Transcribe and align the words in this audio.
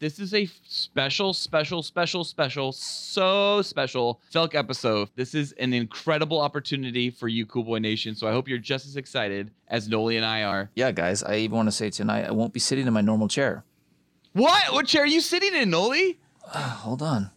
This 0.00 0.20
is 0.20 0.32
a 0.32 0.48
special, 0.64 1.34
special, 1.34 1.82
special, 1.82 2.22
special, 2.22 2.70
so 2.70 3.62
special 3.62 4.20
Felc 4.32 4.54
episode. 4.54 5.08
This 5.16 5.34
is 5.34 5.50
an 5.52 5.72
incredible 5.72 6.40
opportunity 6.40 7.10
for 7.10 7.26
you, 7.26 7.44
Cool 7.46 7.64
Boy 7.64 7.78
Nation. 7.80 8.14
So 8.14 8.28
I 8.28 8.30
hope 8.30 8.46
you're 8.46 8.58
just 8.58 8.86
as 8.86 8.94
excited 8.96 9.50
as 9.66 9.88
Noli 9.88 10.16
and 10.16 10.24
I 10.24 10.44
are. 10.44 10.70
Yeah, 10.76 10.92
guys, 10.92 11.24
I 11.24 11.38
even 11.38 11.56
want 11.56 11.66
to 11.66 11.72
say 11.72 11.90
tonight 11.90 12.26
I 12.26 12.30
won't 12.30 12.52
be 12.52 12.60
sitting 12.60 12.86
in 12.86 12.92
my 12.92 13.00
normal 13.00 13.26
chair. 13.26 13.64
What? 14.34 14.72
What 14.72 14.86
chair 14.86 15.02
are 15.02 15.06
you 15.06 15.20
sitting 15.20 15.52
in, 15.52 15.70
Noli? 15.70 16.20
Hold 16.46 17.02
on. 17.02 17.30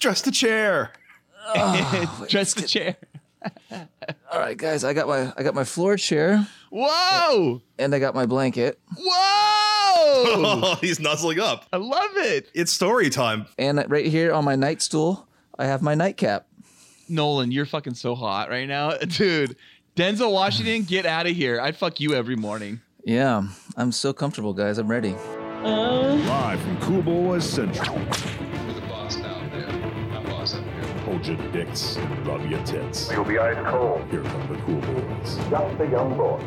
Dress 0.00 0.22
the 0.22 0.32
chair. 0.32 0.90
Oh, 1.54 2.24
Dress 2.28 2.54
the 2.54 2.66
chair. 2.66 2.96
All 4.32 4.40
right, 4.40 4.56
guys, 4.56 4.82
I 4.82 4.94
got 4.94 5.06
my 5.06 5.32
I 5.36 5.44
got 5.44 5.54
my 5.54 5.62
floor 5.62 5.96
chair 5.96 6.44
Whoa! 6.70 7.62
and 7.78 7.94
I 7.94 8.00
got 8.00 8.12
my 8.12 8.26
blanket 8.26 8.80
Whoa! 8.98 9.65
Oh, 10.08 10.74
he's 10.80 11.00
nuzzling 11.00 11.40
up. 11.40 11.66
I 11.72 11.76
love 11.78 12.10
it. 12.16 12.50
It's 12.54 12.72
story 12.72 13.10
time. 13.10 13.46
and 13.58 13.84
right 13.88 14.06
here 14.06 14.32
on 14.32 14.44
my 14.44 14.56
night 14.56 14.82
stool 14.82 15.26
I 15.58 15.66
have 15.66 15.82
my 15.82 15.94
nightcap. 15.94 16.46
Nolan, 17.08 17.50
you're 17.50 17.66
fucking 17.66 17.94
so 17.94 18.14
hot 18.14 18.50
right 18.50 18.66
now. 18.68 18.90
Dude, 18.98 19.56
Denzel 19.96 20.32
Washington, 20.32 20.82
get 20.82 21.06
out 21.06 21.26
of 21.26 21.34
here. 21.34 21.60
I'd 21.60 21.76
fuck 21.76 22.00
you 22.00 22.14
every 22.14 22.36
morning. 22.36 22.80
Yeah, 23.04 23.46
I'm 23.76 23.92
so 23.92 24.12
comfortable, 24.12 24.52
guys. 24.52 24.78
I'm 24.78 24.88
ready. 24.88 25.14
Uh. 25.62 26.14
Live 26.26 26.60
from 26.60 26.80
Cool 26.80 27.02
Boys 27.02 27.48
Central. 27.48 27.98
Hold 31.16 31.28
your 31.28 31.50
dicks 31.50 31.96
and 31.96 32.26
rub 32.26 32.44
your 32.44 32.62
tits. 32.64 33.10
You'll 33.10 33.24
be 33.24 33.38
ice 33.38 33.56
cold. 33.70 34.04
Here 34.10 34.22
come 34.22 34.48
the 34.48 34.56
Cool 34.66 34.82
Boys. 34.82 35.36
Just 35.48 35.80
a 35.80 35.88
young 35.90 36.14
boy. 36.14 36.38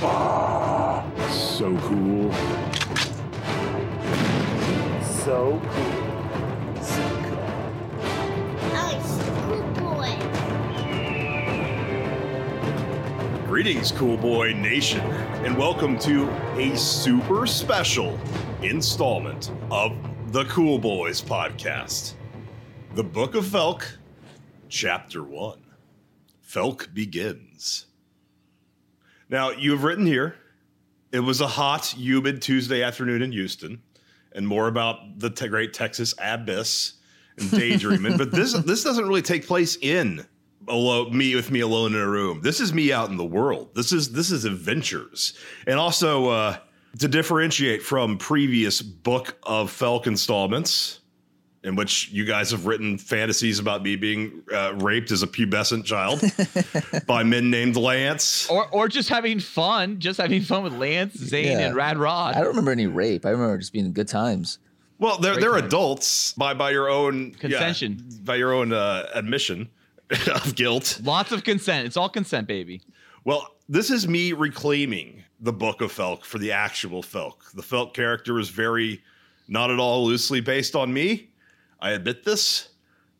So 1.30 1.76
cool. 1.80 2.32
So 5.02 5.60
cool. 5.62 6.76
So 6.80 7.02
cool. 7.26 7.44
Ice, 8.72 9.18
good 9.44 9.68
boy. 9.74 10.10
Greetings, 13.46 13.92
Cool 13.92 14.16
Boy 14.16 14.54
Nation, 14.54 15.02
and 15.44 15.58
welcome 15.58 15.98
to 15.98 16.30
a 16.56 16.74
super 16.74 17.46
special 17.46 18.18
installment 18.62 19.50
of 19.70 19.92
the 20.32 20.46
Cool 20.46 20.78
Boys 20.78 21.20
podcast. 21.20 22.14
The 22.96 23.04
Book 23.04 23.34
of 23.34 23.44
Felc, 23.44 23.84
Chapter 24.70 25.22
1. 25.22 25.58
Felc 26.48 26.94
begins. 26.94 27.84
Now, 29.28 29.50
you 29.50 29.72
have 29.72 29.84
written 29.84 30.06
here, 30.06 30.36
it 31.12 31.20
was 31.20 31.42
a 31.42 31.46
hot, 31.46 31.94
humid 31.94 32.40
Tuesday 32.40 32.82
afternoon 32.82 33.20
in 33.20 33.32
Houston, 33.32 33.82
and 34.32 34.48
more 34.48 34.66
about 34.66 35.18
the 35.18 35.28
te- 35.28 35.48
great 35.48 35.74
Texas 35.74 36.14
abyss 36.18 36.94
and 37.36 37.50
daydreaming. 37.50 38.16
but 38.16 38.30
this 38.30 38.54
this 38.64 38.82
doesn't 38.82 39.06
really 39.06 39.20
take 39.20 39.46
place 39.46 39.76
in 39.82 40.26
alone 40.66 41.14
me 41.14 41.34
with 41.34 41.50
me 41.50 41.60
alone 41.60 41.94
in 41.94 42.00
a 42.00 42.08
room. 42.08 42.40
This 42.40 42.60
is 42.60 42.72
me 42.72 42.94
out 42.94 43.10
in 43.10 43.18
the 43.18 43.26
world. 43.26 43.74
This 43.74 43.92
is 43.92 44.12
this 44.12 44.30
is 44.30 44.46
adventures. 44.46 45.34
And 45.66 45.78
also 45.78 46.30
uh 46.30 46.56
to 46.98 47.08
differentiate 47.08 47.82
from 47.82 48.16
previous 48.16 48.80
book 48.80 49.36
of 49.42 49.70
Felc 49.70 50.06
installments 50.06 51.00
in 51.66 51.74
which 51.76 52.08
you 52.10 52.24
guys 52.24 52.50
have 52.52 52.64
written 52.64 52.96
fantasies 52.96 53.58
about 53.58 53.82
me 53.82 53.96
being 53.96 54.42
uh, 54.54 54.72
raped 54.76 55.10
as 55.10 55.22
a 55.22 55.26
pubescent 55.26 55.84
child 55.84 56.22
by 57.06 57.22
men 57.22 57.50
named 57.50 57.76
Lance. 57.76 58.48
Or 58.48 58.68
or 58.70 58.88
just 58.88 59.08
having 59.08 59.40
fun, 59.40 59.98
just 59.98 60.18
having 60.20 60.42
fun 60.42 60.62
with 60.62 60.72
Lance, 60.74 61.14
Zane, 61.18 61.46
Yeah. 61.58 61.66
and 61.66 61.74
Rad 61.76 61.98
Rod. 61.98 62.34
I 62.34 62.38
don't 62.38 62.48
remember 62.48 62.70
any 62.70 62.86
rape. 62.86 63.26
I 63.26 63.30
remember 63.30 63.58
just 63.58 63.72
being 63.72 63.92
good 63.92 64.08
times. 64.08 64.58
Well, 64.98 65.18
they're 65.18 65.34
Great 65.34 65.42
they're 65.42 65.54
time. 65.56 65.64
adults 65.64 66.32
by 66.34 66.54
by 66.54 66.70
your 66.70 66.88
own 66.88 67.34
yeah, 67.42 67.74
by 68.24 68.36
your 68.36 68.52
own 68.54 68.72
uh, 68.72 69.08
admission 69.12 69.68
of 70.32 70.54
guilt. 70.54 71.00
Lots 71.02 71.32
of 71.32 71.44
consent. 71.44 71.86
It's 71.86 71.96
all 71.96 72.08
consent, 72.08 72.46
baby. 72.46 72.80
Well, 73.24 73.56
this 73.68 73.90
is 73.90 74.06
me 74.06 74.32
reclaiming 74.32 75.24
the 75.40 75.52
book 75.52 75.80
of 75.80 75.92
Felc 75.92 76.24
for 76.24 76.38
the 76.38 76.52
actual 76.52 77.02
Felc. 77.02 77.52
The 77.54 77.62
Felc 77.62 77.92
character 77.92 78.38
is 78.38 78.48
very 78.50 79.02
not 79.48 79.70
at 79.70 79.78
all 79.78 80.06
loosely 80.06 80.40
based 80.40 80.74
on 80.76 80.92
me. 80.94 81.28
I 81.80 81.90
admit 81.90 82.24
this. 82.24 82.68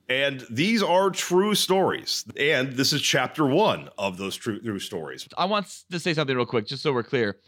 And 0.09 0.47
these 0.50 0.83
are 0.83 1.11
true 1.11 1.55
stories. 1.55 2.25
And 2.39 2.72
this 2.75 2.93
is 2.93 3.03
chapter 3.03 3.47
one 3.47 3.89
of 3.99 4.19
those 4.19 4.37
true, 4.37 4.61
true 4.61 4.78
stories. 4.78 5.28
I 5.37 5.47
want 5.47 5.67
to 5.91 5.99
say 5.99 6.15
something 6.15 6.37
real 6.37 6.47
quick, 6.47 6.66
just 6.66 6.83
so 6.83 6.93
we're 6.93 7.03
clear. 7.03 7.39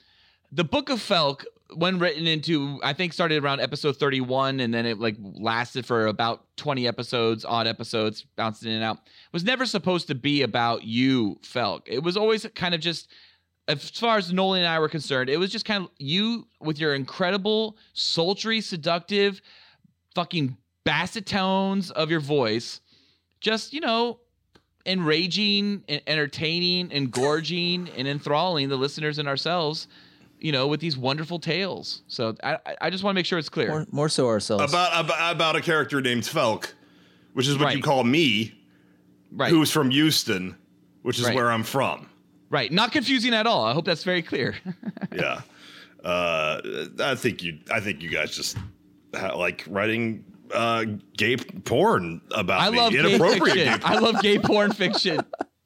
The 0.51 0.65
Book 0.65 0.89
of 0.89 0.99
Felc, 0.99 1.45
when 1.77 1.99
written 1.99 2.27
into, 2.27 2.81
I 2.83 2.95
think 2.95 3.13
started 3.13 3.45
around 3.45 3.61
episode 3.61 3.97
31, 3.99 4.61
and 4.61 4.73
then 4.73 4.87
it 4.87 4.99
like 4.99 5.17
lasted 5.21 5.87
for 5.87 6.07
about 6.07 6.47
20 6.57 6.89
episodes, 6.89 7.45
odd 7.45 7.67
episodes, 7.67 8.25
bouncing 8.35 8.71
in 8.71 8.77
and 8.77 8.85
out, 8.85 8.99
was 9.31 9.45
never 9.45 9.67
supposed 9.67 10.09
to 10.09 10.15
be 10.15 10.43
about 10.43 10.83
you, 10.83 11.39
Felc. 11.43 11.83
It 11.87 12.03
was 12.03 12.17
always 12.17 12.47
kind 12.55 12.75
of 12.75 12.81
just, 12.81 13.09
as 13.69 13.91
far 13.91 14.17
as 14.17 14.33
Nolan 14.33 14.61
and 14.61 14.69
I 14.69 14.79
were 14.81 14.89
concerned, 14.89 15.29
it 15.29 15.37
was 15.37 15.53
just 15.53 15.67
kind 15.67 15.85
of 15.85 15.91
you 15.99 16.49
with 16.61 16.81
your 16.81 16.95
incredible, 16.95 17.77
sultry, 17.93 18.63
seductive, 18.63 19.43
fucking 20.15 20.57
basset 20.89 21.27
tones 21.27 21.91
of 21.91 22.11
your 22.11 22.21
voice, 22.21 22.81
just, 23.41 23.75
you 23.75 23.81
know, 23.81 24.21
enraging 24.87 25.85
and 25.87 26.01
entertaining 26.07 26.91
and 26.93 27.11
gorging 27.11 27.91
and 27.91 28.09
enthralling 28.09 28.71
the 28.71 28.77
listeners 28.77 29.19
and 29.19 29.29
ourselves 29.29 29.87
you 30.41 30.51
know 30.53 30.67
with 30.69 30.81
these 30.81 30.97
wonderful 30.97 31.39
tales 31.39 32.03
so 32.07 32.35
i 32.43 32.55
I- 32.65 32.77
i 32.83 32.91
just 32.91 33.03
want 33.05 33.13
to 33.15 33.19
make 33.19 33.27
sure 33.27 33.39
it's 33.39 33.49
clear 33.51 33.69
More, 33.69 33.87
more 33.91 34.09
so 34.09 34.29
ourselves. 34.29 34.73
About, 34.73 35.05
about, 35.05 35.35
about 35.35 35.57
a 35.57 35.61
character 35.61 36.01
named 36.01 36.23
Felc, 36.23 36.73
which 37.35 37.47
is 37.49 37.59
what 37.59 37.77
you 37.77 37.83
call 37.83 38.03
me, 38.05 38.55
right 39.33 39.51
who's 39.51 39.71
from 39.71 39.91
Houston, 39.91 40.57
which 41.03 41.19
is 41.19 41.27
Right. 41.27 41.35
where 41.35 41.51
I'm 41.51 41.65
from. 41.65 42.09
right 42.49 42.73
not 42.73 42.93
confusing 42.93 43.35
at 43.35 43.47
all 43.47 43.65
i 43.67 43.73
hope 43.75 43.85
that's 43.85 44.05
very 44.05 44.23
clear 44.23 44.55
yeah. 45.13 45.41
Uh, 46.05 46.61
I 47.01 47.15
think 47.17 47.43
you. 47.43 47.59
I 47.71 47.81
think 47.81 48.01
you 48.01 48.09
guys 48.09 48.31
just 48.35 48.57
like 49.13 49.65
writing 49.69 50.25
uh, 50.53 50.85
gay 51.17 51.37
porn 51.37 52.21
about 52.35 52.61
i 52.61 52.71
me. 52.71 52.77
love 52.79 52.93
gay 52.93 52.99
inappropriate 53.01 53.55
fiction 53.57 53.81
gay 53.81 53.85
i 53.87 53.99
love 53.99 54.21
gay 54.23 54.39
porn 54.39 54.73
fiction 54.73 55.21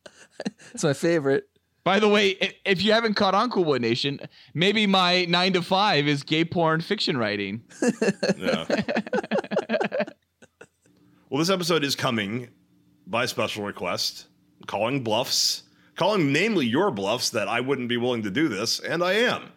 it's 0.74 0.84
my 0.84 0.92
favorite. 0.92 1.48
by 1.84 1.98
the 2.00 2.08
way 2.08 2.30
if 2.64 2.82
you 2.82 2.92
haven't 2.92 3.14
caught 3.14 3.34
on 3.34 3.50
cool 3.50 3.64
boy 3.64 3.78
nation 3.78 4.18
maybe 4.54 4.86
my 4.86 5.24
nine 5.26 5.52
to 5.52 5.62
five 5.62 6.06
is 6.08 6.22
gay 6.22 6.44
porn 6.44 6.80
fiction 6.80 7.16
writing 7.16 7.62
Yeah. 8.38 8.66
well, 11.30 11.38
this 11.38 11.50
episode 11.50 11.84
is 11.84 11.94
coming 11.96 12.48
by 13.06 13.26
special 13.26 13.64
request, 13.64 14.26
calling 14.66 15.02
bluffs, 15.02 15.62
calling 15.96 16.32
namely 16.32 16.66
your 16.66 16.90
bluffs 16.90 17.30
that 17.30 17.48
I 17.48 17.60
wouldn't 17.60 17.88
be 17.88 17.96
willing 17.96 18.22
to 18.22 18.30
do 18.30 18.48
this, 18.48 18.80
and 18.80 19.02
I 19.02 19.12
am. 19.14 19.50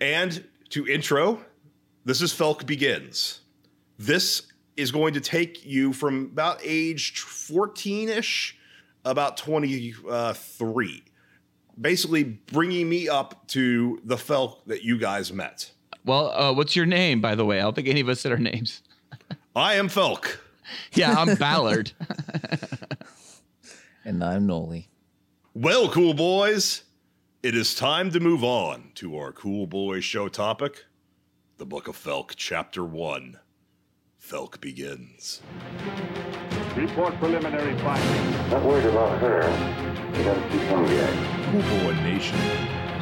And 0.00 0.44
to 0.70 0.86
intro, 0.86 1.40
this 2.04 2.22
is 2.22 2.32
Felc 2.32 2.66
Begins. 2.66 3.40
This 3.98 4.49
is 4.80 4.90
going 4.90 5.14
to 5.14 5.20
take 5.20 5.64
you 5.64 5.92
from 5.92 6.24
about 6.32 6.60
age 6.64 7.18
14 7.20 8.08
ish, 8.08 8.56
about 9.04 9.36
23. 9.36 11.04
Basically, 11.80 12.24
bringing 12.24 12.88
me 12.88 13.08
up 13.08 13.46
to 13.48 14.00
the 14.04 14.16
Felc 14.16 14.64
that 14.66 14.82
you 14.82 14.98
guys 14.98 15.32
met. 15.32 15.70
well 16.04 16.30
uh, 16.32 16.52
what's 16.52 16.74
your 16.76 16.86
name 16.86 17.20
by 17.20 17.34
the 17.34 17.44
way 17.44 17.58
i 17.58 17.62
don't 17.62 17.74
think 17.76 17.88
any 17.88 18.00
of 18.00 18.08
us 18.08 18.20
said 18.20 18.32
our 18.32 18.38
names 18.38 18.82
I 19.56 19.74
am 19.74 19.88
Felc. 19.88 20.36
yeah 20.94 21.12
i'm 21.12 21.34
ballard 21.36 21.92
And 24.04 24.24
I'm 24.24 24.46
Noli. 24.46 24.88
Well, 25.52 25.90
cool 25.90 26.14
boys, 26.14 26.84
it 27.42 27.54
is 27.54 27.74
time 27.74 28.10
to 28.12 28.18
move 28.20 28.42
on 28.42 28.92
to 28.94 29.16
our 29.18 29.30
cool 29.30 29.66
boy 29.66 30.00
show 30.00 30.26
topic 30.28 30.84
the 31.58 31.66
Book 31.66 31.86
of 31.86 31.96
Felc, 32.02 32.32
Chapter 32.34 32.82
1. 32.82 33.38
Felc 34.30 34.60
begins. 34.60 35.42
Report 36.76 37.12
preliminary 37.18 37.76
findings. 37.78 38.50
Not 38.52 38.62
worried 38.62 38.86
about 38.86 39.18
her. 39.18 39.42
You 40.16 40.22
gotta 40.22 40.40
keep 40.50 40.62
hungry. 40.70 41.02
Cool 41.50 41.62
Boy 41.82 41.94
Nation. 42.04 42.38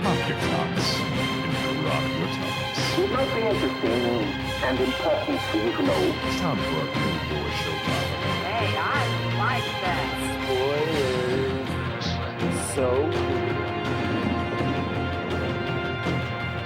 Pop 0.03 0.17
your 0.27 0.39
cocks 0.49 0.97
and 0.97 1.53
drop 1.85 2.05
your 2.17 2.31
tongues. 2.33 2.81
It 2.97 3.09
might 3.13 3.29
be 3.35 3.43
interesting 3.45 4.25
and 4.65 4.81
important 4.81 5.41
for 5.51 5.57
you 5.59 5.71
to 5.71 5.83
know. 5.83 6.03
It's 6.25 6.41
time 6.41 6.57
for 6.57 6.81
our 6.81 6.89
Cool 6.97 7.19
Boy 7.29 7.49
show 7.61 7.77
topic. 7.85 8.25
Hey, 8.49 8.73
I 8.79 9.05
like 9.37 9.69
that. 9.85 10.09
So 12.75 13.28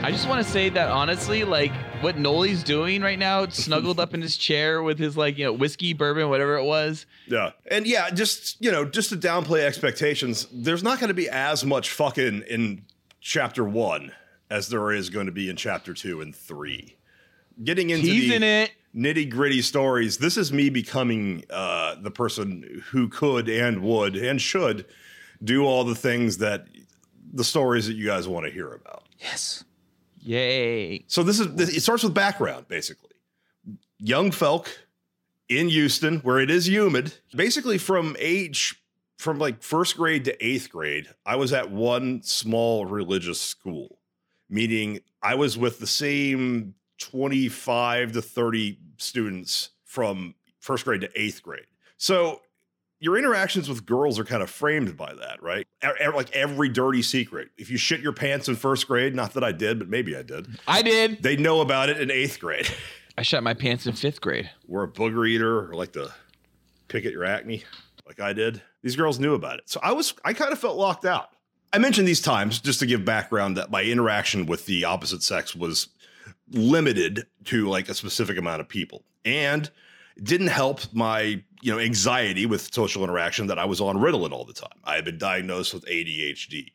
I 0.04 0.10
just 0.10 0.28
want 0.28 0.44
to 0.44 0.50
say 0.52 0.68
that 0.70 0.90
honestly, 0.90 1.44
like 1.44 1.72
what 2.00 2.16
Noli's 2.16 2.64
doing 2.64 3.02
right 3.02 3.18
now, 3.18 3.46
snuggled 3.50 4.00
up 4.00 4.14
in 4.14 4.20
his 4.20 4.36
chair 4.36 4.82
with 4.82 4.98
his 4.98 5.16
like 5.16 5.38
you 5.38 5.44
know 5.44 5.52
whiskey, 5.52 5.92
bourbon, 5.92 6.28
whatever 6.28 6.56
it 6.56 6.64
was. 6.64 7.06
Yeah. 7.28 7.52
And 7.70 7.86
yeah, 7.86 8.10
just, 8.10 8.60
you 8.60 8.72
know, 8.72 8.84
just 8.84 9.10
to 9.10 9.16
downplay 9.16 9.60
expectations, 9.64 10.48
there's 10.52 10.82
not 10.82 10.98
going 10.98 11.08
to 11.08 11.14
be 11.14 11.28
as 11.28 11.64
much 11.64 11.90
fucking 11.90 12.42
in 12.50 12.84
Chapter 13.20 13.62
1 13.64 14.10
as 14.50 14.68
there 14.68 14.90
is 14.90 15.08
going 15.08 15.26
to 15.26 15.32
be 15.32 15.48
in 15.48 15.54
Chapter 15.54 15.94
2 15.94 16.20
and 16.20 16.34
3. 16.34 16.96
getting 17.62 17.90
into 17.90 18.06
Teasing 18.06 18.40
the 18.40 18.46
it. 18.46 18.72
nitty 18.94 19.30
gritty 19.30 19.62
stories. 19.62 20.18
This 20.18 20.36
is 20.36 20.52
me 20.52 20.68
becoming 20.68 21.44
uh, 21.48 21.94
the 21.94 22.10
person 22.10 22.82
who 22.90 23.08
could 23.08 23.48
and 23.48 23.80
would 23.82 24.16
and 24.16 24.40
should 24.42 24.84
do 25.44 25.64
all 25.64 25.84
the 25.84 25.94
things 25.94 26.38
that 26.38 26.66
the 27.32 27.44
stories 27.44 27.86
that 27.86 27.94
you 27.94 28.04
guys 28.06 28.26
want 28.26 28.46
to 28.46 28.52
hear 28.52 28.72
about. 28.72 29.04
Yes. 29.20 29.62
Yay. 30.22 31.04
So 31.08 31.22
this 31.22 31.40
is 31.40 31.54
this, 31.54 31.76
it 31.76 31.80
starts 31.80 32.04
with 32.04 32.14
background 32.14 32.68
basically. 32.68 33.10
Young 33.98 34.30
Felc 34.30 34.68
in 35.48 35.68
Houston, 35.68 36.18
where 36.20 36.38
it 36.38 36.50
is 36.50 36.68
humid, 36.68 37.14
basically 37.34 37.78
from 37.78 38.16
age 38.18 38.76
from 39.18 39.38
like 39.38 39.62
first 39.62 39.96
grade 39.96 40.24
to 40.24 40.44
eighth 40.44 40.70
grade, 40.70 41.08
I 41.24 41.36
was 41.36 41.52
at 41.52 41.70
one 41.70 42.22
small 42.22 42.86
religious 42.86 43.40
school, 43.40 43.98
meaning 44.48 45.00
I 45.22 45.34
was 45.34 45.56
with 45.56 45.78
the 45.78 45.86
same 45.86 46.74
25 46.98 48.12
to 48.12 48.22
30 48.22 48.78
students 48.96 49.70
from 49.84 50.34
first 50.60 50.84
grade 50.84 51.02
to 51.02 51.10
eighth 51.20 51.42
grade. 51.42 51.66
So 51.96 52.40
your 53.02 53.18
interactions 53.18 53.68
with 53.68 53.84
girls 53.84 54.16
are 54.20 54.24
kind 54.24 54.44
of 54.44 54.48
framed 54.48 54.96
by 54.96 55.12
that, 55.12 55.42
right? 55.42 55.66
Like 56.14 56.30
every 56.36 56.68
dirty 56.68 57.02
secret. 57.02 57.48
If 57.58 57.68
you 57.68 57.76
shit 57.76 58.00
your 58.00 58.12
pants 58.12 58.46
in 58.46 58.54
first 58.54 58.86
grade, 58.86 59.16
not 59.16 59.34
that 59.34 59.42
I 59.42 59.50
did, 59.50 59.80
but 59.80 59.88
maybe 59.88 60.16
I 60.16 60.22
did, 60.22 60.46
I 60.68 60.82
did. 60.82 61.20
they 61.20 61.36
know 61.36 61.60
about 61.62 61.88
it 61.88 62.00
in 62.00 62.12
eighth 62.12 62.38
grade. 62.38 62.68
I 63.18 63.22
shot 63.22 63.42
my 63.42 63.54
pants 63.54 63.88
in 63.88 63.94
fifth 63.94 64.20
grade. 64.20 64.48
We're 64.68 64.84
a 64.84 64.88
booger 64.88 65.28
eater 65.28 65.68
or 65.68 65.74
like 65.74 65.92
to 65.94 66.12
pick 66.86 67.04
at 67.04 67.10
your 67.10 67.24
acne, 67.24 67.64
like 68.06 68.20
I 68.20 68.32
did. 68.32 68.62
These 68.82 68.94
girls 68.94 69.18
knew 69.18 69.34
about 69.34 69.58
it. 69.58 69.68
So 69.68 69.80
I 69.82 69.90
was, 69.90 70.14
I 70.24 70.32
kind 70.32 70.52
of 70.52 70.60
felt 70.60 70.76
locked 70.76 71.04
out. 71.04 71.30
I 71.72 71.78
mentioned 71.78 72.06
these 72.06 72.20
times 72.20 72.60
just 72.60 72.78
to 72.80 72.86
give 72.86 73.04
background 73.04 73.56
that 73.56 73.72
my 73.72 73.82
interaction 73.82 74.46
with 74.46 74.66
the 74.66 74.84
opposite 74.84 75.24
sex 75.24 75.56
was 75.56 75.88
limited 76.52 77.26
to 77.46 77.68
like 77.68 77.88
a 77.88 77.94
specific 77.94 78.38
amount 78.38 78.60
of 78.60 78.68
people. 78.68 79.02
And 79.24 79.68
didn't 80.22 80.48
help 80.48 80.80
my, 80.92 81.42
you 81.60 81.72
know, 81.72 81.78
anxiety 81.78 82.46
with 82.46 82.72
social 82.72 83.04
interaction 83.04 83.46
that 83.46 83.58
I 83.58 83.64
was 83.64 83.80
on 83.80 83.96
Ritalin 83.96 84.32
all 84.32 84.44
the 84.44 84.52
time. 84.52 84.78
I 84.84 84.96
had 84.96 85.04
been 85.04 85.18
diagnosed 85.18 85.74
with 85.74 85.84
ADHD. 85.86 86.72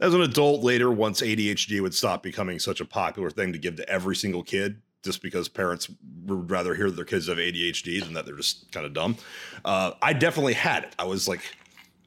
As 0.00 0.14
an 0.14 0.22
adult 0.22 0.62
later, 0.62 0.90
once 0.90 1.20
ADHD 1.20 1.80
would 1.80 1.94
stop 1.94 2.22
becoming 2.22 2.58
such 2.58 2.80
a 2.80 2.84
popular 2.84 3.30
thing 3.30 3.52
to 3.52 3.58
give 3.58 3.76
to 3.76 3.88
every 3.88 4.16
single 4.16 4.42
kid, 4.42 4.80
just 5.02 5.22
because 5.22 5.48
parents 5.48 5.88
would 6.26 6.50
rather 6.50 6.74
hear 6.74 6.90
their 6.90 7.04
kids 7.04 7.28
have 7.28 7.38
ADHD 7.38 8.02
than 8.02 8.14
that 8.14 8.24
they're 8.24 8.36
just 8.36 8.70
kind 8.72 8.86
of 8.86 8.94
dumb. 8.94 9.16
Uh, 9.64 9.92
I 10.00 10.12
definitely 10.12 10.54
had 10.54 10.84
it. 10.84 10.94
I 10.98 11.04
was 11.04 11.28
like 11.28 11.40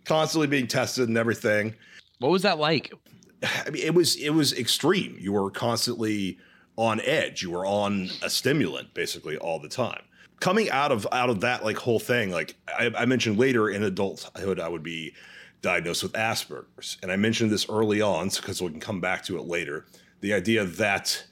constantly 0.06 0.48
being 0.48 0.68
tested 0.68 1.08
and 1.08 1.18
everything. 1.18 1.76
What 2.20 2.32
was 2.32 2.44
that 2.44 2.58
like? 2.58 2.94
I 3.44 3.70
mean, 3.70 3.84
it 3.84 3.94
was 3.94 4.16
it 4.16 4.32
was 4.32 4.54
extreme. 4.54 5.18
You 5.20 5.34
were 5.34 5.52
constantly 5.52 6.38
on 6.78 7.02
edge. 7.02 7.42
You 7.42 7.52
were 7.52 7.66
on 7.66 8.10
a 8.22 8.30
stimulant 8.30 8.94
basically 8.94 9.38
all 9.38 9.60
the 9.60 9.70
time. 9.70 10.02
Coming 10.40 10.70
out 10.70 10.92
of 10.92 11.08
out 11.12 11.30
of 11.30 11.42
that 11.42 11.64
like 11.64 11.78
whole 11.78 12.00
thing, 12.00 12.32
like 12.32 12.56
I, 12.68 12.92
I 12.98 13.06
mentioned 13.06 13.38
later 13.38 13.70
in 13.70 13.84
adulthood, 13.84 14.60
I 14.60 14.68
would 14.68 14.84
be 14.84 15.14
diagnosed 15.62 16.04
with 16.04 16.14
Asperger's, 16.14 16.98
and 17.02 17.12
I 17.12 17.16
mentioned 17.16 17.52
this 17.52 17.68
early 17.70 18.02
on 18.02 18.30
because 18.30 18.62
we 18.62 18.70
can 18.70 18.80
come 18.80 19.02
back 19.02 19.24
to 19.26 19.38
it 19.38 19.46
later. 19.46 19.86
The 20.22 20.34
idea 20.34 20.66
that 20.66 21.26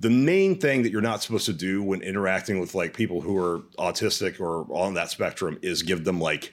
the 0.00 0.10
main 0.10 0.58
thing 0.58 0.82
that 0.82 0.90
you're 0.90 1.00
not 1.00 1.22
supposed 1.22 1.46
to 1.46 1.52
do 1.52 1.82
when 1.82 2.02
interacting 2.02 2.58
with 2.58 2.74
like 2.74 2.92
people 2.92 3.20
who 3.20 3.38
are 3.38 3.60
autistic 3.78 4.40
or 4.40 4.66
on 4.72 4.94
that 4.94 5.10
spectrum 5.10 5.58
is 5.62 5.82
give 5.82 6.04
them 6.04 6.20
like 6.20 6.52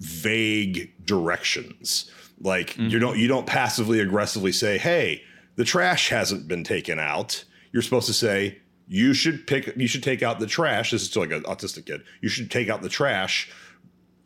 vague 0.00 0.92
directions. 1.04 2.10
Like 2.40 2.76
you 2.76 2.84
mm-hmm. 2.84 2.98
don't 2.98 3.18
you 3.18 3.28
don't 3.28 3.46
passively 3.46 4.00
aggressively 4.00 4.50
say, 4.50 4.76
"Hey, 4.78 5.22
the 5.56 5.64
trash 5.64 6.08
hasn't 6.08 6.48
been 6.48 6.64
taken 6.64 6.98
out." 6.98 7.44
You're 7.72 7.82
supposed 7.82 8.08
to 8.08 8.12
say, 8.12 8.58
"You 8.90 9.14
should 9.14 9.46
pick 9.46 9.74
you 9.76 9.86
should 9.86 10.02
take 10.02 10.22
out 10.22 10.40
the 10.40 10.46
trash." 10.46 10.90
This 10.90 11.02
is 11.02 11.10
to 11.10 11.20
like 11.20 11.32
an 11.32 11.44
autistic 11.44 11.86
kid. 11.86 12.02
You 12.20 12.28
should 12.28 12.50
take 12.50 12.68
out 12.68 12.82
the 12.82 12.88
trash 12.88 13.50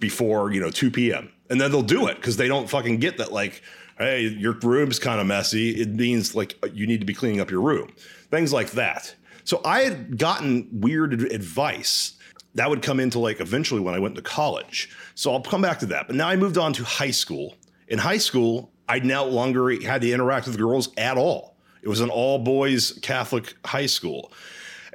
before, 0.01 0.53
you 0.53 0.61
know, 0.61 0.71
2 0.71 0.91
p.m. 0.91 1.31
And 1.51 1.61
then 1.61 1.71
they'll 1.71 1.83
do 1.83 2.09
it 2.09 2.17
because 2.17 2.37
they 2.37 2.49
don't 2.49 2.69
fucking 2.69 2.99
get 2.99 3.19
that 3.19 3.33
like, 3.33 3.63
"Hey, 3.99 4.23
your 4.23 4.55
room's 4.55 4.99
kind 4.99 5.21
of 5.21 5.27
messy." 5.27 5.71
It 5.81 5.91
means 5.91 6.35
like 6.35 6.57
uh, 6.63 6.69
you 6.73 6.87
need 6.87 7.01
to 7.01 7.07
be 7.07 7.15
cleaning 7.15 7.41
up 7.41 7.51
your 7.51 7.61
room. 7.61 7.93
Things 8.31 8.53
like 8.53 8.73
that. 8.73 9.15
So 9.45 9.61
I 9.65 9.83
had 9.83 10.19
gotten 10.19 10.69
weird 10.73 11.13
advice 11.13 12.15
that 12.55 12.71
would 12.71 12.83
come 12.83 13.01
into 13.01 13.19
like 13.19 13.41
eventually 13.41 13.81
when 13.81 13.95
I 13.95 13.99
went 13.99 14.15
to 14.15 14.23
college. 14.23 14.91
So 15.15 15.33
I'll 15.33 15.43
come 15.43 15.63
back 15.63 15.81
to 15.81 15.87
that. 15.87 16.07
But 16.07 16.17
now 16.17 16.29
I 16.29 16.37
moved 16.37 16.57
on 16.57 16.73
to 16.75 16.85
high 16.85 17.11
school. 17.11 17.57
In 17.89 17.99
high 17.99 18.19
school, 18.19 18.73
I 18.89 19.01
no 19.01 19.27
longer 19.27 19.71
had 19.83 20.03
to 20.03 20.11
interact 20.11 20.47
with 20.47 20.57
girls 20.57 20.91
at 20.97 21.17
all. 21.17 21.57
It 21.83 21.89
was 21.89 22.01
an 22.01 22.11
all 22.11 22.39
boys 22.39 22.99
Catholic 23.03 23.55
high 23.65 23.87
school. 23.87 24.33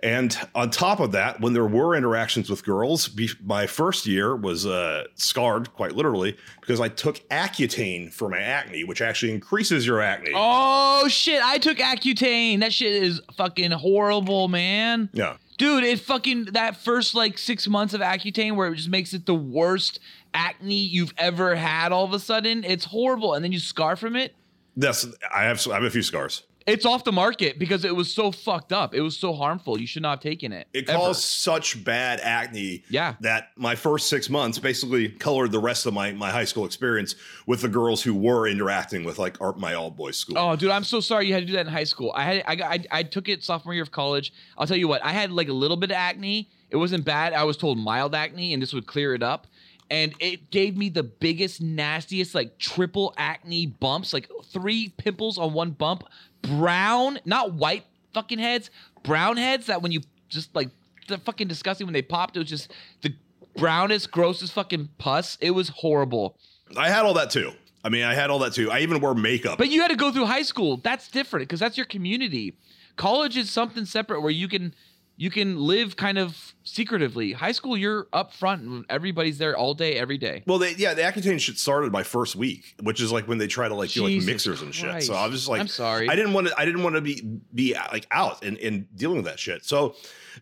And 0.01 0.37
on 0.55 0.69
top 0.69 0.99
of 0.99 1.11
that, 1.11 1.41
when 1.41 1.53
there 1.53 1.65
were 1.65 1.95
interactions 1.95 2.49
with 2.49 2.63
girls, 2.63 3.07
be, 3.07 3.29
my 3.43 3.67
first 3.67 4.05
year 4.05 4.35
was 4.35 4.65
uh, 4.65 5.05
scarred, 5.15 5.73
quite 5.73 5.93
literally, 5.93 6.37
because 6.61 6.79
I 6.79 6.87
took 6.87 7.17
Accutane 7.29 8.13
for 8.13 8.29
my 8.29 8.39
acne, 8.39 8.83
which 8.83 9.01
actually 9.01 9.33
increases 9.33 9.85
your 9.85 10.01
acne. 10.01 10.31
Oh 10.33 11.07
shit! 11.09 11.41
I 11.43 11.57
took 11.57 11.77
Accutane. 11.77 12.59
That 12.61 12.71
shit 12.71 13.03
is 13.03 13.21
fucking 13.35 13.71
horrible, 13.71 14.47
man. 14.47 15.09
Yeah. 15.13 15.37
Dude, 15.57 15.83
it 15.83 15.99
fucking 15.99 16.45
that 16.53 16.77
first 16.77 17.15
like 17.15 17.37
six 17.37 17.67
months 17.67 17.93
of 17.93 17.99
Accutane 17.99 18.55
where 18.55 18.71
it 18.71 18.75
just 18.77 18.89
makes 18.89 19.13
it 19.13 19.25
the 19.25 19.35
worst 19.35 19.99
acne 20.33 20.75
you've 20.75 21.13
ever 21.17 21.55
had. 21.55 21.91
All 21.91 22.05
of 22.05 22.13
a 22.13 22.19
sudden, 22.19 22.63
it's 22.63 22.85
horrible, 22.85 23.33
and 23.33 23.43
then 23.43 23.51
you 23.51 23.59
scar 23.59 23.97
from 23.97 24.15
it. 24.15 24.33
That's 24.77 25.05
I 25.33 25.43
have 25.43 25.67
I 25.67 25.73
have 25.73 25.83
a 25.83 25.89
few 25.89 26.03
scars. 26.03 26.43
It's 26.69 26.85
off 26.85 27.03
the 27.03 27.11
market 27.11 27.57
because 27.59 27.83
it 27.83 27.95
was 27.95 28.13
so 28.13 28.31
fucked 28.31 28.71
up. 28.71 28.93
It 28.93 29.01
was 29.01 29.17
so 29.17 29.33
harmful. 29.33 29.79
You 29.79 29.87
should 29.87 30.01
not 30.01 30.11
have 30.11 30.19
taken 30.19 30.51
it. 30.51 30.67
It 30.73 30.87
ever. 30.89 30.97
caused 30.97 31.23
such 31.23 31.83
bad 31.83 32.19
acne 32.21 32.83
Yeah. 32.89 33.15
that 33.21 33.49
my 33.55 33.75
first 33.75 34.07
six 34.07 34.29
months 34.29 34.59
basically 34.59 35.09
colored 35.09 35.51
the 35.51 35.59
rest 35.59 35.85
of 35.85 35.93
my, 35.93 36.11
my 36.11 36.29
high 36.29 36.45
school 36.45 36.65
experience 36.65 37.15
with 37.45 37.61
the 37.61 37.69
girls 37.69 38.03
who 38.03 38.13
were 38.13 38.47
interacting 38.47 39.03
with 39.03 39.19
like 39.19 39.39
our, 39.41 39.53
my 39.53 39.73
all 39.73 39.89
boys 39.91 40.17
school. 40.17 40.37
Oh, 40.37 40.55
dude, 40.55 40.71
I'm 40.71 40.83
so 40.83 40.99
sorry 40.99 41.27
you 41.27 41.33
had 41.33 41.41
to 41.41 41.47
do 41.47 41.53
that 41.53 41.65
in 41.65 41.71
high 41.71 41.83
school. 41.83 42.11
I 42.15 42.23
had 42.23 42.43
I 42.45 42.55
got 42.55 42.71
I, 42.71 42.85
I 42.91 43.03
took 43.03 43.29
it 43.29 43.43
sophomore 43.43 43.73
year 43.73 43.83
of 43.83 43.91
college. 43.91 44.31
I'll 44.57 44.67
tell 44.67 44.77
you 44.77 44.87
what, 44.87 45.03
I 45.03 45.11
had 45.11 45.31
like 45.31 45.49
a 45.49 45.53
little 45.53 45.77
bit 45.77 45.91
of 45.91 45.95
acne. 45.95 46.49
It 46.69 46.77
wasn't 46.77 47.03
bad. 47.03 47.33
I 47.33 47.43
was 47.45 47.57
told 47.57 47.79
mild 47.79 48.13
acne, 48.13 48.53
and 48.53 48.61
this 48.61 48.73
would 48.73 48.85
clear 48.85 49.15
it 49.15 49.23
up. 49.23 49.47
And 49.91 50.13
it 50.19 50.51
gave 50.51 50.77
me 50.77 50.89
the 50.89 51.03
biggest, 51.03 51.61
nastiest, 51.61 52.35
like 52.35 52.59
triple 52.59 53.13
acne 53.17 53.65
bumps, 53.65 54.13
like 54.13 54.29
three 54.45 54.89
pimples 54.97 55.37
on 55.37 55.53
one 55.53 55.71
bump, 55.71 56.03
brown, 56.43 57.19
not 57.25 57.53
white 57.53 57.85
fucking 58.13 58.39
heads, 58.39 58.69
brown 59.03 59.37
heads 59.37 59.65
that 59.65 59.81
when 59.81 59.91
you 59.91 60.01
just 60.29 60.53
like 60.55 60.69
they're 61.07 61.17
fucking 61.17 61.47
disgusting 61.47 61.87
when 61.87 61.93
they 61.93 62.01
popped. 62.01 62.35
It 62.35 62.39
was 62.39 62.49
just 62.49 62.71
the 63.01 63.13
brownest, 63.57 64.11
grossest 64.11 64.53
fucking 64.53 64.89
pus. 64.97 65.37
It 65.41 65.51
was 65.51 65.69
horrible. 65.69 66.37
I 66.77 66.89
had 66.89 67.05
all 67.05 67.15
that 67.15 67.31
too. 67.31 67.51
I 67.83 67.89
mean, 67.89 68.03
I 68.03 68.13
had 68.13 68.29
all 68.29 68.39
that 68.39 68.53
too. 68.53 68.71
I 68.71 68.79
even 68.79 68.99
wore 68.99 69.15
makeup. 69.15 69.57
But 69.57 69.69
you 69.69 69.81
had 69.81 69.89
to 69.89 69.95
go 69.95 70.11
through 70.11 70.25
high 70.25 70.41
school. 70.43 70.77
That's 70.77 71.09
different 71.09 71.47
because 71.47 71.59
that's 71.59 71.77
your 71.77 71.85
community. 71.85 72.55
College 72.95 73.37
is 73.37 73.49
something 73.49 73.85
separate 73.85 74.21
where 74.21 74.31
you 74.31 74.47
can 74.47 74.73
you 75.19 75.29
can 75.29 75.59
live 75.59 75.97
kind 75.97 76.17
of 76.17 76.55
secretively. 76.63 77.33
High 77.33 77.51
school, 77.51 77.75
you're 77.75 78.07
up 78.13 78.31
front 78.33 78.61
and 78.61 78.85
everybody's 78.87 79.37
there 79.37 79.55
all 79.57 79.73
day, 79.73 79.95
every 79.95 80.17
day. 80.17 80.43
well, 80.47 80.57
they, 80.57 80.75
yeah, 80.75 80.93
the 80.93 81.01
Accutane 81.01 81.41
shit 81.41 81.57
started 81.57 81.91
my 81.91 82.03
first 82.03 82.37
week, 82.37 82.73
which 82.81 83.01
is 83.01 83.11
like 83.11 83.27
when 83.27 83.37
they 83.37 83.45
try 83.47 83.67
to 83.67 83.75
like 83.75 83.89
do 83.89 84.03
like 84.03 84.11
Jesus 84.11 84.25
mixers 84.25 84.61
and 84.61 84.73
shit. 84.73 85.03
So 85.03 85.13
I 85.13 85.27
was 85.27 85.41
just 85.41 85.49
like, 85.49 85.59
I'm 85.59 85.67
sorry. 85.67 86.07
I 86.07 86.15
didn't 86.15 86.31
want 86.31 86.47
to. 86.47 86.57
I 86.57 86.63
didn't 86.63 86.83
want 86.83 86.95
to 86.95 87.01
be 87.01 87.21
be 87.53 87.75
like 87.91 88.07
out 88.11 88.45
and, 88.45 88.57
and 88.59 88.87
dealing 88.95 89.17
with 89.17 89.25
that 89.25 89.39
shit. 89.39 89.65
So 89.65 89.95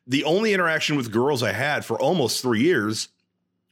the 0.06 0.24
only 0.26 0.54
interaction 0.54 0.96
with 0.96 1.12
girls 1.12 1.42
I 1.42 1.54
had 1.54 1.84
for 1.84 2.00
almost 2.00 2.44
three 2.44 2.62
years 2.62 3.08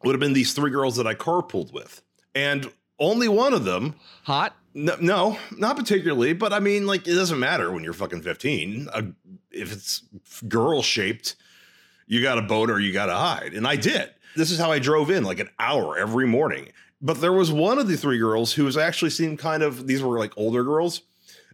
would 0.03 0.15
have 0.15 0.19
been 0.19 0.33
these 0.33 0.53
three 0.53 0.71
girls 0.71 0.95
that 0.95 1.05
I 1.05 1.13
carpooled 1.13 1.71
with, 1.71 2.01
and 2.33 2.67
only 2.97 3.27
one 3.27 3.53
of 3.53 3.63
them 3.63 3.93
Hot. 4.23 4.55
No, 4.75 4.97
no, 4.99 5.37
not 5.57 5.77
particularly. 5.77 6.33
But 6.33 6.51
I 6.53 6.59
mean, 6.59 6.85
like, 6.85 7.07
it 7.07 7.15
doesn't 7.15 7.39
matter 7.39 7.71
when 7.71 7.83
you're 7.83 7.93
fucking 7.93 8.21
15. 8.21 8.89
Uh, 8.91 9.01
if 9.49 9.71
it's 9.71 10.03
girl 10.47 10.83
shaped, 10.83 11.37
you 12.07 12.21
got 12.21 12.37
a 12.37 12.41
boat 12.41 12.69
or 12.69 12.79
you 12.79 12.91
got 12.91 13.05
to 13.05 13.15
hide. 13.15 13.53
And 13.53 13.65
I 13.65 13.77
did. 13.77 14.11
This 14.35 14.51
is 14.51 14.59
how 14.59 14.71
I 14.71 14.79
drove 14.79 15.09
in 15.09 15.23
like 15.23 15.39
an 15.39 15.49
hour 15.57 15.97
every 15.97 16.27
morning. 16.27 16.67
But 17.01 17.21
there 17.21 17.31
was 17.31 17.51
one 17.51 17.79
of 17.79 17.87
the 17.87 17.95
three 17.95 18.19
girls 18.19 18.51
who 18.51 18.65
was 18.65 18.75
actually 18.75 19.11
seemed 19.11 19.39
kind 19.39 19.63
of, 19.63 19.87
these 19.87 20.03
were 20.03 20.19
like 20.19 20.33
older 20.37 20.63
girls, 20.63 21.01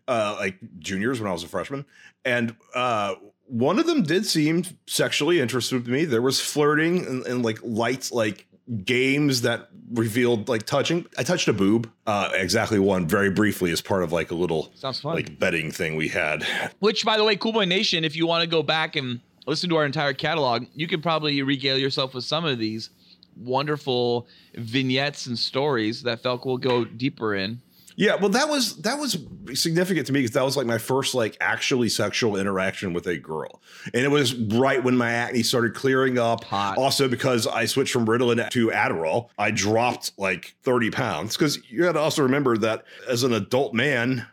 uh, 0.07 0.35
like 0.39 0.57
juniors 0.79 1.21
when 1.21 1.29
I 1.29 1.33
was 1.33 1.43
a 1.43 1.47
freshman. 1.47 1.85
And 2.25 2.55
uh, 2.73 3.15
one 3.45 3.77
of 3.77 3.85
them 3.85 4.01
did 4.01 4.25
seem 4.25 4.63
sexually 4.87 5.39
interested 5.39 5.85
in 5.85 5.91
me. 5.91 6.05
There 6.05 6.21
was 6.23 6.39
flirting 6.39 7.05
and, 7.05 7.25
and 7.27 7.43
like 7.43 7.59
lights, 7.61 8.11
like 8.11 8.47
games 8.85 9.41
that 9.41 9.69
revealed 9.91 10.47
like 10.47 10.63
touching. 10.63 11.05
I 11.17 11.23
touched 11.23 11.47
a 11.47 11.53
boob, 11.53 11.91
uh, 12.07 12.29
exactly 12.33 12.79
one, 12.79 13.07
very 13.07 13.29
briefly 13.29 13.71
as 13.71 13.81
part 13.81 14.03
of 14.03 14.11
like 14.11 14.31
a 14.31 14.35
little 14.35 14.71
like 15.03 15.37
betting 15.39 15.71
thing 15.71 15.95
we 15.95 16.07
had. 16.07 16.43
Which, 16.79 17.05
by 17.05 17.17
the 17.17 17.23
way, 17.23 17.35
Cool 17.35 17.53
Boy 17.53 17.65
Nation, 17.65 18.03
if 18.03 18.15
you 18.15 18.25
want 18.25 18.43
to 18.43 18.47
go 18.47 18.63
back 18.63 18.95
and 18.95 19.19
listen 19.45 19.69
to 19.69 19.75
our 19.77 19.85
entire 19.85 20.13
catalog, 20.13 20.65
you 20.73 20.87
can 20.87 21.01
probably 21.01 21.41
regale 21.41 21.77
yourself 21.77 22.13
with 22.13 22.23
some 22.23 22.45
of 22.45 22.59
these 22.59 22.89
wonderful 23.37 24.27
vignettes 24.55 25.25
and 25.25 25.37
stories 25.37 26.03
that 26.03 26.21
Felc 26.21 26.45
will 26.45 26.57
go 26.57 26.85
deeper 26.85 27.35
in. 27.35 27.61
Yeah, 27.95 28.15
well, 28.15 28.29
that 28.29 28.50
was 28.50 28.77
that 28.81 28.98
was 29.00 29.17
significant 29.53 30.07
to 30.07 30.13
me 30.13 30.19
because 30.21 30.31
that 30.31 30.45
was 30.45 30.55
like 30.55 30.67
my 30.67 30.77
first 30.77 31.13
like 31.13 31.38
actually 31.41 31.89
sexual 31.89 32.38
interaction 32.38 32.93
with 32.93 33.07
a 33.07 33.17
girl, 33.17 33.62
and 33.93 34.03
it 34.03 34.12
was 34.12 34.33
right 34.33 34.83
when 34.83 34.98
my 34.98 35.12
acne 35.12 35.43
started 35.43 35.74
clearing 35.74 36.17
up. 36.17 36.43
Hot. 36.45 36.77
Also, 36.77 37.07
because 37.07 37.48
I 37.48 37.65
switched 37.65 37.91
from 37.93 38.05
Ritalin 38.05 38.50
to 38.50 38.67
Adderall, 38.69 39.29
I 39.38 39.51
dropped 39.51 40.13
like 40.17 40.55
thirty 40.63 40.89
pounds. 40.89 41.36
Because 41.36 41.60
you 41.69 41.81
got 41.81 41.93
to 41.93 42.00
also 42.00 42.24
remember 42.24 42.57
that 42.57 42.86
as 43.07 43.24
an 43.24 43.33
adult 43.33 43.74
man, 43.74 44.25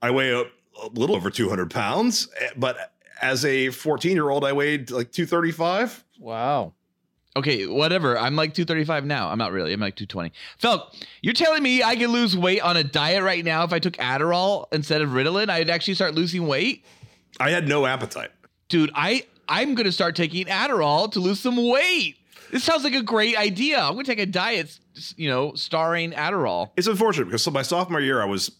I 0.00 0.10
weigh 0.10 0.30
a, 0.30 0.40
a 0.40 0.88
little 0.94 1.16
over 1.16 1.30
two 1.30 1.48
hundred 1.48 1.70
pounds, 1.70 2.28
eh, 2.40 2.48
but 2.56 2.92
as 3.20 3.44
a 3.44 3.70
fourteen 3.70 4.12
year 4.12 4.30
old, 4.30 4.44
I 4.44 4.52
weighed 4.52 4.90
like 4.90 5.12
two 5.12 5.26
thirty 5.26 5.52
five. 5.52 6.04
Wow. 6.18 6.72
Okay, 7.34 7.66
whatever. 7.66 8.18
I'm 8.18 8.36
like 8.36 8.52
235 8.52 9.06
now. 9.06 9.28
I'm 9.28 9.38
not 9.38 9.52
really. 9.52 9.72
I'm 9.72 9.80
like 9.80 9.96
220. 9.96 10.32
Felc, 10.60 10.82
you're 11.22 11.32
telling 11.32 11.62
me 11.62 11.82
I 11.82 11.96
could 11.96 12.10
lose 12.10 12.36
weight 12.36 12.60
on 12.60 12.76
a 12.76 12.84
diet 12.84 13.22
right 13.22 13.42
now 13.44 13.64
if 13.64 13.72
I 13.72 13.78
took 13.78 13.94
Adderall 13.94 14.66
instead 14.72 15.00
of 15.00 15.10
Ritalin? 15.10 15.48
I'd 15.48 15.70
actually 15.70 15.94
start 15.94 16.14
losing 16.14 16.46
weight? 16.46 16.84
I 17.40 17.50
had 17.50 17.66
no 17.66 17.86
appetite. 17.86 18.30
Dude, 18.68 18.90
I 18.94 19.24
I'm 19.48 19.74
going 19.74 19.86
to 19.86 19.92
start 19.92 20.14
taking 20.14 20.46
Adderall 20.46 21.10
to 21.12 21.20
lose 21.20 21.40
some 21.40 21.56
weight. 21.68 22.16
This 22.50 22.64
sounds 22.64 22.84
like 22.84 22.94
a 22.94 23.02
great 23.02 23.36
idea. 23.36 23.80
I'm 23.80 23.94
going 23.94 24.04
to 24.04 24.10
take 24.10 24.18
a 24.18 24.26
diet, 24.26 24.78
you 25.16 25.28
know, 25.28 25.54
starring 25.54 26.12
Adderall. 26.12 26.70
It's 26.76 26.86
unfortunate 26.86 27.24
because 27.24 27.42
so 27.42 27.50
my 27.50 27.62
sophomore 27.62 28.00
year, 28.00 28.20
I 28.20 28.26
was, 28.26 28.50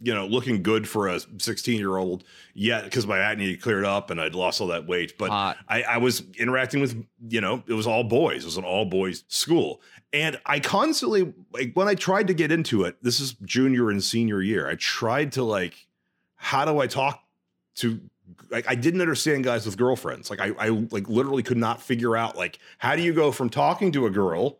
you 0.00 0.14
know, 0.14 0.26
looking 0.26 0.62
good 0.62 0.88
for 0.88 1.08
a 1.08 1.20
16 1.20 1.78
year 1.78 1.96
old 1.96 2.24
yet 2.54 2.84
because 2.84 3.06
my 3.06 3.18
acne 3.18 3.50
had 3.50 3.62
cleared 3.62 3.84
up 3.84 4.10
and 4.10 4.20
I'd 4.20 4.34
lost 4.34 4.60
all 4.60 4.66
that 4.68 4.86
weight. 4.86 5.16
But. 5.18 5.30
I, 5.68 5.82
I 5.82 5.98
was 5.98 6.22
interacting 6.38 6.80
with, 6.80 7.02
you 7.28 7.40
know, 7.40 7.62
it 7.66 7.72
was 7.72 7.86
all 7.86 8.04
boys. 8.04 8.42
It 8.42 8.46
was 8.46 8.56
an 8.56 8.64
all 8.64 8.84
boys 8.84 9.24
school. 9.28 9.80
And 10.12 10.38
I 10.46 10.60
constantly, 10.60 11.34
like, 11.52 11.72
when 11.74 11.88
I 11.88 11.94
tried 11.94 12.28
to 12.28 12.34
get 12.34 12.52
into 12.52 12.84
it, 12.84 12.96
this 13.02 13.20
is 13.20 13.34
junior 13.44 13.90
and 13.90 14.02
senior 14.02 14.40
year, 14.40 14.68
I 14.68 14.76
tried 14.76 15.32
to, 15.32 15.42
like, 15.42 15.86
how 16.36 16.64
do 16.64 16.78
I 16.78 16.86
talk 16.86 17.22
to, 17.76 18.00
like, 18.50 18.66
I 18.68 18.74
didn't 18.74 19.00
understand 19.00 19.44
guys 19.44 19.66
with 19.66 19.76
girlfriends. 19.76 20.30
Like, 20.30 20.40
I, 20.40 20.52
I, 20.58 20.68
like, 20.68 21.08
literally 21.08 21.42
could 21.42 21.56
not 21.56 21.82
figure 21.82 22.16
out, 22.16 22.36
like, 22.36 22.58
how 22.78 22.96
do 22.96 23.02
you 23.02 23.12
go 23.12 23.32
from 23.32 23.50
talking 23.50 23.92
to 23.92 24.06
a 24.06 24.10
girl 24.10 24.58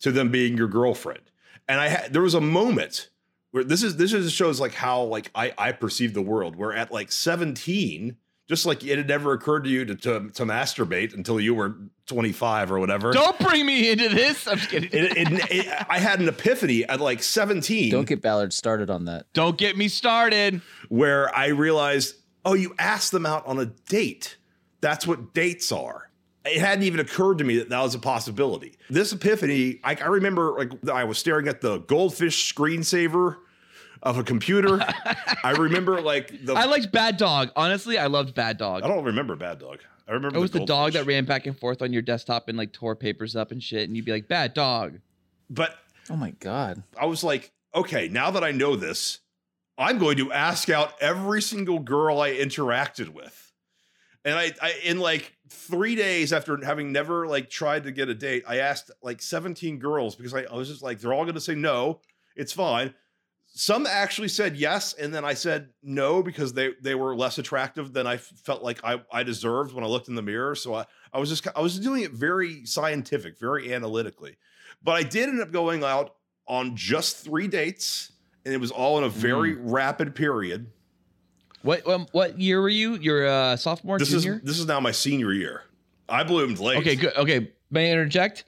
to 0.00 0.12
them 0.12 0.30
being 0.30 0.56
your 0.56 0.68
girlfriend? 0.68 1.22
And 1.68 1.80
I 1.80 1.88
had, 1.88 2.12
there 2.12 2.22
was 2.22 2.34
a 2.34 2.40
moment 2.40 3.08
where 3.52 3.64
this 3.64 3.82
is, 3.82 3.96
this 3.96 4.10
just 4.10 4.34
shows, 4.34 4.60
like, 4.60 4.74
how, 4.74 5.02
like, 5.04 5.30
I, 5.34 5.52
I 5.56 5.72
perceive 5.72 6.12
the 6.12 6.22
world, 6.22 6.56
where 6.56 6.72
at, 6.72 6.92
like, 6.92 7.12
17, 7.12 8.16
just 8.48 8.66
like 8.66 8.84
it 8.84 8.98
had 8.98 9.08
never 9.08 9.32
occurred 9.32 9.64
to 9.64 9.70
you 9.70 9.84
to, 9.84 9.94
to, 9.94 10.28
to 10.30 10.44
masturbate 10.44 11.14
until 11.14 11.40
you 11.40 11.54
were 11.54 11.76
25 12.06 12.72
or 12.72 12.78
whatever. 12.78 13.12
Don't 13.12 13.38
bring 13.38 13.64
me 13.64 13.90
into 13.90 14.08
this. 14.08 14.46
I'm 14.46 14.58
just 14.58 14.68
kidding. 14.68 14.90
It, 14.92 15.16
it, 15.16 15.50
it, 15.50 15.86
I 15.88 15.98
had 15.98 16.20
an 16.20 16.28
epiphany 16.28 16.84
at 16.84 17.00
like 17.00 17.22
17 17.22 17.90
Don't 17.90 18.06
get 18.06 18.20
Ballard 18.20 18.52
started 18.52 18.90
on 18.90 19.06
that. 19.06 19.26
Don't 19.32 19.56
get 19.56 19.76
me 19.76 19.88
started. 19.88 20.60
where 20.88 21.34
I 21.34 21.46
realized, 21.46 22.16
oh, 22.44 22.54
you 22.54 22.74
asked 22.78 23.12
them 23.12 23.24
out 23.24 23.46
on 23.46 23.58
a 23.58 23.66
date. 23.66 24.36
That's 24.80 25.06
what 25.06 25.32
dates 25.32 25.70
are. 25.72 26.01
It 26.44 26.58
hadn't 26.58 26.84
even 26.84 27.00
occurred 27.00 27.38
to 27.38 27.44
me 27.44 27.58
that 27.58 27.68
that 27.68 27.80
was 27.80 27.94
a 27.94 27.98
possibility. 27.98 28.76
This 28.90 29.12
epiphany, 29.12 29.80
I, 29.84 29.94
I 29.94 30.06
remember 30.06 30.56
like 30.58 30.88
I 30.88 31.04
was 31.04 31.18
staring 31.18 31.48
at 31.48 31.60
the 31.60 31.78
goldfish 31.78 32.52
screensaver 32.52 33.36
of 34.02 34.18
a 34.18 34.24
computer. 34.24 34.80
I 35.44 35.52
remember 35.52 36.00
like 36.00 36.44
the 36.44 36.54
I 36.54 36.64
liked 36.64 36.90
Bad 36.90 37.16
Dog. 37.16 37.50
Honestly, 37.54 37.98
I 37.98 38.06
loved 38.06 38.34
Bad 38.34 38.58
Dog. 38.58 38.82
I 38.82 38.88
don't 38.88 39.04
remember 39.04 39.36
Bad 39.36 39.60
Dog. 39.60 39.78
I 40.08 40.12
remember 40.12 40.36
It 40.36 40.40
was 40.40 40.50
the, 40.50 40.64
dog 40.64 40.94
that 40.94 41.06
ran 41.06 41.24
back 41.24 41.46
and 41.46 41.56
forth 41.56 41.80
on 41.80 41.92
your 41.92 42.02
desktop 42.02 42.48
and 42.48 42.58
like 42.58 42.72
tore 42.72 42.96
papers 42.96 43.36
up 43.36 43.52
and 43.52 43.62
shit, 43.62 43.84
and 43.88 43.96
you'd 43.96 44.04
be 44.04 44.12
like, 44.12 44.26
"Bad 44.26 44.52
dog." 44.52 44.98
But 45.48 45.76
Oh 46.10 46.16
my 46.16 46.30
god. 46.32 46.82
I 46.98 47.06
was 47.06 47.22
like, 47.22 47.52
okay, 47.74 48.08
now 48.08 48.30
that 48.32 48.42
I 48.42 48.50
know 48.50 48.76
this, 48.76 49.20
I'm 49.78 49.98
going 49.98 50.16
to 50.18 50.32
ask 50.32 50.68
out 50.68 50.94
every 51.00 51.40
single 51.40 51.78
girl 51.78 52.20
I 52.20 52.32
interacted 52.32 53.08
with. 53.10 53.52
And 54.24 54.34
I, 54.38 54.52
I 54.60 54.74
in 54.84 54.98
like 54.98 55.32
three 55.52 55.94
days 55.94 56.32
after 56.32 56.58
having 56.64 56.92
never 56.92 57.26
like 57.26 57.50
tried 57.50 57.84
to 57.84 57.92
get 57.92 58.08
a 58.08 58.14
date, 58.14 58.44
I 58.46 58.58
asked 58.58 58.90
like 59.02 59.22
17 59.22 59.78
girls 59.78 60.16
because 60.16 60.34
I, 60.34 60.42
I 60.42 60.54
was 60.54 60.68
just 60.68 60.82
like, 60.82 61.00
they're 61.00 61.12
all 61.12 61.24
going 61.24 61.34
to 61.34 61.40
say 61.40 61.54
no. 61.54 62.00
It's 62.36 62.52
fine. 62.52 62.94
Some 63.54 63.86
actually 63.86 64.28
said 64.28 64.56
yes, 64.56 64.94
and 64.94 65.12
then 65.12 65.26
I 65.26 65.34
said 65.34 65.68
no 65.82 66.22
because 66.22 66.54
they 66.54 66.70
they 66.80 66.94
were 66.94 67.14
less 67.14 67.36
attractive 67.36 67.92
than 67.92 68.06
I 68.06 68.16
felt 68.16 68.62
like 68.62 68.82
I, 68.82 69.02
I 69.12 69.22
deserved 69.22 69.74
when 69.74 69.84
I 69.84 69.88
looked 69.88 70.08
in 70.08 70.14
the 70.14 70.22
mirror. 70.22 70.54
So 70.54 70.74
I, 70.74 70.86
I 71.12 71.18
was 71.18 71.28
just 71.28 71.46
I 71.54 71.60
was 71.60 71.78
doing 71.78 72.02
it 72.02 72.12
very 72.12 72.64
scientific, 72.64 73.38
very 73.38 73.74
analytically. 73.74 74.38
But 74.82 74.92
I 74.92 75.02
did 75.02 75.28
end 75.28 75.42
up 75.42 75.52
going 75.52 75.84
out 75.84 76.14
on 76.48 76.74
just 76.74 77.18
three 77.18 77.46
dates, 77.46 78.12
and 78.46 78.54
it 78.54 78.58
was 78.58 78.70
all 78.70 78.96
in 78.96 79.04
a 79.04 79.10
very 79.10 79.54
mm. 79.54 79.60
rapid 79.64 80.14
period. 80.14 80.70
What 81.62 81.86
um, 81.86 82.06
what 82.12 82.38
year 82.40 82.60
were 82.60 82.68
you? 82.68 82.94
You're 82.96 83.24
a 83.26 83.56
sophomore, 83.56 83.98
This 83.98 84.10
junior. 84.10 84.34
is 84.36 84.42
this 84.42 84.58
is 84.58 84.66
now 84.66 84.80
my 84.80 84.90
senior 84.92 85.32
year. 85.32 85.62
I 86.08 86.24
bloomed 86.24 86.58
late. 86.58 86.78
okay, 86.78 86.96
good. 86.96 87.16
Okay, 87.16 87.50
may 87.70 87.88
I 87.88 87.92
interject? 87.92 88.44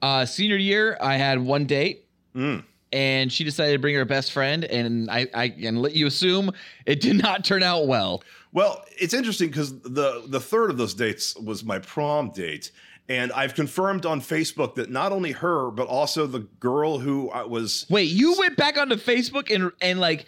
Uh, 0.00 0.24
senior 0.26 0.56
year, 0.56 0.96
I 1.00 1.16
had 1.16 1.38
one 1.40 1.64
date, 1.64 2.06
Mm. 2.36 2.64
and 2.92 3.32
she 3.32 3.44
decided 3.44 3.72
to 3.74 3.78
bring 3.78 3.94
her 3.94 4.04
best 4.04 4.32
friend, 4.32 4.64
and 4.64 5.10
I 5.10 5.26
I 5.34 5.48
can 5.48 5.76
let 5.76 5.94
you 5.94 6.06
assume 6.06 6.50
it 6.86 7.00
did 7.00 7.16
not 7.22 7.44
turn 7.44 7.62
out 7.62 7.86
well. 7.86 8.22
Well, 8.52 8.84
it's 8.98 9.14
interesting 9.14 9.48
because 9.48 9.78
the 9.80 10.24
the 10.26 10.40
third 10.40 10.70
of 10.70 10.76
those 10.76 10.92
dates 10.94 11.34
was 11.36 11.64
my 11.64 11.78
prom 11.78 12.30
date, 12.32 12.70
and 13.08 13.32
I've 13.32 13.54
confirmed 13.54 14.04
on 14.04 14.20
Facebook 14.20 14.74
that 14.74 14.90
not 14.90 15.10
only 15.12 15.32
her 15.32 15.70
but 15.70 15.86
also 15.88 16.26
the 16.26 16.40
girl 16.60 16.98
who 16.98 17.30
I 17.30 17.44
was. 17.44 17.86
Wait, 17.88 18.10
you 18.10 18.36
went 18.38 18.56
back 18.58 18.76
onto 18.76 18.96
Facebook 18.96 19.54
and 19.54 19.72
and 19.80 20.00
like 20.00 20.26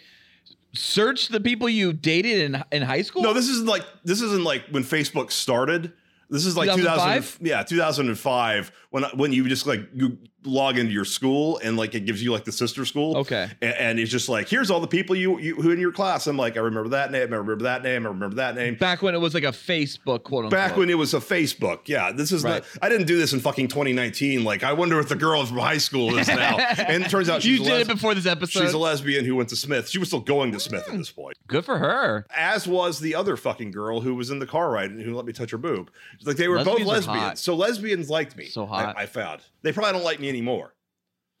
searched 0.75 1.31
the 1.31 1.39
people 1.39 1.67
you 1.69 1.93
dated 1.93 2.39
in 2.39 2.63
in 2.71 2.81
high 2.81 3.01
school? 3.01 3.23
No, 3.23 3.33
this 3.33 3.47
isn't 3.49 3.67
like 3.67 3.83
this 4.03 4.21
isn't 4.21 4.43
like 4.43 4.65
when 4.69 4.83
Facebook 4.83 5.31
started. 5.31 5.93
This 6.29 6.45
is 6.45 6.57
like 6.57 6.69
2005? 6.69 7.39
2000, 7.39 7.45
yeah, 7.45 7.63
2005 7.63 8.71
when 8.89 9.03
when 9.15 9.31
you 9.31 9.47
just 9.47 9.67
like 9.67 9.81
you 9.93 10.17
log 10.45 10.77
into 10.77 10.91
your 10.91 11.05
school 11.05 11.59
and 11.63 11.77
like 11.77 11.95
it 11.95 12.05
gives 12.05 12.23
you 12.23 12.31
like 12.31 12.45
the 12.45 12.51
sister 12.51 12.85
school. 12.85 13.17
Okay. 13.17 13.49
and, 13.61 13.73
and 13.75 13.99
it's 13.99 14.11
just 14.11 14.29
like 14.29 14.47
here's 14.47 14.71
all 14.71 14.79
the 14.79 14.87
people 14.87 15.15
you, 15.15 15.39
you 15.39 15.55
who 15.55 15.71
in 15.71 15.79
your 15.79 15.91
class. 15.91 16.27
I'm 16.27 16.37
like 16.37 16.57
I 16.57 16.61
remember 16.61 16.89
that 16.89 17.11
name. 17.11 17.33
I 17.33 17.37
remember 17.37 17.63
that 17.63 17.83
name. 17.83 18.05
I 18.05 18.09
remember 18.09 18.35
that 18.37 18.55
name. 18.55 18.75
Back 18.75 19.01
when 19.01 19.15
it 19.15 19.19
was 19.19 19.33
like 19.33 19.43
a 19.43 19.47
Facebook 19.47 20.23
quote 20.23 20.45
unquote. 20.45 20.51
Back 20.51 20.77
when 20.77 20.89
it 20.89 20.97
was 20.97 21.13
a 21.13 21.19
Facebook, 21.19 21.87
yeah. 21.87 22.11
This 22.11 22.31
is 22.31 22.43
Right. 22.43 22.63
not. 22.63 22.83
I 22.83 22.89
didn't 22.89 23.07
do 23.07 23.17
this 23.17 23.33
in 23.33 23.39
fucking 23.39 23.67
2019. 23.67 24.43
Like, 24.43 24.63
I 24.63 24.73
wonder 24.73 24.99
if 24.99 25.09
the 25.09 25.15
girl 25.15 25.45
from 25.45 25.57
high 25.57 25.77
school 25.77 26.17
is 26.17 26.27
now. 26.27 26.57
and 26.77 27.03
it 27.03 27.09
turns 27.09 27.29
out 27.29 27.41
she's 27.41 27.59
you 27.59 27.65
a 27.65 27.69
did 27.69 27.81
it 27.81 27.87
before 27.87 28.13
this 28.13 28.25
episode. 28.25 28.61
She's 28.61 28.73
a 28.73 28.77
lesbian 28.77 29.25
who 29.25 29.35
went 29.35 29.49
to 29.49 29.55
Smith. 29.55 29.89
She 29.89 29.97
was 29.97 30.09
still 30.09 30.19
going 30.19 30.51
to 30.51 30.59
Smith 30.59 30.83
at 30.83 30.91
hmm. 30.91 30.97
this 30.97 31.11
point. 31.11 31.37
Good 31.47 31.65
for 31.65 31.77
her. 31.77 32.25
As 32.35 32.67
was 32.67 32.99
the 32.99 33.15
other 33.15 33.37
fucking 33.37 33.71
girl 33.71 34.01
who 34.01 34.15
was 34.15 34.29
in 34.29 34.39
the 34.39 34.45
car 34.45 34.71
ride 34.71 34.91
and 34.91 35.01
who 35.01 35.15
let 35.15 35.25
me 35.25 35.33
touch 35.33 35.51
her 35.51 35.57
boob. 35.57 35.91
Like 36.23 36.37
they 36.37 36.47
were 36.47 36.57
Lesbians 36.57 36.79
both 36.79 36.87
lesbians. 36.87 37.41
So 37.41 37.55
lesbians 37.55 38.09
liked 38.09 38.35
me. 38.35 38.45
So 38.45 38.65
hot. 38.65 38.95
I, 38.97 39.03
I 39.03 39.05
found. 39.05 39.41
They 39.65 39.73
probably 39.73 39.93
don't 39.93 40.03
like 40.03 40.19
me 40.19 40.29
anymore. 40.29 40.75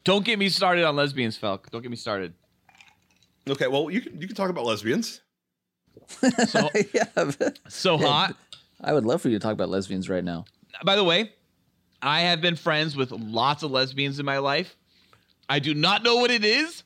Don't 0.03 0.25
get 0.25 0.39
me 0.39 0.49
started 0.49 0.83
on 0.83 0.95
lesbians, 0.95 1.37
Felc. 1.37 1.69
Don't 1.69 1.83
get 1.83 1.91
me 1.91 1.95
started. 1.95 2.33
Okay, 3.47 3.67
well 3.67 3.91
you 3.91 4.01
can 4.01 4.19
you 4.19 4.25
can 4.25 4.35
talk 4.35 4.49
about 4.49 4.65
lesbians. 4.65 5.21
So 6.47 6.69
yeah. 6.93 7.03
but- 7.15 7.59
so 7.69 7.99
Yeah, 7.99 8.07
hot. 8.07 8.35
I 8.81 8.93
would 8.93 9.05
love 9.05 9.21
for 9.21 9.29
you 9.29 9.37
to 9.37 9.43
talk 9.43 9.53
about 9.53 9.69
lesbians 9.69 10.09
right 10.09 10.23
now. 10.23 10.45
By 10.83 10.95
the 10.95 11.03
way, 11.03 11.33
I 12.01 12.21
have 12.21 12.41
been 12.41 12.55
friends 12.55 12.95
with 12.95 13.11
lots 13.11 13.61
of 13.61 13.69
lesbians 13.69 14.17
in 14.19 14.25
my 14.25 14.39
life. 14.39 14.75
I 15.47 15.59
do 15.59 15.75
not 15.75 16.03
know 16.03 16.15
what 16.17 16.31
it 16.31 16.43
is. 16.43 16.81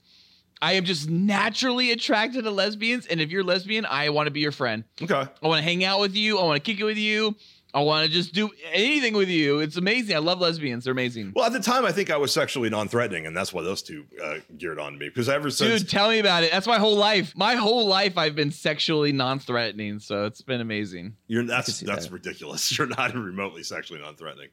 I 0.62 0.74
am 0.74 0.84
just 0.84 1.10
naturally 1.10 1.92
attracted 1.92 2.44
to 2.44 2.52
lesbians, 2.52 3.06
and 3.08 3.22
if 3.22 3.32
you're 3.32 3.46
lesbian, 3.46 3.86
I 3.86 4.10
want 4.10 4.28
to 4.28 4.32
be 4.32 4.42
your 4.42 4.52
friend. 4.52 4.84
Okay. 5.02 5.14
I 5.16 5.48
want 5.48 5.60
to 5.60 5.64
hang 5.64 5.86
out 5.86 6.02
with 6.02 6.16
you. 6.16 6.38
I 6.38 6.44
want 6.44 6.62
to 6.64 6.72
kick 6.72 6.82
it 6.82 6.84
with 6.84 6.98
you. 6.98 7.36
I 7.74 7.82
want 7.82 8.08
to 8.08 8.12
just 8.12 8.34
do 8.34 8.50
anything 8.72 9.14
with 9.14 9.30
you. 9.30 9.60
It's 9.60 9.78
amazing. 9.78 10.16
I 10.16 10.20
love 10.20 10.40
lesbians. 10.40 10.86
They're 10.86 10.92
amazing. 10.92 11.34
Well, 11.36 11.46
at 11.46 11.54
the 11.54 11.60
time, 11.60 11.86
I 11.86 11.92
think 11.92 12.10
I 12.10 12.18
was 12.18 12.34
sexually 12.34 12.70
non-threatening, 12.70 13.28
and 13.28 13.38
that's 13.38 13.54
why 13.54 13.62
those 13.62 13.84
two 13.84 14.06
uh, 14.24 14.38
geared 14.58 14.80
on 14.80 14.98
me. 14.98 15.08
Because 15.08 15.30
ever 15.30 15.52
since, 15.52 15.82
Dude, 15.82 15.90
tell 15.90 16.10
me 16.10 16.18
about 16.20 16.44
it. 16.44 16.52
That's 16.52 16.66
my 16.66 16.80
whole 16.80 16.96
life. 16.96 17.36
My 17.38 17.56
whole 17.56 17.86
life, 17.86 18.18
I've 18.18 18.36
been 18.36 18.52
sexually 18.52 19.12
non-threatening, 19.12 20.00
so 20.00 20.26
it's 20.26 20.42
been 20.42 20.62
amazing. 20.62 21.16
You're 21.28 21.44
that's 21.46 21.80
that's 21.82 22.06
that. 22.06 22.12
ridiculous. 22.12 22.76
You're 22.78 22.88
not 22.88 23.14
remotely 23.14 23.62
sexually 23.64 24.02
non-threatening. 24.02 24.50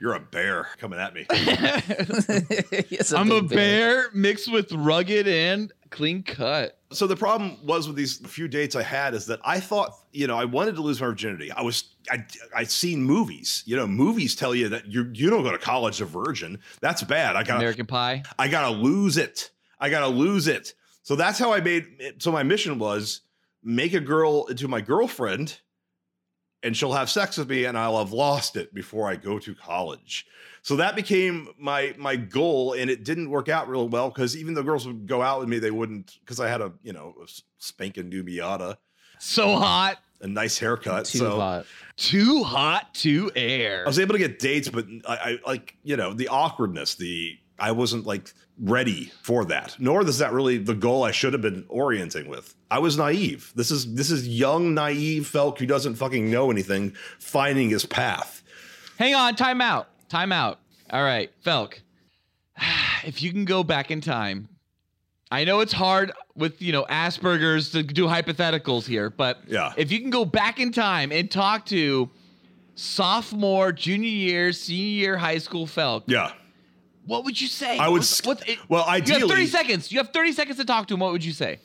You're 0.00 0.14
a 0.14 0.20
bear 0.20 0.68
coming 0.78 0.98
at 0.98 1.14
me. 1.14 1.26
Yes, 2.88 3.12
I'm 3.12 3.30
a 3.30 3.42
big 3.42 3.50
bear 3.50 4.10
mixed 4.12 4.50
with 4.50 4.72
rugged 4.72 5.28
and 5.28 5.72
clean 5.90 6.22
cut. 6.22 6.78
so 6.92 7.06
the 7.06 7.16
problem 7.16 7.58
was 7.64 7.86
with 7.86 7.96
these 7.96 8.18
few 8.26 8.48
dates 8.48 8.74
I 8.76 8.82
had 8.82 9.12
is 9.14 9.26
that 9.26 9.40
I 9.44 9.60
thought, 9.60 9.92
you 10.12 10.26
know, 10.26 10.38
I 10.38 10.44
wanted 10.44 10.76
to 10.76 10.82
lose 10.82 11.00
my 11.00 11.08
virginity. 11.08 11.52
I 11.52 11.62
was 11.62 11.84
I 12.10 12.24
I'd 12.56 12.70
seen 12.70 13.02
movies. 13.02 13.62
You 13.66 13.76
know, 13.76 13.86
movies 13.86 14.34
tell 14.34 14.54
you 14.54 14.68
that 14.70 14.86
you 14.86 15.10
you 15.12 15.30
don't 15.30 15.42
go 15.42 15.52
to 15.52 15.58
college 15.58 16.00
a 16.00 16.04
virgin. 16.06 16.58
That's 16.80 17.02
bad. 17.02 17.36
I 17.36 17.42
got 17.42 17.54
to 17.54 17.58
American 17.58 17.86
Pie. 17.86 18.22
I 18.38 18.48
got 18.48 18.70
to 18.70 18.76
lose 18.76 19.16
it. 19.16 19.50
I 19.78 19.90
got 19.90 20.00
to 20.00 20.08
lose 20.08 20.48
it. 20.48 20.74
So 21.02 21.16
that's 21.16 21.38
how 21.38 21.52
I 21.52 21.60
made 21.60 21.86
it. 21.98 22.22
So 22.22 22.32
my 22.32 22.42
mission 22.42 22.78
was 22.78 23.22
make 23.62 23.94
a 23.94 24.00
girl 24.00 24.46
into 24.46 24.68
my 24.68 24.80
girlfriend 24.80 25.60
and 26.62 26.76
she'll 26.76 26.92
have 26.92 27.08
sex 27.10 27.36
with 27.38 27.48
me 27.48 27.64
and 27.64 27.76
I'll 27.78 27.98
have 27.98 28.12
lost 28.12 28.56
it 28.56 28.72
before 28.74 29.08
I 29.08 29.16
go 29.16 29.38
to 29.38 29.54
college. 29.54 30.26
So 30.62 30.76
that 30.76 30.94
became 30.94 31.48
my 31.58 31.94
my 31.96 32.16
goal 32.16 32.74
and 32.74 32.90
it 32.90 33.02
didn't 33.04 33.30
work 33.30 33.48
out 33.48 33.68
real 33.68 33.88
well 33.88 34.10
because 34.10 34.36
even 34.36 34.52
though 34.54 34.62
girls 34.62 34.86
would 34.86 35.06
go 35.06 35.22
out 35.22 35.40
with 35.40 35.48
me, 35.48 35.58
they 35.58 35.70
wouldn't 35.70 36.18
because 36.20 36.38
I 36.38 36.48
had 36.48 36.60
a, 36.60 36.72
you 36.82 36.92
know, 36.92 37.14
a 37.20 37.22
s- 37.24 37.42
spanking 37.58 38.08
new 38.10 38.22
Miata, 38.22 38.76
So 39.18 39.54
um, 39.54 39.62
hot. 39.62 39.98
a 40.20 40.26
nice 40.26 40.58
haircut. 40.58 41.06
Too 41.06 41.18
so 41.18 41.36
hot. 41.40 41.66
Too 41.96 42.44
hot 42.44 42.92
to 42.96 43.30
air. 43.34 43.84
I 43.84 43.88
was 43.88 43.98
able 43.98 44.12
to 44.12 44.18
get 44.18 44.38
dates, 44.38 44.68
but 44.68 44.84
I, 45.08 45.14
I 45.14 45.38
like, 45.46 45.76
you 45.82 45.96
know, 45.96 46.12
the 46.12 46.28
awkwardness, 46.28 46.94
the 46.94 47.38
I 47.60 47.72
wasn't 47.72 48.06
like 48.06 48.32
ready 48.58 49.12
for 49.22 49.44
that. 49.46 49.76
Nor 49.78 50.02
is 50.02 50.18
that 50.18 50.32
really 50.32 50.58
the 50.58 50.74
goal 50.74 51.04
I 51.04 51.10
should 51.12 51.32
have 51.32 51.42
been 51.42 51.64
orienting 51.68 52.28
with. 52.28 52.54
I 52.70 52.78
was 52.78 52.96
naive. 52.96 53.52
This 53.54 53.70
is 53.70 53.94
this 53.94 54.10
is 54.10 54.26
young, 54.28 54.74
naive 54.74 55.30
Felc 55.32 55.58
who 55.58 55.66
doesn't 55.66 55.94
fucking 55.96 56.30
know 56.30 56.50
anything, 56.50 56.94
finding 57.18 57.70
his 57.70 57.84
path. 57.86 58.42
Hang 58.98 59.14
on, 59.14 59.36
time 59.36 59.60
out. 59.60 59.88
Time 60.08 60.32
out. 60.32 60.58
All 60.90 61.02
right, 61.02 61.30
Felc. 61.44 61.80
If 63.02 63.22
you 63.22 63.32
can 63.32 63.46
go 63.46 63.64
back 63.64 63.90
in 63.90 64.02
time, 64.02 64.46
I 65.30 65.44
know 65.44 65.60
it's 65.60 65.72
hard 65.72 66.12
with, 66.36 66.60
you 66.60 66.70
know, 66.72 66.84
Asperger's 66.84 67.70
to 67.70 67.82
do 67.82 68.06
hypotheticals 68.06 68.84
here, 68.86 69.08
but 69.08 69.38
Yeah. 69.46 69.72
if 69.78 69.90
you 69.90 70.00
can 70.00 70.10
go 70.10 70.26
back 70.26 70.60
in 70.60 70.70
time 70.70 71.10
and 71.10 71.30
talk 71.30 71.64
to 71.66 72.10
sophomore, 72.74 73.72
junior 73.72 74.08
year, 74.08 74.52
senior 74.52 74.84
year 74.84 75.16
high 75.16 75.38
school 75.38 75.66
Felc, 75.66 76.02
Yeah. 76.06 76.32
What 77.06 77.24
would 77.24 77.40
you 77.40 77.48
say? 77.48 77.78
I 77.78 77.88
would 77.88 78.04
what's 78.24 78.42
it- 78.46 78.58
well, 78.68 78.84
you 78.98 79.18
have 79.18 79.28
30 79.28 79.46
seconds. 79.46 79.90
You 79.92 79.98
have 79.98 80.12
30 80.12 80.32
seconds 80.32 80.56
to 80.58 80.64
talk 80.64 80.86
to 80.88 80.94
him. 80.94 81.00
What 81.00 81.12
would 81.12 81.24
you 81.24 81.32
say? 81.32 81.58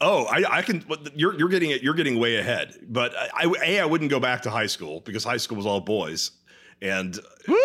Oh, 0.00 0.26
I, 0.26 0.58
I 0.58 0.62
can. 0.62 0.84
You're 1.16 1.36
you're 1.36 1.48
getting 1.48 1.70
it. 1.70 1.82
You're 1.82 1.94
getting 1.94 2.20
way 2.20 2.36
ahead. 2.36 2.74
But 2.88 3.14
I, 3.16 3.30
I 3.44 3.54
a 3.64 3.80
I 3.80 3.84
wouldn't 3.84 4.10
go 4.10 4.20
back 4.20 4.42
to 4.42 4.50
high 4.50 4.66
school 4.66 5.00
because 5.00 5.24
high 5.24 5.38
school 5.38 5.56
was 5.56 5.66
all 5.66 5.80
boys, 5.80 6.30
and, 6.80 7.18
Woo! 7.48 7.56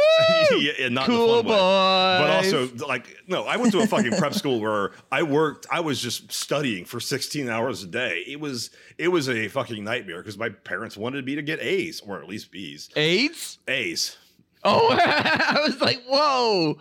and 0.82 0.96
not 0.96 1.08
in 1.08 1.14
a 1.14 1.18
cool 1.18 1.36
fun 1.36 1.44
boys. 1.46 1.52
way. 1.52 1.58
But 1.58 2.30
also, 2.32 2.70
like, 2.88 3.16
no, 3.28 3.44
I 3.44 3.58
went 3.58 3.72
to 3.74 3.82
a 3.82 3.88
fucking 3.88 4.14
prep 4.14 4.34
school 4.34 4.60
where 4.60 4.94
I 5.12 5.22
worked. 5.22 5.68
I 5.72 5.82
was 5.82 6.02
just 6.02 6.32
studying 6.32 6.86
for 6.86 7.00
16 7.00 7.50
hours 7.50 7.84
a 7.84 7.88
day. 7.88 8.24
It 8.26 8.40
was 8.40 8.72
it 8.98 9.10
was 9.10 9.30
a 9.30 9.48
fucking 9.48 9.84
nightmare 9.84 10.18
because 10.18 10.38
my 10.38 10.50
parents 10.50 10.98
wanted 10.98 11.26
me 11.26 11.36
to 11.36 11.44
get 11.44 11.60
A's 11.60 12.02
or 12.02 12.20
at 12.20 12.28
least 12.28 12.52
B's. 12.52 12.90
A's. 12.96 13.60
A's. 13.68 14.18
Oh, 14.66 14.90
I 15.00 15.60
was 15.66 15.80
like, 15.82 16.02
whoa. 16.08 16.78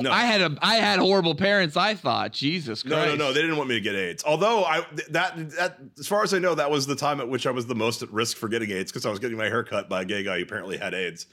No. 0.00 0.10
I 0.10 0.22
had 0.24 0.40
a 0.42 0.56
I 0.60 0.74
had 0.76 0.98
horrible 0.98 1.34
parents. 1.34 1.76
I 1.76 1.94
thought 1.94 2.32
Jesus 2.32 2.82
Christ. 2.82 3.06
no, 3.06 3.14
no. 3.14 3.28
No. 3.28 3.32
They 3.32 3.40
didn't 3.40 3.56
want 3.56 3.68
me 3.70 3.76
to 3.76 3.80
get 3.80 3.94
AIDS. 3.94 4.22
Although 4.26 4.64
I 4.64 4.84
that 5.10 5.50
that 5.52 5.78
as 5.98 6.06
far 6.06 6.22
as 6.24 6.34
I 6.34 6.38
know, 6.40 6.54
that 6.56 6.70
was 6.70 6.86
the 6.86 6.96
time 6.96 7.20
at 7.20 7.28
which 7.28 7.46
I 7.46 7.50
was 7.52 7.66
the 7.66 7.74
most 7.76 8.02
at 8.02 8.10
risk 8.12 8.36
for 8.36 8.48
getting 8.48 8.70
AIDS 8.70 8.90
because 8.90 9.06
I 9.06 9.10
was 9.10 9.18
getting 9.18 9.38
my 9.38 9.46
hair 9.46 9.62
cut 9.64 9.88
by 9.88 10.02
a 10.02 10.04
gay 10.04 10.22
guy 10.24 10.38
who 10.38 10.42
apparently 10.42 10.76
had 10.76 10.94
AIDS. 10.94 11.26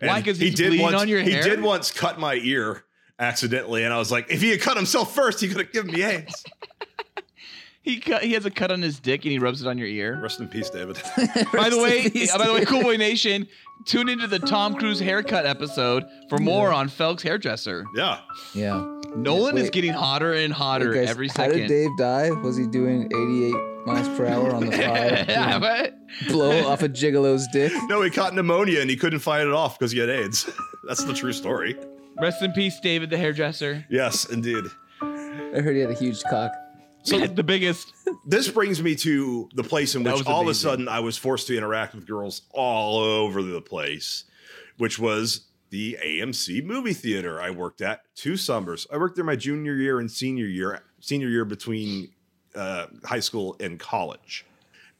Why? 0.00 0.20
'Cause 0.22 0.38
he's 0.38 0.54
bleeding 0.56 0.82
once, 0.82 0.94
on 1.00 1.08
your 1.08 1.20
He 1.22 1.30
did 1.30 1.60
once 1.62 1.90
cut 1.90 2.20
my 2.20 2.34
ear 2.34 2.84
accidentally, 3.18 3.82
and 3.82 3.92
I 3.94 3.98
was 3.98 4.12
like, 4.12 4.30
if 4.30 4.42
he 4.42 4.50
had 4.50 4.60
cut 4.60 4.76
himself 4.76 5.14
first, 5.14 5.40
he 5.40 5.48
could 5.48 5.56
have 5.56 5.72
given 5.72 5.90
me 5.92 6.02
AIDS. 6.02 6.44
He 7.86 8.00
cut, 8.00 8.22
he 8.24 8.32
has 8.32 8.44
a 8.44 8.50
cut 8.50 8.72
on 8.72 8.82
his 8.82 8.98
dick 8.98 9.24
and 9.24 9.30
he 9.32 9.38
rubs 9.38 9.62
it 9.62 9.68
on 9.68 9.78
your 9.78 9.86
ear. 9.86 10.18
Rest 10.20 10.40
in 10.40 10.48
peace, 10.48 10.68
David. 10.68 10.96
By 11.52 11.70
the 11.70 11.78
way, 11.80 12.10
peace, 12.10 12.36
by 12.36 12.46
the 12.46 12.52
way, 12.52 12.58
dude. 12.58 12.68
Cool 12.68 12.82
Boy 12.82 12.96
Nation, 12.96 13.46
tune 13.84 14.08
into 14.08 14.26
the 14.26 14.40
Tom 14.40 14.74
Cruise 14.74 14.98
haircut 14.98 15.46
episode 15.46 16.04
for 16.28 16.38
more 16.38 16.72
on 16.72 16.88
Felc's 16.88 17.22
hairdresser. 17.22 17.86
yeah. 17.94 18.18
Yeah. 18.54 18.84
Nolan 19.14 19.56
is 19.56 19.70
getting 19.70 19.92
hotter 19.92 20.32
and 20.34 20.52
hotter 20.52 20.92
Hey, 20.92 21.00
guys, 21.02 21.10
every 21.10 21.28
How 21.28 21.46
did. 21.48 21.68
Dave 21.68 21.88
die? 21.96 22.30
Was 22.32 22.56
he 22.56 22.66
doing 22.66 23.06
88 23.06 23.86
miles 23.86 24.08
per 24.18 24.26
hour 24.26 24.52
on 24.52 24.66
the 24.66 24.72
fire? 24.76 25.24
yeah, 25.28 25.58
but 25.58 25.94
blow 26.28 26.66
off 26.66 26.82
a 26.82 26.88
gigolo's 26.88 27.46
dick. 27.52 27.72
No, 27.84 28.02
he 28.02 28.10
caught 28.10 28.34
pneumonia 28.34 28.80
and 28.80 28.90
he 28.90 28.96
couldn't 28.96 29.20
fight 29.20 29.46
it 29.46 29.52
off 29.52 29.78
because 29.78 29.92
he 29.92 30.00
had 30.00 30.10
AIDS. 30.10 30.50
That's 30.86 31.04
the 31.04 31.14
true 31.14 31.32
story. 31.32 31.76
rest 32.20 32.42
in 32.42 32.52
peace, 32.52 32.78
David 32.80 33.08
the 33.10 33.16
hairdresser. 33.16 33.86
Yes, 33.88 34.26
indeed. 34.28 34.64
I 35.00 35.60
heard 35.60 35.76
he 35.76 35.80
had 35.82 35.90
a 35.90 35.94
huge 35.94 36.22
cock. 36.24 36.50
So 37.06 37.26
the 37.26 37.42
biggest. 37.42 37.92
this 38.26 38.48
brings 38.48 38.82
me 38.82 38.96
to 38.96 39.48
the 39.54 39.62
place 39.62 39.94
in 39.94 40.02
which 40.02 40.26
all 40.26 40.42
of 40.42 40.48
a 40.48 40.54
sudden 40.54 40.88
I 40.88 41.00
was 41.00 41.16
forced 41.16 41.46
to 41.46 41.56
interact 41.56 41.94
with 41.94 42.06
girls 42.06 42.42
all 42.50 42.98
over 42.98 43.42
the 43.42 43.60
place, 43.60 44.24
which 44.76 44.98
was 44.98 45.46
the 45.70 45.96
AMC 46.04 46.64
movie 46.64 46.92
theater 46.92 47.40
I 47.40 47.50
worked 47.50 47.80
at 47.80 48.02
two 48.14 48.36
summers. 48.36 48.86
I 48.92 48.98
worked 48.98 49.16
there 49.16 49.24
my 49.24 49.36
junior 49.36 49.74
year 49.74 50.00
and 50.00 50.10
senior 50.10 50.46
year, 50.46 50.82
senior 51.00 51.28
year 51.28 51.44
between 51.44 52.10
uh, 52.54 52.86
high 53.04 53.20
school 53.20 53.56
and 53.60 53.78
college. 53.78 54.44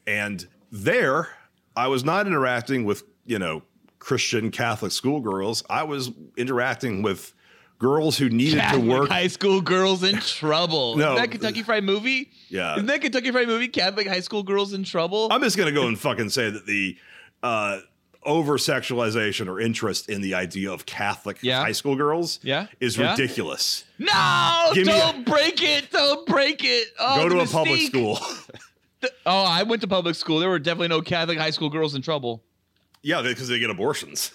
And 0.06 0.46
there, 0.70 1.28
I 1.74 1.88
was 1.88 2.04
not 2.04 2.26
interacting 2.26 2.84
with, 2.84 3.02
you 3.24 3.38
know, 3.38 3.62
Christian 3.98 4.50
Catholic 4.50 4.92
schoolgirls. 4.92 5.64
I 5.68 5.82
was 5.82 6.10
interacting 6.36 7.02
with 7.02 7.32
girls 7.78 8.16
who 8.18 8.28
needed 8.28 8.60
Catholic 8.60 8.82
to 8.84 8.88
work. 8.90 9.08
high 9.10 9.26
school 9.28 9.60
girls 9.60 10.02
in 10.02 10.18
trouble. 10.18 10.96
No. 10.96 11.12
Isn't 11.14 11.16
that 11.22 11.30
Kentucky 11.30 11.62
Fried 11.62 11.84
Movie? 11.84 12.30
Yeah. 12.48 12.74
Isn't 12.74 12.86
that 12.86 13.00
Kentucky 13.00 13.30
Fried 13.30 13.46
Movie? 13.48 13.68
Catholic 13.68 14.06
high 14.06 14.20
school 14.20 14.42
girls 14.42 14.72
in 14.72 14.82
trouble? 14.84 15.28
I'm 15.30 15.42
just 15.42 15.56
gonna 15.56 15.72
go 15.72 15.86
and 15.88 15.98
fucking 15.98 16.30
say 16.30 16.50
that 16.50 16.64
the 16.66 16.96
uh, 17.42 17.80
over 18.22 18.58
sexualization 18.58 19.46
or 19.48 19.60
interest 19.60 20.08
in 20.08 20.20
the 20.20 20.34
idea 20.34 20.72
of 20.72 20.84
Catholic 20.86 21.38
Yeah. 21.42 21.60
high 21.62 21.72
school 21.72 21.94
girls 21.96 22.40
Yeah. 22.42 22.66
is 22.80 22.96
Yeah. 22.96 23.10
ridiculous. 23.12 23.84
no, 23.98 24.70
Give 24.74 24.86
don't 24.86 25.24
break 25.26 25.62
it. 25.62 25.90
Don't 25.92 26.26
break 26.26 26.64
it. 26.64 26.88
Oh, 26.98 27.22
go 27.22 27.28
the 27.28 27.34
to 27.36 27.40
a 27.42 27.46
public 27.46 27.80
mystique. 27.80 27.86
school. 27.88 28.18
Oh, 29.26 29.44
I 29.44 29.62
went 29.62 29.82
to 29.82 29.86
public 29.88 30.14
school. 30.16 30.40
There 30.40 30.48
were 30.48 30.58
definitely 30.58 30.88
no 30.88 31.00
Catholic 31.02 31.38
high 31.38 31.50
school 31.50 31.68
girls 31.68 31.94
in 31.94 32.02
trouble. 32.02 32.42
yeah, 33.02 33.22
because 33.22 33.46
they 33.48 33.58
get 33.60 33.70
abortions. 33.70 34.32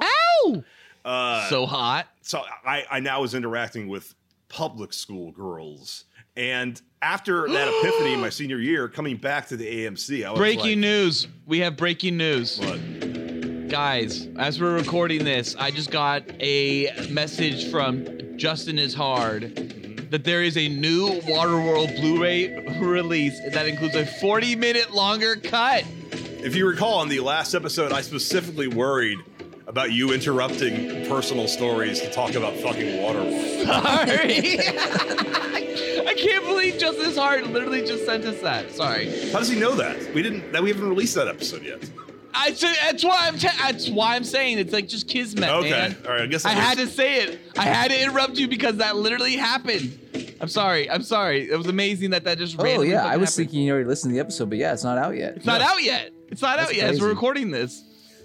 Ow! 0.00 0.62
Uh, 1.04 1.48
so 1.48 1.66
hot. 1.66 2.06
So 2.24 2.42
I, 2.64 2.84
I 2.90 3.00
now 3.00 3.20
was 3.20 3.34
interacting 3.34 3.86
with 3.86 4.14
public 4.48 4.92
school 4.92 5.30
girls. 5.30 6.04
And 6.36 6.80
after 7.02 7.46
that 7.46 7.68
epiphany 7.68 8.14
in 8.14 8.20
my 8.20 8.30
senior 8.30 8.58
year, 8.58 8.88
coming 8.88 9.16
back 9.16 9.46
to 9.48 9.56
the 9.56 9.66
AMC, 9.66 10.24
I 10.26 10.30
was 10.30 10.38
Breaking 10.38 10.62
like, 10.62 10.78
news. 10.78 11.28
We 11.46 11.60
have 11.60 11.76
breaking 11.76 12.16
news. 12.16 12.58
What? 12.58 13.68
Guys, 13.68 14.28
as 14.38 14.60
we're 14.60 14.74
recording 14.74 15.24
this, 15.24 15.54
I 15.56 15.70
just 15.70 15.90
got 15.90 16.22
a 16.40 17.08
message 17.10 17.70
from 17.70 18.38
Justin 18.38 18.78
is 18.78 18.94
Hard 18.94 20.08
that 20.10 20.24
there 20.24 20.42
is 20.42 20.56
a 20.56 20.68
new 20.68 21.20
Waterworld 21.22 21.94
Blu-ray 21.96 22.78
release 22.78 23.38
that 23.52 23.66
includes 23.66 23.96
a 23.96 24.06
40 24.06 24.56
minute 24.56 24.92
longer 24.92 25.36
cut. 25.36 25.84
If 26.12 26.54
you 26.54 26.66
recall, 26.66 27.02
in 27.02 27.08
the 27.08 27.20
last 27.20 27.54
episode, 27.54 27.92
I 27.92 28.00
specifically 28.00 28.68
worried 28.68 29.18
about 29.66 29.92
you 29.92 30.12
interrupting 30.12 31.06
personal 31.08 31.48
stories 31.48 32.00
to 32.00 32.10
talk 32.10 32.34
about 32.34 32.54
fucking 32.56 32.86
Waterworld. 32.98 33.64
Sorry. 33.64 34.58
I 36.06 36.14
can't 36.14 36.44
believe 36.44 36.78
Justin 36.78 37.14
Hart 37.14 37.46
literally 37.48 37.80
just 37.84 38.04
sent 38.04 38.24
us 38.24 38.40
that. 38.42 38.70
Sorry. 38.72 39.06
How 39.30 39.38
does 39.38 39.48
he 39.48 39.58
know 39.58 39.74
that? 39.74 40.12
We 40.14 40.22
didn't. 40.22 40.52
That 40.52 40.62
we 40.62 40.70
haven't 40.70 40.88
released 40.88 41.14
that 41.14 41.28
episode 41.28 41.62
yet. 41.62 41.88
I 42.36 42.50
that's 42.50 43.04
why 43.04 43.16
I'm 43.28 43.38
ta- 43.38 43.54
that's 43.60 43.88
why 43.88 44.16
I'm 44.16 44.24
saying 44.24 44.58
it's 44.58 44.72
like 44.72 44.88
just 44.88 45.08
kismet, 45.08 45.48
Okay, 45.48 45.70
man. 45.70 45.96
all 46.04 46.10
right. 46.12 46.22
I 46.22 46.26
guess 46.26 46.44
I 46.44 46.52
that 46.54 46.60
had 46.60 46.78
to 46.78 46.88
say 46.88 47.22
it. 47.22 47.38
I 47.56 47.62
had 47.62 47.90
to 47.92 48.02
interrupt 48.02 48.36
you 48.38 48.48
because 48.48 48.78
that 48.78 48.96
literally 48.96 49.36
happened. 49.36 49.98
I'm 50.40 50.48
sorry. 50.48 50.90
I'm 50.90 51.02
sorry. 51.02 51.48
It 51.48 51.56
was 51.56 51.68
amazing 51.68 52.10
that 52.10 52.24
that 52.24 52.38
just 52.38 52.56
Oh 52.58 52.82
yeah, 52.82 53.04
I 53.04 53.16
was 53.18 53.30
happened. 53.30 53.50
thinking 53.50 53.62
you 53.62 53.72
already 53.72 53.88
listened 53.88 54.10
to 54.10 54.14
the 54.14 54.20
episode, 54.20 54.50
but 54.50 54.58
yeah, 54.58 54.72
it's 54.72 54.82
not 54.84 54.98
out 54.98 55.16
yet. 55.16 55.36
it's 55.36 55.46
not 55.46 55.60
out 55.60 55.82
yet. 55.82 56.10
It's 56.28 56.42
not 56.42 56.56
That's 56.58 56.70
out 56.70 56.76
yet 56.76 56.90
as 56.90 57.00
we're 57.00 57.08
recording 57.08 57.52
this. 57.52 57.82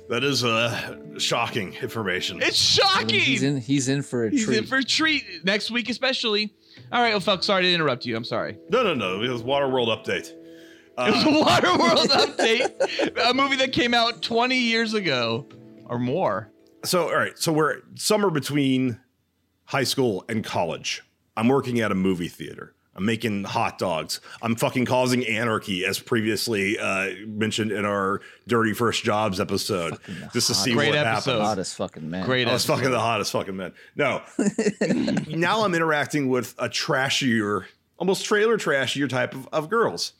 That 0.10 0.24
is 0.24 0.44
uh, 0.44 0.98
shocking 1.20 1.74
information. 1.76 2.42
It's 2.42 2.58
shocking. 2.58 3.20
He's 3.20 3.44
in. 3.44 3.58
He's 3.58 3.88
in 3.90 4.02
for 4.02 4.24
a 4.26 4.30
treat. 4.30 4.38
He's 4.40 4.46
treat. 4.46 4.58
in 4.58 4.66
for 4.66 4.78
a 4.78 4.84
treat 4.84 5.24
next 5.44 5.70
week, 5.70 5.88
especially. 5.90 6.54
All 6.92 7.02
right, 7.02 7.12
well, 7.12 7.20
fuck, 7.20 7.44
sorry 7.44 7.64
to 7.64 7.74
interrupt 7.74 8.06
you. 8.06 8.16
I'm 8.16 8.24
sorry. 8.24 8.58
no, 8.70 8.82
no, 8.84 8.94
no. 8.96 9.22
It 9.22 9.30
was 9.30 9.44
Waterworld 9.44 9.88
update. 9.88 10.34
Uh, 10.98 11.06
It 11.08 11.12
was 11.14 11.24
a 11.24 11.28
Waterworld 11.46 12.08
update, 13.18 13.30
a 13.30 13.34
movie 13.34 13.56
that 13.58 13.72
came 13.72 13.94
out 13.94 14.22
20 14.24 14.58
years 14.58 14.94
ago 14.96 15.46
or 15.86 16.00
more. 16.00 16.52
So, 16.84 17.10
all 17.10 17.16
right. 17.16 17.38
So 17.38 17.52
we're 17.54 17.82
somewhere 17.96 18.32
between 18.32 19.00
high 19.66 19.84
school 19.84 20.26
and 20.28 20.44
college. 20.44 21.04
I'm 21.38 21.48
working 21.50 21.80
at 21.82 21.92
a 21.92 21.96
movie 21.96 22.28
theater. 22.30 22.74
I'm 22.96 23.06
making 23.06 23.44
hot 23.46 23.78
dogs. 23.78 24.20
I'm 24.42 24.56
fucking 24.56 24.86
causing 24.86 25.26
anarchy, 25.26 25.86
as 25.86 26.00
previously 26.00 26.78
uh, 26.78 27.12
mentioned 27.28 27.72
in 27.72 27.86
our 27.86 28.20
Dirty 28.48 28.74
First 28.74 29.04
Jobs 29.04 29.40
episode, 29.40 29.98
just 30.34 30.48
to 30.48 30.54
see 30.56 30.74
Great 30.74 30.90
what 30.90 30.98
episode. 30.98 31.32
happens. 31.32 31.48
hottest 31.48 31.76
fucking 31.76 32.10
man. 32.10 32.26
Great 32.26 32.48
I 32.48 32.54
was 32.54 32.64
episode. 32.64 32.76
fucking 32.78 32.92
the 32.92 33.00
hottest 33.00 33.32
fucking 33.32 33.56
man. 33.56 33.74
No. 33.96 34.22
now 35.30 35.64
I'm 35.64 35.76
interacting 35.76 36.28
with 36.30 36.56
a 36.58 36.68
trashier, 36.68 37.66
almost 37.98 38.26
trailer 38.26 38.58
trashier 38.58 39.08
type 39.08 39.34
of, 39.34 39.48
of 39.54 39.70
girls. 39.70 40.14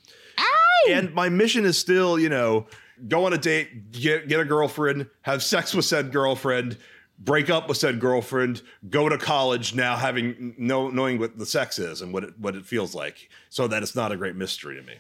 And 0.90 1.14
my 1.14 1.28
mission 1.28 1.66
is 1.66 1.78
still, 1.78 2.18
you 2.18 2.30
know, 2.30 2.66
go 3.08 3.26
on 3.26 3.34
a 3.34 3.38
date, 3.38 3.92
get 3.92 4.28
get 4.30 4.40
a 4.40 4.46
girlfriend, 4.46 5.08
have 5.24 5.44
sex 5.44 5.74
with 5.74 5.86
said 5.86 6.12
girlfriend, 6.12 6.78
break 7.20 7.50
up 7.50 7.68
with 7.68 7.78
said 7.78 8.00
girlfriend, 8.00 8.62
go 8.90 9.10
to 9.10 9.18
college 9.18 9.76
now 9.76 9.96
having 9.96 10.56
know, 10.58 10.90
knowing 10.90 11.20
what 11.20 11.38
the 11.38 11.46
sex 11.46 11.78
is 11.80 12.02
and 12.02 12.14
what 12.14 12.24
it 12.24 12.40
what 12.40 12.56
it 12.56 12.66
feels 12.66 12.96
like, 12.96 13.30
so 13.50 13.68
that 13.68 13.84
it's 13.84 13.96
not 13.96 14.12
a 14.12 14.18
great 14.18 14.36
mystery 14.36 14.76
to 14.76 14.82
me. 14.82 14.96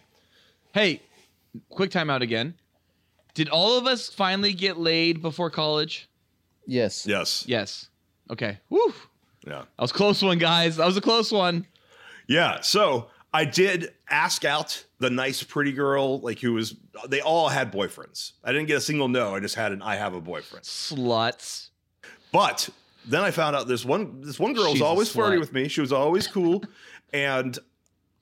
Hey, 0.73 1.01
quick 1.69 1.91
timeout 1.91 2.21
again. 2.21 2.55
Did 3.33 3.49
all 3.49 3.77
of 3.77 3.87
us 3.87 4.09
finally 4.09 4.53
get 4.53 4.77
laid 4.77 5.21
before 5.21 5.49
college? 5.49 6.09
Yes. 6.65 7.07
Yes. 7.07 7.45
Yes. 7.47 7.87
Okay. 8.29 8.59
Woo. 8.69 8.93
Yeah. 9.47 9.59
That 9.59 9.81
was 9.81 9.91
a 9.91 9.93
close 9.93 10.21
one, 10.21 10.37
guys. 10.37 10.77
That 10.77 10.85
was 10.85 10.97
a 10.97 11.01
close 11.01 11.31
one. 11.31 11.65
Yeah. 12.27 12.59
So 12.61 13.07
I 13.33 13.45
did 13.45 13.93
ask 14.09 14.45
out 14.45 14.83
the 14.99 15.09
nice, 15.09 15.41
pretty 15.41 15.71
girl, 15.71 16.19
like 16.19 16.39
who 16.39 16.53
was. 16.53 16.75
They 17.07 17.21
all 17.21 17.49
had 17.49 17.71
boyfriends. 17.71 18.33
I 18.43 18.51
didn't 18.51 18.67
get 18.67 18.77
a 18.77 18.81
single 18.81 19.07
no. 19.07 19.33
I 19.33 19.39
just 19.39 19.55
had 19.55 19.71
an 19.71 19.81
I 19.81 19.95
have 19.95 20.13
a 20.13 20.21
boyfriend. 20.21 20.65
Sluts. 20.65 21.68
But 22.31 22.69
then 23.05 23.21
I 23.21 23.31
found 23.31 23.55
out 23.55 23.67
this 23.67 23.83
one. 23.85 24.21
This 24.21 24.39
one 24.39 24.53
girl 24.53 24.65
was 24.65 24.73
She's 24.73 24.81
a 24.81 24.85
always 24.85 25.11
flirty 25.11 25.37
with 25.37 25.53
me. 25.53 25.67
She 25.67 25.81
was 25.81 25.91
always 25.91 26.27
cool, 26.27 26.63
and 27.13 27.57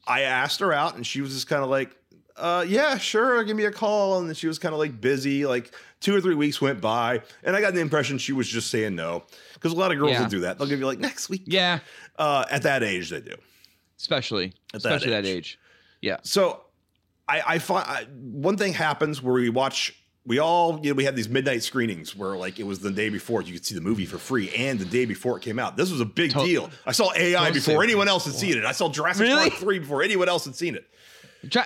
I 0.05 0.21
asked 0.21 0.59
her 0.61 0.71
out, 0.73 0.95
and 0.95 1.05
she 1.05 1.21
was 1.21 1.33
just 1.33 1.47
kind 1.47 1.63
of 1.63 1.69
like, 1.69 1.95
uh, 2.37 2.63
"Yeah, 2.67 2.97
sure, 2.97 3.43
give 3.43 3.57
me 3.57 3.65
a 3.65 3.71
call." 3.71 4.19
And 4.19 4.27
then 4.29 4.35
she 4.35 4.47
was 4.47 4.59
kind 4.59 4.73
of 4.73 4.79
like 4.79 5.01
busy. 5.01 5.45
Like 5.45 5.73
two 5.99 6.15
or 6.15 6.21
three 6.21 6.35
weeks 6.35 6.61
went 6.61 6.79
by, 6.79 7.21
and 7.43 7.55
I 7.55 7.61
got 7.61 7.73
the 7.73 7.81
impression 7.81 8.17
she 8.17 8.31
was 8.33 8.47
just 8.47 8.69
saying 8.69 8.95
no 8.95 9.23
because 9.55 9.73
a 9.73 9.75
lot 9.75 9.91
of 9.91 9.97
girls 9.97 10.11
Yeah. 10.11 10.21
will 10.21 10.29
do 10.29 10.39
that. 10.41 10.57
They'll 10.57 10.67
give 10.67 10.79
you 10.79 10.85
like 10.85 10.99
next 10.99 11.27
week. 11.29 11.43
Yeah. 11.45 11.79
Uh, 12.17 12.45
at 12.49 12.63
that 12.63 12.83
age, 12.83 13.09
they 13.09 13.21
do. 13.21 13.35
Especially. 13.97 14.53
At 14.73 14.83
that 14.83 14.93
especially 14.93 15.09
that 15.11 15.25
age. 15.25 15.35
age. 15.35 15.59
Yeah. 16.01 16.17
So 16.21 16.61
I, 17.27 17.41
I 17.45 17.59
find 17.59 17.85
I, 17.87 18.03
one 18.21 18.55
thing 18.57 18.73
happens 18.73 19.21
where 19.21 19.33
we 19.33 19.49
watch. 19.49 19.93
We 20.27 20.39
all, 20.39 20.79
you 20.83 20.91
know, 20.91 20.95
we 20.95 21.05
had 21.05 21.15
these 21.15 21.29
midnight 21.29 21.63
screenings 21.63 22.13
where, 22.13 22.35
like, 22.35 22.59
it 22.59 22.63
was 22.67 22.79
the 22.79 22.91
day 22.91 23.07
before 23.07 23.41
you 23.41 23.53
could 23.53 23.65
see 23.65 23.75
the 23.75 23.81
movie 23.81 24.05
for 24.05 24.17
free, 24.17 24.49
and 24.53 24.77
the 24.77 24.83
day 24.85 25.05
before 25.05 25.37
it 25.37 25.41
came 25.41 25.57
out. 25.57 25.77
This 25.77 25.89
was 25.89 26.01
a 26.01 26.05
big 26.05 26.31
To- 26.33 26.39
deal. 26.45 26.69
I 26.85 26.91
saw 26.91 27.13
AI 27.15 27.49
before 27.51 27.81
anyone 27.81 28.09
else 28.09 28.25
had 28.25 28.33
seen 28.35 28.57
it. 28.57 28.65
I 28.65 28.73
saw 28.73 28.89
Jurassic 28.89 29.21
Really? 29.23 29.49
Park 29.49 29.61
three 29.61 29.79
before 29.79 30.03
anyone 30.03 30.27
else 30.27 30.43
had 30.43 30.55
seen 30.55 30.75
it, 30.75 30.85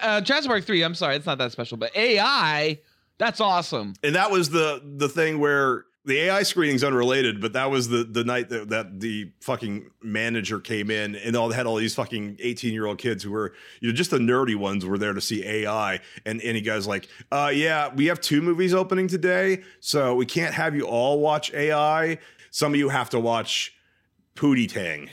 uh, 0.02 0.22
Jurassic 0.22 0.48
Park 0.50 0.64
3, 0.64 0.84
I'm 0.84 0.94
sorry, 0.94 1.16
it's 1.16 1.26
not 1.26 1.40
that 1.40 1.52
special, 1.52 1.78
but 1.78 1.96
AI, 1.96 2.80
that's 3.18 3.42
awesome. 3.42 3.96
and 4.04 4.14
that 4.16 4.30
was 4.30 4.50
the 4.52 4.82
the 4.98 5.10
thing 5.10 5.40
where 5.40 5.86
the 6.04 6.18
AI 6.22 6.42
screening's 6.44 6.84
unrelated, 6.84 7.40
but 7.42 7.54
that 7.54 7.70
was 7.70 7.88
the 7.88 8.04
the 8.04 8.24
night 8.24 8.50
that, 8.50 8.70
that 8.70 9.00
the 9.00 9.32
fucking 9.42 9.92
manager 10.02 10.60
came 10.60 10.90
in 10.90 11.16
and 11.16 11.36
all 11.36 11.52
had 11.52 11.68
all 11.68 11.76
these 11.76 11.94
fucking 11.94 12.38
18 12.40 12.74
year 12.74 12.88
old 12.88 12.98
kids 12.98 13.24
who 13.24 13.32
were 13.32 13.54
you 13.80 13.90
know 13.90 13.94
just 13.94 14.12
the 14.12 14.18
nerdy 14.18 14.56
ones 14.56 14.86
were 14.86 14.98
there 14.98 15.14
to 15.14 15.22
see 15.22 15.46
AI 15.46 16.00
and 16.26 16.42
he 16.42 16.62
goes 16.62 16.88
like 16.88 17.08
uh 17.32 17.52
yeah 17.54 17.94
we 17.94 18.08
have 18.08 18.20
two 18.20 18.42
movies 18.42 18.74
opening 18.74 19.08
today 19.08 19.62
so 19.80 20.16
we 20.16 20.26
can't 20.26 20.54
have 20.54 20.76
you 20.76 20.84
all 20.84 21.20
watch 21.20 21.54
AI 21.54 22.18
some 22.50 22.74
of 22.74 22.80
you 22.80 22.90
have 22.90 23.10
to 23.12 23.20
watch 23.20 23.74
Pootie 24.36 24.72
Tang 24.72 25.10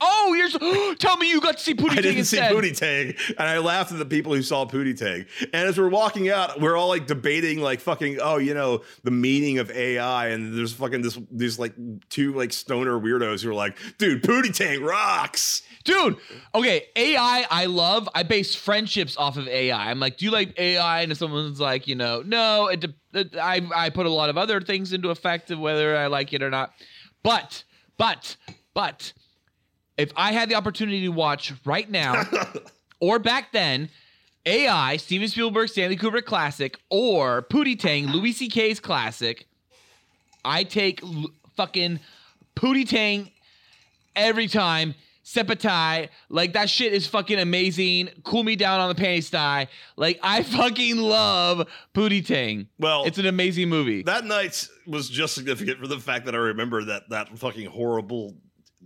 Oh, 0.00 0.34
you're 0.34 0.48
so- 0.48 0.94
tell 0.98 1.16
me 1.16 1.28
you 1.28 1.40
got 1.40 1.58
to 1.58 1.62
see 1.62 1.74
Pootie 1.74 1.90
I 1.90 1.94
Tang 1.96 2.02
didn't 2.02 2.24
see 2.24 2.38
instead. 2.38 2.52
Pootie 2.52 2.76
Tang, 2.76 3.14
and 3.38 3.48
I 3.48 3.58
laughed 3.58 3.92
at 3.92 3.98
the 3.98 4.04
people 4.06 4.34
who 4.34 4.42
saw 4.42 4.64
Pootie 4.66 4.96
Tang. 4.96 5.26
And 5.52 5.68
as 5.68 5.78
we're 5.78 5.88
walking 5.88 6.28
out, 6.30 6.60
we're 6.60 6.76
all 6.76 6.88
like 6.88 7.06
debating, 7.06 7.60
like 7.60 7.80
fucking, 7.80 8.18
oh, 8.22 8.38
you 8.38 8.54
know, 8.54 8.82
the 9.04 9.10
meaning 9.10 9.58
of 9.58 9.70
AI. 9.70 10.28
And 10.28 10.56
there's 10.56 10.72
fucking 10.72 11.02
this, 11.02 11.18
these 11.30 11.58
like 11.58 11.74
two 12.08 12.32
like 12.34 12.52
stoner 12.52 12.98
weirdos 12.98 13.42
who 13.42 13.50
are 13.50 13.54
like, 13.54 13.76
dude, 13.98 14.22
Pootie 14.22 14.54
Tang 14.54 14.82
rocks. 14.82 15.62
Dude, 15.84 16.16
okay, 16.54 16.86
AI 16.94 17.46
I 17.50 17.64
love. 17.66 18.08
I 18.14 18.22
base 18.22 18.54
friendships 18.54 19.16
off 19.16 19.36
of 19.38 19.48
AI. 19.48 19.90
I'm 19.90 19.98
like, 19.98 20.18
do 20.18 20.26
you 20.26 20.30
like 20.30 20.58
AI? 20.58 21.00
And 21.02 21.10
if 21.12 21.18
someone's 21.18 21.58
like, 21.60 21.86
you 21.88 21.94
know, 21.94 22.22
no, 22.24 22.66
it, 22.68 22.80
de- 22.80 22.94
it, 23.14 23.34
I 23.36 23.62
I 23.74 23.88
put 23.90 24.04
a 24.04 24.10
lot 24.10 24.28
of 24.28 24.36
other 24.36 24.60
things 24.60 24.92
into 24.92 25.08
effect 25.08 25.50
of 25.50 25.58
whether 25.58 25.96
I 25.96 26.06
like 26.08 26.32
it 26.34 26.42
or 26.42 26.50
not. 26.50 26.72
But, 27.22 27.64
but, 27.96 28.36
but, 28.74 29.12
if 30.00 30.12
I 30.16 30.32
had 30.32 30.48
the 30.48 30.54
opportunity 30.54 31.02
to 31.02 31.08
watch 31.10 31.52
right 31.64 31.88
now 31.90 32.24
or 33.00 33.18
back 33.18 33.52
then, 33.52 33.88
AI, 34.46 34.96
Steven 34.96 35.28
Spielberg, 35.28 35.68
Stanley 35.68 35.96
Kubrick 35.96 36.24
classic, 36.24 36.78
or 36.88 37.42
Pootie 37.42 37.78
Tang, 37.78 38.06
Louis 38.06 38.32
C.K.'s 38.32 38.80
classic, 38.80 39.46
I 40.44 40.64
take 40.64 41.02
l- 41.02 41.26
fucking 41.56 42.00
Pootie 42.56 42.88
Tang 42.88 43.30
every 44.16 44.48
time. 44.48 44.94
Sepatai, 45.22 46.08
like 46.28 46.54
that 46.54 46.68
shit 46.68 46.92
is 46.92 47.06
fucking 47.06 47.38
amazing. 47.38 48.08
Cool 48.24 48.42
me 48.42 48.56
down 48.56 48.80
on 48.80 48.88
the 48.88 49.00
panty 49.00 49.22
sty. 49.22 49.68
Like 49.96 50.18
I 50.24 50.42
fucking 50.42 50.96
love 50.96 51.68
Pootie 51.94 52.26
Tang. 52.26 52.66
Well, 52.80 53.04
It's 53.04 53.18
an 53.18 53.26
amazing 53.26 53.68
movie. 53.68 54.02
that 54.02 54.24
night 54.24 54.66
was 54.88 55.08
just 55.08 55.34
significant 55.36 55.78
for 55.78 55.86
the 55.86 56.00
fact 56.00 56.24
that 56.24 56.34
I 56.34 56.38
remember 56.38 56.82
that 56.86 57.10
that 57.10 57.38
fucking 57.38 57.66
horrible 57.66 58.34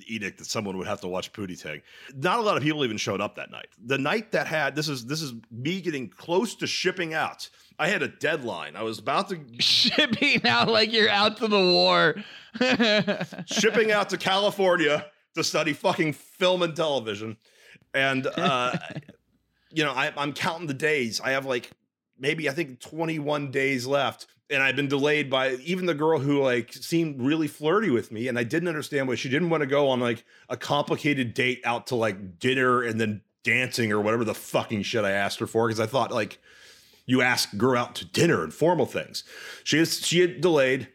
edict 0.07 0.39
that 0.39 0.47
someone 0.47 0.77
would 0.77 0.87
have 0.87 1.01
to 1.01 1.09
watch 1.09 1.33
Pootie 1.33 1.61
Tang. 1.61 1.81
Not 2.17 2.39
a 2.39 2.43
lot 2.43 2.57
of 2.57 2.63
people 2.63 2.85
even 2.85 2.97
showed 2.97 3.21
up 3.21 3.37
that 3.37 3.51
night. 3.51 3.69
The 3.85 3.99
night 3.99 4.33
that 4.33 4.47
had 4.47 4.75
this 4.75 4.89
is 4.89 5.07
this 5.07 5.23
is 5.23 5.35
me 5.51 5.81
getting 5.81 6.09
close 6.09 6.55
to 6.57 6.67
shipping 6.67 7.15
out. 7.15 7.49
I 7.79 7.89
had 7.89 8.03
a 8.03 8.09
deadline. 8.09 8.77
I 8.77 8.83
was 8.83 8.99
about 8.99 9.29
to 9.31 9.41
Shipping 9.59 10.45
out 10.47 10.69
like 10.69 10.93
you're 10.93 11.11
out 11.11 11.37
to 11.39 11.49
the 11.49 11.59
war. 11.59 12.17
shipping 13.47 13.91
out 13.91 14.11
to 14.11 14.17
California 14.17 15.07
to 15.35 15.43
study 15.43 15.73
fucking 15.73 16.13
film 16.13 16.63
and 16.63 16.75
television. 16.77 17.37
And, 17.93 18.27
uh, 18.27 18.77
you 19.71 19.85
know, 19.85 19.93
I, 19.93 20.13
I'm 20.17 20.33
counting 20.33 20.67
the 20.67 20.75
days. 20.75 21.21
I 21.21 21.31
have 21.31 21.47
like 21.47 21.71
maybe 22.19 22.49
I 22.49 22.53
think 22.53 22.81
21 22.81 23.51
days 23.51 23.87
left. 23.87 24.27
And 24.51 24.63
I've 24.63 24.77
been 24.77 24.89
delayed 24.89 25.31
by 25.31 25.53
even 25.65 25.87
the 25.87 25.95
girl 25.95 26.19
who 26.19 26.43
like 26.43 26.73
seemed 26.73 27.21
really 27.21 27.49
flirty 27.49 27.91
with 27.91 28.13
me. 28.13 28.29
And 28.29 28.39
I 28.39 28.45
didn't 28.45 28.69
understand 28.69 29.09
why 29.09 29.15
she 29.15 29.29
didn't 29.29 29.51
want 29.51 29.63
to 29.63 29.67
go 29.67 29.89
on 29.89 30.01
like 30.01 30.25
a 30.49 30.57
complicated 30.57 31.33
date 31.35 31.63
out 31.65 31.87
to 31.89 31.95
like 31.95 32.39
dinner 32.39 32.83
and 32.83 33.01
then 33.01 33.23
dancing 33.43 33.91
or 33.91 34.01
whatever 34.01 34.25
the 34.25 34.35
fucking 34.35 34.83
shit 34.83 35.05
I 35.05 35.13
asked 35.13 35.39
her 35.41 35.47
for. 35.47 35.69
Cause 35.69 35.81
I 35.81 35.87
thought 35.87 36.13
like 36.13 36.39
you 37.07 37.23
ask 37.23 37.57
girl 37.57 37.79
out 37.79 37.95
to 37.97 38.05
dinner 38.05 38.43
and 38.43 38.53
formal 38.53 38.87
things. 38.87 39.25
She 39.65 39.79
is, 39.79 40.07
she 40.07 40.21
had 40.21 40.41
delayed 40.41 40.89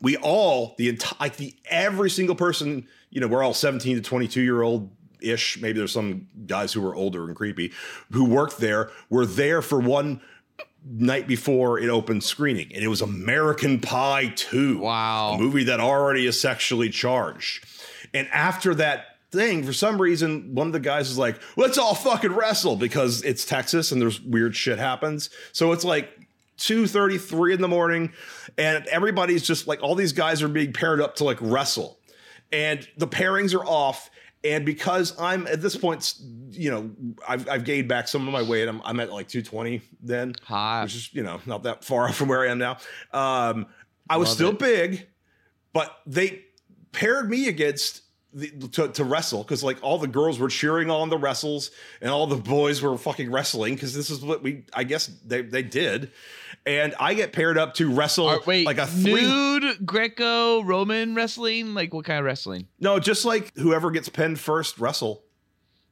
we 0.00 0.16
all 0.16 0.74
the 0.78 0.88
entire 0.88 1.16
like 1.20 1.36
the 1.36 1.54
every 1.68 2.10
single 2.10 2.36
person 2.36 2.86
you 3.10 3.20
know 3.20 3.26
we're 3.26 3.42
all 3.42 3.54
17 3.54 3.96
to 3.96 4.02
22 4.02 4.40
year 4.40 4.62
old 4.62 4.90
ish 5.20 5.60
maybe 5.60 5.78
there's 5.78 5.92
some 5.92 6.28
guys 6.46 6.72
who 6.72 6.80
were 6.80 6.94
older 6.94 7.24
and 7.24 7.34
creepy 7.34 7.72
who 8.12 8.24
worked 8.24 8.58
there 8.58 8.90
were 9.10 9.26
there 9.26 9.62
for 9.62 9.80
one 9.80 10.20
night 10.84 11.26
before 11.26 11.78
it 11.78 11.88
opened 11.88 12.22
screening 12.24 12.70
and 12.74 12.82
it 12.82 12.88
was 12.88 13.02
american 13.02 13.80
pie 13.80 14.32
2 14.36 14.78
Wow. 14.78 15.32
a 15.32 15.38
movie 15.38 15.64
that 15.64 15.80
already 15.80 16.26
is 16.26 16.40
sexually 16.40 16.88
charged. 16.88 17.64
And 18.14 18.26
after 18.28 18.74
that 18.76 19.16
thing 19.30 19.62
for 19.64 19.72
some 19.74 20.00
reason 20.00 20.54
one 20.54 20.66
of 20.68 20.72
the 20.72 20.80
guys 20.80 21.10
is 21.10 21.18
like 21.18 21.38
let's 21.56 21.76
all 21.76 21.94
fucking 21.94 22.32
wrestle 22.32 22.76
because 22.76 23.22
it's 23.22 23.44
texas 23.44 23.92
and 23.92 24.00
there's 24.00 24.20
weird 24.20 24.56
shit 24.56 24.78
happens. 24.78 25.28
So 25.52 25.72
it's 25.72 25.84
like 25.84 26.08
2.33 26.58 27.54
in 27.54 27.60
the 27.60 27.68
morning 27.68 28.12
and 28.56 28.86
everybody's 28.86 29.42
just 29.42 29.66
like 29.66 29.82
all 29.82 29.94
these 29.94 30.12
guys 30.12 30.42
are 30.42 30.48
being 30.48 30.72
paired 30.72 31.00
up 31.00 31.16
to 31.16 31.24
like 31.24 31.38
wrestle. 31.40 31.98
And 32.50 32.88
the 32.96 33.06
pairings 33.06 33.54
are 33.54 33.64
off 33.64 34.10
and 34.44 34.64
because 34.64 35.18
i'm 35.20 35.46
at 35.46 35.60
this 35.60 35.76
point 35.76 36.14
you 36.50 36.70
know 36.70 36.90
i've, 37.28 37.48
I've 37.48 37.64
gained 37.64 37.88
back 37.88 38.08
some 38.08 38.26
of 38.26 38.32
my 38.32 38.42
weight 38.42 38.68
i'm, 38.68 38.80
I'm 38.84 39.00
at 39.00 39.12
like 39.12 39.28
220 39.28 39.82
then 40.02 40.34
Hot. 40.44 40.84
which 40.84 40.94
is 40.94 41.14
you 41.14 41.22
know 41.22 41.40
not 41.46 41.64
that 41.64 41.84
far 41.84 42.04
off 42.08 42.16
from 42.16 42.28
where 42.28 42.42
i 42.42 42.50
am 42.50 42.58
now 42.58 42.78
um, 43.12 43.66
i 44.08 44.16
was 44.16 44.30
still 44.30 44.50
it. 44.50 44.58
big 44.58 45.06
but 45.72 45.98
they 46.06 46.42
paired 46.92 47.28
me 47.28 47.48
against 47.48 48.02
the, 48.34 48.48
to, 48.72 48.88
to 48.88 49.04
wrestle 49.04 49.42
because 49.42 49.64
like 49.64 49.78
all 49.82 49.98
the 49.98 50.06
girls 50.06 50.38
were 50.38 50.48
cheering 50.48 50.90
on 50.90 51.08
the 51.08 51.16
wrestles 51.18 51.70
and 52.00 52.10
all 52.10 52.26
the 52.26 52.36
boys 52.36 52.82
were 52.82 52.96
fucking 52.98 53.30
wrestling 53.30 53.74
because 53.74 53.94
this 53.94 54.10
is 54.10 54.20
what 54.20 54.42
we 54.42 54.64
I 54.74 54.84
guess 54.84 55.06
they 55.26 55.42
they 55.42 55.62
did, 55.62 56.10
and 56.66 56.94
I 57.00 57.14
get 57.14 57.32
paired 57.32 57.56
up 57.56 57.74
to 57.74 57.90
wrestle 57.92 58.40
wait, 58.46 58.66
like 58.66 58.78
a 58.78 58.86
three 58.86 59.22
nude 59.22 59.86
Greco 59.86 60.62
Roman 60.62 61.14
wrestling? 61.14 61.72
Like 61.74 61.94
what 61.94 62.04
kind 62.04 62.18
of 62.18 62.24
wrestling? 62.26 62.66
no 62.78 62.98
just 63.00 63.24
like 63.24 63.56
whoever 63.56 63.90
gets 63.90 64.08
pinned 64.10 64.38
first 64.38 64.78
wrestle 64.78 65.22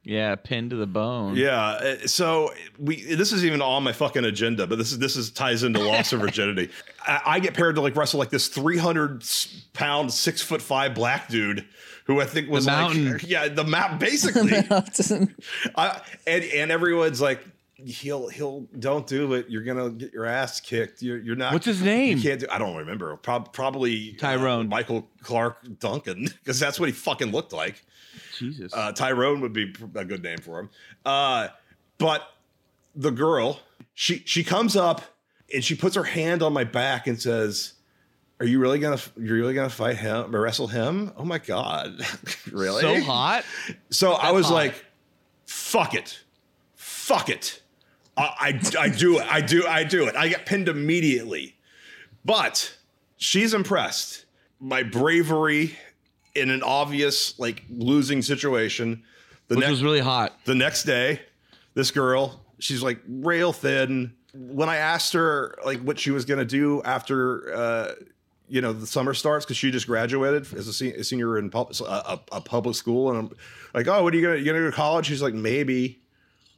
Yeah, 0.05 0.35
pinned 0.37 0.71
to 0.71 0.77
the 0.77 0.87
bone. 0.87 1.37
yeah 1.37 1.59
uh, 1.65 2.07
so 2.07 2.51
we 2.79 3.03
this 3.03 3.33
is 3.33 3.47
even 3.47 3.63
on 3.63 3.83
my 3.83 3.93
fucking 3.93 4.25
agenda 4.27 4.67
but 4.67 4.77
this 4.77 4.93
is 4.93 4.99
this 4.99 5.17
is 5.17 5.31
ties 5.31 5.63
into 5.63 5.81
loss 5.81 6.13
of 6.13 6.21
virginity 6.27 6.69
I, 7.07 7.21
I 7.25 7.41
get 7.41 7.55
paired 7.55 7.77
to 7.77 7.81
like 7.81 7.97
wrestle 7.97 8.19
like 8.19 8.31
this 8.31 8.49
300 8.49 9.25
pound 9.73 10.13
six 10.13 10.43
foot 10.43 10.61
five 10.61 10.95
black 10.95 11.29
dude 11.29 11.65
who 12.07 12.21
I 12.21 12.25
think 12.25 12.49
was 12.49 12.67
like 12.67 12.77
mountain. 12.77 13.21
yeah 13.27 13.49
the 13.49 13.65
map 13.65 13.99
basically 14.01 14.53
I, 15.77 16.01
and 16.27 16.45
and 16.45 16.71
everyone's 16.71 17.21
like, 17.21 17.45
he'll 17.77 18.29
he'll 18.29 18.67
don't 18.79 19.07
do 19.07 19.35
it. 19.35 19.47
You're 19.49 19.63
gonna 19.63 19.91
get 19.91 20.13
your 20.13 20.25
ass 20.25 20.61
kicked. 20.61 21.03
You're 21.03 21.19
you're 21.19 21.37
not. 21.37 21.53
What's 21.53 21.67
his 21.67 21.83
name? 21.83 22.17
You 22.17 22.23
can't 22.23 22.41
do. 22.41 22.47
I 22.51 22.59
don't 22.59 22.77
remember. 22.77 23.17
Prob- 23.17 23.53
probably 23.53 24.15
uh, 24.17 24.21
Tyrone. 24.21 24.69
Michael 24.69 25.09
Clarke 25.23 25.59
Duncan, 25.79 26.25
because 26.25 26.59
that's 26.59 26.81
what 26.81 26.89
he 26.89 26.93
fucking 26.93 27.33
looked 27.33 27.53
like. 27.53 27.85
Jesus. 28.39 28.73
Uh, 28.75 28.93
Tyrone 28.93 29.41
would 29.41 29.53
be 29.53 29.75
a 29.95 30.05
good 30.05 30.23
name 30.23 30.39
for 30.39 30.61
him. 30.61 30.71
Uh, 31.05 31.49
but 31.99 32.23
the 32.95 33.11
girl, 33.11 33.61
she 33.95 34.23
she 34.27 34.43
comes 34.45 34.77
up 34.77 35.03
and 35.53 35.63
she 35.63 35.75
puts 35.75 35.97
her 35.97 36.05
hand 36.05 36.43
on 36.43 36.53
my 36.53 36.65
back 36.65 37.07
and 37.07 37.21
says. 37.21 37.73
Are 38.39 38.47
you 38.47 38.59
really 38.59 38.79
gonna? 38.79 39.01
You're 39.17 39.37
really 39.37 39.55
gonna 39.55 39.71
fight 39.71 39.97
him 39.97 40.35
or 40.35 40.41
wrestle 40.41 40.67
him? 40.67 41.13
Oh 41.17 41.25
my 41.25 41.39
god! 41.39 42.01
really? 42.53 42.83
So 42.83 43.01
hot. 43.01 43.45
So 43.91 44.13
I 44.13 44.33
was 44.33 44.47
hot. 44.47 44.55
like, 44.55 44.85
fuck 45.47 45.95
it. 45.95 46.21
Fuck 46.75 47.31
it. 47.31 47.63
I, 48.17 48.23
I, 48.23 48.83
I 48.85 48.89
do 48.89 49.19
it. 49.19 49.27
I 49.31 49.41
do. 49.41 49.67
I 49.67 49.85
do 49.85 50.07
it. 50.07 50.17
I 50.17 50.29
get 50.29 50.45
pinned 50.47 50.69
immediately. 50.69 51.57
But 52.25 52.77
she's 53.17 53.55
impressed. 53.55 54.25
My 54.61 54.83
bravery 54.83 55.77
in 56.35 56.51
an 56.51 56.63
obvious 56.63 57.39
like 57.39 57.63
losing 57.71 58.21
situation. 58.23 59.03
The 59.49 59.55
Which 59.55 59.63
next 59.63 59.71
was 59.71 59.83
really 59.83 60.01
hot. 60.01 60.35
the 60.45 60.55
next 60.55 60.85
day, 60.85 61.21
this 61.75 61.91
girl, 61.91 62.45
she's 62.59 62.83
like 62.83 63.01
rail 63.09 63.53
thin. 63.53 64.13
When 64.35 64.69
I 64.69 64.77
asked 64.77 65.13
her 65.15 65.57
like 65.65 65.81
what 65.81 65.99
she 65.99 66.11
was 66.11 66.25
gonna 66.25 66.45
do 66.45 66.83
after 66.83 67.55
uh, 67.55 67.93
you 68.49 68.61
know 68.61 68.73
the 68.73 68.87
summer 68.87 69.15
starts 69.15 69.45
because 69.45 69.57
she 69.57 69.71
just 69.71 69.87
graduated 69.87 70.43
as 70.55 70.69
a, 70.69 70.73
se- 70.73 70.95
a 70.95 71.05
senior 71.05 71.39
in 71.39 71.51
pub- 71.51 71.73
a, 71.81 71.85
a, 71.85 72.21
a 72.33 72.41
public 72.41 72.77
school, 72.77 73.11
and 73.11 73.19
I'm 73.19 73.37
like, 73.75 73.87
oh, 73.89 74.03
what 74.03 74.13
are 74.15 74.17
you 74.17 74.23
gonna 74.27 74.39
you 74.39 74.45
gonna 74.45 74.59
go 74.61 74.71
to 74.71 74.77
college? 74.77 75.07
She's 75.07 75.23
like, 75.23 75.35
maybe. 75.35 76.01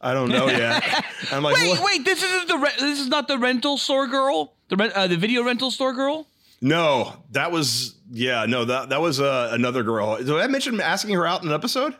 I 0.00 0.12
don't 0.14 0.28
know 0.28 0.46
yet. 0.46 1.04
I'm 1.32 1.42
like, 1.42 1.56
Wait, 1.56 1.70
"What?" 1.70 1.84
wait, 1.84 2.04
this 2.04 2.22
isn't 2.22 2.46
the 2.46 2.56
re- 2.58 2.70
this 2.78 3.00
is 3.00 3.08
not 3.08 3.26
the 3.26 3.36
rental 3.36 3.76
store 3.78 4.06
girl, 4.06 4.52
the 4.68 4.76
rent, 4.76 4.92
uh, 4.92 5.08
the 5.08 5.16
video 5.16 5.42
rental 5.42 5.72
store 5.72 5.92
girl. 5.92 6.28
no, 6.60 7.16
that 7.32 7.50
was 7.50 7.96
yeah, 8.12 8.46
no, 8.46 8.64
that 8.64 8.90
that 8.90 9.00
was 9.00 9.20
uh, 9.20 9.48
another 9.52 9.82
girl. 9.82 10.16
Did 10.18 10.30
I 10.30 10.46
mention 10.46 10.80
asking 10.80 11.14
her 11.16 11.26
out 11.26 11.42
in 11.42 11.48
an 11.48 11.54
episode? 11.54 11.96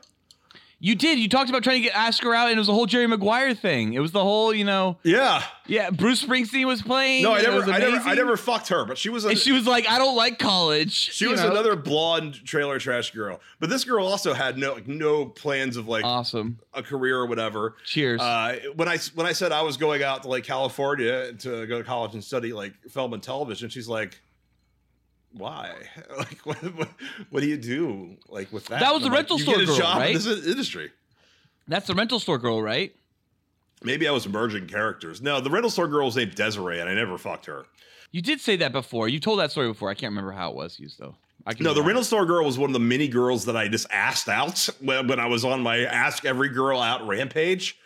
You 0.80 0.94
did. 0.94 1.18
You 1.18 1.28
talked 1.28 1.50
about 1.50 1.64
trying 1.64 1.82
to 1.82 1.88
get 1.88 1.96
ask 1.96 2.22
her 2.22 2.32
out, 2.32 2.48
and 2.48 2.56
it 2.56 2.58
was 2.58 2.68
the 2.68 2.72
whole 2.72 2.86
Jerry 2.86 3.08
Maguire 3.08 3.52
thing. 3.52 3.94
It 3.94 3.98
was 3.98 4.12
the 4.12 4.22
whole, 4.22 4.54
you 4.54 4.64
know, 4.64 4.96
Yeah. 5.02 5.42
yeah. 5.66 5.90
Bruce 5.90 6.24
Springsteen 6.24 6.66
was 6.66 6.82
playing. 6.82 7.24
No, 7.24 7.32
I 7.32 7.42
never, 7.42 7.62
I 7.64 7.78
never, 7.78 7.96
I 7.96 8.14
never 8.14 8.36
fucked 8.36 8.68
her, 8.68 8.84
but 8.84 8.96
she 8.96 9.08
was. 9.08 9.24
A, 9.24 9.30
And 9.30 9.38
she 9.38 9.50
was 9.50 9.66
like, 9.66 9.88
"I 9.88 9.98
don't 9.98 10.14
like 10.14 10.38
college." 10.38 10.92
She 10.92 11.26
was 11.26 11.40
know? 11.42 11.50
another 11.50 11.74
blonde 11.74 12.44
trailer 12.44 12.78
trash 12.78 13.10
girl, 13.10 13.40
but 13.58 13.70
this 13.70 13.84
girl 13.84 14.06
also 14.06 14.34
had 14.34 14.56
no 14.56 14.74
like, 14.74 14.86
no 14.86 15.26
plans 15.26 15.76
of 15.76 15.88
like 15.88 16.04
awesome. 16.04 16.60
a 16.72 16.82
career 16.82 17.16
or 17.18 17.26
whatever. 17.26 17.74
Cheers. 17.84 18.20
Uh, 18.20 18.60
when 18.76 18.86
I 18.86 18.98
when 19.14 19.26
I 19.26 19.32
said 19.32 19.50
I 19.50 19.62
was 19.62 19.76
going 19.76 20.04
out 20.04 20.22
to 20.22 20.28
like 20.28 20.44
California 20.44 21.32
to 21.32 21.66
go 21.66 21.78
to 21.78 21.84
college 21.84 22.14
and 22.14 22.22
study 22.22 22.52
like 22.52 22.74
film 22.88 23.12
and 23.14 23.22
television, 23.22 23.68
she's 23.68 23.88
like, 23.88 24.20
"Why? 25.32 25.74
Like, 26.16 26.44
what, 26.44 26.56
what, 26.76 26.88
what 27.30 27.40
do 27.40 27.46
you 27.48 27.56
do 27.56 28.16
like 28.28 28.52
with 28.52 28.66
that?" 28.66 28.80
That 28.80 28.94
was 28.94 29.02
the 29.02 29.10
rental 29.10 29.38
you 29.38 29.44
store 29.44 29.64
girl, 29.64 29.76
job 29.76 29.98
right? 29.98 30.14
in 30.16 30.22
this 30.22 30.46
industry. 30.46 30.90
That's 31.66 31.86
the 31.86 31.94
rental 31.94 32.18
store 32.18 32.38
girl, 32.38 32.62
right? 32.62 32.94
Maybe 33.82 34.08
I 34.08 34.10
was 34.10 34.28
merging 34.28 34.66
characters. 34.66 35.22
No, 35.22 35.40
the 35.40 35.50
rental 35.50 35.70
store 35.70 35.86
girl 35.86 36.06
was 36.06 36.16
named 36.16 36.34
Desiree, 36.34 36.80
and 36.80 36.88
I 36.88 36.94
never 36.94 37.16
fucked 37.18 37.46
her. 37.46 37.66
You 38.10 38.22
did 38.22 38.40
say 38.40 38.56
that 38.56 38.72
before. 38.72 39.08
You 39.08 39.20
told 39.20 39.38
that 39.38 39.50
story 39.50 39.68
before. 39.68 39.90
I 39.90 39.94
can't 39.94 40.10
remember 40.10 40.32
how 40.32 40.50
it 40.50 40.56
was 40.56 40.80
used 40.80 40.98
though. 40.98 41.14
I 41.46 41.54
can 41.54 41.64
No, 41.64 41.74
the 41.74 41.82
rental 41.82 42.04
store 42.04 42.26
girl 42.26 42.44
was 42.44 42.58
one 42.58 42.70
of 42.70 42.74
the 42.74 42.80
many 42.80 43.06
girls 43.08 43.44
that 43.44 43.56
I 43.56 43.68
just 43.68 43.86
asked 43.90 44.28
out 44.28 44.68
when, 44.80 45.06
when 45.06 45.20
I 45.20 45.26
was 45.26 45.44
on 45.44 45.62
my 45.62 45.80
Ask 45.84 46.24
Every 46.24 46.48
Girl 46.48 46.80
Out 46.80 47.06
rampage. 47.06 47.78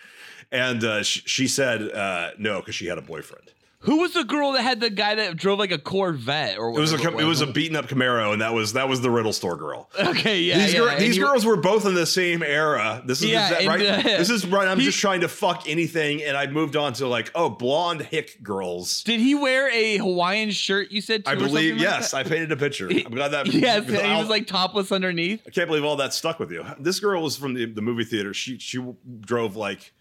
And 0.51 0.85
uh, 0.85 1.03
sh- 1.03 1.23
she 1.25 1.49
said 1.49 1.91
uh, 1.93 2.31
no 2.39 2.61
because 2.61 2.75
she 2.75 2.87
had 2.87 2.99
a 2.99 3.03
boyfriend. 3.03 3.53
Who 3.83 3.99
was 3.99 4.13
the 4.13 4.23
girl 4.23 4.53
that 4.53 4.63
had 4.63 4.81
the 4.81 4.91
guy 4.91 5.17
that 5.17 5.37
drove 5.37 5.59
like 5.59 5.73
a 5.73 5.79
Corvette 5.79 6.57
or 6.57 6.69
It 6.71 6.81
was 6.81 6.93
a 6.93 6.97
whatever 6.97 7.21
it 7.21 7.25
was 7.25 7.41
a 7.41 7.47
beaten 7.47 7.77
up 7.77 7.87
Camaro, 7.87 8.33
and 8.33 8.41
that 8.41 8.55
was 8.55 8.75
that 8.75 8.89
was 8.89 9.01
the 9.01 9.11
Riddle 9.11 9.33
store 9.33 9.57
girl. 9.57 9.89
okay, 10.01 10.41
yeah. 10.41 10.59
these 10.59 10.75
yeah. 10.75 10.99
these 10.99 11.19
girls 11.19 11.45
were 11.45 11.57
both 11.57 11.85
in 11.85 11.95
the 11.95 12.07
same 12.07 12.43
era. 12.43 13.03
This 13.05 13.23
is 13.23 13.31
Yeah, 13.31 13.67
right. 13.67 13.81
uh, 13.85 14.03
this 14.03 14.31
is 14.31 14.47
right. 14.47 14.69
I'm 14.69 14.79
he- 14.79 14.85
just 14.85 14.99
trying 14.99 15.23
to 15.23 15.29
fuck 15.29 15.69
anything, 15.69 16.23
and 16.23 16.37
I 16.37 16.47
moved 16.47 16.77
on 16.77 16.93
to 16.95 17.09
like 17.09 17.33
oh 17.35 17.51
blonde 17.51 18.03
hick 18.03 18.41
girls. 18.43 19.03
Did 19.03 19.19
he 19.19 19.35
wear 19.35 19.69
a 19.71 19.97
Hawaiian 19.97 20.51
shirt? 20.53 20.93
You 20.93 21.01
said. 21.01 21.25
I 21.27 21.35
believe 21.35 21.75
like 21.75 21.83
yes. 21.83 22.13
that? 22.13 22.19
I 22.19 22.23
painted 22.23 22.53
a 22.53 22.57
picture. 22.57 22.89
I'm 22.91 23.15
glad 23.15 23.29
that 23.33 23.53
yes, 23.53 23.87
he 23.87 23.93
was 23.93 24.29
like 24.29 24.47
topless 24.47 24.93
underneath. 24.93 25.43
I 25.47 25.51
can't 25.51 25.69
believe 25.69 25.85
all 25.85 25.97
that 25.97 26.15
stuck 26.15 26.39
with 26.39 26.53
you. 26.53 26.65
This 26.79 27.01
girl 27.01 27.21
was 27.23 27.37
from 27.37 27.55
the, 27.55 27.67
the 27.67 27.83
movie 27.83 28.05
theater. 28.05 28.33
She 28.33 28.59
she 28.59 28.81
drove 29.21 29.57
like 29.57 29.93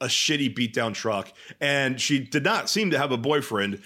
a 0.00 0.06
shitty 0.06 0.54
beat 0.54 0.72
down 0.72 0.92
truck, 0.92 1.32
and 1.60 2.00
she 2.00 2.18
did 2.18 2.44
not 2.44 2.70
seem 2.70 2.90
to 2.90 2.98
have 2.98 3.12
a 3.12 3.16
boyfriend, 3.18 3.80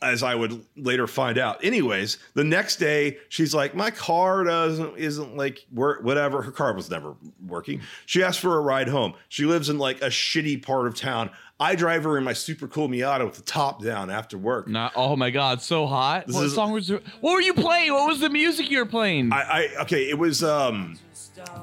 as 0.00 0.22
I 0.22 0.34
would 0.34 0.64
later 0.76 1.06
find 1.08 1.38
out. 1.38 1.64
Anyways, 1.64 2.18
the 2.34 2.44
next 2.44 2.76
day 2.76 3.18
she's 3.28 3.52
like, 3.52 3.74
my 3.74 3.90
car 3.90 4.44
doesn't 4.44 4.96
isn't 4.96 5.36
like 5.36 5.66
work 5.72 6.02
whatever. 6.04 6.40
Her 6.42 6.52
car 6.52 6.72
was 6.72 6.88
never 6.88 7.16
working. 7.46 7.80
She 8.06 8.22
asked 8.22 8.38
for 8.40 8.56
a 8.56 8.60
ride 8.60 8.88
home. 8.88 9.14
She 9.28 9.44
lives 9.44 9.68
in 9.68 9.78
like 9.78 10.00
a 10.00 10.06
shitty 10.06 10.64
part 10.64 10.86
of 10.86 10.94
town. 10.94 11.30
I 11.60 11.74
drive 11.74 12.04
her 12.04 12.16
in 12.16 12.22
my 12.22 12.32
super 12.34 12.68
cool 12.68 12.88
Miata 12.88 13.24
with 13.24 13.34
the 13.34 13.42
top 13.42 13.82
down 13.82 14.08
after 14.10 14.38
work. 14.38 14.68
Not. 14.68 14.92
Oh 14.94 15.16
my 15.16 15.30
God, 15.30 15.60
so 15.60 15.86
hot. 15.88 16.28
This 16.28 16.36
what 16.36 16.44
is- 16.44 16.54
song 16.54 16.70
was? 16.70 16.88
What 16.90 17.32
were 17.32 17.40
you 17.40 17.54
playing? 17.54 17.92
What 17.92 18.06
was 18.08 18.20
the 18.20 18.30
music 18.30 18.70
you 18.70 18.78
were 18.78 18.86
playing? 18.86 19.32
I, 19.32 19.42
I 19.76 19.82
okay, 19.82 20.08
it 20.08 20.16
was 20.16 20.44
um 20.44 20.96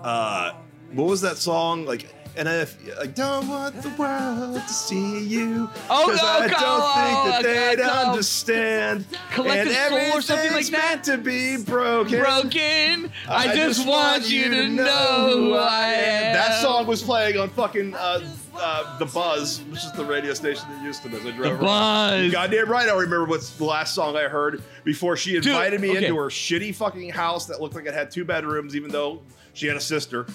uh 0.03 0.51
what 0.91 1.07
was 1.07 1.21
that 1.21 1.37
song? 1.37 1.85
Like 1.85 2.13
and 2.37 2.47
if 2.47 2.77
I 2.99 3.05
don't 3.07 3.47
want 3.47 3.81
the 3.81 3.89
world 3.89 4.55
to 4.55 4.73
see 4.73 5.19
you, 5.23 5.69
Oh, 5.89 6.07
'cause 6.07 6.21
no, 6.21 6.27
I 6.27 6.47
go- 6.47 6.53
don't 6.59 6.93
think 6.93 7.25
that 7.31 7.45
oh, 7.45 7.75
they'd 7.75 7.77
no. 7.83 7.89
understand. 8.11 9.05
Collective 9.31 9.73
and 9.75 9.89
Soul 10.11 10.17
or 10.17 10.21
something 10.21 10.35
like 10.37 10.45
everything's 10.45 10.69
that? 10.71 10.77
meant 10.77 11.03
to 11.05 11.17
be 11.17 11.57
broken. 11.57 12.19
Broken. 12.19 13.11
I, 13.29 13.55
just, 13.55 13.87
want 13.87 14.29
you 14.29 14.49
to 14.49 14.67
know 14.69 15.29
who 15.33 15.53
I 15.53 15.87
am. 15.93 16.33
That 16.33 16.61
song 16.61 16.87
was 16.87 17.01
playing 17.03 17.37
on 17.37 17.49
fucking 17.49 17.93
uh, 17.95 18.21
uh, 18.57 18.97
the 18.99 19.05
Buzz, 19.05 19.61
which 19.69 19.83
is 19.83 19.91
the 19.93 20.05
radio 20.05 20.33
station 20.33 20.65
that 20.69 20.83
used 20.83 21.03
to 21.03 21.09
as 21.09 21.25
I 21.25 21.31
drove 21.31 21.59
The. 21.59 21.65
Buzz. 21.65 22.31
Goddamn 22.31 22.69
right, 22.69 22.87
I 22.87 22.93
remember 22.93 23.25
what's 23.25 23.51
the 23.51 23.65
last 23.65 23.93
song 23.93 24.15
I 24.15 24.23
heard 24.23 24.61
before 24.83 25.17
she 25.17 25.33
Dude, 25.33 25.47
invited 25.47 25.81
me 25.81 25.89
okay. 25.91 26.05
into 26.05 26.15
her 26.17 26.27
shitty 26.29 26.73
fucking 26.75 27.09
house 27.09 27.45
that 27.47 27.61
looked 27.61 27.75
like 27.75 27.85
it 27.85 27.93
had 27.93 28.11
two 28.11 28.23
bedrooms, 28.25 28.75
even 28.75 28.89
though 28.91 29.21
she 29.55 29.65
had 29.67 29.77
a 29.77 29.81
sister, 29.81 30.27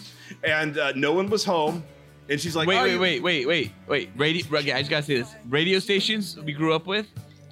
and 0.43 0.77
uh, 0.79 0.93
no 0.97 1.13
one 1.13 1.31
was 1.31 1.45
home. 1.45 1.85
And 2.29 2.41
she's 2.41 2.55
like, 2.55 2.69
Wait, 2.69 2.79
"Oh, 2.79 2.83
wait, 2.85 2.99
wait, 2.99 3.23
wait, 3.23 3.47
wait, 3.47 3.73
wait. 3.89 4.11
Radio. 4.17 4.47
Okay, 4.59 4.73
I 4.73 4.79
just 4.81 4.91
gotta 4.91 5.03
say 5.03 5.17
this. 5.17 5.35
Radio 5.49 5.79
stations 5.79 6.39
we 6.39 6.53
grew 6.53 6.75
up 6.75 6.87
with. 6.87 7.07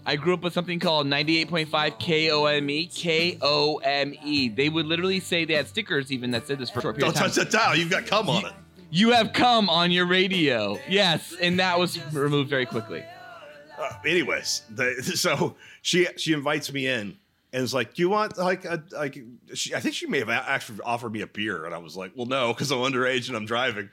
I 0.07 0.17
grew 0.17 0.33
up 0.35 0.43
with 0.43 0.55
something 0.55 0.79
called 0.79 1.07
98.5 1.07 1.69
KOME. 1.99 2.89
KOME. 3.41 4.19
E. 4.25 4.49
They 4.49 4.69
would 4.69 4.87
literally 4.87 5.21
say 5.21 5.45
they 5.45 5.55
had 5.55 5.67
stickers 5.69 6.11
even 6.11 6.31
that 6.31 6.47
said 6.47 6.59
this 6.59 6.71
for 6.71 6.79
a 6.79 6.83
short 6.83 6.97
period 6.97 7.13
Don't 7.13 7.23
of 7.27 7.35
time. 7.35 7.45
touch 7.45 7.51
that 7.51 7.51
dial. 7.51 7.77
You've 7.77 7.91
got 7.91 8.07
cum 8.07 8.31
on 8.31 8.47
it. 8.47 8.53
You 8.91 9.11
have 9.11 9.33
come 9.35 9.69
on 9.69 9.91
your 9.91 10.07
radio. 10.07 10.79
Yes, 10.89 11.35
and 11.43 11.59
that 11.59 11.79
was 11.79 11.99
removed 12.15 12.49
very 12.49 12.65
quickly. 12.65 13.05
Uh, 13.79 13.93
anyways, 14.07 14.63
the, 14.71 14.95
so 15.15 15.57
she 15.83 16.07
she 16.17 16.33
invites 16.33 16.73
me 16.73 16.87
in 16.87 17.19
and 17.53 17.63
it's 17.63 17.73
like, 17.73 17.95
"Do 17.95 18.03
you 18.03 18.11
want 18.11 18.37
like 18.37 18.65
a 18.65 18.83
like?" 18.93 19.19
She, 19.55 19.75
I 19.75 19.81
think 19.81 19.95
she 19.95 20.07
may 20.07 20.19
have 20.19 20.29
actually 20.29 20.81
offered 20.85 21.13
me 21.13 21.23
a 21.23 21.27
beer, 21.27 21.65
and 21.65 21.75
I 21.75 21.79
was 21.79 21.97
like, 21.97 22.13
"Well, 22.15 22.27
no, 22.27 22.53
because 22.53 22.71
I'm 22.71 22.79
underage 22.79 23.29
and 23.29 23.37
I'm 23.37 23.47
driving." 23.47 23.89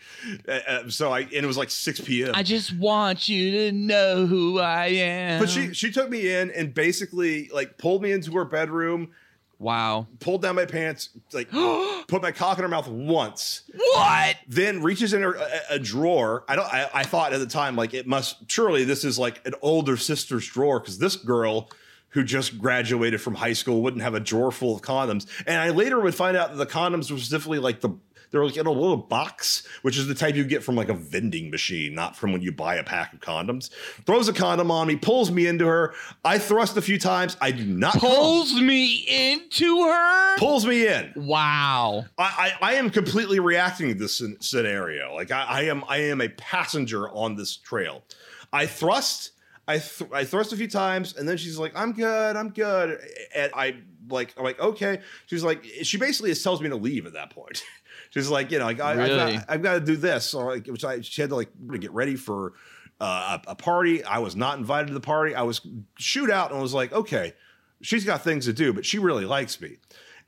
Uh, 0.48 0.90
so 0.90 1.12
I 1.14 1.22
and 1.22 1.32
it 1.34 1.46
was 1.46 1.58
like 1.58 1.72
6 1.72 2.02
p.m. 2.02 2.32
I 2.36 2.44
just 2.44 2.76
want 2.78 3.30
you 3.30 3.52
to 3.52 3.72
know 3.72 4.26
who 4.26 4.60
I 4.60 4.88
am. 4.88 5.40
but 5.40 5.50
she 5.50 5.74
she 5.74 5.92
took 5.92 6.10
me 6.10 6.30
in 6.34 6.52
and 6.52 6.74
basically 6.74 7.50
like 7.54 7.78
pulled 7.78 8.02
me 8.02 8.12
into 8.12 8.32
her 8.34 8.44
bedroom, 8.46 9.12
Wow. 9.58 10.08
pulled 10.20 10.42
down 10.42 10.56
my 10.56 10.66
pants, 10.66 11.10
like 11.32 11.50
put 12.08 12.22
my 12.22 12.32
cock 12.34 12.58
in 12.58 12.64
her 12.64 12.68
mouth 12.70 12.90
once. 12.90 13.62
What? 13.74 14.36
then 14.50 14.84
reaches 14.84 15.14
in 15.14 15.22
her, 15.22 15.34
a, 15.36 15.48
a 15.76 15.80
drawer. 15.80 16.44
I 16.50 16.58
don't. 16.58 16.68
I, 16.68 16.90
I 16.94 17.04
thought 17.04 17.32
at 17.32 17.40
the 17.40 17.48
time 17.48 17.78
like 17.78 17.94
it 17.94 18.06
must 18.06 18.52
surely 18.52 18.84
this 18.84 19.06
is 19.06 19.18
like 19.18 19.40
an 19.48 19.54
older 19.62 19.96
sister's 19.96 20.46
drawer 20.46 20.82
because 20.82 20.98
this 21.00 21.16
girl 21.16 21.70
who 22.16 22.24
just 22.24 22.58
graduated 22.58 23.22
from 23.22 23.36
high 23.36 23.54
school 23.54 23.82
wouldn't 23.84 24.02
have 24.02 24.16
a 24.16 24.20
drawer 24.22 24.52
full 24.52 24.74
of 24.74 24.82
condoms. 24.82 25.28
And 25.46 25.60
I 25.60 25.70
later 25.70 26.00
would 26.00 26.16
find 26.16 26.36
out 26.36 26.50
that 26.50 26.56
the 26.56 26.66
condoms 26.66 27.12
were 27.12 27.18
specifically 27.18 27.60
like 27.60 27.82
the 27.82 27.90
they're 28.32 28.44
like 28.44 28.58
in 28.58 28.66
a 28.66 28.72
little 28.72 28.98
box, 28.98 29.66
which 29.82 29.98
is 29.98 30.08
the 30.08 30.16
type 30.16 30.36
you 30.36 30.44
get 30.44 30.64
from 30.64 30.76
like 30.76 30.90
a 30.90 30.94
vending 30.94 31.52
machine, 31.52 31.94
not 31.94 32.16
from 32.16 32.32
when 32.32 32.42
you 32.42 32.52
buy 32.52 32.76
a 32.76 32.84
pack 32.84 33.14
of 33.14 33.20
condoms. 33.20 33.70
Throws 34.06 34.28
a 34.28 34.34
condom 34.34 34.72
on 34.72 34.88
me, 34.88 34.96
pulls 34.96 35.30
me 35.32 35.46
into 35.46 35.68
her. 35.68 35.94
I 36.24 36.38
thrust 36.38 36.76
a 36.76 36.82
few 36.82 36.98
times. 36.98 37.38
I 37.40 37.52
do 37.52 37.66
not 37.66 37.94
come. 37.94 38.02
Pulls 38.02 38.54
me 38.60 39.06
into 39.08 39.84
her? 39.84 40.38
Pulls 40.38 40.66
me 40.66 40.88
in. 40.88 41.14
Wow. 41.16 42.06
I, 42.18 42.54
I, 42.62 42.72
I 42.72 42.74
am 42.76 42.90
completely 42.90 43.40
reacting 43.40 43.90
to 43.90 43.94
this 43.94 44.22
scenario. 44.40 45.14
Like 45.14 45.32
I, 45.32 45.44
I 45.44 45.62
am 45.64 45.84
I 45.88 45.98
am 45.98 46.22
a 46.22 46.30
passenger 46.30 47.10
on 47.10 47.36
this 47.36 47.56
trail. 47.56 48.04
I 48.52 48.66
thrust, 48.66 49.32
I 49.68 49.80
th- 49.80 50.10
I 50.14 50.24
thrust 50.26 50.54
a 50.54 50.58
few 50.58 50.68
times, 50.68 51.16
and 51.18 51.28
then 51.28 51.38
she's 51.38 51.58
like, 51.58 51.74
"I'm 51.76 51.94
good, 51.94 52.36
I'm 52.36 52.50
good," 52.50 53.00
and 53.36 53.52
I 53.56 53.78
like 54.10 54.34
I'm 54.38 54.44
like 54.44 54.60
okay. 54.60 55.02
She's 55.26 55.44
like 55.44 55.64
she 55.84 55.98
basically 55.98 56.30
just 56.32 56.44
tells 56.44 56.62
me 56.62 56.70
to 56.70 56.76
leave 56.76 57.06
at 57.08 57.14
that 57.14 57.32
point. 57.32 57.64
she's 58.12 58.30
like 58.30 58.52
you 58.52 58.60
know 58.60 58.66
like 58.66 58.80
I, 58.80 58.92
I've, 58.92 58.98
Really? 58.98 59.34
got, 59.38 59.46
I've 59.50 59.62
got 59.64 59.74
to 59.74 59.80
do 59.80 59.96
this, 59.96 60.34
or 60.34 60.52
like 60.54 60.68
which 60.68 60.86
I 60.86 61.02
she 61.02 61.22
had 61.22 61.30
to 61.32 61.36
like 61.36 61.50
to 61.72 61.78
get 61.80 61.92
ready 61.92 62.16
for 62.16 62.54
uh, 63.02 63.40
a, 63.48 63.52
a 63.52 63.56
party. 63.56 64.04
I 64.04 64.20
was 64.20 64.36
not 64.36 64.58
invited 64.60 64.88
to 64.90 64.94
the 64.94 65.00
party. 65.02 65.34
I 65.34 65.42
was 65.42 65.62
shoot 65.98 66.30
out 66.30 66.52
and 66.52 66.62
was 66.62 66.74
like 66.76 66.94
okay, 66.94 67.34
she's 67.82 68.06
got 68.06 68.24
things 68.24 68.46
to 68.46 68.54
do, 68.54 68.72
but 68.72 68.86
she 68.86 69.00
really 69.00 69.26
likes 69.26 69.60
me. 69.60 69.78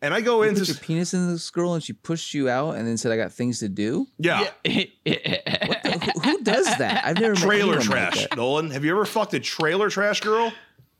And 0.02 0.14
I 0.14 0.22
go 0.22 0.44
You 0.44 0.50
into 0.50 0.62
put 0.62 0.68
your 0.70 0.78
penis 0.78 1.14
in 1.16 1.32
this 1.32 1.50
girl 1.50 1.74
and 1.74 1.82
she 1.84 1.92
pushed 1.94 2.34
you 2.34 2.50
out 2.50 2.76
and 2.76 2.88
then 2.88 2.98
said, 2.98 3.12
"I 3.12 3.18
got 3.18 3.32
things 3.32 3.60
to 3.60 3.70
do." 3.70 4.08
yeah. 4.18 4.50
Who, 6.14 6.20
who 6.22 6.44
does 6.44 6.66
that? 6.78 7.06
I've 7.06 7.20
never 7.20 7.34
met 7.34 7.44
trailer 7.44 7.78
anyone 7.78 7.78
like 7.78 8.12
trash, 8.12 8.22
that. 8.22 8.38
Nolan. 8.38 8.72
Have 8.72 8.84
you 8.84 8.92
ever 8.92 9.06
fucked 9.06 9.34
a 9.34 9.40
trailer 9.40 9.90
trash 9.90 10.22
girl? 10.22 10.52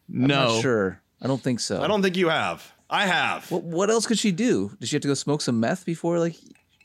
I'm 0.10 0.28
no. 0.28 0.54
not 0.54 0.62
sure. 0.62 1.02
I 1.22 1.28
don't 1.28 1.42
think 1.42 1.60
so. 1.60 1.82
I 1.82 1.88
don't 1.88 2.02
think 2.02 2.16
you 2.18 2.30
have. 2.30 2.72
I 2.90 3.06
have. 3.06 3.50
What, 3.52 3.64
what 3.64 3.90
else 3.90 4.06
could 4.06 4.20
she 4.20 4.32
do? 4.32 4.72
Did 4.80 4.90
she 4.90 4.96
have 4.96 5.02
to 5.02 5.08
go 5.08 5.14
smoke 5.14 5.42
some 5.42 5.60
meth 5.60 5.86
before 5.86 6.20
like 6.20 6.36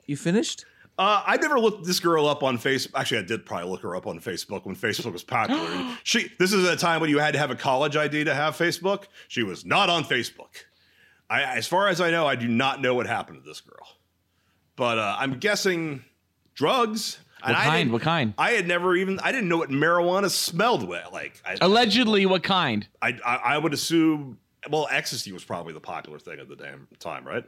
you 0.06 0.16
finished? 0.16 0.64
Uh, 0.98 1.22
I 1.26 1.37
never 1.37 1.58
looked 1.58 1.87
this 1.87 2.00
girl 2.00 2.26
up 2.26 2.42
on 2.42 2.58
Facebook. 2.58 2.90
Actually, 2.94 3.18
I 3.18 3.22
did 3.22 3.46
probably 3.46 3.70
look 3.70 3.82
her 3.82 3.96
up 3.96 4.06
on 4.06 4.20
Facebook 4.20 4.66
when 4.66 4.76
Facebook 4.76 5.12
was 5.12 5.22
popular. 5.22 5.96
she. 6.02 6.30
This 6.38 6.52
is 6.52 6.68
a 6.68 6.76
time 6.76 7.00
when 7.00 7.11
you 7.11 7.18
had 7.18 7.32
to 7.32 7.38
have 7.38 7.50
a 7.50 7.56
college 7.56 7.96
ID 7.96 8.24
to 8.24 8.35
have 8.35 8.56
Facebook. 8.56 9.04
She 9.28 9.42
was 9.42 9.64
not 9.64 9.88
on 9.88 10.04
Facebook. 10.04 10.64
I, 11.30 11.42
as 11.42 11.66
far 11.66 11.88
as 11.88 12.00
I 12.00 12.11
know, 12.11 12.26
I 12.26 12.37
do 12.37 12.46
not 12.46 12.82
know 12.82 12.94
what 12.94 13.06
happened 13.06 13.42
to 13.42 13.48
this 13.48 13.61
girl. 13.61 13.88
But 14.76 14.98
uh, 14.98 15.16
I'm 15.18 15.38
guessing 15.38 16.04
drugs. 16.54 17.18
What 17.44 17.55
I 17.57 17.64
kind? 17.64 17.92
What 17.92 18.02
kind? 18.02 18.35
I 18.38 18.52
had 18.52 18.66
never 18.68 18.94
even. 18.96 19.18
I 19.20 19.33
didn't 19.33 19.48
know 19.48 19.59
what 19.59 19.70
marijuana 19.70 20.31
smelled 20.31 20.88
like. 20.88 21.40
I, 21.44 21.57
Allegedly, 21.61 22.26
what 22.26 22.42
kind? 22.42 22.87
I, 23.00 23.18
I, 23.24 23.37
I 23.37 23.59
would 23.59 23.72
assume. 23.74 24.38
Well, 24.70 24.87
ecstasy 24.90 25.33
was 25.33 25.44
probably 25.44 25.72
the 25.72 25.81
popular 25.81 26.18
thing 26.18 26.38
at 26.38 26.48
the 26.48 26.55
damn 26.57 26.87
time, 27.00 27.26
right? 27.26 27.44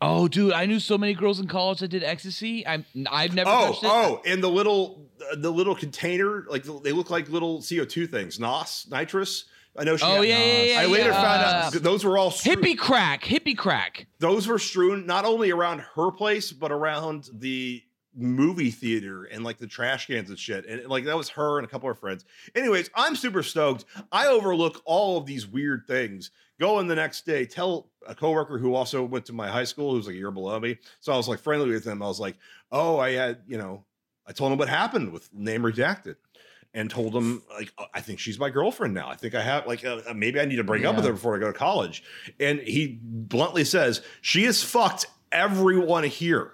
Oh, 0.00 0.26
dude, 0.28 0.52
I 0.54 0.66
knew 0.66 0.80
so 0.80 0.98
many 0.98 1.14
girls 1.14 1.38
in 1.38 1.46
college 1.46 1.78
that 1.80 1.88
did 1.88 2.02
ecstasy. 2.02 2.66
I'm 2.66 2.84
I've 3.10 3.34
never 3.34 3.48
Oh, 3.50 3.70
it. 3.72 3.78
oh, 3.84 4.22
and 4.26 4.42
the 4.42 4.48
little 4.48 5.08
the 5.36 5.50
little 5.52 5.74
container, 5.76 6.44
like 6.48 6.64
they 6.82 6.90
look 6.92 7.10
like 7.10 7.28
little 7.28 7.62
CO 7.62 7.84
two 7.84 8.06
things, 8.06 8.40
NOS, 8.40 8.86
nitrous. 8.90 9.44
I 9.76 9.84
know 9.84 9.96
she. 9.96 10.04
Oh, 10.04 10.22
yeah, 10.22 10.38
yeah, 10.38 10.62
yeah, 10.62 10.80
I 10.80 10.86
later 10.86 11.10
yeah. 11.10 11.22
found 11.22 11.42
Uh, 11.42 11.76
out 11.78 11.82
those 11.82 12.04
were 12.04 12.16
all 12.18 12.30
strewn, 12.32 12.56
hippie 12.56 12.78
crack, 12.78 13.22
hippie 13.24 13.56
crack. 13.56 14.06
those 14.20 14.48
were 14.48 14.58
strewn 14.58 15.04
not 15.06 15.24
only 15.24 15.50
around 15.52 15.80
her 15.96 16.10
place 16.10 16.50
but 16.52 16.72
around 16.72 17.28
the 17.32 17.82
movie 18.16 18.70
theater 18.70 19.24
and 19.24 19.44
like 19.44 19.58
the 19.58 19.66
trash 19.66 20.06
cans 20.06 20.28
and 20.28 20.38
shit. 20.38 20.66
And 20.66 20.86
like 20.86 21.04
that 21.04 21.16
was 21.16 21.28
her 21.30 21.58
and 21.58 21.66
a 21.66 21.70
couple 21.70 21.90
of 21.90 21.98
friends. 21.98 22.24
Anyways, 22.54 22.90
I'm 22.94 23.16
super 23.16 23.42
stoked. 23.42 23.84
I 24.12 24.26
overlook 24.26 24.82
all 24.84 25.18
of 25.18 25.26
these 25.26 25.46
weird 25.46 25.86
things. 25.86 26.30
Go 26.60 26.78
in 26.78 26.86
the 26.86 26.94
next 26.94 27.26
day, 27.26 27.46
tell 27.46 27.90
a 28.06 28.14
coworker 28.14 28.58
who 28.58 28.74
also 28.74 29.02
went 29.02 29.26
to 29.26 29.32
my 29.32 29.48
high 29.48 29.64
school, 29.64 29.92
who's 29.92 30.06
like 30.06 30.14
a 30.14 30.18
year 30.18 30.30
below 30.30 30.60
me. 30.60 30.78
So 31.00 31.12
I 31.12 31.16
was 31.16 31.28
like 31.28 31.40
friendly 31.40 31.70
with 31.70 31.84
him. 31.84 32.02
I 32.02 32.06
was 32.06 32.20
like, 32.20 32.36
oh, 32.70 32.98
I 32.98 33.12
had, 33.12 33.38
you 33.46 33.58
know, 33.58 33.84
I 34.26 34.32
told 34.32 34.52
him 34.52 34.58
what 34.58 34.68
happened 34.68 35.12
with 35.12 35.32
name 35.32 35.62
redacted. 35.62 36.16
And 36.76 36.90
told 36.90 37.14
him 37.14 37.40
like 37.56 37.72
"Oh, 37.78 37.84
I 37.94 38.00
think 38.00 38.18
she's 38.18 38.36
my 38.36 38.50
girlfriend 38.50 38.94
now. 38.94 39.08
I 39.08 39.14
think 39.14 39.36
I 39.36 39.42
have 39.42 39.64
like 39.64 39.84
uh, 39.84 40.00
maybe 40.12 40.40
I 40.40 40.44
need 40.44 40.56
to 40.56 40.64
break 40.64 40.84
up 40.84 40.96
with 40.96 41.04
her 41.04 41.12
before 41.12 41.36
I 41.36 41.38
go 41.38 41.46
to 41.46 41.52
college. 41.56 42.02
And 42.40 42.58
he 42.58 42.98
bluntly 43.00 43.62
says 43.62 44.02
she 44.22 44.42
has 44.46 44.60
fucked 44.60 45.06
everyone 45.30 46.02
here 46.02 46.53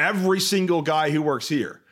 every 0.00 0.40
single 0.40 0.82
guy 0.82 1.10
who 1.10 1.20
works 1.22 1.48
here. 1.48 1.82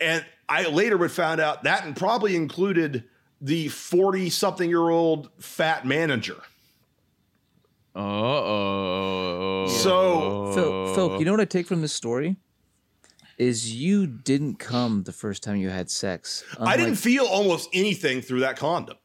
And 0.00 0.24
I 0.48 0.68
later 0.68 0.96
would 0.96 1.10
found 1.10 1.40
out 1.40 1.64
that 1.64 1.84
and 1.84 1.96
probably 1.96 2.36
included 2.36 3.04
the 3.40 3.68
40 3.68 4.30
something 4.30 4.68
year 4.68 4.88
old 4.88 5.30
fat 5.38 5.84
manager. 5.86 6.36
Uh 7.94 7.98
oh. 8.00 9.66
So- 9.82 10.52
Phil, 10.54 10.94
Phil, 10.94 11.18
you 11.18 11.24
know 11.24 11.32
what 11.32 11.40
I 11.40 11.44
take 11.46 11.66
from 11.66 11.80
this 11.82 11.92
story? 11.92 12.36
Is 13.38 13.74
you 13.74 14.06
didn't 14.06 14.56
come 14.58 15.02
the 15.02 15.12
first 15.12 15.42
time 15.42 15.56
you 15.56 15.68
had 15.68 15.90
sex. 15.90 16.42
I 16.58 16.76
didn't 16.78 16.94
feel 16.96 17.26
almost 17.26 17.68
anything 17.74 18.22
through 18.22 18.40
that 18.40 18.56
condom. 18.56 18.96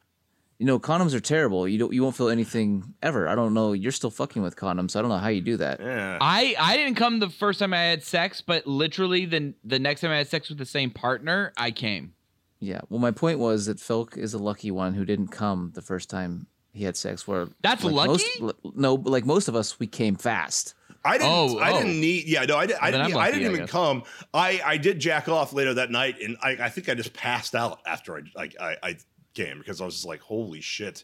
You 0.61 0.67
know, 0.67 0.77
condoms 0.77 1.15
are 1.15 1.19
terrible. 1.19 1.67
You 1.67 1.79
don't. 1.79 1.91
You 1.91 2.03
won't 2.03 2.15
feel 2.15 2.29
anything 2.29 2.93
ever. 3.01 3.27
I 3.27 3.33
don't 3.33 3.55
know. 3.55 3.73
You're 3.73 3.91
still 3.91 4.11
fucking 4.11 4.43
with 4.43 4.55
condoms. 4.55 4.95
I 4.95 5.01
don't 5.01 5.09
know 5.09 5.17
how 5.17 5.29
you 5.29 5.41
do 5.41 5.57
that. 5.57 5.79
Yeah. 5.79 6.19
I 6.21 6.53
I 6.59 6.77
didn't 6.77 6.97
come 6.97 7.17
the 7.17 7.31
first 7.31 7.57
time 7.57 7.73
I 7.73 7.79
had 7.79 8.03
sex, 8.03 8.41
but 8.41 8.67
literally 8.67 9.25
the 9.25 9.55
the 9.63 9.79
next 9.79 10.01
time 10.01 10.11
I 10.11 10.17
had 10.17 10.27
sex 10.27 10.49
with 10.49 10.59
the 10.59 10.67
same 10.67 10.91
partner, 10.91 11.51
I 11.57 11.71
came. 11.71 12.13
Yeah. 12.59 12.81
Well, 12.89 12.99
my 12.99 13.09
point 13.09 13.39
was 13.39 13.65
that 13.65 13.77
Felc 13.77 14.15
is 14.15 14.35
a 14.35 14.37
lucky 14.37 14.69
one 14.69 14.93
who 14.93 15.03
didn't 15.03 15.29
come 15.29 15.71
the 15.73 15.81
first 15.81 16.11
time 16.11 16.45
he 16.73 16.83
had 16.83 16.95
sex. 16.95 17.27
Where 17.27 17.47
That's 17.63 17.83
like 17.83 17.95
most- 17.95 18.39
lucky? 18.39 18.53
l- 18.63 18.71
no, 18.75 18.93
like 18.93 19.25
most 19.25 19.47
of 19.47 19.55
us, 19.55 19.79
we 19.79 19.87
came 19.87 20.15
fast. 20.15 20.75
I 21.03 21.17
didn't. 21.17 21.31
Oh, 21.31 21.57
I 21.57 21.71
oh. 21.71 21.77
didn't 21.79 21.99
need. 21.99 22.27
Yeah, 22.27 22.45
no, 22.45 22.57
I, 22.57 22.67
did, 22.67 22.77
I 22.79 22.91
didn't. 22.91 23.13
I'm 23.13 23.17
I 23.17 23.31
didn't 23.31 23.47
even 23.47 23.61
guess. 23.61 23.71
come. 23.71 24.03
I 24.33 24.61
I 24.63 24.77
did 24.77 24.99
jack 24.99 25.27
off 25.27 25.53
later 25.53 25.73
that 25.73 25.89
night, 25.89 26.17
and 26.21 26.37
I, 26.43 26.51
I 26.51 26.69
think 26.69 26.89
I 26.89 26.93
just 26.93 27.13
passed 27.13 27.55
out 27.55 27.79
after 27.87 28.23
I 28.37 28.49
I, 28.59 28.75
I, 28.83 28.97
I 29.35 29.41
came 29.41 29.59
because 29.59 29.81
I 29.81 29.85
was 29.85 29.95
just 29.95 30.05
like, 30.07 30.19
holy 30.21 30.61
shit. 30.61 31.03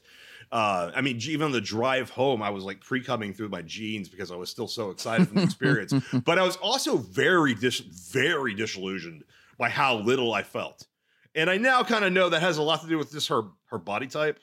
Uh, 0.51 0.91
I 0.95 1.01
mean, 1.01 1.17
even 1.23 1.45
on 1.45 1.51
the 1.51 1.61
drive 1.61 2.09
home, 2.09 2.41
I 2.41 2.49
was 2.51 2.63
like 2.63 2.79
pre-coming 2.79 3.33
through 3.33 3.49
my 3.49 3.61
jeans 3.63 4.07
because 4.07 4.31
I 4.31 4.35
was 4.35 4.49
still 4.49 4.67
so 4.67 4.91
excited 4.91 5.27
from 5.27 5.37
the 5.37 5.43
experience. 5.51 5.93
but 6.25 6.39
I 6.39 6.43
was 6.43 6.55
also 6.57 6.97
very 6.97 7.53
dis, 7.53 7.79
very 7.79 8.53
disillusioned 8.53 9.23
by 9.57 9.69
how 9.69 9.97
little 9.97 10.33
I 10.33 10.43
felt, 10.43 10.87
and 11.35 11.49
I 11.49 11.57
now 11.57 11.83
kind 11.83 12.05
of 12.05 12.13
know 12.13 12.29
that 12.29 12.41
has 12.41 12.57
a 12.57 12.61
lot 12.63 12.81
to 12.81 12.87
do 12.87 12.97
with 12.97 13.11
just 13.11 13.27
her 13.27 13.41
her 13.65 13.77
body 13.77 14.07
type. 14.07 14.39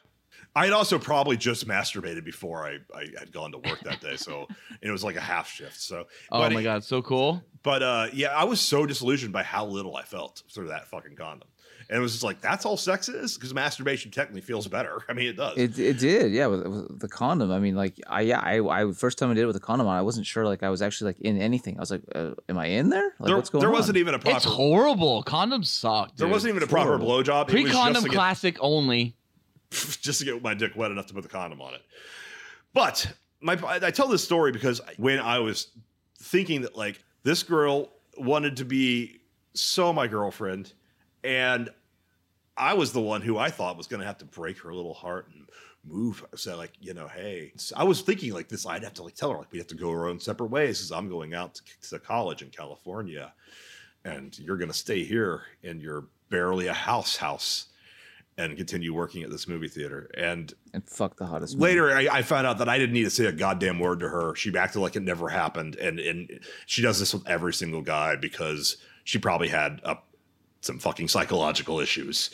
I 0.56 0.64
had 0.66 0.72
also 0.74 0.98
probably 0.98 1.36
just 1.36 1.66
masturbated 1.66 2.24
before 2.24 2.64
I, 2.66 2.78
I 2.94 3.06
had 3.18 3.32
gone 3.32 3.50
to 3.52 3.58
work 3.58 3.80
that 3.84 4.00
day, 4.00 4.16
so 4.16 4.46
and 4.48 4.56
it 4.82 4.90
was 4.90 5.02
like 5.04 5.16
a 5.16 5.20
half 5.20 5.48
shift. 5.48 5.80
So, 5.80 6.04
Oh 6.30 6.50
my 6.50 6.62
god, 6.62 6.84
so 6.84 7.00
cool. 7.00 7.42
but 7.62 7.82
uh, 7.82 8.08
yeah, 8.12 8.28
I 8.28 8.44
was 8.44 8.60
so 8.60 8.84
disillusioned 8.86 9.32
by 9.32 9.42
how 9.42 9.64
little 9.64 9.96
I 9.96 10.02
felt 10.02 10.42
through 10.52 10.68
that 10.68 10.86
fucking 10.88 11.16
condom, 11.16 11.48
and 11.88 11.98
it 11.98 12.00
was 12.00 12.12
just 12.12 12.24
like 12.24 12.40
that's 12.40 12.64
all 12.64 12.76
sex 12.76 13.08
is 13.08 13.34
because 13.36 13.52
masturbation 13.54 14.10
technically 14.10 14.40
feels 14.40 14.66
better. 14.68 15.02
I 15.08 15.12
mean, 15.12 15.28
it 15.28 15.36
does. 15.36 15.56
It, 15.56 15.78
it 15.78 15.98
did, 15.98 16.32
yeah. 16.32 16.46
With, 16.46 16.66
with 16.66 17.00
the 17.00 17.08
condom, 17.08 17.50
I 17.50 17.58
mean, 17.58 17.74
like, 17.74 18.00
I 18.06 18.22
yeah, 18.22 18.40
I, 18.40 18.60
I 18.60 18.92
first 18.92 19.18
time 19.18 19.30
I 19.30 19.34
did 19.34 19.42
it 19.42 19.46
with 19.46 19.56
a 19.56 19.60
condom 19.60 19.86
on, 19.86 19.96
I 19.96 20.02
wasn't 20.02 20.26
sure, 20.26 20.44
like, 20.44 20.62
I 20.62 20.70
was 20.70 20.82
actually 20.82 21.10
like 21.10 21.20
in 21.20 21.40
anything. 21.40 21.76
I 21.76 21.80
was 21.80 21.90
like, 21.90 22.02
uh, 22.14 22.32
am 22.48 22.58
I 22.58 22.66
in 22.66 22.90
there? 22.90 23.14
Like, 23.18 23.28
there, 23.28 23.36
what's 23.36 23.50
going 23.50 23.60
there 23.60 23.70
on? 23.70 23.74
wasn't 23.74 23.98
even 23.98 24.14
a 24.14 24.18
proper. 24.18 24.36
It's 24.36 24.44
horrible. 24.44 25.22
Condoms 25.24 25.66
suck. 25.66 26.16
There 26.16 26.28
wasn't 26.28 26.50
even 26.54 26.62
a 26.62 26.66
proper 26.66 26.98
horrible. 26.98 27.08
blowjob. 27.08 27.48
Pre 27.48 27.64
condom 27.64 27.94
just 27.94 28.04
to, 28.04 28.10
get, 28.10 28.16
classic 28.16 28.56
only. 28.60 29.16
just 29.70 30.20
to 30.20 30.24
get 30.24 30.42
my 30.42 30.54
dick 30.54 30.72
wet 30.76 30.90
enough 30.90 31.06
to 31.06 31.14
put 31.14 31.22
the 31.22 31.28
condom 31.28 31.60
on 31.60 31.74
it. 31.74 31.82
But 32.72 33.12
my 33.40 33.58
I 33.62 33.90
tell 33.90 34.08
this 34.08 34.24
story 34.24 34.52
because 34.52 34.80
when 34.96 35.18
I 35.18 35.38
was 35.38 35.68
thinking 36.18 36.62
that 36.62 36.76
like 36.76 37.02
this 37.22 37.42
girl 37.42 37.90
wanted 38.16 38.56
to 38.58 38.64
be 38.64 39.20
so 39.54 39.92
my 39.92 40.06
girlfriend, 40.06 40.72
and 41.24 41.70
I 42.56 42.74
was 42.74 42.92
the 42.92 43.00
one 43.00 43.22
who 43.22 43.36
I 43.36 43.50
thought 43.50 43.76
was 43.76 43.86
going 43.86 44.00
to 44.00 44.06
have 44.06 44.18
to 44.18 44.24
break 44.24 44.58
her 44.60 44.72
little 44.72 44.94
heart 44.94 45.28
and 45.34 45.48
move. 45.84 46.24
So 46.36 46.56
like 46.56 46.72
you 46.80 46.94
know, 46.94 47.08
hey, 47.08 47.52
So 47.56 47.74
I 47.76 47.84
was 47.84 48.02
thinking 48.02 48.32
like 48.32 48.48
this. 48.48 48.66
I'd 48.66 48.84
have 48.84 48.94
to 48.94 49.02
like 49.02 49.14
tell 49.14 49.30
her 49.30 49.38
like 49.38 49.50
we 49.50 49.58
have 49.58 49.66
to 49.68 49.74
go 49.74 49.90
our 49.90 50.08
own 50.08 50.20
separate 50.20 50.50
ways 50.50 50.78
because 50.78 50.92
I'm 50.92 51.08
going 51.08 51.34
out 51.34 51.54
to, 51.56 51.62
to 51.90 51.98
college 51.98 52.42
in 52.42 52.50
California, 52.50 53.32
and 54.04 54.38
you're 54.38 54.56
going 54.56 54.70
to 54.70 54.76
stay 54.76 55.02
here 55.04 55.42
in 55.62 55.80
your 55.80 56.06
barely 56.30 56.68
a 56.68 56.72
house 56.72 57.16
house 57.16 57.66
and 58.36 58.56
continue 58.56 58.92
working 58.92 59.22
at 59.22 59.30
this 59.30 59.46
movie 59.46 59.68
theater. 59.68 60.10
And 60.16 60.52
And 60.72 60.88
fuck 60.88 61.16
the 61.16 61.26
hottest. 61.26 61.58
later 61.58 61.96
I, 61.96 62.08
I 62.10 62.22
found 62.22 62.46
out 62.46 62.58
that 62.58 62.68
I 62.68 62.78
didn't 62.78 62.94
need 62.94 63.04
to 63.04 63.10
say 63.10 63.26
a 63.26 63.32
goddamn 63.32 63.78
word 63.78 64.00
to 64.00 64.08
her. 64.08 64.34
She 64.34 64.56
acted 64.56 64.80
like 64.80 64.96
it 64.96 65.02
never 65.02 65.28
happened, 65.28 65.76
and 65.76 65.98
and 65.98 66.40
she 66.66 66.82
does 66.82 66.98
this 66.98 67.14
with 67.14 67.26
every 67.28 67.52
single 67.52 67.82
guy 67.82 68.16
because 68.16 68.76
she 69.04 69.18
probably 69.18 69.48
had 69.48 69.80
a, 69.84 69.98
some 70.64 70.78
fucking 70.78 71.08
psychological 71.08 71.80
issues. 71.80 72.30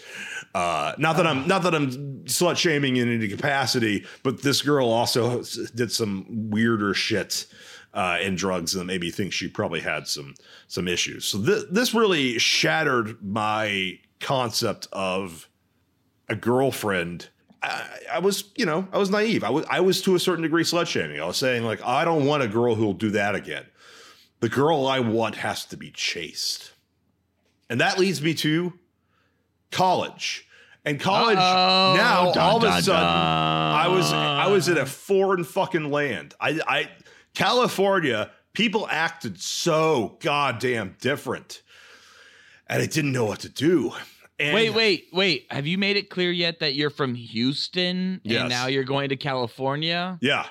Uh, 0.54 0.94
not 0.98 1.16
that 1.16 1.26
I'm 1.26 1.46
not 1.46 1.62
that 1.62 1.74
I'm 1.74 2.24
slut 2.24 2.56
shaming 2.56 2.96
in 2.96 3.12
any 3.12 3.28
capacity, 3.28 4.06
but 4.22 4.42
this 4.42 4.62
girl 4.62 4.88
also 4.88 5.42
did 5.74 5.92
some 5.92 6.26
weirder 6.50 6.94
shit. 6.94 7.46
Uh, 7.92 8.18
and 8.22 8.38
drugs 8.38 8.76
and 8.76 8.86
maybe 8.86 9.10
thinks 9.10 9.34
she 9.34 9.48
probably 9.48 9.80
had 9.80 10.06
some 10.06 10.32
some 10.68 10.86
issues. 10.86 11.24
So 11.24 11.44
th- 11.44 11.64
this 11.72 11.92
really 11.92 12.38
shattered 12.38 13.20
my 13.20 13.98
concept 14.20 14.86
of 14.92 15.48
a 16.28 16.36
girlfriend. 16.36 17.28
I, 17.62 17.84
I 18.12 18.18
was, 18.20 18.44
you 18.54 18.64
know, 18.64 18.86
I 18.92 18.98
was 18.98 19.10
naive. 19.10 19.42
I 19.42 19.50
was, 19.50 19.66
I 19.68 19.80
was 19.80 20.00
to 20.02 20.14
a 20.14 20.20
certain 20.20 20.42
degree 20.42 20.62
slut 20.62 20.86
shaming. 20.86 21.20
I 21.20 21.26
was 21.26 21.36
saying 21.36 21.64
like, 21.64 21.82
I 21.84 22.04
don't 22.04 22.26
want 22.26 22.44
a 22.44 22.48
girl 22.48 22.76
who'll 22.76 22.92
do 22.92 23.10
that 23.10 23.34
again. 23.34 23.66
The 24.38 24.48
girl 24.48 24.86
I 24.86 25.00
want 25.00 25.34
has 25.36 25.64
to 25.66 25.76
be 25.76 25.90
chaste, 25.90 26.69
and 27.70 27.80
that 27.80 27.98
leads 27.98 28.20
me 28.20 28.34
to 28.34 28.74
college. 29.70 30.46
And 30.84 30.98
college 30.98 31.36
Uh-oh. 31.38 31.94
now, 31.96 32.32
Dun, 32.32 32.42
all 32.42 32.56
of 32.56 32.62
a 32.62 32.66
dun, 32.66 32.82
sudden, 32.82 33.02
dun. 33.02 33.06
I 33.12 33.88
was, 33.88 34.12
I 34.12 34.46
was 34.48 34.68
in 34.68 34.78
a 34.78 34.86
foreign 34.86 35.44
fucking 35.44 35.90
land. 35.90 36.34
I, 36.40 36.60
I, 36.66 36.88
California, 37.34 38.30
people 38.54 38.86
acted 38.90 39.40
so 39.40 40.16
goddamn 40.20 40.96
different, 41.00 41.62
and 42.66 42.82
I 42.82 42.86
didn't 42.86 43.12
know 43.12 43.26
what 43.26 43.40
to 43.40 43.48
do. 43.50 43.92
And 44.38 44.54
Wait, 44.54 44.70
wait, 44.70 45.08
wait. 45.12 45.46
Have 45.50 45.66
you 45.66 45.76
made 45.76 45.98
it 45.98 46.08
clear 46.08 46.30
yet 46.32 46.60
that 46.60 46.74
you're 46.74 46.88
from 46.88 47.14
Houston 47.14 48.22
Yes. 48.24 48.40
and 48.40 48.48
now 48.48 48.68
you're 48.68 48.84
going 48.84 49.10
to 49.10 49.16
California? 49.16 50.18
Yeah, 50.22 50.46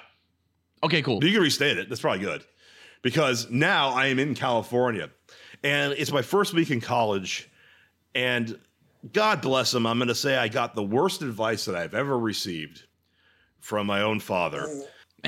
Okay, 0.83 1.01
cool. 1.01 1.23
You 1.23 1.31
can 1.33 1.41
restate 1.41 1.77
it. 1.77 1.89
That's 1.89 1.99
probably 2.01 2.23
good. 2.23 2.45
Because 3.01 3.49
now 3.49 3.89
I 3.89 4.05
am 4.07 4.19
in 4.19 4.35
California 4.35 5.09
and 5.63 5.93
it's 5.93 6.11
my 6.11 6.21
first 6.21 6.53
week 6.53 6.71
in 6.71 6.81
college. 6.81 7.49
And 8.15 8.57
God 9.13 9.41
bless 9.41 9.73
him, 9.73 9.85
I'm 9.85 9.97
going 9.97 10.07
to 10.09 10.15
say 10.15 10.35
I 10.37 10.47
got 10.47 10.75
the 10.75 10.83
worst 10.83 11.21
advice 11.21 11.65
that 11.65 11.75
I've 11.75 11.93
ever 11.93 12.17
received 12.17 12.83
from 13.59 13.87
my 13.87 14.01
own 14.01 14.19
father. 14.19 14.67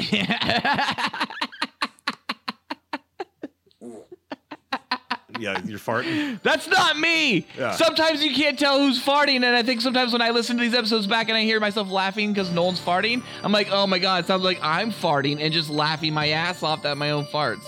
Yeah, 5.41 5.59
you're 5.65 5.79
farting. 5.79 6.39
That's 6.43 6.67
not 6.67 6.99
me. 6.99 7.47
Yeah. 7.57 7.71
Sometimes 7.71 8.23
you 8.23 8.35
can't 8.35 8.59
tell 8.59 8.77
who's 8.77 9.03
farting, 9.03 9.37
and 9.37 9.45
I 9.45 9.63
think 9.63 9.81
sometimes 9.81 10.13
when 10.13 10.21
I 10.21 10.29
listen 10.29 10.55
to 10.57 10.61
these 10.61 10.75
episodes 10.75 11.07
back 11.07 11.29
and 11.29 11.37
I 11.37 11.41
hear 11.41 11.59
myself 11.59 11.89
laughing 11.89 12.31
because 12.31 12.51
Nolan's 12.51 12.79
farting, 12.79 13.23
I'm 13.41 13.51
like, 13.51 13.69
oh 13.71 13.87
my 13.87 13.97
god, 13.97 14.23
it 14.23 14.27
sounds 14.27 14.43
like 14.43 14.59
I'm 14.61 14.91
farting 14.91 15.41
and 15.41 15.51
just 15.51 15.71
laughing 15.71 16.13
my 16.13 16.29
ass 16.29 16.61
off 16.61 16.85
at 16.85 16.95
my 16.95 17.09
own 17.09 17.25
farts. 17.25 17.65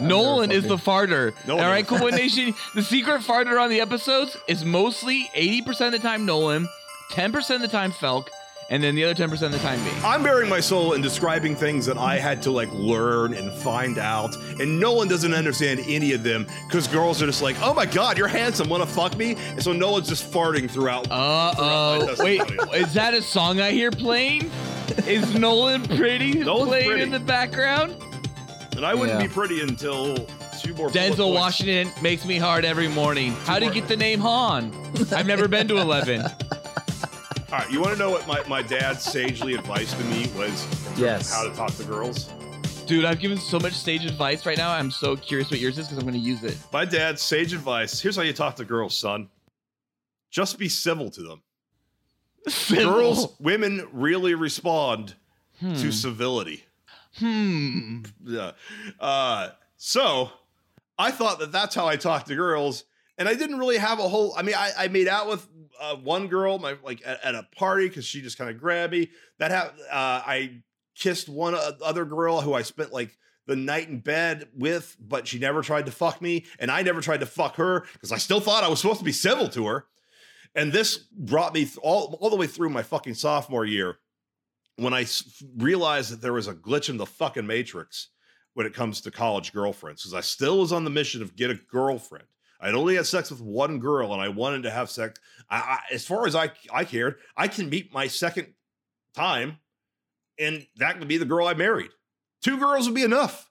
Nolan 0.00 0.50
is 0.50 0.64
the 0.66 0.76
farter. 0.76 1.32
Nolan 1.46 1.64
All 1.64 1.70
right, 1.70 1.86
Cool 1.86 1.98
Boy 1.98 2.10
Nation. 2.10 2.54
The 2.74 2.82
secret 2.82 3.22
farter 3.22 3.60
on 3.60 3.70
the 3.70 3.80
episodes 3.80 4.36
is 4.48 4.64
mostly 4.64 5.28
80% 5.36 5.86
of 5.86 5.92
the 5.92 5.98
time 5.98 6.24
Nolan, 6.26 6.68
10% 7.12 7.54
of 7.56 7.60
the 7.60 7.68
time 7.68 7.92
Felc, 7.92 8.28
and 8.70 8.84
then 8.84 8.94
the 8.94 9.02
other 9.04 9.14
10% 9.26 9.32
of 9.42 9.50
the 9.52 9.58
time 9.58 9.82
me. 9.84 9.90
I'm 10.04 10.22
bearing 10.22 10.48
my 10.48 10.60
soul 10.60 10.92
in 10.92 11.02
describing 11.02 11.56
things 11.56 11.84
that 11.86 11.98
I 11.98 12.18
had 12.18 12.40
to 12.42 12.52
like 12.52 12.72
learn 12.72 13.34
and 13.34 13.52
find 13.52 13.98
out, 13.98 14.36
and 14.60 14.78
no 14.78 14.92
one 14.92 15.08
doesn't 15.08 15.34
understand 15.34 15.80
any 15.88 16.12
of 16.12 16.22
them 16.22 16.46
because 16.68 16.86
girls 16.86 17.20
are 17.20 17.26
just 17.26 17.42
like, 17.42 17.56
"Oh 17.62 17.74
my 17.74 17.84
god, 17.84 18.16
you're 18.16 18.28
handsome, 18.28 18.68
wanna 18.68 18.86
fuck 18.86 19.16
me?" 19.16 19.34
And 19.50 19.60
so 19.62 19.72
Nolan's 19.72 20.08
just 20.08 20.30
farting 20.30 20.70
throughout. 20.70 21.10
Uh 21.10 21.52
oh. 21.58 22.14
Wait, 22.20 22.42
is 22.74 22.94
that 22.94 23.12
a 23.12 23.22
song 23.22 23.60
I 23.60 23.72
hear 23.72 23.90
playing? 23.90 24.48
Is 25.04 25.34
Nolan 25.34 25.82
pretty 25.82 26.34
Nolan's 26.34 26.68
playing 26.68 26.86
pretty. 26.86 27.02
in 27.02 27.10
the 27.10 27.18
background? 27.20 27.96
And 28.80 28.86
I 28.86 28.94
wouldn't 28.94 29.20
Yeah. 29.20 29.26
be 29.26 29.30
pretty 29.30 29.60
until 29.60 30.16
two 30.58 30.72
more. 30.72 30.88
Denzel. 30.88 31.34
Washington 31.34 31.92
makes 32.00 32.24
me 32.24 32.38
hard 32.38 32.64
every 32.64 32.88
morning. 32.88 33.32
How 33.44 33.58
did 33.58 33.66
you 33.66 33.74
get 33.74 33.88
the 33.88 33.96
name 33.96 34.20
Han? 34.20 34.72
I've 35.14 35.26
never 35.26 35.48
been 35.48 35.68
to 35.68 35.76
11. 35.76 36.22
All 36.22 36.30
right, 37.52 37.70
you 37.70 37.78
want 37.78 37.92
to 37.92 37.98
know 37.98 38.08
what 38.08 38.26
my, 38.26 38.42
my 38.48 38.62
dad's 38.62 39.02
sagely 39.04 39.52
advice 39.52 39.92
to 39.92 40.04
me 40.04 40.30
was? 40.34 40.66
Yes. 40.98 41.30
How 41.30 41.46
to 41.46 41.54
talk 41.54 41.74
to 41.74 41.84
girls. 41.84 42.30
Dude, 42.86 43.04
I've 43.04 43.20
given 43.20 43.36
so 43.36 43.60
much 43.60 43.74
stage 43.74 44.06
advice 44.06 44.46
right 44.46 44.56
now. 44.56 44.70
I'm 44.70 44.90
so 44.90 45.14
curious 45.14 45.50
what 45.50 45.60
yours 45.60 45.76
is 45.76 45.86
because 45.86 45.98
I'm 45.98 46.08
going 46.08 46.14
to 46.14 46.26
use 46.26 46.42
it. 46.42 46.56
My 46.72 46.86
dad's 46.86 47.20
sage 47.20 47.52
advice. 47.52 48.00
Here's 48.00 48.16
how 48.16 48.22
you 48.22 48.32
talk 48.32 48.56
to 48.56 48.64
girls, 48.64 48.96
son. 48.96 49.28
Just 50.30 50.58
be 50.58 50.70
civil 50.70 51.10
to 51.10 51.22
them. 51.22 51.42
Girls, 52.74 53.34
women 53.38 53.86
really 53.92 54.34
respond 54.34 55.16
to 55.60 55.66
hmm. 55.66 55.90
civility. 55.90 56.64
Hmm. 57.16 58.02
Uh, 58.98 59.50
so 59.76 60.30
I 60.98 61.10
thought 61.10 61.38
that 61.40 61.52
that's 61.52 61.74
how 61.74 61.86
I 61.86 61.96
talked 61.96 62.28
to 62.28 62.36
girls, 62.36 62.84
and 63.18 63.28
I 63.28 63.34
didn't 63.34 63.58
really 63.58 63.78
have 63.78 63.98
a 63.98 64.08
whole. 64.08 64.34
I 64.36 64.42
mean, 64.42 64.54
I, 64.54 64.70
I 64.78 64.88
made 64.88 65.08
out 65.08 65.28
with 65.28 65.46
uh, 65.80 65.96
one 65.96 66.28
girl, 66.28 66.58
my 66.58 66.76
like 66.84 67.02
at, 67.04 67.24
at 67.24 67.34
a 67.34 67.46
party 67.56 67.88
because 67.88 68.04
she 68.04 68.20
just 68.20 68.38
kind 68.38 68.50
of 68.50 68.58
grabbed 68.58 68.92
me. 68.92 69.10
That 69.38 69.50
ha- 69.50 69.72
uh, 69.90 70.22
I 70.26 70.62
kissed 70.94 71.28
one 71.28 71.56
other 71.82 72.04
girl 72.04 72.40
who 72.40 72.54
I 72.54 72.62
spent 72.62 72.92
like 72.92 73.16
the 73.46 73.56
night 73.56 73.88
in 73.88 73.98
bed 73.98 74.48
with, 74.54 74.96
but 75.00 75.26
she 75.26 75.38
never 75.38 75.62
tried 75.62 75.86
to 75.86 75.92
fuck 75.92 76.22
me, 76.22 76.44
and 76.58 76.70
I 76.70 76.82
never 76.82 77.00
tried 77.00 77.20
to 77.20 77.26
fuck 77.26 77.56
her 77.56 77.86
because 77.94 78.12
I 78.12 78.18
still 78.18 78.40
thought 78.40 78.62
I 78.62 78.68
was 78.68 78.80
supposed 78.80 79.00
to 79.00 79.04
be 79.04 79.12
civil 79.12 79.48
to 79.48 79.66
her. 79.66 79.86
And 80.54 80.72
this 80.72 80.98
brought 80.98 81.54
me 81.54 81.68
all 81.82 82.18
all 82.20 82.30
the 82.30 82.36
way 82.36 82.46
through 82.46 82.70
my 82.70 82.82
fucking 82.82 83.14
sophomore 83.14 83.64
year 83.64 83.98
when 84.80 84.94
I 84.94 85.06
realized 85.58 86.10
that 86.10 86.22
there 86.22 86.32
was 86.32 86.48
a 86.48 86.54
glitch 86.54 86.88
in 86.88 86.96
the 86.96 87.06
fucking 87.06 87.46
matrix 87.46 88.08
when 88.54 88.66
it 88.66 88.74
comes 88.74 89.02
to 89.02 89.10
college 89.10 89.52
girlfriends 89.52 90.02
because 90.02 90.14
I 90.14 90.22
still 90.22 90.58
was 90.58 90.72
on 90.72 90.84
the 90.84 90.90
mission 90.90 91.22
of 91.22 91.36
get 91.36 91.50
a 91.50 91.54
girlfriend. 91.54 92.24
I'd 92.60 92.74
only 92.74 92.96
had 92.96 93.06
sex 93.06 93.30
with 93.30 93.40
one 93.40 93.78
girl 93.78 94.12
and 94.12 94.22
I 94.22 94.28
wanted 94.28 94.62
to 94.64 94.70
have 94.70 94.90
sex. 94.90 95.20
I, 95.48 95.56
I, 95.56 95.78
as 95.92 96.06
far 96.06 96.26
as 96.26 96.34
I, 96.34 96.50
I 96.72 96.84
cared, 96.84 97.16
I 97.36 97.48
can 97.48 97.68
meet 97.68 97.92
my 97.92 98.06
second 98.06 98.54
time 99.14 99.58
and 100.38 100.66
that 100.76 100.98
would 100.98 101.08
be 101.08 101.18
the 101.18 101.26
girl 101.26 101.46
I 101.46 101.54
married. 101.54 101.90
Two 102.42 102.58
girls 102.58 102.86
would 102.86 102.94
be 102.94 103.04
enough. 103.04 103.50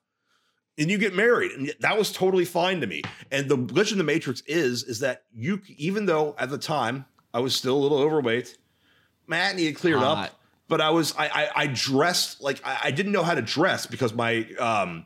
And 0.78 0.90
you 0.90 0.96
get 0.96 1.14
married, 1.14 1.52
and 1.52 1.74
that 1.80 1.98
was 1.98 2.10
totally 2.10 2.46
fine 2.46 2.80
to 2.80 2.86
me. 2.86 3.02
And 3.30 3.50
the 3.50 3.58
glitch 3.58 3.92
in 3.92 3.98
the 3.98 4.04
matrix 4.04 4.40
is, 4.46 4.82
is 4.84 5.00
that 5.00 5.24
you, 5.30 5.60
even 5.76 6.06
though 6.06 6.34
at 6.38 6.48
the 6.48 6.56
time 6.56 7.04
I 7.34 7.40
was 7.40 7.54
still 7.54 7.76
a 7.76 7.82
little 7.82 7.98
overweight, 7.98 8.56
Matt 9.26 9.56
needed 9.56 9.76
cleared 9.76 9.98
Hot. 9.98 10.28
up 10.28 10.39
but 10.70 10.80
I 10.80 10.88
was 10.88 11.14
I 11.18 11.26
I, 11.26 11.48
I 11.54 11.66
dressed 11.66 12.40
like 12.40 12.62
I, 12.64 12.78
I 12.84 12.90
didn't 12.92 13.12
know 13.12 13.24
how 13.24 13.34
to 13.34 13.42
dress 13.42 13.86
because 13.86 14.14
my 14.14 14.46
um 14.58 15.04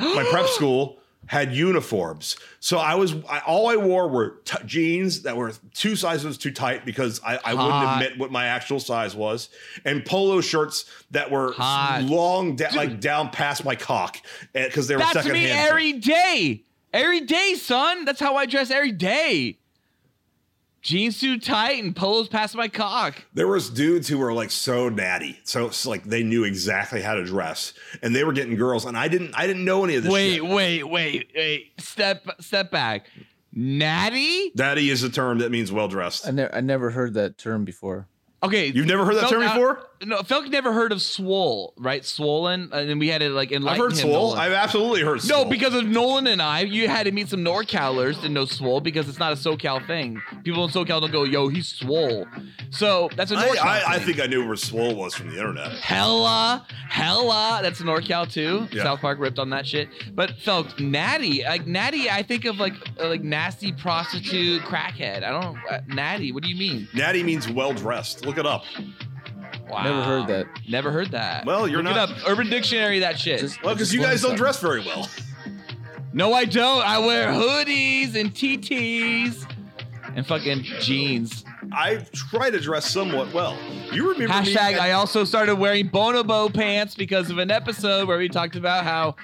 my 0.00 0.26
prep 0.30 0.46
school 0.58 0.98
had 1.26 1.54
uniforms. 1.54 2.36
So 2.60 2.78
I 2.78 2.96
was 2.96 3.14
I, 3.28 3.40
all 3.40 3.68
I 3.68 3.76
wore 3.76 4.08
were 4.08 4.40
t- 4.44 4.58
jeans 4.66 5.22
that 5.22 5.36
were 5.36 5.52
two 5.72 5.94
sizes 5.94 6.36
too 6.36 6.50
tight 6.50 6.84
because 6.84 7.20
I, 7.24 7.38
I 7.44 7.54
wouldn't 7.54 7.92
admit 7.92 8.18
what 8.18 8.32
my 8.32 8.46
actual 8.46 8.80
size 8.80 9.14
was, 9.14 9.50
and 9.84 10.04
polo 10.04 10.40
shirts 10.40 10.84
that 11.12 11.30
were 11.30 11.52
Hot. 11.52 12.02
long 12.02 12.56
da- 12.56 12.74
like 12.74 13.00
down 13.00 13.30
past 13.30 13.64
my 13.64 13.76
cock 13.76 14.18
because 14.52 14.88
they 14.88 14.96
were 14.96 15.00
That's 15.00 15.26
me 15.28 15.46
every 15.46 15.92
day. 15.92 16.64
Every 16.92 17.22
day, 17.22 17.54
son. 17.54 18.04
That's 18.04 18.20
how 18.20 18.36
I 18.36 18.46
dress 18.46 18.70
every 18.70 18.92
day. 18.92 19.58
Jeans 20.84 21.18
too 21.18 21.40
tight 21.40 21.82
and 21.82 21.96
polos 21.96 22.28
past 22.28 22.54
my 22.54 22.68
cock. 22.68 23.24
There 23.32 23.48
was 23.48 23.70
dudes 23.70 24.06
who 24.06 24.18
were 24.18 24.34
like 24.34 24.50
so 24.50 24.90
natty, 24.90 25.40
so 25.42 25.64
it's 25.64 25.86
like 25.86 26.04
they 26.04 26.22
knew 26.22 26.44
exactly 26.44 27.00
how 27.00 27.14
to 27.14 27.24
dress, 27.24 27.72
and 28.02 28.14
they 28.14 28.22
were 28.22 28.34
getting 28.34 28.54
girls, 28.54 28.84
and 28.84 28.96
I 28.96 29.08
didn't. 29.08 29.34
I 29.34 29.46
didn't 29.46 29.64
know 29.64 29.82
any 29.82 29.96
of 29.96 30.02
this. 30.02 30.12
Wait, 30.12 30.34
shit. 30.34 30.46
wait, 30.46 30.82
wait, 30.82 31.30
wait. 31.34 31.80
Step 31.80 32.28
step 32.40 32.70
back. 32.70 33.06
Natty? 33.50 34.52
Natty 34.54 34.90
is 34.90 35.02
a 35.02 35.08
term 35.08 35.38
that 35.38 35.50
means 35.50 35.72
well 35.72 35.88
dressed. 35.88 36.26
I, 36.26 36.32
ne- 36.32 36.50
I 36.52 36.60
never 36.60 36.90
heard 36.90 37.14
that 37.14 37.38
term 37.38 37.64
before. 37.64 38.06
Okay. 38.42 38.66
You've 38.66 38.86
never 38.86 39.06
heard 39.06 39.14
that 39.16 39.24
Felc- 39.24 39.30
term 39.30 39.42
uh, 39.42 39.54
before? 39.54 39.86
No, 40.06 40.18
Felc 40.20 40.48
never 40.50 40.72
heard 40.72 40.92
of 40.92 41.00
swole, 41.02 41.74
right? 41.76 42.04
Swollen. 42.04 42.68
And 42.72 42.88
then 42.88 42.98
we 42.98 43.08
had 43.08 43.18
to 43.20 43.30
like 43.30 43.50
in. 43.52 43.66
I've 43.66 43.76
heard 43.78 43.92
him. 43.92 43.98
swole. 43.98 44.28
Nolan. 44.30 44.38
I've 44.38 44.52
absolutely 44.52 45.02
heard 45.02 45.24
No, 45.28 45.40
swole. 45.40 45.44
because 45.46 45.74
of 45.74 45.86
Nolan 45.86 46.26
and 46.26 46.40
I, 46.42 46.60
you 46.60 46.88
had 46.88 47.04
to 47.04 47.12
meet 47.12 47.28
some 47.28 47.40
NorCalers 47.44 48.20
to 48.22 48.28
know 48.28 48.44
swole 48.44 48.80
because 48.80 49.08
it's 49.08 49.18
not 49.18 49.32
a 49.32 49.36
SoCal 49.36 49.86
thing. 49.86 50.20
People 50.42 50.64
in 50.64 50.70
SoCal 50.70 51.00
don't 51.00 51.10
go, 51.12 51.24
yo, 51.24 51.48
he's 51.48 51.68
swole. 51.68 52.26
So 52.70 53.08
that's 53.16 53.30
a 53.30 53.36
I, 53.36 53.46
NorCal 53.48 53.62
I, 53.64 53.82
I 53.86 53.96
thing. 53.98 54.06
think 54.06 54.20
I 54.20 54.26
knew 54.26 54.46
where 54.46 54.56
swole 54.56 54.94
was 54.94 55.14
from 55.14 55.28
the 55.30 55.36
internet. 55.38 55.72
Hella, 55.72 56.66
hella. 56.88 57.60
That's 57.62 57.80
NorCal 57.80 58.30
too. 58.30 58.66
Yeah. 58.72 58.82
South 58.84 59.00
Park 59.00 59.18
ripped 59.18 59.38
on 59.38 59.50
that 59.50 59.66
shit. 59.66 59.88
But 60.14 60.32
felt 60.38 60.78
natty, 60.80 61.42
like 61.44 61.66
natty. 61.66 62.10
I 62.10 62.22
think 62.22 62.44
of 62.44 62.58
like 62.58 62.74
uh, 63.00 63.08
like 63.08 63.22
nasty 63.22 63.72
prostitute 63.72 64.62
crackhead. 64.62 65.22
I 65.22 65.30
don't 65.30 65.58
uh, 65.70 65.80
natty. 65.88 66.32
What 66.32 66.42
do 66.42 66.48
you 66.50 66.56
mean? 66.56 66.88
Natty 66.94 67.22
means 67.22 67.48
well 67.48 67.72
dressed. 67.72 68.24
Look 68.26 68.38
it 68.38 68.46
up. 68.46 68.64
Wow. 69.68 69.82
Never 69.82 70.02
heard 70.02 70.26
that. 70.28 70.46
Never 70.68 70.90
heard 70.92 71.10
that. 71.12 71.44
Well, 71.46 71.66
you're 71.66 71.82
Look 71.82 71.94
not- 71.96 72.10
it 72.10 72.16
up. 72.22 72.28
Urban 72.28 72.48
Dictionary. 72.50 72.98
That 73.00 73.18
shit. 73.18 73.40
Just- 73.40 73.62
Well, 73.62 73.74
because 73.74 73.92
you 73.94 74.00
guys 74.00 74.22
don't 74.22 74.36
dress 74.36 74.60
very 74.60 74.80
well. 74.80 75.08
no, 76.12 76.32
I 76.32 76.44
don't. 76.44 76.84
I 76.86 76.98
wear 76.98 77.28
hoodies 77.28 78.14
and 78.14 78.32
TTs 78.34 79.46
and 80.14 80.26
fucking 80.26 80.62
jeans. 80.80 81.44
I 81.72 82.06
try 82.12 82.50
to 82.50 82.60
dress 82.60 82.88
somewhat 82.90 83.32
well. 83.32 83.56
You 83.90 84.12
remember? 84.12 84.34
Hashtag. 84.34 84.74
at- 84.74 84.80
I 84.80 84.92
also 84.92 85.24
started 85.24 85.56
wearing 85.56 85.88
bonobo 85.88 86.52
pants 86.52 86.94
because 86.94 87.30
of 87.30 87.38
an 87.38 87.50
episode 87.50 88.06
where 88.06 88.18
we 88.18 88.28
talked 88.28 88.54
about 88.54 88.84
how 88.84 89.16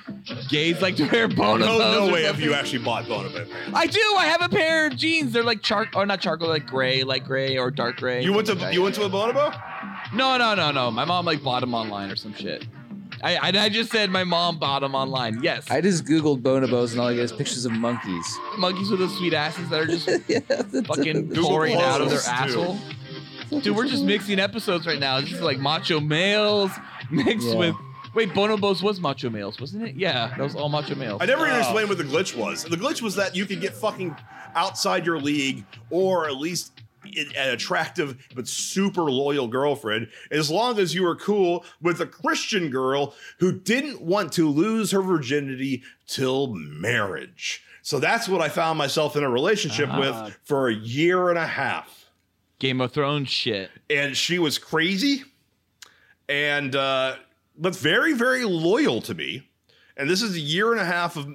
gays 0.49 0.81
like 0.81 0.97
to 0.97 1.05
wear 1.11 1.29
bonobos. 1.29 1.59
no, 1.61 1.79
no 1.79 2.09
or 2.09 2.13
way 2.13 2.23
have 2.25 2.41
you 2.41 2.55
actually 2.55 2.83
bought 2.83 3.05
Bonobo 3.05 3.35
pants. 3.35 3.53
I 3.75 3.87
do. 3.87 4.01
I 4.19 4.25
have 4.27 4.41
a 4.43 4.49
pair 4.49 4.87
of 4.87 4.97
jeans. 4.97 5.33
They're 5.33 5.45
like 5.45 5.63
char 5.63 5.87
or 5.95 6.07
not 6.07 6.21
charcoal, 6.23 6.49
like 6.49 6.67
gray, 6.67 7.05
like 7.05 7.25
gray 7.25 7.59
or 7.59 7.71
dark 7.71 7.99
gray. 7.99 8.25
You 8.25 8.33
went 8.33 8.47
to 8.47 8.55
like 8.55 8.73
you 8.75 8.81
went 8.83 8.95
to 8.97 9.03
a 9.05 9.11
Bonobo? 9.11 9.55
No, 10.15 10.37
no, 10.37 10.55
no, 10.55 10.71
no. 10.71 10.91
My 10.91 11.05
mom 11.05 11.25
like 11.25 11.43
bought 11.43 11.61
them 11.61 11.75
online 11.75 12.11
or 12.11 12.17
some 12.17 12.35
shit. 12.35 12.67
I, 13.23 13.37
I, 13.37 13.49
I 13.65 13.69
just 13.69 13.91
said 13.93 14.11
my 14.11 14.25
mom 14.25 14.59
bought 14.59 14.81
them 14.81 14.95
online. 14.95 15.43
Yes. 15.43 15.71
I 15.71 15.81
just 15.81 16.05
googled 16.07 16.41
bonobos 16.43 16.93
and 16.93 17.01
all 17.01 17.09
I 17.09 17.15
get 17.15 17.25
is 17.25 17.33
pictures 17.33 17.65
of 17.67 17.73
monkeys. 17.73 18.39
Monkeys 18.59 18.91
with 18.91 19.01
the 19.01 19.09
sweet 19.11 19.35
asses 19.35 19.69
that 19.69 19.81
are 19.81 19.87
just 19.87 20.09
yeah, 20.29 20.41
fucking 20.85 21.29
Google 21.29 21.49
pouring 21.49 21.77
out 21.77 22.01
of 22.01 22.09
their 22.11 22.21
asshole. 22.27 22.79
Dude, 23.51 23.77
we're 23.77 23.87
just 23.89 24.05
mixing 24.05 24.39
episodes 24.39 24.87
right 24.87 24.99
now. 25.01 25.21
This 25.21 25.33
is 25.33 25.41
like 25.43 25.59
macho 25.59 26.01
males 26.01 26.71
mixed 27.11 27.49
Yeah. 27.49 27.55
with. 27.57 27.75
Wait, 28.15 28.31
Bonobos 28.31 28.83
was 28.83 28.99
macho 29.01 29.31
males, 29.31 29.61
wasn't 29.61 29.85
it? 29.87 29.95
Yeah, 29.95 30.29
that 30.37 30.41
was 30.41 30.57
all 30.57 30.69
macho 30.69 30.95
males. 30.97 31.21
I 31.21 31.27
never 31.27 31.45
even 31.47 31.57
Oh. 31.57 31.61
explained 31.61 31.89
what 31.89 31.99
the 31.99 32.05
glitch 32.05 32.37
was. 32.37 32.65
The 32.65 32.77
glitch 32.77 33.03
was 33.03 33.15
that 33.17 33.37
you 33.37 33.47
could 33.47 33.61
get 33.61 33.73
fucking 33.75 34.17
outside 34.57 35.07
your 35.07 35.21
league, 35.21 35.65
or 35.91 36.27
at 36.29 36.37
least 36.37 36.73
an 37.05 37.49
attractive 37.51 38.17
but 38.35 38.47
super 38.49 39.03
loyal 39.03 39.49
girlfriend, 39.49 40.09
as 40.31 40.51
long 40.51 40.79
as 40.79 40.95
you 40.95 41.03
were 41.03 41.17
cool 41.17 41.65
with 41.81 42.01
a 42.01 42.07
Christian 42.07 42.71
girl 42.71 43.15
who 43.39 43.53
didn't 43.53 44.01
want 44.03 44.33
to 44.35 44.49
lose 44.49 44.91
her 44.91 45.03
virginity 45.03 45.83
till 46.07 46.49
marriage. 46.55 47.63
So 47.83 47.99
that's 47.99 48.29
what 48.29 48.41
I 48.43 48.49
found 48.49 48.79
myself 48.79 49.17
in 49.17 49.23
a 49.25 49.31
relationship 49.31 49.89
Ah. 49.91 49.99
with 49.99 50.39
for 50.45 50.69
a 50.69 50.75
year 50.75 51.31
and 51.31 51.39
a 51.39 51.47
half. 51.47 52.11
Game 52.59 52.81
of 52.83 52.93
Thrones 52.93 53.31
shit. 53.31 53.71
and 53.89 54.15
she 54.17 54.39
was 54.39 54.59
crazy 54.59 55.23
and 56.29 56.77
uh 56.77 57.17
but 57.57 57.75
very 57.77 58.13
very 58.13 58.45
loyal 58.45 59.01
to 59.03 59.15
me 59.15 59.49
and 59.97 60.09
this 60.09 60.23
is 60.23 60.35
a 60.37 60.41
year 60.41 60.73
and 60.73 60.81
a 60.81 60.85
half 60.85 61.17
of 61.17 61.27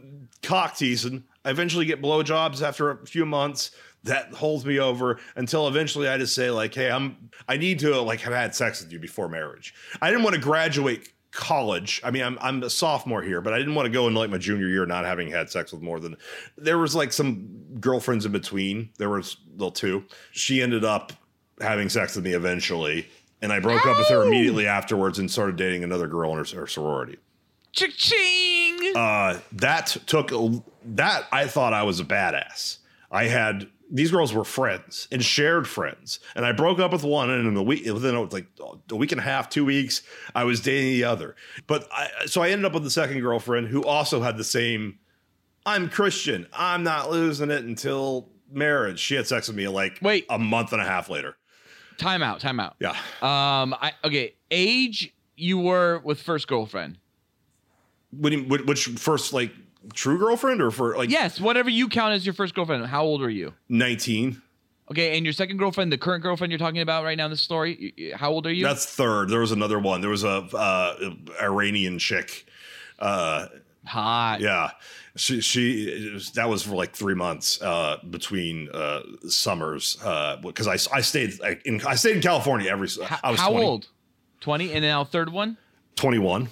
cock 0.43 0.75
teasing 0.77 1.23
i 1.43 1.49
eventually 1.49 1.85
get 1.85 2.01
blowjobs 2.01 2.61
after 2.61 2.91
a 2.91 3.05
few 3.05 3.25
months 3.25 3.71
that 4.05 4.33
holds 4.33 4.65
me 4.65 4.79
over 4.79 5.19
until 5.35 5.67
eventually 5.67 6.07
i 6.07 6.17
just 6.17 6.33
say 6.33 6.49
like 6.49 6.73
hey 6.73 6.89
i'm 6.89 7.29
i 7.47 7.57
need 7.57 7.79
to 7.79 7.99
like 8.01 8.21
have 8.21 8.33
had 8.33 8.55
sex 8.55 8.81
with 8.81 8.91
you 8.91 8.99
before 8.99 9.27
marriage. 9.27 9.73
I 10.01 10.09
didn't 10.09 10.23
want 10.23 10.35
to 10.35 10.41
graduate 10.41 11.09
college. 11.31 11.99
I 12.03 12.11
mean 12.11 12.23
i'm, 12.23 12.37
I'm 12.41 12.63
a 12.63 12.69
sophomore 12.69 13.21
here 13.21 13.41
but 13.41 13.53
i 13.53 13.57
didn't 13.57 13.75
want 13.75 13.87
to 13.87 13.91
go 13.91 14.07
into 14.07 14.19
like 14.19 14.29
my 14.29 14.37
junior 14.37 14.67
year 14.67 14.85
not 14.85 15.05
having 15.05 15.29
had 15.29 15.49
sex 15.49 15.73
with 15.73 15.81
more 15.81 15.99
than 15.99 16.15
there 16.57 16.77
was 16.77 16.95
like 16.95 17.11
some 17.11 17.49
girlfriends 17.79 18.25
in 18.25 18.31
between. 18.31 18.89
There 18.97 19.09
was 19.09 19.37
well 19.57 19.71
two. 19.71 20.05
She 20.31 20.61
ended 20.61 20.85
up 20.85 21.11
having 21.59 21.89
sex 21.89 22.15
with 22.15 22.25
me 22.25 22.33
eventually 22.33 23.07
and 23.41 23.51
i 23.51 23.59
broke 23.59 23.85
up 23.85 23.97
with 23.97 24.07
her 24.07 24.23
immediately 24.23 24.67
afterwards 24.67 25.19
and 25.19 25.29
started 25.29 25.55
dating 25.55 25.83
another 25.83 26.07
girl 26.07 26.31
in 26.31 26.37
her, 26.37 26.59
her 26.59 26.67
sorority. 26.67 27.17
Cha-ching! 27.71 28.95
uh, 28.95 29.39
that 29.51 29.97
took 30.05 30.31
that 30.85 31.27
I 31.31 31.47
thought 31.47 31.73
I 31.73 31.83
was 31.83 31.99
a 31.99 32.05
badass. 32.05 32.77
I 33.11 33.25
had 33.25 33.67
these 33.91 34.09
girls 34.11 34.33
were 34.33 34.43
friends 34.43 35.07
and 35.11 35.23
shared 35.23 35.67
friends, 35.67 36.19
and 36.35 36.45
I 36.45 36.51
broke 36.51 36.79
up 36.79 36.91
with 36.91 37.03
one, 37.03 37.29
and 37.29 37.47
in 37.47 37.53
the 37.53 37.63
week 37.63 37.85
within 37.85 38.29
like 38.29 38.47
a 38.91 38.95
week 38.95 39.11
and 39.11 39.21
a 39.21 39.23
half, 39.23 39.49
two 39.49 39.63
weeks, 39.65 40.01
I 40.33 40.43
was 40.43 40.59
dating 40.59 40.91
the 40.93 41.03
other. 41.03 41.35
But 41.67 41.87
I, 41.91 42.09
so 42.25 42.41
I 42.41 42.49
ended 42.49 42.65
up 42.65 42.73
with 42.73 42.83
the 42.83 42.89
second 42.89 43.19
girlfriend 43.21 43.67
who 43.67 43.83
also 43.83 44.21
had 44.21 44.37
the 44.37 44.43
same. 44.43 44.99
I'm 45.67 45.89
Christian. 45.89 46.47
I'm 46.53 46.83
not 46.83 47.09
losing 47.11 47.49
it 47.51 47.63
until 47.63 48.29
marriage. 48.51 48.99
She 48.99 49.15
had 49.15 49.27
sex 49.27 49.47
with 49.47 49.57
me 49.57 49.67
like 49.67 49.99
Wait. 50.01 50.25
a 50.29 50.37
month 50.39 50.73
and 50.73 50.81
a 50.81 50.85
half 50.85 51.09
later. 51.09 51.35
Time 51.97 52.21
out. 52.23 52.39
Time 52.39 52.59
out. 52.59 52.75
Yeah, 52.79 52.91
Um. 53.21 53.73
I 53.79 53.93
okay. 54.03 54.35
Age 54.51 55.13
you 55.37 55.57
were 55.59 55.99
with 56.03 56.21
first 56.21 56.47
girlfriend. 56.47 56.97
What 58.11 58.31
you- 58.31 58.43
which, 58.43 58.61
which 58.65 58.85
first 58.99 59.33
like 59.33 59.51
true 59.93 60.17
girlfriend 60.17 60.61
or 60.61 60.71
for 60.71 60.95
like 60.97 61.09
Yes. 61.09 61.39
Whatever 61.39 61.69
you 61.69 61.87
count 61.89 62.13
as 62.13 62.25
your 62.25 62.33
first 62.33 62.53
girlfriend. 62.55 62.85
How 62.85 63.03
old 63.03 63.21
are 63.21 63.29
you? 63.29 63.53
19? 63.69 64.41
Okay. 64.91 65.17
And 65.17 65.25
your 65.25 65.33
second 65.33 65.57
girlfriend, 65.57 65.91
the 65.91 65.97
current 65.97 66.21
girlfriend 66.23 66.51
you're 66.51 66.59
talking 66.59 66.81
about 66.81 67.03
right 67.03 67.17
now 67.17 67.25
in 67.25 67.31
this 67.31 67.41
story. 67.41 67.93
y- 67.97 68.09
y- 68.11 68.17
How 68.17 68.31
old 68.31 68.45
are 68.47 68.53
you? 68.53 68.63
That's 68.65 68.85
third. 68.85 69.29
There 69.29 69.39
was 69.39 69.51
another 69.51 69.79
one. 69.79 70.01
There 70.01 70.09
was 70.09 70.23
a 70.23 70.47
uh, 70.53 71.11
Iranian 71.41 71.97
chick. 71.99 72.45
Uh, 72.99 73.47
hot. 73.85 74.39
yeah, 74.41 74.71
she 75.15 75.41
she 75.41 76.11
was- 76.13 76.31
that 76.31 76.47
was 76.49 76.63
for 76.63 76.75
like 76.75 76.95
three 76.95 77.13
months 77.15 77.61
uh, 77.61 77.97
between 78.09 78.69
uh, 78.73 79.01
summers 79.27 79.97
because 80.41 80.67
I 80.67 80.77
I 80.95 81.01
stayed 81.01 81.39
like, 81.39 81.65
in 81.65 81.81
I 81.85 81.95
stayed 81.95 82.15
in 82.15 82.21
California 82.21 82.69
every. 82.71 82.87
How, 83.03 83.19
I 83.23 83.31
was 83.31 83.39
how 83.39 83.51
20 83.51 83.65
old? 83.65 83.87
Twenty. 84.39 84.71
And 84.73 84.83
now 84.83 85.03
third 85.03 85.29
one. 85.31 85.57
21. 85.97 86.49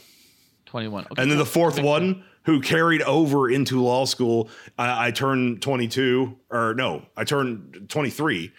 Twenty-one. 0.65 1.05
Okay. 1.11 1.21
and 1.21 1.29
then 1.29 1.37
the 1.37 1.45
fourth 1.45 1.79
one 1.81 2.23
who 2.45 2.59
carried 2.61 3.01
over 3.03 3.49
into 3.49 3.81
law 3.81 4.05
school 4.05 4.49
I, 4.77 5.07
I 5.07 5.11
turned 5.11 5.61
22 5.61 6.37
or 6.49 6.73
no 6.75 7.03
i 7.17 7.23
turned 7.23 7.85
23 7.89 8.51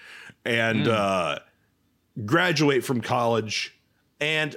and 0.44 0.86
Hmm. 0.86 0.92
uh 0.92 1.36
graduate 2.24 2.84
from 2.84 3.00
college 3.00 3.74
and 4.20 4.56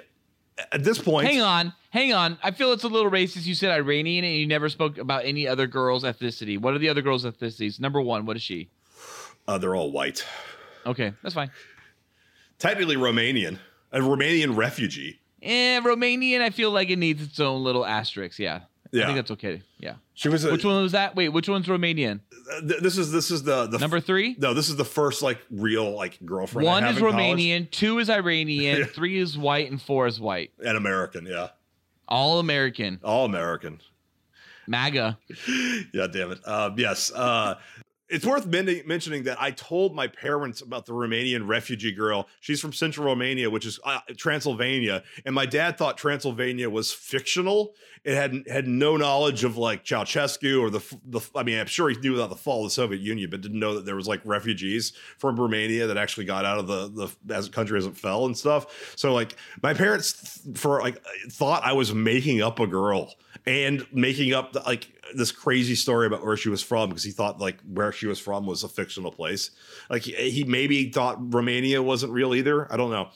at 0.72 0.84
this 0.84 1.00
point 1.00 1.28
Hang 1.28 1.42
on, 1.42 1.74
hang 1.92 2.14
on. 2.14 2.38
I 2.44 2.52
feel 2.52 2.72
it's 2.72 2.84
a 2.84 2.88
little 2.88 3.12
racist. 3.12 3.46
You 3.46 3.54
said 3.56 3.70
Iranian 3.72 4.26
and 4.26 4.36
you 4.36 4.48
never 4.48 4.70
spoke 4.70 4.98
about 4.98 5.24
any 5.26 5.48
other 5.48 5.68
girls' 5.68 6.04
ethnicity. 6.04 6.60
What 6.60 6.74
are 6.74 6.80
the 6.80 6.90
other 6.90 7.02
girls' 7.04 7.26
ethnicities? 7.26 7.80
Number 7.80 8.02
one, 8.02 8.26
what 8.26 8.36
is 8.38 8.42
she? 8.44 8.70
uh, 9.48 9.58
they're 9.58 9.76
all 9.76 9.92
white 9.92 10.26
Okay, 10.86 11.14
that's 11.24 11.36
fine. 11.36 11.50
technically 12.60 12.96
romanian 12.96 13.60
a 13.92 14.00
romanian 14.00 14.56
refugee 14.56 15.20
Eh, 15.44 15.80
Romanian, 15.82 16.42
I 16.42 16.50
feel 16.50 16.72
like 16.72 16.90
it 16.90 16.98
needs 16.98 17.22
its 17.22 17.40
own 17.40 17.64
little 17.64 17.86
asterisk. 17.86 18.40
Yeah. 18.40 18.62
I 18.98 19.00
Yeah. 19.02 19.06
think 19.08 19.18
that's 19.18 19.32
okay. 19.32 19.62
Yeah. 19.80 19.96
she 20.14 20.30
was 20.30 20.44
a, 20.46 20.52
Which 20.52 20.66
one 20.66 20.82
was 20.82 20.92
that? 20.94 21.16
Wait, 21.16 21.30
which 21.30 21.48
one's 21.50 21.68
Romanian? 21.68 22.20
th- 22.68 22.82
this 22.82 22.98
is 22.98 23.12
this 23.12 23.30
is 23.32 23.44
the 23.44 23.68
the 23.68 23.78
Number 23.78 24.00
three? 24.00 24.36
no 24.40 24.54
this 24.54 24.70
is 24.70 24.76
the 24.76 24.86
first 24.86 25.22
like 25.22 25.40
real 25.52 25.92
like 25.96 26.18
girlfriend 26.26 26.68
I 26.68 26.72
One 26.72 26.84
is 26.86 26.98
in 26.98 27.04
college. 27.04 27.16
Romanian, 27.16 27.70
two 27.72 28.00
is 28.00 28.10
Iranian, 28.10 28.86
three 28.96 29.18
is 29.18 29.38
white, 29.38 29.70
and 29.70 29.82
four 29.82 30.08
is 30.08 30.20
white. 30.20 30.52
and 30.64 30.78
american 30.78 31.26
yeah 31.26 31.50
All 32.08 32.40
American. 32.40 33.00
all 33.04 33.26
american 33.26 33.80
MAGA. 34.70 35.18
yeah, 35.94 36.08
damn 36.12 36.32
it. 36.34 36.46
Um, 36.46 36.76
yes. 36.78 37.10
Uh, 37.16 37.56
it's 38.10 38.26
worth 38.26 38.46
mentioning 38.48 39.24
that 39.24 39.42
I 39.42 39.52
told 39.52 39.94
my 39.94 40.08
parents 40.08 40.62
about 40.62 40.86
the 40.86 40.94
Romanian 40.94 41.48
refugee 41.48 41.92
girl. 41.92 42.28
She's 42.40 42.62
from 42.62 42.72
Central 42.72 43.06
Romania, 43.06 43.50
which 43.50 43.66
is 43.66 43.80
uh, 43.84 44.00
Transylvania, 44.16 45.04
and 45.26 45.36
my 45.36 45.46
dad 45.46 45.78
thought 45.78 45.98
Transylvania 45.98 46.70
was 46.70 46.94
fictional. 46.94 47.76
It 48.04 48.16
had 48.16 48.48
had 48.48 48.68
no 48.68 48.96
knowledge 48.96 49.44
of 49.44 49.58
like 49.58 49.84
Ceausescu 49.84 50.62
or 50.62 50.70
the 50.70 50.82
the. 51.06 51.22
I 51.36 51.44
mean, 51.44 51.60
I'm 51.60 51.68
sure 51.68 51.90
he 51.90 51.98
knew 51.98 52.16
about 52.16 52.30
the 52.30 52.38
fall 52.38 52.64
of 52.64 52.68
the 52.68 52.74
Soviet 52.74 53.02
Union, 53.02 53.30
but 53.30 53.42
didn't 53.42 53.60
know 53.60 53.76
that 53.76 53.86
there 53.86 53.96
was 53.96 54.08
like 54.08 54.22
refugees 54.24 54.94
from 55.18 55.38
Romania 55.38 55.88
that 55.88 55.98
actually 55.98 56.26
got 56.26 56.46
out 56.46 56.60
of 56.60 56.68
the 56.68 56.88
the 56.88 57.34
as 57.34 57.50
country 57.50 57.78
as 57.78 57.86
it 57.86 57.98
fell 57.98 58.26
and 58.26 58.38
stuff. 58.38 58.94
So 58.96 59.14
like 59.14 59.36
my 59.62 59.74
parents 59.74 60.42
th- 60.44 60.58
for 60.58 60.80
like 60.80 61.04
thought 61.30 61.64
I 61.64 61.74
was 61.74 61.94
making 61.94 62.42
up 62.42 62.60
a 62.62 62.68
girl 62.68 63.16
and 63.46 63.86
making 63.92 64.34
up 64.34 64.54
the, 64.54 64.60
like 64.62 64.88
this 65.14 65.32
crazy 65.32 65.76
story 65.76 66.08
about 66.08 66.26
where 66.26 66.38
she 66.38 66.50
was 66.50 66.62
from 66.62 66.90
because 66.90 67.04
he 67.04 67.12
thought 67.12 67.40
like 67.40 67.60
where 67.62 67.92
she 67.92 68.08
was 68.08 68.20
from 68.20 68.46
was 68.46 68.64
a 68.64 68.68
fictional 68.68 69.12
place. 69.12 69.52
Like 69.90 70.04
he, 70.04 70.14
he 70.32 70.44
maybe 70.44 70.90
thought 70.92 71.34
Romania 71.34 71.82
wasn't 71.82 72.12
real 72.14 72.34
either. 72.36 72.72
I 72.72 72.78
don't 72.78 72.92
know. 72.92 73.10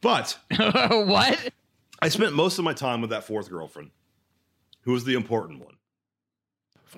But 0.00 0.38
what? 0.56 1.52
I 2.00 2.08
spent 2.08 2.34
most 2.34 2.58
of 2.58 2.64
my 2.64 2.74
time 2.74 3.00
with 3.00 3.10
that 3.10 3.24
fourth 3.24 3.50
girlfriend, 3.50 3.90
who 4.82 4.92
was 4.92 5.04
the 5.04 5.14
important 5.14 5.60
one. 5.60 5.74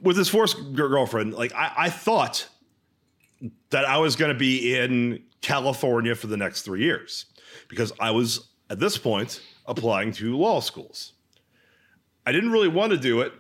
With 0.03 0.17
this 0.17 0.29
fourth 0.29 0.55
gir- 0.75 0.89
girlfriend, 0.89 1.35
like 1.35 1.55
I, 1.55 1.73
I 1.77 1.91
thought 1.91 2.49
that 3.71 3.85
I 3.85 3.99
was 3.99 4.17
going 4.17 4.33
to 4.33 4.39
be 4.39 4.77
in 4.77 5.23
California 5.41 6.15
for 6.15 6.27
the 6.27 6.37
next 6.37 6.63
three 6.63 6.83
years 6.83 7.27
because 7.69 7.93
I 7.99 8.11
was 8.11 8.49
at 8.69 8.79
this 8.79 8.99
point 8.99 9.41
applying 9.67 10.13
to 10.13 10.37
law 10.37 10.61
schools. 10.61 11.13
I 12.27 12.33
didn't 12.33 12.51
really 12.51 12.69
want 12.69 12.93
to 12.93 12.99
do 12.99 13.21
it, 13.21 13.33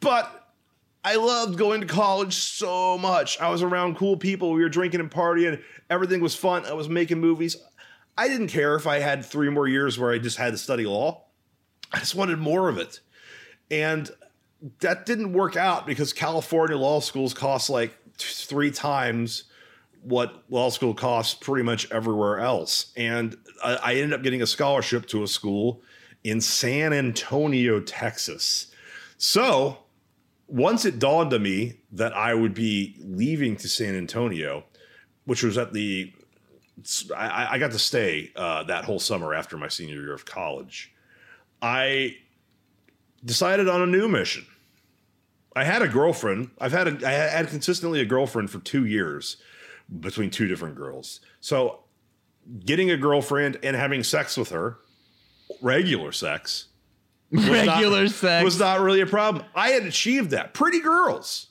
but 0.00 0.52
I 1.04 1.16
loved 1.16 1.58
going 1.58 1.80
to 1.82 1.86
college 1.86 2.34
so 2.34 2.98
much. 2.98 3.40
I 3.40 3.50
was 3.50 3.62
around 3.62 3.96
cool 3.96 4.16
people. 4.16 4.52
We 4.52 4.62
were 4.62 4.68
drinking 4.68 5.00
and 5.00 5.10
partying. 5.10 5.62
Everything 5.88 6.20
was 6.20 6.34
fun. 6.34 6.64
I 6.66 6.72
was 6.72 6.88
making 6.88 7.20
movies. 7.20 7.56
I 8.18 8.28
didn't 8.28 8.48
care 8.48 8.74
if 8.76 8.86
I 8.86 8.98
had 8.98 9.24
three 9.24 9.50
more 9.50 9.68
years 9.68 9.98
where 9.98 10.10
I 10.10 10.18
just 10.18 10.36
had 10.36 10.52
to 10.52 10.58
study 10.58 10.84
law. 10.84 11.24
I 11.92 12.00
just 12.00 12.14
wanted 12.14 12.38
more 12.38 12.68
of 12.68 12.78
it. 12.78 13.00
And 13.70 14.10
that 14.80 15.06
didn't 15.06 15.32
work 15.32 15.56
out 15.56 15.86
because 15.86 16.12
California 16.12 16.76
law 16.76 17.00
schools 17.00 17.34
cost 17.34 17.70
like 17.70 17.96
three 18.18 18.70
times 18.70 19.44
what 20.02 20.44
law 20.50 20.70
school 20.70 20.94
costs 20.94 21.34
pretty 21.34 21.64
much 21.64 21.90
everywhere 21.90 22.38
else. 22.38 22.92
And 22.96 23.36
I, 23.62 23.94
ended 23.94 24.12
up 24.12 24.22
getting 24.22 24.42
a 24.42 24.46
scholarship 24.46 25.06
to 25.08 25.22
a 25.24 25.28
school 25.28 25.82
in 26.26 26.40
San 26.40 26.92
Antonio, 26.92 27.78
Texas. 27.78 28.66
So 29.16 29.78
once 30.48 30.84
it 30.84 30.98
dawned 30.98 31.32
on 31.32 31.42
me 31.42 31.80
that 31.92 32.12
I 32.14 32.34
would 32.34 32.52
be 32.52 32.96
leaving 32.98 33.56
to 33.58 33.68
San 33.68 33.96
Antonio, 33.96 34.64
which 35.24 35.44
was 35.44 35.56
at 35.56 35.72
the 35.72 36.12
I, 37.16 37.46
I 37.52 37.58
got 37.58 37.70
to 37.70 37.78
stay 37.78 38.32
uh, 38.36 38.64
that 38.64 38.84
whole 38.84 38.98
summer 38.98 39.34
after 39.34 39.56
my 39.56 39.68
senior 39.68 40.00
year 40.00 40.12
of 40.12 40.26
college. 40.26 40.92
I 41.62 42.16
decided 43.24 43.68
on 43.68 43.80
a 43.80 43.86
new 43.86 44.08
mission. 44.08 44.44
I 45.54 45.64
had 45.64 45.80
a 45.80 45.88
girlfriend. 45.88 46.50
I've 46.60 46.72
had 46.72 47.02
a, 47.02 47.08
I 47.08 47.12
had 47.12 47.48
consistently 47.48 48.00
a 48.00 48.04
girlfriend 48.04 48.50
for 48.50 48.58
two 48.58 48.84
years 48.84 49.38
between 50.00 50.30
two 50.30 50.48
different 50.48 50.74
girls. 50.74 51.20
So 51.40 51.84
getting 52.64 52.90
a 52.90 52.96
girlfriend 52.96 53.58
and 53.62 53.74
having 53.74 54.02
sex 54.02 54.36
with 54.36 54.50
her, 54.50 54.78
regular 55.60 56.12
sex, 56.12 56.66
was 57.30 57.44
not- 57.46 57.76
Regular 57.76 58.08
sex. 58.08 58.44
was 58.44 58.58
not 58.58 58.80
really 58.80 59.00
a 59.00 59.06
problem. 59.06 59.44
I 59.54 59.70
had 59.70 59.84
achieved 59.84 60.30
that. 60.30 60.54
Pretty 60.54 60.80
girls. 60.80 61.48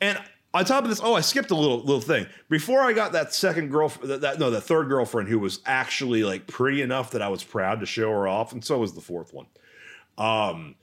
And 0.00 0.18
on 0.52 0.64
top 0.64 0.82
of 0.84 0.90
this, 0.90 1.00
oh, 1.02 1.14
I 1.14 1.20
skipped 1.20 1.50
a 1.50 1.54
little 1.54 1.78
little 1.78 2.00
thing. 2.00 2.26
Before 2.48 2.80
I 2.80 2.92
got 2.92 3.12
that 3.12 3.34
second 3.34 3.70
girlfriend, 3.70 4.10
that, 4.10 4.20
that 4.22 4.38
no, 4.38 4.50
the 4.50 4.60
third 4.60 4.88
girlfriend 4.88 5.28
who 5.28 5.38
was 5.38 5.60
actually 5.66 6.24
like 6.24 6.46
pretty 6.46 6.82
enough 6.82 7.10
that 7.12 7.22
I 7.22 7.28
was 7.28 7.44
proud 7.44 7.80
to 7.80 7.86
show 7.86 8.10
her 8.10 8.26
off, 8.26 8.52
and 8.52 8.64
so 8.64 8.78
was 8.78 8.94
the 8.94 9.00
fourth 9.00 9.32
one. 9.32 9.46
Um, 10.18 10.74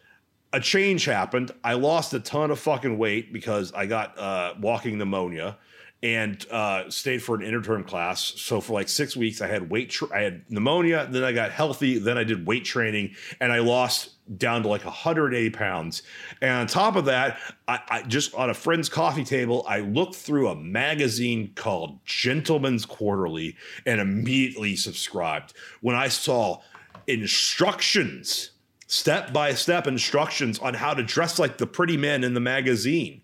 a 0.54 0.60
change 0.62 1.04
happened. 1.06 1.52
I 1.64 1.74
lost 1.74 2.14
a 2.14 2.20
ton 2.20 2.52
of 2.52 2.60
fucking 2.60 2.98
weight 2.98 3.34
because 3.34 3.74
I 3.74 3.86
got 3.88 4.18
uh, 4.18 4.54
walking 4.62 4.98
pneumonia 4.98 5.58
and 6.04 6.46
uh, 6.52 6.90
stayed 6.90 7.24
for 7.24 7.36
an 7.36 7.42
interterm 7.42 7.86
class. 7.86 8.24
So 8.24 8.62
for 8.62 8.74
like 8.74 8.88
six 8.88 9.18
weeks, 9.18 9.42
I 9.42 9.48
had 9.48 9.70
weight. 9.70 9.90
Tra- 9.90 10.16
I 10.16 10.22
had 10.22 10.44
pneumonia. 10.50 11.08
Then 11.10 11.24
I 11.24 11.32
got 11.32 11.52
healthy. 11.52 11.98
Then 11.98 12.18
I 12.18 12.24
did 12.24 12.46
weight 12.46 12.66
training, 12.66 13.16
and 13.40 13.52
I 13.52 13.60
lost 13.60 14.12
down 14.38 14.62
to 14.64 14.68
like 14.68 14.84
180 14.84 15.50
pounds. 15.52 16.04
And 16.42 16.52
on 16.52 16.68
top 16.68 16.96
of 16.96 17.06
that, 17.06 17.40
I, 17.68 17.80
I 17.90 18.02
just 18.04 18.36
on 18.36 18.50
a 18.50 18.54
friend's 18.54 18.90
coffee 18.90 19.24
table, 19.24 19.66
I 19.68 19.80
looked 19.80 20.16
through 20.16 20.50
a 20.50 20.56
magazine 20.56 21.54
called 21.56 22.04
Gentleman's 22.06 22.86
Quarterly 22.86 23.56
and 23.86 24.02
immediately 24.02 24.76
subscribed 24.76 25.54
when 25.82 25.96
I 25.96 26.10
saw 26.10 26.62
instructions 27.08 28.52
step 28.88 29.34
by 29.34 29.54
step 29.54 29.88
instructions 29.88 30.60
on 30.60 30.74
how 30.74 30.94
to 30.94 31.04
dress 31.04 31.40
like 31.40 31.58
the 31.58 31.68
pretty 31.68 31.98
men 31.98 32.24
in 32.24 32.34
the 32.34 32.40
magazine. 32.40 33.22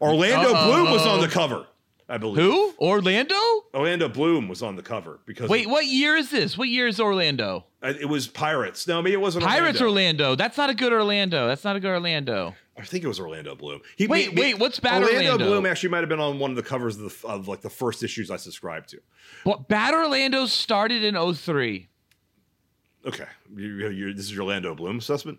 Orlando 0.00 0.54
Uh-oh. 0.54 0.66
Bloom 0.66 0.90
was 0.92 1.06
on 1.06 1.20
the 1.20 1.28
cover, 1.28 1.66
I 2.10 2.18
believe. 2.18 2.44
Who? 2.44 2.74
Orlando? 2.80 3.36
Orlando 3.72 4.08
Bloom 4.08 4.48
was 4.48 4.62
on 4.62 4.74
the 4.74 4.82
cover 4.82 5.20
because 5.26 5.48
Wait, 5.48 5.68
what 5.68 5.86
year 5.86 6.16
is 6.16 6.30
this? 6.30 6.58
What 6.58 6.68
year 6.68 6.88
is 6.88 6.98
Orlando? 6.98 7.66
It 7.82 8.08
was 8.08 8.26
Pirates. 8.26 8.88
No, 8.88 9.00
maybe 9.00 9.14
it 9.14 9.20
wasn't 9.20 9.44
Pirates 9.44 9.80
Orlando. 9.80 10.24
Orlando. 10.24 10.34
That's 10.34 10.58
not 10.58 10.70
a 10.70 10.74
good 10.74 10.92
Orlando. 10.92 11.46
That's 11.46 11.62
not 11.62 11.76
a 11.76 11.80
good 11.80 11.90
Orlando. 11.90 12.56
I 12.76 12.82
think 12.82 13.04
it 13.04 13.06
was 13.08 13.20
Orlando 13.20 13.54
Bloom. 13.54 13.80
He, 13.96 14.08
Wait, 14.08 14.34
me- 14.34 14.42
wait, 14.42 14.58
what's 14.58 14.80
bad 14.80 15.02
Orlando, 15.02 15.32
Orlando? 15.32 15.46
Bloom 15.46 15.66
actually 15.66 15.90
might 15.90 16.00
have 16.00 16.08
been 16.08 16.20
on 16.20 16.40
one 16.40 16.50
of 16.50 16.56
the 16.56 16.62
covers 16.62 16.98
of, 16.98 17.20
the, 17.22 17.28
of 17.28 17.46
like 17.46 17.60
the 17.60 17.70
first 17.70 18.02
issues 18.02 18.28
I 18.30 18.36
subscribed 18.36 18.88
to. 18.90 19.00
But 19.44 19.68
Bad 19.68 19.94
Orlando 19.94 20.46
started 20.46 21.04
in 21.04 21.14
03. 21.34 21.88
Okay, 23.06 23.24
you, 23.54 23.88
you, 23.88 24.12
this 24.14 24.24
is 24.24 24.32
your 24.32 24.42
Orlando 24.42 24.74
Bloom 24.74 24.98
assessment. 24.98 25.38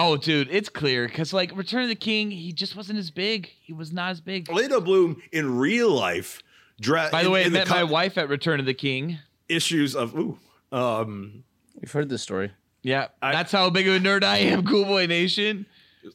Oh, 0.00 0.16
dude, 0.16 0.48
it's 0.50 0.68
clear 0.68 1.08
because 1.08 1.32
like 1.32 1.50
Return 1.56 1.82
of 1.82 1.88
the 1.88 1.94
King, 1.96 2.30
he 2.30 2.52
just 2.52 2.76
wasn't 2.76 2.98
as 3.00 3.10
big. 3.10 3.50
He 3.60 3.72
was 3.72 3.92
not 3.92 4.10
as 4.12 4.20
big. 4.20 4.48
Orlando 4.48 4.80
Bloom 4.80 5.20
in 5.32 5.58
real 5.58 5.90
life. 5.90 6.40
Dra- 6.80 7.08
By 7.10 7.22
the 7.22 7.26
in- 7.28 7.32
way, 7.32 7.42
I 7.42 7.46
in 7.46 7.52
met 7.52 7.66
co- 7.66 7.74
my 7.74 7.82
wife 7.84 8.16
at 8.16 8.28
Return 8.28 8.60
of 8.60 8.66
the 8.66 8.74
King. 8.74 9.18
issues 9.48 9.96
of 9.96 10.14
ooh, 10.16 10.38
um, 10.70 11.42
We've 11.80 11.90
heard 11.90 12.08
this 12.08 12.22
story. 12.22 12.52
Yeah, 12.82 13.08
I- 13.20 13.32
that's 13.32 13.50
how 13.50 13.68
big 13.70 13.88
of 13.88 13.96
a 13.96 13.98
nerd 13.98 14.22
I 14.22 14.38
am, 14.38 14.64
Cool 14.66 14.84
Boy 14.84 15.06
Nation. 15.06 15.66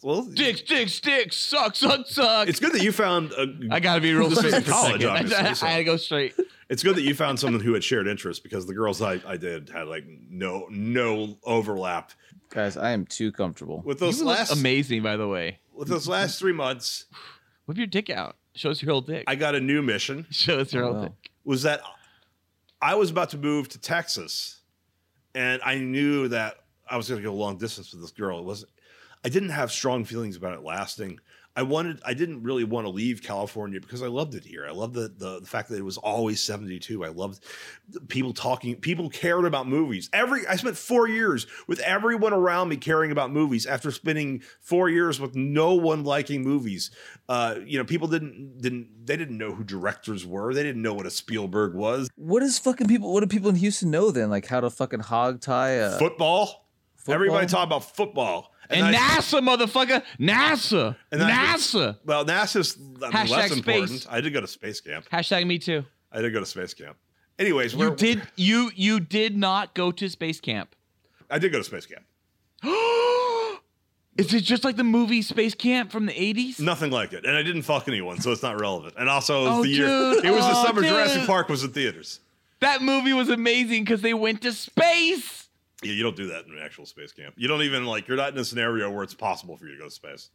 well, 0.01 0.23
Dicks, 0.23 0.61
dicks, 0.61 0.99
dicks, 1.01 1.35
suck, 1.35 1.75
suck, 1.75 2.07
suck. 2.07 2.47
it's 2.47 2.59
good 2.61 2.71
that 2.71 2.81
you 2.83 2.93
found. 2.93 3.33
A, 3.33 3.47
I 3.71 3.81
gotta 3.81 3.99
be 3.99 4.13
real 4.13 4.31
straight 4.31 4.53
is 4.53 4.63
for 4.63 4.71
college, 4.71 5.03
obviously, 5.03 5.53
so. 5.55 5.67
I 5.67 5.71
had 5.71 5.77
to 5.79 5.83
go 5.83 5.97
straight. 5.97 6.33
It's 6.69 6.81
good 6.81 6.95
that 6.95 7.01
you 7.03 7.13
found 7.13 7.39
someone 7.39 7.61
who 7.61 7.73
had 7.73 7.83
shared 7.83 8.07
interests 8.07 8.41
because 8.41 8.65
the 8.65 8.73
girls 8.73 9.01
I, 9.01 9.19
I 9.27 9.35
did 9.35 9.69
had 9.69 9.87
like 9.89 10.05
no 10.29 10.67
no 10.71 11.37
overlap 11.43 12.11
Guys, 12.53 12.77
I 12.77 12.91
am 12.91 13.05
too 13.05 13.31
comfortable. 13.31 13.81
with 13.83 13.99
You 13.99 14.07
those 14.07 14.21
look 14.21 14.37
last 14.37 14.51
amazing, 14.51 15.01
by 15.01 15.17
the 15.17 15.27
way. 15.27 15.59
with 15.73 15.87
those 15.87 16.07
last 16.07 16.37
three 16.39 16.53
months. 16.53 17.05
Whip 17.65 17.77
your 17.77 17.87
dick 17.87 18.09
out. 18.09 18.35
Show 18.55 18.69
us 18.69 18.81
your 18.81 18.91
old 18.91 19.07
dick. 19.07 19.23
I 19.25 19.33
got 19.35 19.55
a 19.55 19.59
new 19.59 19.81
mission. 19.81 20.27
Show 20.31 20.59
us 20.59 20.71
your 20.71 20.83
Oh, 20.83 20.87
old 20.87 20.95
wow. 20.97 21.03
dick. 21.05 21.31
Was 21.45 21.63
that 21.63 21.81
I 22.81 22.93
was 22.95 23.09
about 23.09 23.31
to 23.31 23.37
move 23.37 23.69
to 23.69 23.79
Texas, 23.79 24.59
and 25.33 25.61
I 25.65 25.79
knew 25.79 26.27
that 26.27 26.57
I 26.87 26.95
was 26.97 27.09
going 27.09 27.19
to 27.21 27.27
go 27.27 27.33
long 27.33 27.57
distance 27.57 27.91
with 27.91 28.01
this 28.01 28.11
girl. 28.11 28.39
It 28.39 28.45
wasn't. 28.45 28.71
I 29.25 29.29
didn't 29.29 29.49
have 29.49 29.71
strong 29.71 30.03
feelings 30.05 30.35
about 30.35 30.53
it 30.53 30.61
lasting. 30.63 31.19
I 31.55 31.61
wanted. 31.61 32.01
I 32.03 32.15
didn't 32.15 32.41
really 32.41 32.63
want 32.63 32.85
to 32.85 32.89
leave 32.89 33.21
California 33.21 33.79
because 33.79 34.01
I 34.01 34.07
loved 34.07 34.33
it 34.33 34.43
here. 34.43 34.65
I 34.67 34.71
loved 34.71 34.95
the 34.95 35.13
the, 35.15 35.39
the 35.41 35.45
fact 35.45 35.69
that 35.69 35.77
it 35.77 35.85
was 35.85 35.97
always 35.97 36.41
seventy 36.41 36.79
two. 36.79 37.05
I 37.05 37.09
loved 37.09 37.43
people 38.07 38.33
talking. 38.33 38.75
People 38.77 39.07
cared 39.09 39.45
about 39.45 39.67
movies. 39.67 40.09
Every 40.13 40.47
I 40.47 40.55
spent 40.55 40.77
four 40.77 41.07
years 41.07 41.45
with 41.67 41.79
everyone 41.81 42.33
around 42.33 42.69
me 42.69 42.77
caring 42.77 43.11
about 43.11 43.31
movies. 43.31 43.67
After 43.67 43.91
spending 43.91 44.41
four 44.61 44.89
years 44.89 45.19
with 45.19 45.35
no 45.35 45.75
one 45.75 46.03
liking 46.03 46.41
movies, 46.41 46.89
uh, 47.29 47.55
you 47.63 47.77
know, 47.77 47.85
people 47.85 48.07
didn't 48.07 48.59
didn't 48.59 49.05
they 49.05 49.15
didn't 49.15 49.37
know 49.37 49.53
who 49.53 49.63
directors 49.63 50.25
were. 50.25 50.55
They 50.55 50.63
didn't 50.63 50.81
know 50.81 50.95
what 50.95 51.05
a 51.05 51.11
Spielberg 51.11 51.75
was. 51.75 52.09
What 52.15 52.39
does 52.39 52.57
fucking 52.57 52.87
people? 52.87 53.13
What 53.13 53.19
do 53.19 53.27
people 53.27 53.49
in 53.49 53.55
Houston 53.57 53.91
know 53.91 54.09
then? 54.09 54.31
Like 54.31 54.47
how 54.47 54.59
to 54.59 54.71
fucking 54.71 55.01
hog 55.01 55.39
tie 55.39 55.71
a 55.71 55.99
football. 55.99 56.65
football? 56.95 57.13
Everybody 57.13 57.45
talk 57.45 57.67
about 57.67 57.83
football. 57.95 58.52
And, 58.69 58.85
I- 58.85 58.93
NASA, 58.93 59.39
motherfucker. 59.41 60.03
NASA. 60.19 60.95
And 61.11 61.21
NASA. 61.21 61.97
Well, 62.05 62.25
NASA's 62.25 62.77
I 63.03 63.23
mean, 63.23 63.31
less 63.31 63.47
space. 63.51 63.57
important. 63.57 64.07
I 64.09 64.21
did 64.21 64.33
go 64.33 64.41
to 64.41 64.47
space 64.47 64.79
camp. 64.81 65.07
Hashtag 65.11 65.45
me 65.47 65.59
too. 65.59 65.83
I 66.11 66.21
did 66.21 66.31
go 66.33 66.39
to 66.39 66.45
space 66.45 66.73
camp. 66.73 66.95
Anyways, 67.39 67.73
You 67.73 67.79
we're- 67.79 67.95
did 67.95 68.21
you 68.35 68.71
you 68.75 68.99
did 68.99 69.35
not 69.35 69.73
go 69.73 69.91
to 69.91 70.07
space 70.09 70.39
camp. 70.39 70.75
I 71.29 71.39
did 71.39 71.51
go 71.51 71.57
to 71.57 71.63
space 71.63 71.85
camp. 71.85 72.03
Is 74.15 74.31
it 74.31 74.41
just 74.41 74.63
like 74.63 74.75
the 74.75 74.83
movie 74.83 75.23
Space 75.23 75.55
Camp 75.55 75.91
from 75.91 76.05
the 76.05 76.13
80s? 76.13 76.59
Nothing 76.59 76.91
like 76.91 77.13
it, 77.13 77.25
and 77.25 77.35
I 77.35 77.41
didn't 77.41 77.63
fuck 77.63 77.87
anyone, 77.87 78.21
so 78.21 78.31
it's 78.31 78.43
not 78.43 78.59
relevant. 78.61 78.93
And 78.99 79.09
also, 79.09 79.41
it 79.41 79.49
was 79.49 79.57
Oh, 79.57 79.63
the 79.63 79.69
year 79.69 79.87
dude. 79.87 80.25
it 80.25 80.31
was 80.31 80.45
the 80.45 80.51
Oh, 80.55 80.63
summer 80.65 80.81
dude. 80.81 80.91
Jurassic 80.91 81.25
Park 81.25 81.49
was 81.49 81.63
in 81.63 81.71
theaters. 81.71 82.19
That 82.59 82.83
movie 82.83 83.13
was 83.13 83.29
amazing 83.29 83.83
because 83.83 84.01
they 84.03 84.13
went 84.13 84.41
to 84.43 84.51
space. 84.53 85.42
Yeah, 85.85 85.93
you 85.93 86.03
don't 86.03 86.15
do 86.15 86.27
that 86.27 86.45
in 86.45 86.51
an 86.53 86.59
actual 86.63 86.85
space 86.85 87.11
camp. 87.11 87.35
You 87.37 87.47
don't 87.47 87.61
even 87.63 87.85
like. 87.85 88.07
You're 88.07 88.17
not 88.17 88.33
in 88.33 88.37
a 88.39 88.45
scenario 88.45 88.89
where 88.91 89.03
it's 89.03 89.13
possible 89.13 89.57
for 89.57 89.65
you 89.65 89.73
to 89.73 89.77
go 89.77 89.85
to 89.85 89.91
space. 89.91 90.29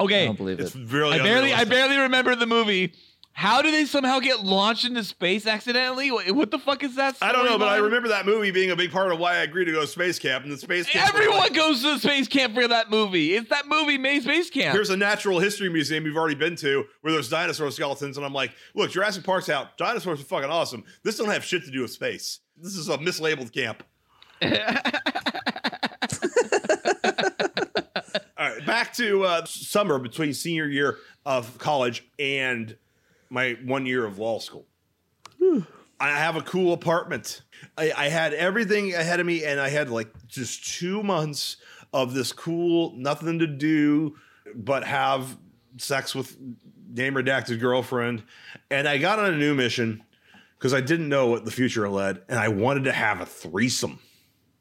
Okay, 0.00 0.22
I 0.22 0.26
don't 0.26 0.36
believe 0.36 0.60
It's 0.60 0.74
it. 0.74 0.90
really 0.92 1.18
I 1.18 1.22
barely 1.22 1.52
I 1.52 1.64
barely 1.64 1.96
remember 1.98 2.36
the 2.36 2.46
movie. 2.46 2.92
How 3.32 3.62
do 3.62 3.70
they 3.70 3.84
somehow 3.84 4.18
get 4.18 4.40
launched 4.44 4.84
into 4.84 5.04
space 5.04 5.46
accidentally? 5.46 6.10
What, 6.10 6.28
what 6.32 6.50
the 6.50 6.58
fuck 6.58 6.82
is 6.82 6.96
that? 6.96 7.16
I 7.22 7.30
don't 7.30 7.44
know, 7.44 7.56
but 7.56 7.68
I 7.68 7.76
remember 7.76 8.08
that 8.08 8.26
movie 8.26 8.50
being 8.50 8.72
a 8.72 8.76
big 8.76 8.90
part 8.90 9.12
of 9.12 9.20
why 9.20 9.34
I 9.34 9.38
agreed 9.38 9.66
to 9.66 9.72
go 9.72 9.82
to 9.82 9.86
space 9.86 10.18
camp. 10.18 10.42
And 10.42 10.52
the 10.52 10.58
space 10.58 10.88
camp. 10.88 11.08
Everyone 11.08 11.38
like- 11.38 11.54
goes 11.54 11.82
to 11.82 11.92
the 11.94 11.98
space 12.00 12.26
camp 12.26 12.54
for 12.54 12.66
that 12.66 12.90
movie. 12.90 13.34
It's 13.36 13.48
that 13.50 13.68
movie 13.68 13.96
made 13.96 14.24
space 14.24 14.50
camp. 14.50 14.74
Here's 14.74 14.90
a 14.90 14.96
natural 14.96 15.38
history 15.38 15.68
museum 15.68 16.04
you've 16.04 16.16
already 16.16 16.34
been 16.34 16.56
to 16.56 16.84
where 17.02 17.12
there's 17.12 17.28
dinosaur 17.28 17.70
skeletons, 17.70 18.16
and 18.16 18.26
I'm 18.26 18.32
like, 18.32 18.50
look, 18.74 18.90
Jurassic 18.90 19.22
Park's 19.22 19.48
out. 19.48 19.78
Dinosaurs 19.78 20.20
are 20.20 20.24
fucking 20.24 20.50
awesome. 20.50 20.82
This 21.04 21.16
don't 21.16 21.28
have 21.30 21.44
shit 21.44 21.64
to 21.64 21.70
do 21.70 21.82
with 21.82 21.92
space. 21.92 22.40
This 22.56 22.74
is 22.74 22.88
a 22.88 22.98
mislabeled 22.98 23.52
camp. 23.52 23.84
All 24.42 24.50
right, 28.38 28.66
back 28.66 28.92
to 28.94 29.24
uh, 29.24 29.44
summer 29.44 29.98
between 29.98 30.32
senior 30.32 30.68
year 30.68 30.98
of 31.26 31.58
college 31.58 32.08
and 32.18 32.76
my 33.30 33.56
one 33.64 33.84
year 33.86 34.04
of 34.04 34.18
law 34.18 34.38
school. 34.38 34.66
I 36.00 36.10
have 36.10 36.36
a 36.36 36.42
cool 36.42 36.72
apartment. 36.72 37.42
I, 37.76 37.92
I 37.96 38.08
had 38.08 38.32
everything 38.32 38.94
ahead 38.94 39.18
of 39.18 39.26
me, 39.26 39.44
and 39.44 39.60
I 39.60 39.68
had 39.68 39.90
like 39.90 40.08
just 40.28 40.78
two 40.78 41.02
months 41.02 41.56
of 41.92 42.14
this 42.14 42.32
cool, 42.32 42.92
nothing 42.96 43.40
to 43.40 43.46
do 43.46 44.16
but 44.54 44.84
have 44.84 45.36
sex 45.78 46.14
with 46.14 46.36
name 46.88 47.14
redacted 47.14 47.60
girlfriend. 47.60 48.22
And 48.70 48.88
I 48.88 48.98
got 48.98 49.18
on 49.18 49.34
a 49.34 49.36
new 49.36 49.54
mission 49.54 50.02
because 50.58 50.72
I 50.72 50.80
didn't 50.80 51.08
know 51.08 51.26
what 51.26 51.44
the 51.44 51.50
future 51.50 51.88
led, 51.88 52.22
and 52.28 52.38
I 52.38 52.48
wanted 52.48 52.84
to 52.84 52.92
have 52.92 53.20
a 53.20 53.26
threesome. 53.26 53.98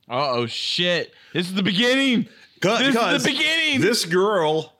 Uh 0.09 0.31
oh 0.31 0.45
shit. 0.45 1.13
This 1.33 1.47
is 1.47 1.53
the 1.53 1.63
beginning. 1.63 2.27
This 2.61 2.95
is 2.95 3.23
the 3.23 3.29
beginning. 3.29 3.81
This 3.81 4.05
girl 4.05 4.73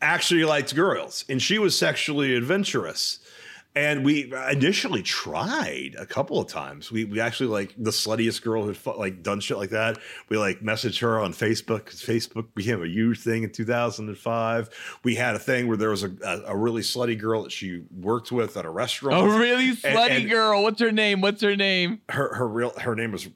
actually 0.00 0.44
liked 0.44 0.74
girls, 0.74 1.24
and 1.28 1.40
she 1.40 1.58
was 1.58 1.76
sexually 1.76 2.34
adventurous. 2.34 3.20
And 3.76 4.04
we 4.04 4.32
initially 4.52 5.02
tried 5.02 5.96
a 5.98 6.06
couple 6.06 6.38
of 6.38 6.46
times. 6.46 6.92
We 6.92 7.06
we 7.06 7.18
actually 7.18 7.48
like 7.48 7.74
the 7.76 7.90
sluttiest 7.90 8.40
girl 8.42 8.62
who 8.64 8.74
like 8.96 9.24
done 9.24 9.40
shit 9.40 9.56
like 9.56 9.70
that. 9.70 9.98
We 10.28 10.38
like 10.38 10.60
messaged 10.60 11.00
her 11.00 11.18
on 11.18 11.32
Facebook 11.32 11.86
because 11.86 12.00
Facebook 12.00 12.46
became 12.54 12.80
a 12.84 12.86
huge 12.86 13.18
thing 13.18 13.42
in 13.42 13.50
2005. 13.50 14.70
We 15.02 15.16
had 15.16 15.34
a 15.34 15.40
thing 15.40 15.66
where 15.66 15.76
there 15.76 15.90
was 15.90 16.04
a, 16.04 16.12
a, 16.24 16.52
a 16.52 16.56
really 16.56 16.82
slutty 16.82 17.18
girl 17.18 17.42
that 17.42 17.50
she 17.50 17.82
worked 18.00 18.30
with 18.30 18.56
at 18.56 18.64
a 18.64 18.70
restaurant. 18.70 19.26
A 19.26 19.38
really 19.40 19.72
slutty 19.72 20.20
and- 20.20 20.30
girl. 20.30 20.62
What's 20.62 20.80
her 20.80 20.92
name? 20.92 21.20
What's 21.20 21.42
her 21.42 21.56
name? 21.56 22.00
her 22.10 22.32
her 22.36 22.46
real 22.46 22.70
her 22.78 22.94
name 22.94 23.10
was. 23.10 23.28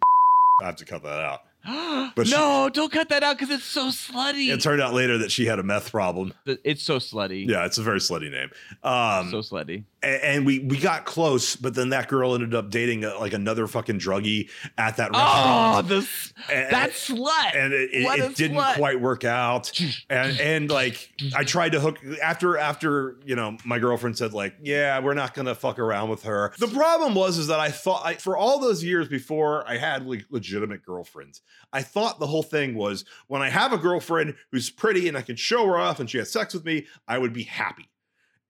I 0.61 0.67
have 0.67 0.77
to 0.77 0.85
cut 0.85 1.03
that 1.05 1.21
out. 1.21 1.41
But 2.15 2.27
she- 2.27 2.33
no, 2.33 2.69
don't 2.73 2.91
cut 2.91 3.11
that 3.11 3.23
out 3.23 3.39
because 3.39 3.55
it's 3.55 3.65
so 3.65 3.89
slutty. 3.89 4.49
It 4.49 4.61
turned 4.61 4.81
out 4.81 4.95
later 4.95 5.19
that 5.19 5.31
she 5.31 5.47
had 5.47 5.59
a 5.59 5.63
meth 5.63 5.91
problem. 5.93 6.33
it's 6.47 6.83
so 6.83 6.99
slutty. 6.99 7.47
Yeah, 7.49 7.65
it's 7.67 7.79
a 7.79 7.83
very 7.83 7.99
slutty 8.01 8.31
name. 8.31 8.51
Um, 8.83 9.31
So 9.31 9.39
slutty. 9.41 9.85
a- 10.03 10.25
and, 10.25 10.47
we 10.47 10.61
we 10.61 10.79
got 10.79 11.05
close, 11.05 11.55
but 11.57 11.75
then 11.75 11.91
that 11.91 12.09
girl 12.09 12.35
ended 12.35 12.55
up 12.55 12.71
dating 12.71 13.05
uh 13.05 13.19
like 13.21 13.35
another 13.35 13.67
fucking 13.67 13.99
druggie 13.99 14.49
at 14.79 14.97
that 14.97 15.11
Oh, 15.13 15.19
restaurant. 15.19 15.89
this 15.89 16.33
And- 16.51 16.73
that 16.73 16.91
slut. 16.91 17.55
and 17.55 17.73
it, 17.73 17.91
it, 17.93 18.05
What 18.05 18.19
a 18.21 18.25
it 18.27 18.37
didn't 18.37 18.57
slut. 18.57 18.75
quite 18.77 19.01
work 19.01 19.25
out. 19.25 19.71
And 20.09 20.41
and 20.41 20.71
like 20.71 21.13
I 21.37 21.45
tried 21.45 21.73
to 21.73 21.81
hook 21.81 21.99
after 22.23 22.57
after 22.59 23.17
you 23.25 23.37
know 23.37 23.57
my 23.65 23.79
girlfriend 23.79 24.17
said 24.17 24.33
like 24.33 24.55
yeah 24.63 24.99
we're 25.01 25.15
not 25.15 25.35
gonna 25.35 25.55
fuck 25.55 25.79
around 25.79 26.09
with 26.09 26.23
her. 26.25 26.53
The 26.59 26.69
problem 26.69 27.15
was 27.15 27.37
is 27.39 27.47
that 27.49 27.61
I 27.61 27.71
thought 27.71 28.03
I, 28.05 28.15
for 28.15 28.37
all 28.37 28.59
those 28.59 28.83
years 28.83 29.07
before 29.09 29.69
I 29.69 29.77
had 29.77 30.07
like 30.07 30.25
legitimate 30.31 30.85
girlfriends, 30.85 31.43
I 31.73 31.83
thought 31.83 32.19
the 32.19 32.27
whole 32.27 32.43
thing 32.43 32.75
was 32.75 33.05
when 33.27 33.43
I 33.43 33.49
have 33.51 33.73
a 33.73 33.79
girlfriend 33.79 34.35
who's 34.51 34.71
pretty 34.71 35.09
and 35.09 35.17
I 35.17 35.23
can 35.23 35.37
show 35.37 35.67
her 35.67 35.79
off 35.79 36.01
and 36.01 36.09
she 36.09 36.19
has 36.19 36.31
sex 36.31 36.55
with 36.55 36.65
me, 36.65 36.87
I 37.07 37.19
would 37.19 37.33
be 37.33 37.43
happy. 37.43 37.89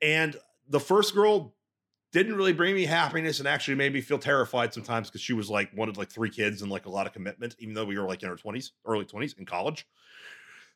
And 0.01 0.37
the 0.69 0.81
first 0.81 1.15
girl 1.15 1.55
didn't 2.13 2.37
really 2.37 2.53
bring 2.53 2.75
me 2.75 2.87
happiness 2.87 3.39
and 3.39 3.49
actually 3.49 3.75
made 3.75 3.93
me 3.93 4.01
feel 4.01 4.19
terrified 4.19 4.73
sometimes 4.73 5.09
because 5.09 5.21
she 5.21 5.33
was 5.35 5.51
like 5.51 5.71
wanted 5.77 5.97
like 5.97 6.11
three 6.11 6.31
kids 6.31 6.63
and 6.63 6.71
like 6.71 6.87
a 6.87 6.91
lot 6.91 7.07
of 7.07 7.13
commitment, 7.13 7.55
even 7.59 7.75
though 7.75 7.85
we 7.85 7.99
were 7.99 8.07
like 8.07 8.23
in 8.23 8.29
our 8.29 8.37
20s, 8.37 8.71
early 8.87 9.05
20s 9.05 9.39
in 9.39 9.45
college. 9.45 9.87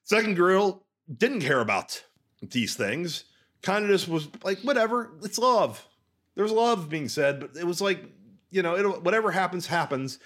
Second 0.02 0.36
girl 0.36 0.84
didn't 1.16 1.40
care 1.40 1.60
about 1.60 2.02
these 2.42 2.74
things, 2.74 3.24
kind 3.62 3.84
of 3.84 3.90
just 3.90 4.08
was 4.08 4.28
like, 4.42 4.58
whatever, 4.60 5.12
it's 5.22 5.38
love. 5.38 5.86
There's 6.34 6.52
love 6.52 6.88
being 6.88 7.08
said, 7.08 7.40
but 7.40 7.50
it 7.56 7.66
was 7.66 7.80
like, 7.80 8.04
you 8.53 8.62
know, 8.62 8.76
it, 8.76 9.03
whatever 9.03 9.30
happens, 9.30 9.66
happens. 9.66 10.18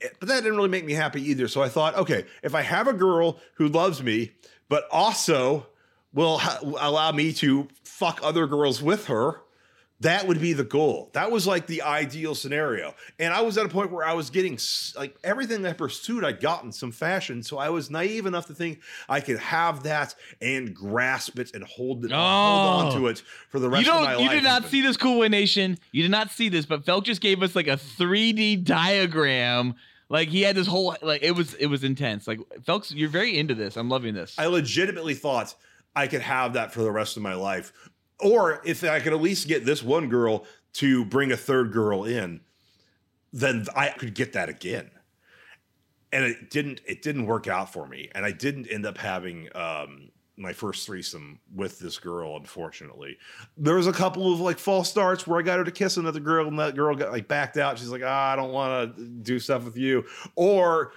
Eh, 0.00 0.08
But 0.20 0.28
that 0.28 0.42
didn't 0.42 0.56
really 0.56 0.68
make 0.68 0.84
me 0.84 0.92
happy 0.92 1.22
either. 1.30 1.48
So 1.48 1.62
I 1.62 1.68
thought, 1.68 1.94
okay, 1.96 2.24
if 2.42 2.54
I 2.54 2.62
have 2.62 2.88
a 2.88 2.92
girl 2.92 3.38
who 3.54 3.68
loves 3.68 4.02
me, 4.02 4.32
but 4.68 4.84
also 4.90 5.66
will 6.12 6.38
ha- 6.38 6.58
allow 6.62 7.12
me 7.12 7.32
to 7.34 7.68
fuck 7.84 8.20
other 8.22 8.46
girls 8.46 8.82
with 8.82 9.06
her, 9.06 9.42
that 10.00 10.28
would 10.28 10.40
be 10.40 10.52
the 10.52 10.62
goal. 10.64 11.10
That 11.14 11.32
was 11.32 11.44
like 11.46 11.66
the 11.66 11.82
ideal 11.82 12.36
scenario. 12.36 12.94
And 13.18 13.34
I 13.34 13.40
was 13.40 13.58
at 13.58 13.66
a 13.66 13.68
point 13.68 13.90
where 13.90 14.06
I 14.06 14.12
was 14.12 14.30
getting 14.30 14.56
like 14.96 15.16
everything 15.24 15.66
I 15.66 15.72
pursued, 15.72 16.24
I 16.24 16.30
got 16.32 16.62
in 16.62 16.70
some 16.70 16.92
fashion. 16.92 17.42
So 17.42 17.58
I 17.58 17.70
was 17.70 17.90
naive 17.90 18.24
enough 18.26 18.46
to 18.46 18.54
think 18.54 18.80
I 19.08 19.20
could 19.20 19.38
have 19.38 19.82
that 19.82 20.14
and 20.40 20.72
grasp 20.72 21.38
it 21.40 21.52
and 21.54 21.64
hold 21.64 22.04
it, 22.04 22.12
hold 22.12 22.20
on 22.22 22.92
Oh. 22.92 22.98
to 22.98 23.06
it 23.08 23.22
for 23.50 23.58
the 23.58 23.66
You 23.66 23.72
rest 23.74 23.88
of 23.88 23.94
my 24.02 24.12
don't. 24.12 24.22
You 24.22 24.28
did 24.30 24.44
not 24.44 24.66
see 24.66 24.82
this, 24.82 24.96
Cool 24.96 25.16
Boy 25.16 25.28
Nation. 25.28 25.78
You 25.90 26.02
did 26.02 26.12
not 26.12 26.30
see 26.30 26.48
this, 26.48 26.64
but 26.64 26.84
Felc 26.84 27.02
just 27.02 27.20
gave 27.20 27.42
us 27.42 27.56
like 27.56 27.66
a 27.66 27.76
3D 27.76 28.62
diagram. 28.64 29.74
Like 30.08 30.28
he 30.28 30.42
had 30.42 30.54
this 30.56 30.66
whole 30.66 30.96
like 31.02 31.22
it 31.22 31.32
was 31.32 31.54
it 31.54 31.66
was 31.66 31.84
intense. 31.84 32.26
Like 32.26 32.38
Felks, 32.66 32.94
you're 32.94 33.08
very 33.10 33.36
into 33.36 33.54
this. 33.54 33.76
I'm 33.76 33.90
loving 33.90 34.14
this. 34.14 34.34
I 34.38 34.46
legitimately 34.46 35.14
thought 35.14 35.54
I 35.94 36.06
could 36.06 36.22
have 36.22 36.54
that 36.54 36.72
for 36.72 36.80
the 36.82 36.90
rest 36.90 37.16
of 37.16 37.22
my 37.22 37.34
life. 37.34 37.72
Or 38.20 38.60
if 38.64 38.82
I 38.84 39.00
could 39.00 39.12
at 39.12 39.20
least 39.20 39.48
get 39.48 39.64
this 39.64 39.82
one 39.82 40.08
girl 40.08 40.44
to 40.74 41.04
bring 41.04 41.32
a 41.32 41.36
third 41.36 41.72
girl 41.72 42.04
in, 42.04 42.40
then 43.32 43.66
I 43.76 43.88
could 43.90 44.14
get 44.14 44.32
that 44.34 44.48
again. 44.48 44.90
and 46.12 46.24
it 46.24 46.50
didn't 46.50 46.80
it 46.86 47.02
didn't 47.02 47.26
work 47.26 47.46
out 47.46 47.72
for 47.72 47.86
me. 47.86 48.08
And 48.14 48.24
i 48.24 48.32
didn't 48.32 48.66
end 48.66 48.86
up 48.86 48.98
having 48.98 49.48
um 49.54 50.10
my 50.40 50.52
first 50.52 50.86
threesome 50.86 51.40
with 51.54 51.78
this 51.80 51.98
girl 51.98 52.36
unfortunately. 52.36 53.18
There 53.56 53.74
was 53.74 53.86
a 53.88 53.92
couple 53.92 54.32
of 54.32 54.40
like 54.40 54.58
false 54.58 54.88
starts 54.88 55.26
where 55.26 55.38
i 55.38 55.42
got 55.42 55.58
her 55.58 55.64
to 55.64 55.70
kiss 55.70 55.96
another 55.96 56.20
girl 56.20 56.46
and 56.48 56.58
that 56.58 56.74
girl 56.76 56.94
got 56.96 57.12
like 57.12 57.28
backed 57.28 57.56
out. 57.58 57.78
She's 57.78 57.90
like 57.90 58.02
ah, 58.04 58.32
i 58.32 58.36
don't 58.36 58.52
want 58.52 58.96
to 58.96 59.04
do 59.04 59.38
stuff 59.38 59.64
with 59.64 59.76
you. 59.76 60.04
Or 60.36 60.92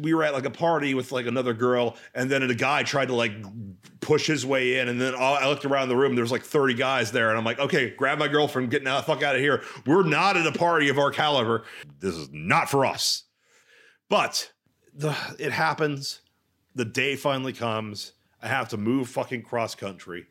we 0.00 0.14
were 0.14 0.24
at 0.24 0.32
like 0.32 0.44
a 0.44 0.50
party 0.50 0.94
with 0.94 1.12
like 1.12 1.26
another 1.26 1.54
girl 1.54 1.96
and 2.14 2.30
then 2.30 2.42
a 2.42 2.54
guy 2.54 2.82
tried 2.82 3.06
to 3.08 3.14
like 3.14 3.32
push 4.00 4.26
his 4.26 4.44
way 4.44 4.78
in 4.78 4.88
and 4.88 5.00
then 5.00 5.14
i 5.14 5.46
looked 5.48 5.64
around 5.64 5.88
the 5.88 5.96
room 5.96 6.16
there's 6.16 6.32
like 6.32 6.42
30 6.42 6.74
guys 6.74 7.12
there 7.12 7.28
and 7.28 7.38
i'm 7.38 7.44
like 7.44 7.58
okay 7.60 7.90
grab 7.90 8.18
my 8.18 8.26
girlfriend 8.28 8.70
getting 8.70 8.88
out 8.88 9.06
fuck 9.06 9.22
out 9.22 9.36
of 9.36 9.40
here 9.40 9.62
we're 9.86 10.02
not 10.02 10.36
at 10.36 10.46
a 10.46 10.52
party 10.52 10.88
of 10.88 10.98
our 10.98 11.10
caliber 11.10 11.64
this 12.00 12.14
is 12.16 12.28
not 12.32 12.68
for 12.68 12.84
us 12.84 13.24
but 14.08 14.52
the 14.94 15.16
it 15.38 15.52
happens. 15.52 16.20
The 16.74 16.84
day 16.84 17.16
finally 17.16 17.52
comes. 17.52 18.12
I 18.42 18.48
have 18.48 18.68
to 18.70 18.76
move 18.76 19.08
fucking 19.08 19.42
cross 19.42 19.74
country, 19.74 20.26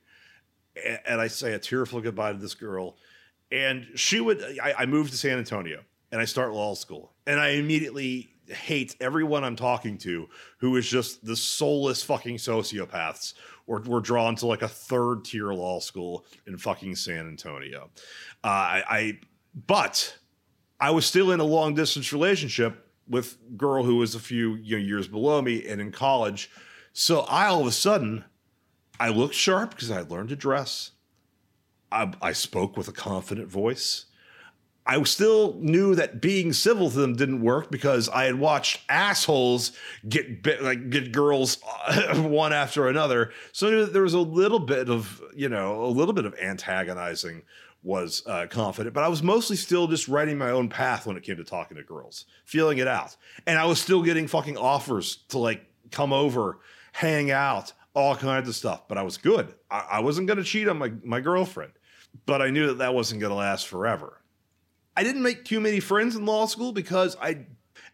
A- 0.76 1.10
and 1.10 1.20
I 1.20 1.28
say 1.28 1.54
a 1.54 1.60
tearful 1.60 2.02
goodbye 2.02 2.34
to 2.34 2.38
this 2.38 2.54
girl. 2.54 2.98
And 3.52 3.88
she 3.96 4.20
would. 4.20 4.40
I, 4.62 4.74
I 4.80 4.86
moved 4.86 5.12
to 5.12 5.18
San 5.18 5.38
Antonio, 5.40 5.82
and 6.12 6.22
I 6.22 6.26
start 6.26 6.54
law 6.54 6.76
school, 6.76 7.14
and 7.26 7.40
I 7.40 7.50
immediately 7.50 8.30
hate 8.52 8.96
everyone 9.00 9.44
I'm 9.44 9.56
talking 9.56 9.98
to 10.00 10.28
who 10.58 10.76
is 10.76 10.88
just 10.88 11.26
the 11.26 11.36
soulless 11.36 12.04
fucking 12.04 12.38
sociopaths 12.38 13.34
or 13.68 13.80
were 13.82 14.02
drawn 14.02 14.36
to 14.38 14.48
like 14.48 14.62
a 14.62 14.68
third 14.68 15.26
tier 15.26 15.54
law 15.54 15.80
school 15.80 16.26
in 16.48 16.58
fucking 16.58 16.96
San 16.96 17.28
Antonio. 17.28 17.90
Uh, 18.44 18.48
I, 18.48 18.84
I 18.90 19.20
but 19.68 20.18
I 20.80 20.92
was 20.92 21.06
still 21.06 21.32
in 21.32 21.40
a 21.40 21.46
long 21.46 21.74
distance 21.74 22.12
relationship 22.12 22.88
with 23.08 23.38
girl 23.58 23.84
who 23.84 23.98
was 23.98 24.16
a 24.16 24.20
few 24.20 24.56
you 24.56 24.78
know, 24.78 24.84
years 24.84 25.08
below 25.08 25.42
me 25.42 25.68
and 25.68 25.82
in 25.82 25.92
college. 25.92 26.50
So 26.94 27.22
I 27.22 27.48
all 27.48 27.62
of 27.62 27.68
a 27.68 27.72
sudden, 27.72 28.26
I 29.00 29.10
looked 29.10 29.36
sharp 29.36 29.72
because 29.72 29.92
I 29.92 30.02
learned 30.02 30.30
to 30.30 30.36
dress. 30.36 30.92
I, 31.92 32.14
I 32.22 32.32
spoke 32.32 32.78
with 32.78 32.88
a 32.88 32.94
confident 32.94 33.50
voice. 33.50 34.06
I 34.92 35.02
still 35.04 35.56
knew 35.62 35.96
that 35.96 36.20
being 36.20 36.52
civil 36.52 36.90
to 36.90 37.00
them 37.00 37.16
didn't 37.16 37.42
work 37.42 37.72
because 37.72 38.10
I 38.10 38.26
had 38.26 38.36
watched 38.36 38.82
assholes 38.90 39.72
get 40.10 40.44
bit, 40.44 40.62
like 40.62 40.90
get 40.90 41.14
girls 41.14 41.60
one 42.16 42.52
after 42.52 42.90
another. 42.90 43.32
So 43.54 43.68
I 43.68 43.72
knew 43.72 43.86
that 43.86 43.94
there 43.94 44.02
was 44.02 44.14
a 44.14 44.20
little 44.20 44.60
bit 44.60 44.90
of 44.90 45.22
you 45.34 45.48
know 45.48 45.86
a 45.86 45.88
little 45.88 46.14
bit 46.14 46.26
of 46.26 46.36
antagonizing 46.38 47.44
was 47.84 48.22
uh, 48.28 48.48
confident, 48.50 48.94
but 48.94 49.06
I 49.06 49.08
was 49.08 49.24
mostly 49.24 49.56
still 49.56 49.88
just 49.88 50.10
writing 50.10 50.38
my 50.38 50.52
own 50.52 50.68
path 50.68 51.08
when 51.08 51.16
it 51.16 51.24
came 51.24 51.38
to 51.38 51.46
talking 51.46 51.78
to 51.78 51.84
girls, 51.84 52.26
feeling 52.44 52.78
it 52.78 52.88
out, 52.88 53.16
and 53.48 53.58
I 53.58 53.64
was 53.68 53.80
still 53.80 54.04
getting 54.04 54.28
fucking 54.28 54.58
offers 54.58 55.24
to 55.30 55.38
like 55.38 55.66
come 55.92 56.12
over, 56.12 56.60
hang 56.92 57.32
out, 57.32 57.72
all 57.94 58.18
kinds 58.18 58.50
of 58.50 58.56
stuff. 58.56 58.90
But 58.90 58.98
I 58.98 59.04
was 59.04 59.18
good. 59.18 59.54
I, 59.70 59.86
I 59.90 60.00
wasn't 60.02 60.28
going 60.28 60.38
to 60.38 60.44
cheat 60.44 60.68
on 60.68 60.78
my 60.78 60.92
my 61.02 61.22
girlfriend, 61.22 61.72
but 62.26 62.42
I 62.42 62.50
knew 62.50 62.68
that 62.68 62.80
that 62.80 62.94
wasn't 62.94 63.22
going 63.22 63.32
to 63.32 63.38
last 63.38 63.70
forever. 63.70 64.18
I 64.96 65.04
didn't 65.04 65.24
make 65.24 65.46
too 65.46 65.60
many 65.60 65.80
friends 65.80 66.16
in 66.16 66.26
law 66.26 66.46
school 66.46 66.72
because 66.72 67.16
I 67.22 67.46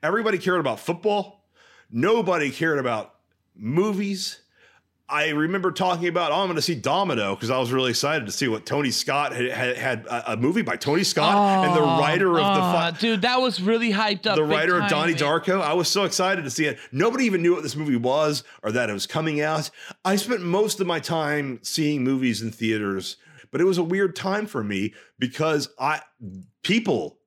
everybody 0.02 0.38
cared 0.38 0.60
about 0.60 0.80
football. 0.80 1.46
Nobody 1.92 2.52
cared 2.52 2.80
about 2.80 3.14
movies. 3.56 4.42
I 5.10 5.30
remember 5.30 5.72
talking 5.72 6.10
about, 6.10 6.34
oh, 6.34 6.42
I'm 6.42 6.48
going 6.48 6.58
to 6.58 6.62
see 6.62 6.76
Domino 6.76 7.34
because 7.34 7.50
I 7.50 7.58
was 7.60 7.72
really 7.72 7.92
excited 7.92 8.26
to 8.26 8.32
see 8.34 8.50
what 8.50 8.66
Tony 8.66 8.92
Scott 8.92 9.34
had 9.34 9.50
had, 9.50 9.78
had 9.78 10.06
a, 10.06 10.34
a 10.34 10.38
movie 10.38 10.64
by 10.64 10.76
Tony 10.76 11.06
Scott 11.06 11.66
and 11.66 11.74
the 11.74 11.80
oh, 11.80 11.98
writer 11.98 12.28
of 12.32 12.36
the 12.36 12.42
uh, 12.44 12.90
Oh, 12.90 12.94
fu- 12.94 13.00
dude, 13.00 13.22
that 13.22 13.40
was 13.40 13.62
really 13.62 13.94
hyped 13.94 14.28
up. 14.28 14.36
the 14.36 14.44
writer 14.44 14.78
of 14.78 14.90
Donnie 14.90 15.14
man. 15.14 15.22
Darko. 15.22 15.62
I 15.62 15.72
was 15.74 15.88
so 15.88 16.04
excited 16.04 16.44
to 16.44 16.50
see 16.50 16.66
it. 16.66 16.78
Nobody 16.92 17.24
even 17.24 17.42
knew 17.42 17.54
what 17.54 17.64
this 17.64 17.78
movie 17.78 17.96
was 17.96 18.44
or 18.64 18.74
that 18.74 18.90
it 18.90 18.94
was 18.94 19.08
coming 19.08 19.40
out. 19.40 19.70
I 20.04 20.18
spent 20.18 20.42
most 20.42 20.82
of 20.82 20.88
my 20.88 21.00
time 21.00 21.60
seeing 21.62 22.04
movies 22.04 22.42
in 22.42 22.52
theaters, 22.52 23.16
but 23.52 23.62
it 23.62 23.66
was 23.66 23.78
a 23.78 23.84
weird 23.84 24.16
time 24.16 24.46
for 24.46 24.64
me 24.64 24.94
because 25.20 25.70
I 25.80 26.02
people 26.64 27.20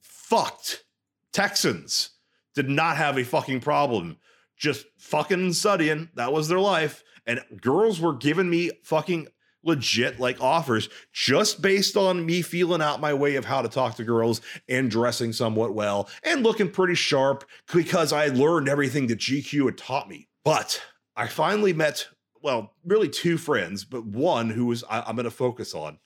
fucked 0.00 0.84
Texans 1.32 2.10
did 2.54 2.68
not 2.68 2.96
have 2.96 3.18
a 3.18 3.24
fucking 3.24 3.60
problem 3.60 4.18
just 4.56 4.86
fucking 4.98 5.52
studying. 5.52 6.08
That 6.14 6.32
was 6.32 6.48
their 6.48 6.60
life. 6.60 7.02
And 7.26 7.40
girls 7.60 8.00
were 8.00 8.14
giving 8.14 8.48
me 8.48 8.70
fucking 8.82 9.28
legit 9.62 10.20
like 10.20 10.40
offers 10.42 10.90
just 11.12 11.62
based 11.62 11.96
on 11.96 12.24
me 12.24 12.42
feeling 12.42 12.82
out 12.82 13.00
my 13.00 13.14
way 13.14 13.36
of 13.36 13.46
how 13.46 13.62
to 13.62 13.68
talk 13.68 13.94
to 13.96 14.04
girls 14.04 14.42
and 14.68 14.90
dressing 14.90 15.32
somewhat 15.32 15.74
well 15.74 16.08
and 16.22 16.42
looking 16.42 16.70
pretty 16.70 16.94
sharp 16.94 17.44
because 17.72 18.12
I 18.12 18.26
learned 18.26 18.68
everything 18.68 19.06
that 19.06 19.18
GQ 19.18 19.66
had 19.66 19.78
taught 19.78 20.08
me. 20.08 20.28
But 20.44 20.82
I 21.16 21.28
finally 21.28 21.72
met, 21.72 22.08
well, 22.44 22.74
really 22.84 23.08
two 23.08 23.38
friends, 23.38 23.84
but 23.84 24.04
one 24.04 24.50
who 24.50 24.66
was 24.66 24.84
I, 24.84 25.00
I'm 25.00 25.16
going 25.16 25.24
to 25.24 25.30
focus 25.30 25.74
on 25.74 25.98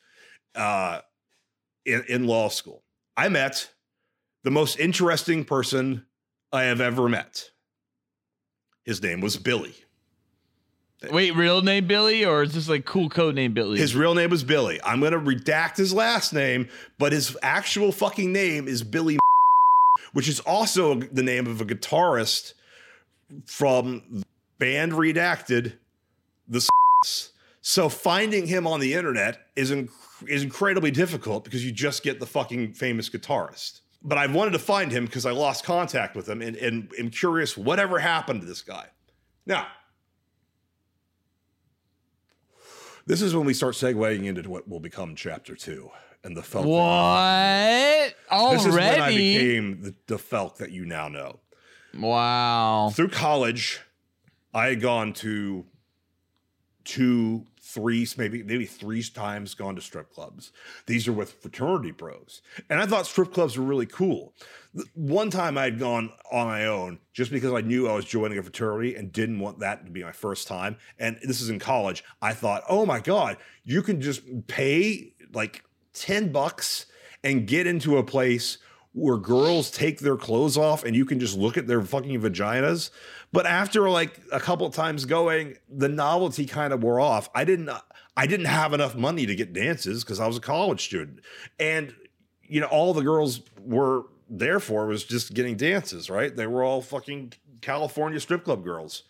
uh, 0.55 1.01
in, 1.85 2.05
in 2.09 2.27
law 2.29 2.49
school. 2.49 2.85
I 3.17 3.29
met 3.29 3.69
the 4.45 4.53
most 4.53 4.79
interesting 4.79 5.45
person 5.45 6.07
I 6.53 6.63
have 6.63 6.81
ever 6.81 7.09
met. 7.09 7.51
His 8.85 9.03
name 9.03 9.21
was 9.21 9.37
Billy. 9.37 9.75
Wait, 11.11 11.35
real 11.35 11.61
name 11.61 11.89
Billy, 11.89 12.25
or 12.25 12.45
is 12.45 12.55
this 12.55 12.69
like 12.69 12.85
cool 12.85 13.09
code 13.09 13.35
name 13.35 13.53
Billy? 13.53 13.79
His 13.79 13.97
real 13.97 14.15
name 14.15 14.31
was 14.31 14.45
Billy. 14.45 14.81
I'm 14.85 15.01
going 15.01 15.13
to 15.13 15.19
redact 15.19 15.77
his 15.77 15.93
last 15.93 16.33
name, 16.33 16.69
but 16.99 17.13
his 17.13 17.37
actual 17.43 17.91
fucking 17.91 18.33
name 18.33 18.69
is 18.69 18.85
Billy, 18.85 19.19
which 20.13 20.29
is 20.29 20.39
also 20.41 20.95
the 20.95 21.23
name 21.25 21.49
of 21.49 21.61
a 21.61 21.65
guitarist 21.65 22.55
from 23.45 24.23
band 24.59 24.93
Redacted, 24.93 25.75
the 26.49 26.67
So 27.61 27.89
finding 27.89 28.47
him 28.47 28.67
on 28.67 28.81
the 28.81 28.95
internet 28.95 29.47
is 29.57 29.71
inc- 29.71 29.91
is 30.27 30.43
incredibly 30.43 30.91
difficult 30.91 31.45
because 31.45 31.65
you 31.65 31.71
just 31.73 32.03
get 32.03 32.19
the 32.21 32.27
fucking 32.27 32.73
famous 32.75 33.09
guitarist. 33.09 33.81
But 34.03 34.17
I 34.19 34.27
wanted 34.27 34.53
to 34.53 34.59
find 34.59 34.91
him 34.93 35.05
because 35.07 35.27
I 35.27 35.33
lost 35.33 35.65
contact 35.65 36.15
with 36.17 36.29
him 36.29 36.41
and, 36.41 36.57
and 36.57 36.91
am 36.99 37.11
curious 37.11 37.57
whatever 37.57 37.99
happened 37.99 38.41
to 38.43 38.47
this 38.47 38.63
guy. 38.63 38.87
Now, 39.47 39.67
this 43.07 43.23
is 43.23 43.35
when 43.35 43.47
we 43.47 43.55
start 43.55 43.75
segueing 43.75 44.25
into 44.27 44.49
what 44.49 44.69
will 44.69 44.81
become 44.81 45.15
chapter 45.17 45.55
two 45.57 45.91
and 46.25 46.37
the 46.37 46.43
Felc. 46.43 46.65
what? 46.65 48.15
you- 48.33 48.57
This 48.57 48.67
is 48.67 48.75
when 48.75 49.01
I 49.01 49.09
became 49.11 49.83
the, 49.83 49.95
the 50.07 50.17
Felc 50.17 50.57
that 50.57 50.71
you 50.73 50.85
now 50.85 51.09
know. 51.09 51.41
wow. 51.99 52.91
Through 52.95 53.09
college, 53.11 53.81
I 54.55 54.67
had 54.69 54.81
gone 54.81 55.13
to 55.15 55.65
two, 56.89 57.45
three, 57.61 58.09
maybe 58.17 58.43
maybe 58.43 58.65
three 58.65 59.03
times 59.03 59.55
gone 59.55 59.77
to 59.77 59.83
strip 59.83 60.11
clubs. 60.11 60.53
These 60.87 61.07
are 61.07 61.13
with 61.13 61.35
fraternity 61.35 61.91
bros, 61.91 62.41
and 62.71 62.81
I 62.81 62.87
thought 62.87 63.07
strip 63.07 63.35
clubs 63.35 63.59
were 63.59 63.65
really 63.65 63.85
cool. 63.85 64.33
One 64.95 65.29
time 65.29 65.59
I 65.59 65.65
had 65.65 65.79
gone 65.79 66.11
on 66.33 66.47
my 66.47 66.65
own 66.65 66.99
just 67.13 67.31
because 67.31 67.53
I 67.53 67.61
knew 67.61 67.89
I 67.89 67.95
was 67.95 68.07
joining 68.07 68.39
a 68.39 68.43
fraternity 68.43 68.95
and 68.95 69.13
didn't 69.13 69.39
want 69.39 69.59
that 69.59 69.85
to 69.85 69.91
be 69.91 70.03
my 70.03 70.13
first 70.13 70.49
time. 70.49 70.79
And 70.99 71.19
this 71.23 71.43
is 71.43 71.51
in 71.51 71.59
college. 71.59 72.03
I 72.23 72.33
thought, 72.33 72.63
oh 72.71 72.87
my 72.87 73.01
god, 73.01 73.37
you 73.65 73.83
can 73.83 74.01
just 74.01 74.23
pay 74.47 75.13
like 75.35 75.63
ten 75.93 76.33
bucks 76.33 76.87
and 77.23 77.47
get 77.47 77.67
into 77.67 77.99
a 77.99 78.03
place 78.03 78.57
where 78.93 79.19
girls 79.19 79.71
take 79.71 80.01
their 80.01 80.17
clothes 80.17 80.57
off 80.57 80.85
and 80.85 80.97
you 80.97 81.05
can 81.05 81.21
just 81.21 81.37
look 81.37 81.59
at 81.59 81.67
their 81.67 81.83
fucking 81.83 82.21
vaginas. 82.21 82.91
But 83.33 83.47
after 83.47 83.91
like 83.91 84.21
a 84.33 84.41
couple 84.41 84.69
times 84.71 85.05
going, 85.05 85.57
the 85.69 85.89
novelty 85.89 86.47
kind 86.47 86.73
of 86.73 86.83
wore 86.83 87.01
off. 87.01 87.29
I 87.35 87.45
didn't 87.45 87.71
I 88.17 88.27
didn't 88.27 88.47
have 88.47 88.73
enough 88.73 88.97
money 88.97 89.27
to 89.27 89.35
get 89.35 89.53
dances 89.53 90.03
because 90.03 90.19
I 90.19 90.27
was 90.27 90.37
a 90.37 90.41
college 90.41 90.85
student. 90.85 91.21
And 91.59 91.95
you 92.43 92.61
know, 92.61 92.67
all 92.67 92.95
the 92.95 93.03
girls 93.03 93.43
were 93.63 94.05
there 94.31 94.61
for 94.61 94.87
was 94.87 95.05
just 95.05 95.35
getting 95.35 95.57
dances, 95.57 96.11
right? 96.11 96.35
They 96.35 96.47
were 96.47 96.65
all 96.65 96.81
fucking 96.81 97.35
California 97.61 98.21
strip 98.21 98.45
club 98.45 98.65
girls, 98.65 99.05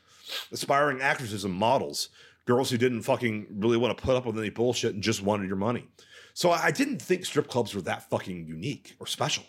aspiring 0.53 1.01
actresses 1.01 1.45
and 1.45 1.55
models, 1.55 2.09
girls 2.45 2.71
who 2.71 2.79
didn't 2.79 3.03
fucking 3.03 3.47
really 3.51 3.77
want 3.77 3.97
to 3.97 4.03
put 4.03 4.17
up 4.17 4.27
with 4.27 4.39
any 4.39 4.51
bullshit 4.51 4.95
and 4.95 5.03
just 5.03 5.23
wanted 5.23 5.47
your 5.47 5.57
money. 5.57 5.87
So 6.35 6.51
I 6.51 6.71
didn't 6.71 7.03
think 7.03 7.25
strip 7.25 7.49
clubs 7.49 7.75
were 7.75 7.83
that 7.83 8.09
fucking 8.11 8.47
unique 8.47 8.97
or 9.01 9.07
special. 9.07 9.45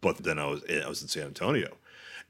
But 0.00 0.18
then 0.18 0.38
I 0.38 0.46
was 0.46 0.62
I 0.70 0.88
was 0.88 1.02
in 1.02 1.08
San 1.08 1.24
Antonio, 1.24 1.76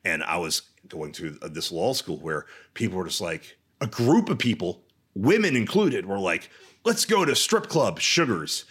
and 0.05 0.23
I 0.23 0.39
was 0.39 0.63
going 0.89 1.13
to 1.13 1.39
uh, 1.43 1.49
this 1.49 1.73
law 1.73 1.93
school 1.93 2.19
where 2.19 2.47
people 2.75 2.99
were 2.99 3.07
just 3.07 3.21
like 3.21 3.59
a 3.81 3.87
group 3.87 4.29
of 4.29 4.39
people, 4.39 4.83
women 5.15 5.57
included, 5.57 6.07
were 6.07 6.19
like, 6.19 6.51
"Let's 6.85 7.05
go 7.05 7.25
to 7.25 7.35
strip 7.37 7.69
club 7.69 8.01
sugars," 8.01 8.65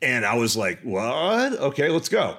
and 0.00 0.24
I 0.24 0.36
was 0.36 0.56
like, 0.56 0.80
"What? 0.82 1.52
Okay, 1.54 1.88
let's 1.88 2.08
go." 2.08 2.38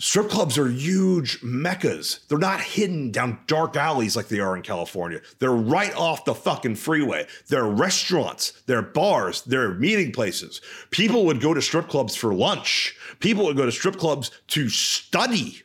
Strip 0.00 0.30
clubs 0.30 0.56
are 0.56 0.66
huge 0.66 1.42
meccas. 1.42 2.20
They're 2.28 2.38
not 2.38 2.62
hidden 2.62 3.10
down 3.10 3.38
dark 3.46 3.76
alleys 3.76 4.16
like 4.16 4.28
they 4.28 4.40
are 4.40 4.56
in 4.56 4.62
California. 4.62 5.20
They're 5.40 5.52
right 5.52 5.94
off 5.94 6.24
the 6.24 6.34
fucking 6.34 6.76
freeway. 6.76 7.26
They're 7.48 7.66
restaurants, 7.68 8.62
they're 8.64 8.80
bars, 8.80 9.42
they're 9.42 9.74
meeting 9.74 10.10
places. 10.10 10.62
People 10.90 11.26
would 11.26 11.42
go 11.42 11.52
to 11.52 11.60
strip 11.60 11.88
clubs 11.88 12.16
for 12.16 12.32
lunch. 12.32 12.96
People 13.18 13.44
would 13.44 13.58
go 13.58 13.66
to 13.66 13.72
strip 13.72 13.98
clubs 13.98 14.30
to 14.48 14.70
study 14.70 15.62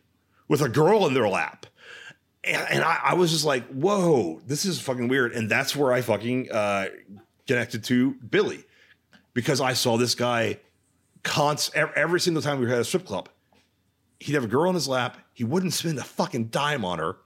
with 0.50 0.62
a 0.62 0.68
girl 0.68 1.08
in 1.08 1.14
their 1.14 1.30
lap. 1.30 1.66
And, 2.46 2.68
and 2.70 2.84
I, 2.84 3.00
I 3.04 3.14
was 3.16 3.32
just 3.32 3.46
like, 3.46 3.68
whoa, 3.68 4.42
this 4.46 4.66
is 4.66 4.80
fucking 4.80 5.08
weird. 5.08 5.34
And 5.34 5.50
that's 5.50 5.76
where 5.76 5.92
I 5.92 6.02
fucking 6.02 6.52
uh, 6.52 6.88
connected 7.48 7.84
to 7.86 8.12
Billy 8.16 8.64
because 9.34 9.62
I 9.62 9.74
saw 9.74 9.98
this 9.98 10.16
guy 10.16 10.60
const- 11.24 11.76
every 11.76 12.20
single 12.20 12.42
time 12.42 12.60
we 12.60 12.72
at 12.72 12.80
a 12.80 12.84
strip 12.84 13.06
club. 13.06 13.30
He'd 14.20 14.34
have 14.34 14.44
a 14.44 14.48
girl 14.48 14.70
on 14.70 14.76
his 14.76 14.88
lap. 14.88 15.18
He 15.34 15.44
wouldn't 15.44 15.74
spend 15.74 15.98
a 15.98 16.04
fucking 16.04 16.46
dime 16.46 16.86
on 16.86 17.00
her. 17.00 17.18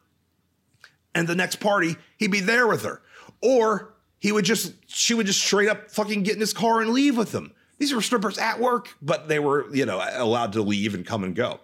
And 1.13 1.27
the 1.27 1.35
next 1.35 1.57
party, 1.57 1.95
he'd 2.17 2.31
be 2.31 2.39
there 2.39 2.67
with 2.67 2.83
her. 2.83 3.01
Or 3.41 3.93
he 4.19 4.31
would 4.31 4.45
just, 4.45 4.73
she 4.87 5.13
would 5.13 5.27
just 5.27 5.41
straight 5.41 5.69
up 5.69 5.91
fucking 5.91 6.23
get 6.23 6.35
in 6.35 6.39
his 6.39 6.53
car 6.53 6.81
and 6.81 6.91
leave 6.91 7.17
with 7.17 7.33
him. 7.33 7.53
These 7.77 7.93
were 7.93 8.01
strippers 8.01 8.37
at 8.37 8.59
work, 8.59 8.89
but 9.01 9.27
they 9.27 9.39
were, 9.39 9.73
you 9.73 9.85
know, 9.85 10.03
allowed 10.13 10.53
to 10.53 10.61
leave 10.61 10.93
and 10.93 11.05
come 11.05 11.23
and 11.23 11.35
go 11.35 11.59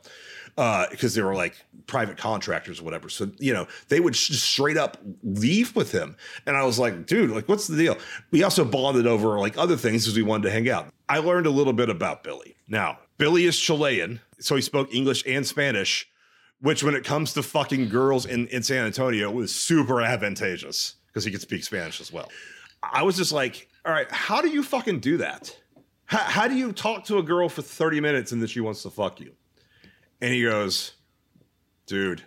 Uh, 0.58 0.88
because 0.89 1.14
they 1.14 1.22
were 1.22 1.36
like 1.36 1.53
private 1.86 2.18
contractors 2.18 2.80
or 2.80 2.84
whatever. 2.84 3.10
So, 3.10 3.30
you 3.39 3.53
know, 3.53 3.68
they 3.89 3.99
would 3.99 4.14
just 4.14 4.41
straight 4.41 4.78
up 4.78 4.97
leave 5.22 5.76
with 5.76 5.91
him. 5.91 6.16
And 6.45 6.56
I 6.56 6.64
was 6.64 6.80
like, 6.80 7.06
dude, 7.08 7.32
like, 7.32 7.49
what's 7.49 7.68
the 7.68 7.76
deal? 7.76 7.97
We 8.32 8.41
also 8.41 8.64
bonded 8.64 9.06
over 9.06 9.38
like 9.38 9.58
other 9.58 9.76
things 9.76 10.08
as 10.08 10.16
we 10.16 10.24
wanted 10.24 10.43
to 10.43 10.51
hang 10.51 10.70
out. 10.70 10.88
I 11.10 11.18
learned 11.18 11.45
a 11.45 11.51
little 11.51 11.74
bit 11.74 11.89
about 11.89 12.24
Billy. 12.24 12.56
Now, 12.70 12.99
Billy 13.18 13.45
is 13.45 13.60
Chilean, 13.60 14.22
so 14.39 14.56
he 14.56 14.62
spoke 14.62 14.93
English 14.93 15.24
and 15.28 15.45
Spanish, 15.45 16.08
which 16.62 16.84
when 16.84 16.95
it 16.95 17.03
comes 17.03 17.34
to 17.34 17.43
fucking 17.43 17.89
girls 17.89 18.26
in, 18.26 18.47
in 18.47 18.64
San 18.64 18.86
Antonio 18.86 19.30
was 19.32 19.53
super 19.53 20.01
advantageous 20.01 20.95
because 21.08 21.24
he 21.24 21.32
could 21.32 21.41
speak 21.41 21.64
Spanish 21.64 22.01
as 22.01 22.12
well. 22.12 22.30
I 22.82 23.03
was 23.03 23.18
just 23.18 23.32
like, 23.32 23.70
all 23.86 23.91
right, 23.93 24.10
how 24.12 24.41
do 24.41 24.49
you 24.49 24.64
fucking 24.64 24.99
do 24.99 25.18
that? 25.18 25.56
How, 26.06 26.20
how 26.20 26.47
do 26.47 26.56
you 26.56 26.72
talk 26.72 27.06
to 27.06 27.18
a 27.18 27.24
girl 27.24 27.49
for 27.49 27.62
30 27.62 27.99
minutes 27.99 28.32
and 28.32 28.41
then 28.41 28.47
she 28.47 28.62
wants 28.62 28.84
to 28.84 28.89
fuck 28.89 29.20
you? 29.20 29.34
And 30.22 30.34
he 30.34 30.43
goes, 30.43 30.93
dude, 31.86 32.24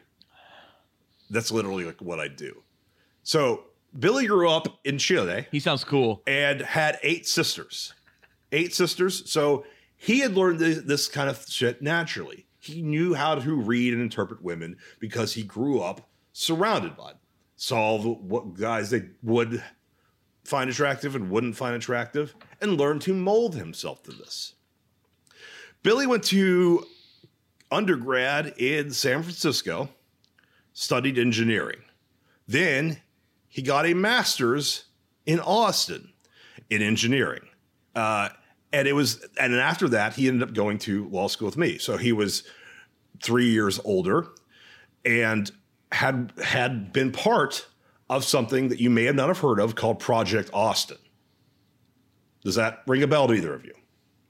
that's 1.30 1.50
literally 1.50 1.84
like 1.84 2.00
what 2.00 2.20
I 2.20 2.28
do. 2.28 2.62
So 3.22 3.64
Billy 3.98 4.26
grew 4.26 4.48
up 4.48 4.78
in 4.84 4.98
Chile 4.98 5.46
He 5.50 5.60
sounds 5.60 5.84
cool. 5.84 6.22
and 6.26 6.60
had 6.60 6.98
eight 7.02 7.26
sisters. 7.26 7.94
Eight 8.52 8.74
sisters. 8.74 9.30
So 9.30 9.64
he 9.96 10.20
had 10.20 10.34
learned 10.34 10.58
this, 10.58 10.78
this 10.82 11.08
kind 11.08 11.28
of 11.28 11.44
shit 11.48 11.82
naturally. 11.82 12.46
He 12.60 12.82
knew 12.82 13.14
how 13.14 13.34
to 13.36 13.54
read 13.54 13.92
and 13.92 14.02
interpret 14.02 14.42
women 14.42 14.76
because 15.00 15.34
he 15.34 15.42
grew 15.42 15.80
up 15.80 16.08
surrounded 16.32 16.96
by 16.96 17.08
them. 17.08 17.18
Saw 17.56 17.98
the, 17.98 18.10
what 18.10 18.54
guys 18.54 18.90
they 18.90 19.02
would 19.22 19.62
find 20.44 20.70
attractive 20.70 21.14
and 21.16 21.30
wouldn't 21.30 21.56
find 21.56 21.74
attractive 21.74 22.34
and 22.60 22.78
learned 22.78 23.02
to 23.02 23.12
mold 23.14 23.56
himself 23.56 24.02
to 24.04 24.12
this. 24.12 24.54
Billy 25.82 26.06
went 26.06 26.24
to 26.24 26.86
undergrad 27.70 28.54
in 28.58 28.90
San 28.90 29.22
Francisco, 29.22 29.88
studied 30.72 31.18
engineering. 31.18 31.80
Then 32.46 32.98
he 33.48 33.62
got 33.62 33.86
a 33.86 33.94
master's 33.94 34.84
in 35.26 35.40
Austin 35.40 36.12
in 36.70 36.82
engineering. 36.82 37.46
Uh, 37.94 38.30
and 38.72 38.86
it 38.86 38.92
was, 38.92 39.24
and 39.38 39.52
then 39.52 39.60
after 39.60 39.88
that, 39.88 40.14
he 40.14 40.28
ended 40.28 40.48
up 40.48 40.54
going 40.54 40.78
to 40.78 41.08
law 41.08 41.28
school 41.28 41.46
with 41.46 41.56
me. 41.56 41.78
So 41.78 41.96
he 41.96 42.12
was 42.12 42.44
three 43.22 43.50
years 43.50 43.80
older 43.84 44.28
and 45.04 45.50
had 45.90 46.32
had 46.42 46.92
been 46.92 47.10
part 47.12 47.66
of 48.10 48.24
something 48.24 48.68
that 48.68 48.80
you 48.80 48.90
may 48.90 49.04
have 49.04 49.14
not 49.14 49.28
have 49.28 49.38
heard 49.38 49.58
of 49.58 49.74
called 49.74 49.98
Project 49.98 50.50
Austin. 50.52 50.98
Does 52.44 52.54
that 52.54 52.82
ring 52.86 53.02
a 53.02 53.06
bell 53.06 53.26
to 53.28 53.34
either 53.34 53.54
of 53.54 53.64
you? 53.64 53.74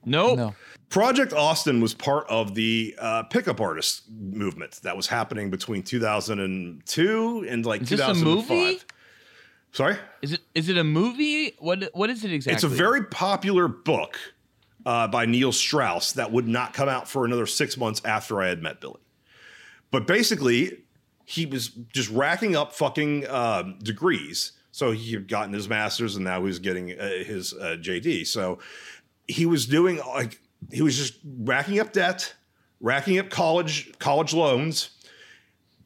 Nope. 0.04 0.38
No. 0.38 0.54
Project 0.90 1.32
Austin 1.34 1.80
was 1.80 1.92
part 1.92 2.26
of 2.30 2.54
the 2.54 2.94
uh, 2.98 3.22
pickup 3.24 3.60
artist 3.60 4.02
movement 4.10 4.80
that 4.82 4.96
was 4.96 5.06
happening 5.06 5.50
between 5.50 5.82
2002 5.82 7.46
and 7.48 7.66
like 7.66 7.82
Is 7.82 7.90
this 7.90 8.00
a 8.00 8.14
2005. 8.14 8.48
movie? 8.48 8.80
Sorry? 9.72 9.96
Is 10.22 10.32
it 10.32 10.40
is 10.54 10.68
it 10.70 10.78
a 10.78 10.84
movie? 10.84 11.54
What 11.58 11.90
what 11.92 12.08
is 12.08 12.24
it 12.24 12.32
exactly? 12.32 12.54
It's 12.54 12.64
a 12.64 12.68
very 12.68 13.04
popular 13.04 13.68
book 13.68 14.18
uh, 14.86 15.08
by 15.08 15.26
Neil 15.26 15.52
Strauss 15.52 16.12
that 16.12 16.32
would 16.32 16.48
not 16.48 16.72
come 16.72 16.88
out 16.88 17.06
for 17.06 17.26
another 17.26 17.46
six 17.46 17.76
months 17.76 18.00
after 18.04 18.40
I 18.40 18.48
had 18.48 18.62
met 18.62 18.80
Billy. 18.80 19.00
But 19.90 20.06
basically, 20.06 20.78
he 21.26 21.44
was 21.44 21.68
just 21.68 22.08
racking 22.10 22.56
up 22.56 22.72
fucking 22.72 23.28
um, 23.28 23.78
degrees. 23.82 24.52
So 24.72 24.92
he 24.92 25.12
had 25.12 25.28
gotten 25.28 25.52
his 25.52 25.68
master's 25.68 26.16
and 26.16 26.24
now 26.24 26.38
he 26.38 26.46
was 26.46 26.58
getting 26.58 26.98
uh, 26.98 27.08
his 27.24 27.52
uh, 27.52 27.76
JD. 27.80 28.26
So 28.26 28.58
he 29.26 29.44
was 29.44 29.66
doing 29.66 29.98
like 29.98 30.40
he 30.72 30.82
was 30.82 30.96
just 30.96 31.14
racking 31.24 31.80
up 31.80 31.92
debt, 31.92 32.34
racking 32.80 33.18
up 33.18 33.30
college 33.30 33.96
college 33.98 34.34
loans. 34.34 34.90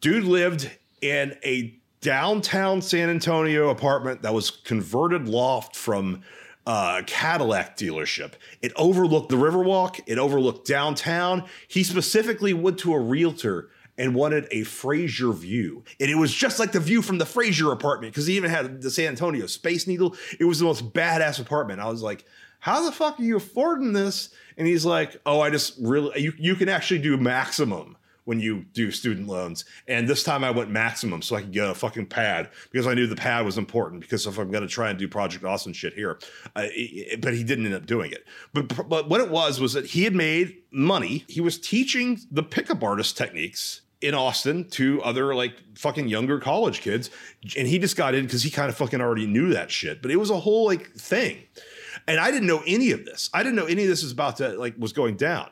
Dude 0.01 0.25
lived 0.25 0.71
in 1.01 1.37
a 1.45 1.79
downtown 2.01 2.83
San 2.83 3.09
Antonio 3.09 3.71
apartment 3.71 4.23
that 4.23 4.35
was 4.35 4.51
converted 4.51 5.29
loft 5.29 5.77
from 5.77 6.23
a 6.67 7.03
Cadillac 7.07 7.77
dealership. 7.77 8.33
It 8.61 8.73
overlooked 8.77 9.31
the 9.31 9.37
Riverwalk, 9.37 10.01
it 10.07 10.19
overlooked 10.19 10.67
downtown. 10.67 11.45
He 11.69 11.83
specifically 11.83 12.53
went 12.53 12.79
to 12.81 12.93
a 12.93 12.99
realtor 12.99 13.71
and 13.99 14.15
wanted 14.15 14.47
a 14.51 14.63
Frasier 14.63 15.35
view. 15.35 15.85
And 16.01 16.11
it 16.11 16.15
was 16.15 16.33
just 16.33 16.59
like 16.59 16.73
the 16.73 16.81
view 16.81 17.03
from 17.03 17.19
the 17.19 17.25
Frasier 17.25 17.73
apartment 17.73 18.13
because 18.13 18.27
he 18.27 18.37
even 18.37 18.51
had 18.51 18.81
the 18.81 18.91
San 18.91 19.09
Antonio 19.09 19.47
Space 19.47 19.87
Needle. 19.87 20.17
It 20.41 20.45
was 20.45 20.59
the 20.59 20.65
most 20.65 20.93
badass 20.93 21.41
apartment. 21.41 21.81
I 21.81 21.89
was 21.89 22.03
like, 22.03 22.25
how 22.63 22.85
the 22.85 22.93
fuck 22.93 23.19
are 23.19 23.25
you 23.25 23.37
affording 23.37 23.93
this? 23.93 24.29
And 24.57 24.69
he's 24.69 24.85
like, 24.85 25.17
oh, 25.27 25.41
I 25.41 25.51
just 25.51 25.75
really, 25.81 26.21
you, 26.23 26.33
you 26.39 26.55
can 26.55 26.69
actually 26.69 27.01
do 27.01 27.17
maximum 27.17 27.97
when 28.25 28.39
you 28.39 28.65
do 28.73 28.93
student 28.93 29.27
loans. 29.27 29.65
And 29.89 30.07
this 30.07 30.23
time 30.23 30.45
I 30.45 30.53
went 30.53 30.71
maximum 30.71 31.23
so 31.23 31.35
I 31.35 31.41
could 31.41 31.51
get 31.51 31.69
a 31.69 31.75
fucking 31.75 32.07
pad 32.07 32.51
because 32.71 32.87
I 32.87 32.95
knew 32.95 33.09
the 33.09 33.17
pad 33.17 33.45
was 33.45 33.59
important 33.59 34.01
because 34.01 34.29
if 34.29 34.39
I'm 34.39 34.53
going 34.53 34.63
to 34.63 34.69
try 34.69 34.91
and 34.91 34.99
do 34.99 35.09
Project 35.09 35.45
Austin 35.45 35.73
shit 35.73 35.95
here, 35.95 36.21
it- 36.55 37.21
but 37.21 37.35
he 37.35 37.43
didn't 37.43 37.67
end 37.67 37.75
up 37.75 37.85
doing 37.85 38.13
it. 38.13 38.25
But, 38.53 38.89
but 38.89 39.09
what 39.09 39.21
it 39.21 39.29
was 39.29 39.59
was 39.61 39.73
that 39.73 39.87
he 39.87 40.05
had 40.05 40.15
made 40.15 40.59
money. 40.71 41.25
He 41.27 41.41
was 41.41 41.59
teaching 41.59 42.21
the 42.31 42.45
pickup 42.45 42.85
artist 42.85 43.17
techniques 43.17 43.81
in 44.01 44.15
Austin 44.15 44.69
to 44.71 45.03
other 45.03 45.35
like 45.35 45.55
fucking 45.77 46.07
younger 46.07 46.39
college 46.39 46.81
kids. 46.81 47.11
And 47.59 47.67
he 47.67 47.81
just 47.81 47.97
got 47.97 48.15
in 48.15 48.25
because 48.25 48.45
he 48.45 48.51
kind 48.51 48.69
of 48.69 48.77
fucking 48.77 49.01
already 49.01 49.27
knew 49.27 49.49
that 49.53 49.73
shit. 49.73 50.01
But 50.01 50.13
it 50.13 50.17
was 50.17 50.31
a 50.31 50.39
whole 50.39 50.65
like 50.67 50.93
thing. 50.93 51.39
And 52.07 52.21
I 52.21 52.31
didn't 52.31 52.47
know 52.47 52.63
any 52.67 52.93
of 52.93 53.05
this. 53.05 53.31
I 53.33 53.43
didn't 53.43 53.57
know 53.57 53.67
any 53.67 53.83
of 53.83 53.89
this 53.89 54.03
was 54.03 54.13
about 54.13 54.37
to 54.37 54.51
like 54.51 54.75
was 54.79 54.93
going 54.93 55.17
down. 55.17 55.51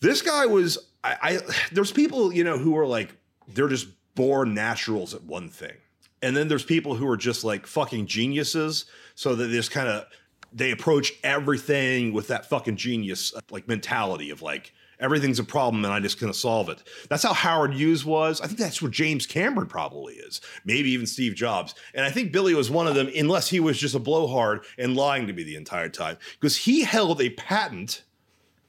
This 0.00 0.22
guy 0.22 0.46
was 0.46 0.78
I, 1.04 1.16
I 1.22 1.38
there's 1.72 1.92
people, 1.92 2.32
you 2.32 2.44
know, 2.44 2.58
who 2.58 2.76
are 2.76 2.86
like 2.86 3.16
they're 3.48 3.68
just 3.68 3.88
born 4.14 4.54
naturals 4.54 5.14
at 5.14 5.22
one 5.22 5.48
thing. 5.48 5.76
And 6.22 6.36
then 6.36 6.48
there's 6.48 6.64
people 6.64 6.94
who 6.94 7.08
are 7.08 7.16
just 7.16 7.44
like 7.44 7.66
fucking 7.66 8.06
geniuses. 8.06 8.86
So 9.14 9.34
that 9.34 9.46
they 9.46 9.52
just 9.52 9.70
kind 9.70 9.88
of 9.88 10.06
they 10.52 10.70
approach 10.70 11.12
everything 11.22 12.12
with 12.12 12.28
that 12.28 12.46
fucking 12.46 12.76
genius 12.76 13.32
like 13.50 13.68
mentality 13.68 14.30
of 14.30 14.42
like 14.42 14.72
everything's 15.02 15.38
a 15.38 15.44
problem 15.44 15.84
and 15.84 15.92
I 15.92 16.00
just 16.00 16.20
gonna 16.20 16.32
solve 16.32 16.68
it. 16.68 16.82
That's 17.08 17.22
how 17.22 17.32
Howard 17.32 17.74
Hughes 17.74 18.04
was. 18.04 18.40
I 18.40 18.46
think 18.46 18.58
that's 18.58 18.80
where 18.80 18.90
James 18.90 19.26
Cameron 19.26 19.68
probably 19.68 20.14
is. 20.14 20.40
Maybe 20.64 20.90
even 20.90 21.06
Steve 21.06 21.34
Jobs. 21.34 21.74
And 21.94 22.04
I 22.04 22.10
think 22.10 22.32
Billy 22.32 22.54
was 22.54 22.70
one 22.70 22.86
of 22.86 22.94
them, 22.94 23.10
unless 23.16 23.48
he 23.48 23.60
was 23.60 23.78
just 23.78 23.94
a 23.94 23.98
blowhard 23.98 24.64
and 24.78 24.96
lying 24.96 25.26
to 25.26 25.32
me 25.32 25.42
the 25.42 25.56
entire 25.56 25.88
time. 25.88 26.18
Because 26.40 26.56
he 26.56 26.82
held 26.82 27.20
a 27.20 27.30
patent 27.30 28.04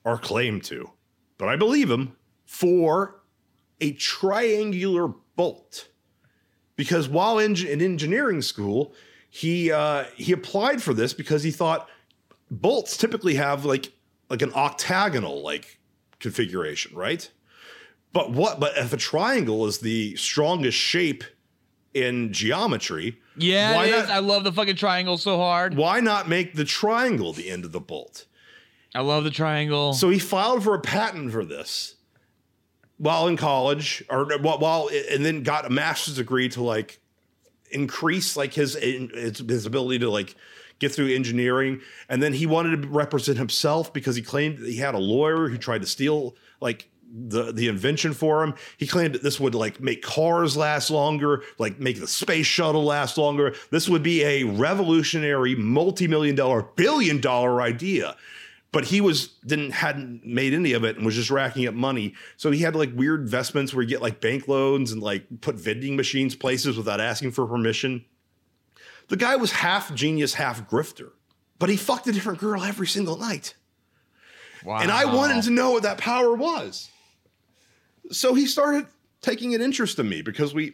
or 0.03 0.17
claimed 0.17 0.63
to, 0.65 0.89
but 1.37 1.47
I 1.47 1.55
believe 1.55 1.89
him, 1.89 2.15
for 2.45 3.21
a 3.79 3.93
triangular 3.93 5.07
bolt. 5.35 5.89
Because 6.75 7.07
while 7.07 7.39
in, 7.39 7.55
in 7.65 7.81
engineering 7.81 8.41
school, 8.41 8.93
he 9.29 9.71
uh, 9.71 10.05
he 10.15 10.31
applied 10.31 10.81
for 10.81 10.93
this 10.93 11.13
because 11.13 11.41
he 11.41 11.51
thought 11.51 11.89
bolts 12.51 12.97
typically 12.97 13.33
have 13.35 13.65
like 13.65 13.91
like 14.29 14.41
an 14.41 14.53
octagonal 14.53 15.41
like 15.41 15.79
configuration, 16.23 16.95
right? 16.95 17.29
But 18.11 18.31
what? 18.31 18.59
But 18.59 18.75
if 18.77 18.91
a 18.93 18.97
triangle 18.97 19.65
is 19.67 19.79
the 19.79 20.15
strongest 20.15 20.77
shape 20.77 21.23
in 21.93 22.33
geometry, 22.33 23.19
yeah, 23.37 23.75
why 23.75 23.85
it 23.85 23.93
is. 23.93 24.07
not- 24.07 24.09
I 24.09 24.19
love 24.19 24.43
the 24.43 24.51
fucking 24.51 24.77
triangle 24.77 25.17
so 25.19 25.37
hard. 25.37 25.75
why 25.75 25.99
not 25.99 26.27
make 26.27 26.55
the 26.55 26.65
triangle 26.65 27.33
the 27.33 27.49
end 27.51 27.65
of 27.65 27.71
the 27.71 27.79
bolt? 27.79 28.25
I 28.95 29.01
love 29.01 29.23
the 29.23 29.31
triangle. 29.31 29.93
So 29.93 30.09
he 30.09 30.19
filed 30.19 30.63
for 30.63 30.73
a 30.75 30.79
patent 30.81 31.31
for 31.31 31.43
this 31.45 31.95
while 32.97 33.27
in 33.27 33.35
college, 33.37 34.03
or 34.09 34.25
while, 34.39 34.59
while 34.59 34.89
and 35.11 35.25
then 35.25 35.43
got 35.43 35.65
a 35.65 35.69
master's 35.69 36.15
degree 36.15 36.47
to 36.49 36.63
like 36.63 36.99
increase 37.71 38.37
like 38.37 38.53
his 38.53 38.75
his, 38.75 39.39
his 39.39 39.65
ability 39.65 39.99
to 39.99 40.09
like 40.09 40.35
get 40.79 40.91
through 40.93 41.13
engineering. 41.13 41.81
And 42.09 42.21
then 42.21 42.33
he 42.33 42.45
wanted 42.45 42.81
to 42.81 42.87
represent 42.87 43.37
himself 43.37 43.93
because 43.93 44.15
he 44.15 44.21
claimed 44.21 44.57
that 44.59 44.67
he 44.69 44.77
had 44.77 44.95
a 44.95 44.99
lawyer 44.99 45.49
who 45.49 45.57
tried 45.57 45.81
to 45.81 45.87
steal 45.87 46.35
like 46.61 46.89
the 47.15 47.51
the 47.51 47.67
invention 47.67 48.11
for 48.13 48.43
him. 48.43 48.55
He 48.77 48.87
claimed 48.87 49.13
that 49.13 49.21
this 49.21 49.39
would 49.39 49.53
like 49.53 49.79
make 49.79 50.01
cars 50.01 50.57
last 50.57 50.89
longer, 50.89 51.43
like 51.59 51.79
make 51.79 51.99
the 51.99 52.07
space 52.07 52.47
shuttle 52.47 52.83
last 52.83 53.17
longer. 53.19 53.53
This 53.69 53.87
would 53.87 54.01
be 54.01 54.23
a 54.23 54.43
revolutionary 54.45 55.53
multi-million 55.55 56.35
dollar, 56.35 56.63
billion 56.75 57.21
dollar 57.21 57.61
idea. 57.61 58.15
but 58.73 58.85
he 58.85 58.99
was 58.99 59.27
didn't 59.45 59.71
hadn't 59.71 60.25
made 60.25 60.53
any 60.53 60.73
of 60.73 60.83
it 60.83 60.97
and 60.97 61.05
was 61.05 61.15
just 61.15 61.29
racking 61.29 61.67
up 61.67 61.75
money. 61.75 62.13
So 62.35 62.51
he 62.51 62.59
had 62.61 62.75
like 62.75 62.91
weird 62.93 63.21
investments 63.21 63.73
where 63.73 63.83
you 63.83 63.89
get 63.89 64.01
like 64.01 64.19
bank 64.19 64.47
loans 64.47 64.91
and 64.91 65.01
like 65.01 65.25
put 65.41 65.55
vending 65.55 65.95
machines 65.95 66.35
places 66.35 66.75
without 66.75 66.99
asking 66.99 67.31
for 67.31 67.45
permission. 67.45 68.03
The 69.09 69.17
guy 69.17 69.35
was 69.35 69.51
half 69.51 69.93
genius, 69.93 70.33
half 70.33 70.69
grifter, 70.69 71.11
but 71.59 71.69
he 71.69 71.77
fucked 71.77 72.07
a 72.07 72.11
different 72.11 72.39
girl 72.39 72.63
every 72.63 72.87
single 72.87 73.17
night. 73.17 73.55
Wow. 74.63 74.79
And 74.79 74.91
I 74.91 75.05
wanted 75.05 75.43
to 75.43 75.51
know 75.51 75.71
what 75.71 75.83
that 75.83 75.97
power 75.97 76.33
was. 76.33 76.89
So 78.11 78.33
he 78.33 78.45
started 78.45 78.87
taking 79.21 79.55
an 79.55 79.61
interest 79.61 79.99
in 79.99 80.07
me 80.07 80.21
because 80.21 80.53
we 80.53 80.73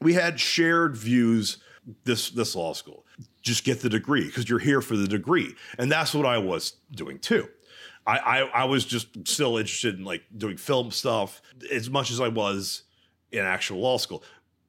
we 0.00 0.14
had 0.14 0.38
shared 0.38 0.96
views 0.96 1.58
this 2.04 2.30
this 2.30 2.54
law 2.54 2.72
school. 2.72 3.04
Just 3.42 3.64
get 3.64 3.80
the 3.80 3.88
degree 3.88 4.26
because 4.26 4.48
you're 4.48 4.58
here 4.58 4.80
for 4.80 4.96
the 4.96 5.08
degree. 5.08 5.54
And 5.78 5.90
that's 5.90 6.14
what 6.14 6.26
I 6.26 6.38
was 6.38 6.74
doing 6.92 7.18
too. 7.18 7.48
I, 8.06 8.18
I 8.18 8.38
I 8.40 8.64
was 8.64 8.84
just 8.84 9.26
still 9.26 9.56
interested 9.56 9.98
in 9.98 10.04
like 10.04 10.22
doing 10.36 10.56
film 10.56 10.90
stuff 10.90 11.42
as 11.70 11.90
much 11.90 12.10
as 12.10 12.20
I 12.20 12.28
was 12.28 12.82
in 13.32 13.44
actual 13.44 13.80
law 13.80 13.96
school. 13.96 14.22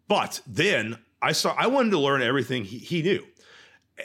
But 0.07 0.41
then 0.45 0.99
I 1.21 1.31
saw 1.31 1.55
I 1.57 1.67
wanted 1.67 1.91
to 1.91 1.99
learn 1.99 2.21
everything 2.21 2.63
he, 2.65 2.77
he 2.77 3.01
knew. 3.01 3.25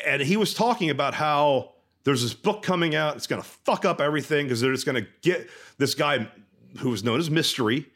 And 0.06 0.22
he 0.22 0.36
was 0.36 0.54
talking 0.54 0.90
about 0.90 1.14
how 1.14 1.72
there's 2.04 2.22
this 2.22 2.34
book 2.34 2.62
coming 2.62 2.94
out. 2.94 3.16
It's 3.16 3.26
to 3.42 3.48
fuck 3.48 3.84
up 3.84 4.00
everything 4.00 4.46
because 4.46 4.60
they're 4.60 4.72
just 4.72 4.86
to 5.02 5.08
get 5.22 5.48
this 5.78 5.94
guy 5.94 6.28
who 6.78 6.90
was 6.90 7.02
known 7.02 7.18
as 7.18 7.30
Mystery 7.30 7.86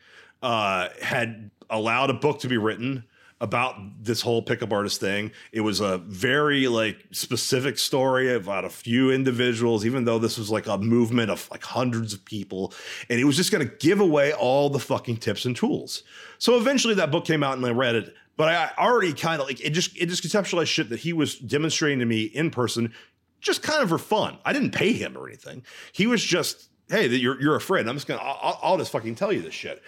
uh, 0.43 0.89
had 1.01 1.51
allowed 1.71 2.11
a 2.11 2.15
book 2.15 2.41
to 2.41 2.49
be 2.49 2.59
written 2.59 3.05
about 3.41 3.77
this 4.03 4.21
whole 4.21 4.43
pickup 4.43 4.73
artist 4.73 5.01
thing. 5.01 5.31
It 5.53 5.61
was 5.61 5.81
a 5.81 5.99
very 5.99 6.69
like 6.69 7.05
specific 7.11 7.79
story 7.79 8.33
about 8.33 8.65
a 8.65 8.71
few 8.71 9.11
individuals, 9.11 9.85
even 9.85 10.05
though 10.05 10.19
this 10.19 10.39
was 10.39 10.51
like 10.51 10.67
a 10.67 10.79
movement 10.79 11.31
of 11.31 11.49
like 11.51 11.63
hundreds 11.63 12.15
of 12.15 12.25
people, 12.25 12.73
and 13.11 13.19
it 13.19 13.25
was 13.25 13.37
just 13.37 13.53
going 13.53 13.67
to 13.67 13.75
give 13.77 14.01
away 14.01 14.33
all 14.33 14.71
the 14.71 14.79
fucking 14.79 15.19
tips 15.19 15.45
and 15.45 15.57
tools. 15.57 16.05
So 16.39 16.57
eventually, 16.57 16.95
that 16.95 17.11
book 17.11 17.25
came 17.25 17.43
out 17.43 17.57
and 17.57 17.67
I 17.67 17.71
read 17.71 17.97
it. 17.97 18.15
But 18.37 18.49
I 18.49 18.71
already 18.79 19.13
kind 19.13 19.41
of 19.41 19.47
like 19.47 19.61
it 19.61 19.71
just 19.71 19.97
it 19.97 20.07
just 20.07 20.25
conceptualized 20.25 20.67
shit 20.67 20.89
that 20.91 21.01
he 21.01 21.13
was 21.13 21.39
demonstrating 21.39 22.01
to 22.01 22.05
me 22.05 22.25
in 22.25 22.51
person, 22.51 22.93
just 23.41 23.63
kind 23.63 23.83
of 23.83 23.89
for 23.89 23.99
fun. 23.99 24.39
I 24.45 24.53
didn't 24.53 24.73
pay 24.73 24.93
him 24.93 25.17
or 25.17 25.29
anything. 25.29 25.63
He 25.93 26.07
was 26.07 26.23
just, 26.23 26.69
hey, 26.89 27.07
you're 27.07 27.41
you're 27.41 27.57
a 27.57 27.61
friend. 27.61 27.89
I'm 27.89 27.97
just 27.97 28.07
gonna 28.09 28.21
I'll, 28.23 28.59
I'll 28.63 28.79
just 28.79 28.91
fucking 28.91 29.15
tell 29.15 29.33
you 29.33 29.41
this 29.41 29.55
shit 29.55 29.83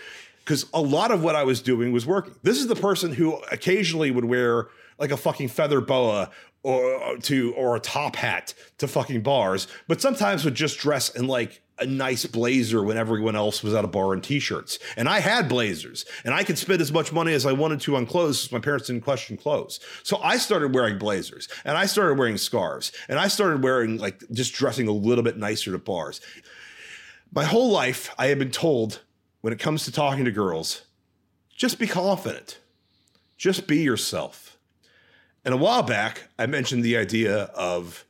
because 0.44 0.64
a 0.72 0.80
lot 0.80 1.10
of 1.10 1.24
what 1.24 1.34
I 1.34 1.42
was 1.42 1.60
doing 1.60 1.90
was 1.90 2.06
working. 2.06 2.36
This 2.44 2.58
is 2.58 2.68
the 2.68 2.76
person 2.76 3.12
who 3.12 3.34
occasionally 3.50 4.12
would 4.12 4.24
wear 4.24 4.68
like 4.98 5.10
a 5.10 5.16
fucking 5.16 5.48
feather 5.48 5.80
boa 5.80 6.30
or 6.62 7.16
to 7.18 7.54
or 7.54 7.76
a 7.76 7.80
top 7.80 8.16
hat 8.16 8.54
to 8.78 8.88
fucking 8.88 9.22
bars, 9.22 9.68
but 9.88 10.00
sometimes 10.00 10.44
would 10.44 10.54
just 10.54 10.78
dress 10.78 11.14
in 11.14 11.26
like 11.26 11.62
a 11.78 11.86
nice 11.86 12.24
blazer 12.24 12.82
when 12.82 12.96
everyone 12.96 13.36
else 13.36 13.62
was 13.62 13.74
at 13.74 13.84
a 13.84 13.88
bar 13.88 14.14
in 14.14 14.20
t-shirts. 14.20 14.78
And 14.96 15.08
I 15.08 15.20
had 15.20 15.48
blazers, 15.48 16.06
and 16.24 16.32
I 16.32 16.42
could 16.42 16.56
spend 16.56 16.80
as 16.80 16.90
much 16.90 17.12
money 17.12 17.34
as 17.34 17.44
I 17.44 17.52
wanted 17.52 17.80
to 17.82 17.96
on 17.96 18.06
clothes. 18.06 18.42
because 18.42 18.52
My 18.52 18.58
parents 18.60 18.86
didn't 18.86 19.02
question 19.02 19.36
clothes, 19.36 19.78
so 20.02 20.18
I 20.22 20.38
started 20.38 20.74
wearing 20.74 20.98
blazers, 20.98 21.48
and 21.64 21.76
I 21.76 21.86
started 21.86 22.18
wearing 22.18 22.38
scarves, 22.38 22.92
and 23.08 23.18
I 23.18 23.28
started 23.28 23.62
wearing 23.62 23.98
like 23.98 24.22
just 24.32 24.54
dressing 24.54 24.88
a 24.88 24.92
little 24.92 25.24
bit 25.24 25.36
nicer 25.36 25.72
to 25.72 25.78
bars. 25.78 26.20
My 27.32 27.44
whole 27.44 27.70
life, 27.70 28.14
I 28.18 28.28
had 28.28 28.38
been 28.38 28.50
told 28.50 29.02
when 29.42 29.52
it 29.52 29.58
comes 29.58 29.84
to 29.84 29.92
talking 29.92 30.24
to 30.24 30.32
girls, 30.32 30.82
just 31.54 31.78
be 31.78 31.86
confident. 31.86 32.58
Just 33.36 33.66
be 33.66 33.78
yourself. 33.78 34.45
And 35.46 35.54
a 35.54 35.56
while 35.56 35.84
back, 35.84 36.24
I 36.40 36.46
mentioned 36.46 36.82
the 36.82 36.96
idea 36.96 37.44
of, 37.54 38.04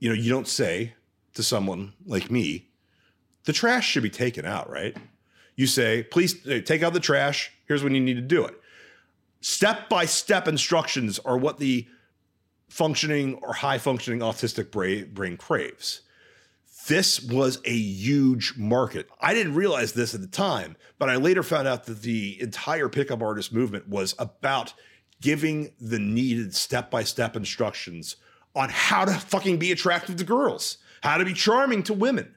you 0.00 0.08
know, 0.08 0.14
you 0.14 0.28
don't 0.28 0.48
say 0.48 0.92
to 1.34 1.42
someone 1.44 1.92
like 2.04 2.32
me, 2.32 2.68
the 3.44 3.52
trash 3.52 3.88
should 3.88 4.02
be 4.02 4.10
taken 4.10 4.44
out, 4.44 4.68
right? 4.68 4.96
You 5.54 5.68
say, 5.68 6.02
please 6.02 6.46
uh, 6.46 6.60
take 6.64 6.82
out 6.82 6.92
the 6.94 7.00
trash. 7.00 7.52
Here's 7.66 7.84
when 7.84 7.94
you 7.94 8.00
need 8.00 8.16
to 8.16 8.20
do 8.20 8.44
it. 8.44 8.60
Step 9.40 9.88
by 9.88 10.04
step 10.04 10.48
instructions 10.48 11.20
are 11.20 11.38
what 11.38 11.58
the 11.58 11.86
functioning 12.68 13.34
or 13.36 13.52
high 13.52 13.78
functioning 13.78 14.18
autistic 14.18 14.72
brain, 14.72 15.10
brain 15.14 15.36
craves 15.36 16.02
this 16.88 17.20
was 17.20 17.60
a 17.66 17.76
huge 17.76 18.54
market. 18.56 19.08
I 19.20 19.34
didn't 19.34 19.54
realize 19.54 19.92
this 19.92 20.14
at 20.14 20.22
the 20.22 20.26
time, 20.26 20.76
but 20.98 21.10
I 21.10 21.16
later 21.16 21.42
found 21.42 21.68
out 21.68 21.84
that 21.84 22.00
the 22.00 22.40
entire 22.40 22.88
pickup 22.88 23.22
artist 23.22 23.52
movement 23.52 23.88
was 23.88 24.14
about 24.18 24.72
giving 25.20 25.72
the 25.80 25.98
needed 25.98 26.54
step 26.54 26.90
by 26.90 27.02
step 27.04 27.36
instructions 27.36 28.16
on 28.54 28.68
how 28.70 29.04
to 29.04 29.12
fucking 29.12 29.58
be 29.58 29.72
attractive 29.72 30.16
to 30.16 30.24
girls, 30.24 30.78
how 31.02 31.16
to 31.18 31.24
be 31.24 31.34
charming 31.34 31.82
to 31.84 31.92
women. 31.94 32.34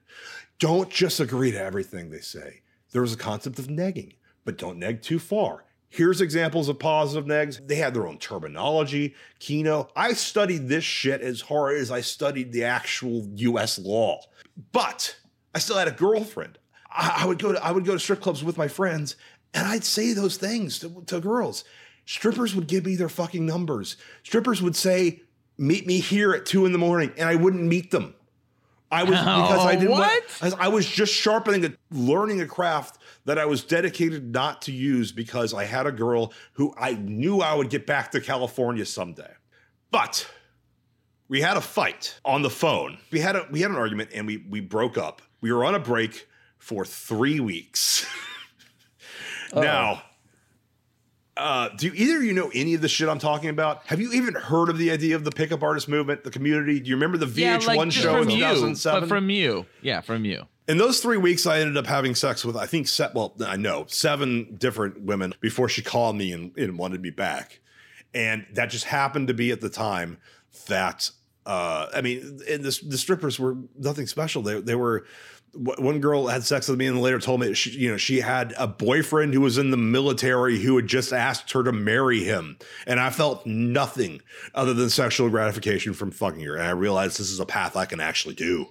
Don't 0.60 0.90
just 0.90 1.20
agree 1.20 1.52
to 1.52 1.60
everything 1.60 2.10
they 2.10 2.20
say. 2.20 2.62
There's 2.92 3.14
a 3.14 3.18
concept 3.18 3.58
of 3.58 3.68
negging, 3.68 4.16
but 4.46 4.58
don't 4.58 4.78
neg 4.78 5.02
too 5.02 5.20
far. 5.20 5.66
Here's 5.90 6.22
examples 6.22 6.70
of 6.70 6.80
positive 6.80 7.26
negs. 7.26 7.66
They 7.68 7.76
had 7.76 7.94
their 7.94 8.08
own 8.08 8.18
terminology. 8.18 9.14
Kino. 9.40 9.90
I 9.94 10.14
studied 10.14 10.70
this 10.70 10.86
shit 10.86 11.22
as 11.22 11.42
hard 11.42 11.78
as 11.78 11.92
I 11.92 12.00
studied 12.00 12.54
the 12.54 12.64
actual 12.64 13.28
US 13.36 13.78
law. 13.78 14.22
But 14.72 15.18
I 15.54 15.60
still 15.60 15.78
had 15.78 15.90
a 15.90 15.92
girlfriend. 15.92 16.60
I, 16.90 17.24
I 17.24 17.26
would 17.26 17.40
go 17.40 17.52
to 17.52 17.64
I 17.64 17.72
would 17.72 17.86
go 17.86 17.94
to 17.94 18.00
strip 18.00 18.22
clubs 18.22 18.42
with 18.42 18.58
my 18.58 18.70
friends, 18.70 19.18
and 19.54 19.68
I'd 19.68 19.84
say 19.84 20.14
those 20.14 20.38
things 20.38 20.80
to, 20.80 21.04
to 21.08 21.20
girls. 21.20 21.66
Strippers 22.12 22.54
would 22.54 22.68
give 22.68 22.86
me 22.86 22.98
their 22.98 23.08
fucking 23.08 23.46
numbers. 23.46 23.96
Strippers 24.24 24.62
would 24.62 24.76
say, 24.76 25.22
"Meet 25.58 25.88
me 25.88 26.02
here 26.02 26.34
at 26.34 26.46
two 26.46 26.66
in 26.66 26.74
the 26.74 26.78
morning," 26.78 27.14
and 27.16 27.30
I 27.30 27.36
wouldn't 27.36 27.64
meet 27.64 27.90
them. 27.90 28.16
I 28.92 29.04
was 29.04 29.12
because 29.18 29.66
I 29.66 29.76
didn't. 29.76 29.92
what? 29.92 30.24
I, 30.42 30.66
I 30.66 30.68
was 30.68 30.86
just 30.86 31.14
sharpening, 31.14 31.64
a, 31.64 31.74
learning 31.90 32.42
a 32.42 32.46
craft 32.46 32.98
that 33.24 33.40
I 33.40 33.46
was 33.46 33.64
dedicated 33.64 34.34
not 34.34 34.62
to 34.64 34.74
use 34.74 35.14
because 35.14 35.54
I 35.54 35.64
had 35.64 35.88
a 35.88 35.92
girl 35.94 36.34
who 36.52 36.74
I 36.78 36.96
knew 36.96 37.40
I 37.40 37.56
would 37.56 37.70
get 37.70 37.88
back 37.88 38.12
to 38.12 38.20
California 38.20 38.86
someday. 38.86 39.32
But 39.90 40.30
we 41.30 41.40
had 41.40 41.56
a 41.56 41.62
fight 41.62 42.20
on 42.26 42.42
the 42.42 42.50
phone. 42.50 42.98
We 43.10 43.22
had 43.22 43.38
a 43.38 43.48
we 43.50 43.62
had 43.62 43.72
an 43.72 43.78
argument 43.78 44.10
and 44.14 44.28
we 44.28 44.44
we 44.50 44.60
broke 44.60 44.98
up. 44.98 45.22
We 45.40 45.54
were 45.54 45.64
on 45.64 45.76
a 45.76 45.80
break 45.80 46.28
for 46.58 46.84
three 46.84 47.40
weeks. 47.40 48.06
now, 49.56 50.04
oh. 50.04 50.11
Uh, 51.38 51.70
do 51.78 51.92
either 51.96 52.18
of 52.18 52.24
you 52.24 52.34
know 52.34 52.52
any 52.54 52.74
of 52.74 52.82
the 52.82 52.90
shit 52.90 53.08
I'm 53.08 53.20
talking 53.20 53.50
about? 53.50 53.86
Have 53.88 54.02
you 54.02 54.12
even 54.14 54.34
heard 54.36 54.70
of 54.70 54.78
the 54.78 54.92
idea 54.92 55.16
of 55.16 55.24
the 55.24 55.32
pickup 55.32 55.64
artist 55.64 55.88
movement, 55.88 56.24
the 56.24 56.32
community? 56.32 56.80
Do 56.80 56.90
you 56.90 56.96
remember 56.96 57.18
the 57.18 57.26
VH1 57.26 57.68
like, 57.68 57.90
just 57.90 58.04
show 58.04 58.18
in 58.18 58.24
from 58.24 58.32
you, 58.32 58.38
2007? 58.38 59.02
but 59.02 59.08
from 59.10 59.30
you, 59.30 59.66
yeah, 59.82 60.02
from 60.02 60.26
you. 60.26 60.46
In 60.68 60.78
those 60.78 61.00
three 61.00 61.18
weeks, 61.18 61.46
I 61.46 61.60
ended 61.60 61.78
up 61.78 61.88
having 61.88 62.16
sex 62.16 62.46
with, 62.46 62.56
I 62.56 62.66
think, 62.66 62.88
se- 62.88 63.12
well, 63.16 63.34
I 63.46 63.58
know, 63.58 63.86
seven 63.88 64.56
different 64.58 65.02
women 65.02 65.34
before 65.40 65.68
she 65.68 65.82
called 65.82 66.16
me 66.16 66.32
and, 66.32 66.56
and 66.58 66.78
wanted 66.78 67.02
me 67.02 67.10
back. 67.10 67.60
And 68.14 68.46
that 68.54 68.70
just 68.70 68.86
happened 68.86 69.28
to 69.30 69.34
be 69.34 69.52
at 69.52 69.62
the 69.62 69.70
time 69.70 70.18
that, 70.68 71.10
uh, 71.46 71.88
I 71.94 72.02
mean, 72.02 72.40
and 72.50 72.64
the, 72.64 72.80
the 72.88 72.98
strippers 72.98 73.40
were 73.40 73.58
nothing 73.78 74.06
special. 74.06 74.42
They, 74.42 74.60
they 74.62 74.76
were, 74.76 75.06
one 75.54 76.00
girl 76.00 76.28
had 76.28 76.44
sex 76.44 76.68
with 76.68 76.80
me 76.80 76.88
and 76.88 77.02
later 77.02 77.20
told 77.20 77.42
me, 77.42 77.54
she, 77.54 77.72
you 77.72 77.92
know, 77.92 77.98
she 77.98 78.22
had 78.22 78.54
a 78.58 78.68
boyfriend 78.68 79.34
who 79.34 79.42
was 79.42 79.58
in 79.58 79.72
the 79.72 79.78
military 79.78 80.60
who 80.60 80.76
had 80.78 80.88
just 80.88 81.12
asked 81.12 81.52
her 81.52 81.64
to 81.64 81.74
marry 81.74 82.24
him. 82.24 82.58
And 82.88 83.00
I 83.00 83.10
felt 83.10 83.46
nothing 83.46 84.22
other 84.56 84.74
than 84.74 84.90
sexual 84.90 85.30
gratification 85.30 85.94
from 85.94 86.12
fucking 86.12 86.42
her. 86.42 86.56
And 86.56 86.66
I 86.66 86.72
realized 86.72 87.20
this 87.20 87.32
is 87.32 87.40
a 87.40 87.46
path 87.46 87.76
I 87.76 87.86
can 87.86 88.00
actually 88.00 88.36
do. 88.36 88.68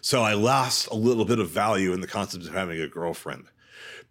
So 0.00 0.22
I 0.22 0.34
lost 0.34 0.86
a 0.88 0.94
little 0.94 1.24
bit 1.24 1.40
of 1.40 1.50
value 1.50 1.92
in 1.92 2.00
the 2.00 2.06
concept 2.06 2.46
of 2.46 2.54
having 2.54 2.80
a 2.80 2.86
girlfriend. 2.86 3.46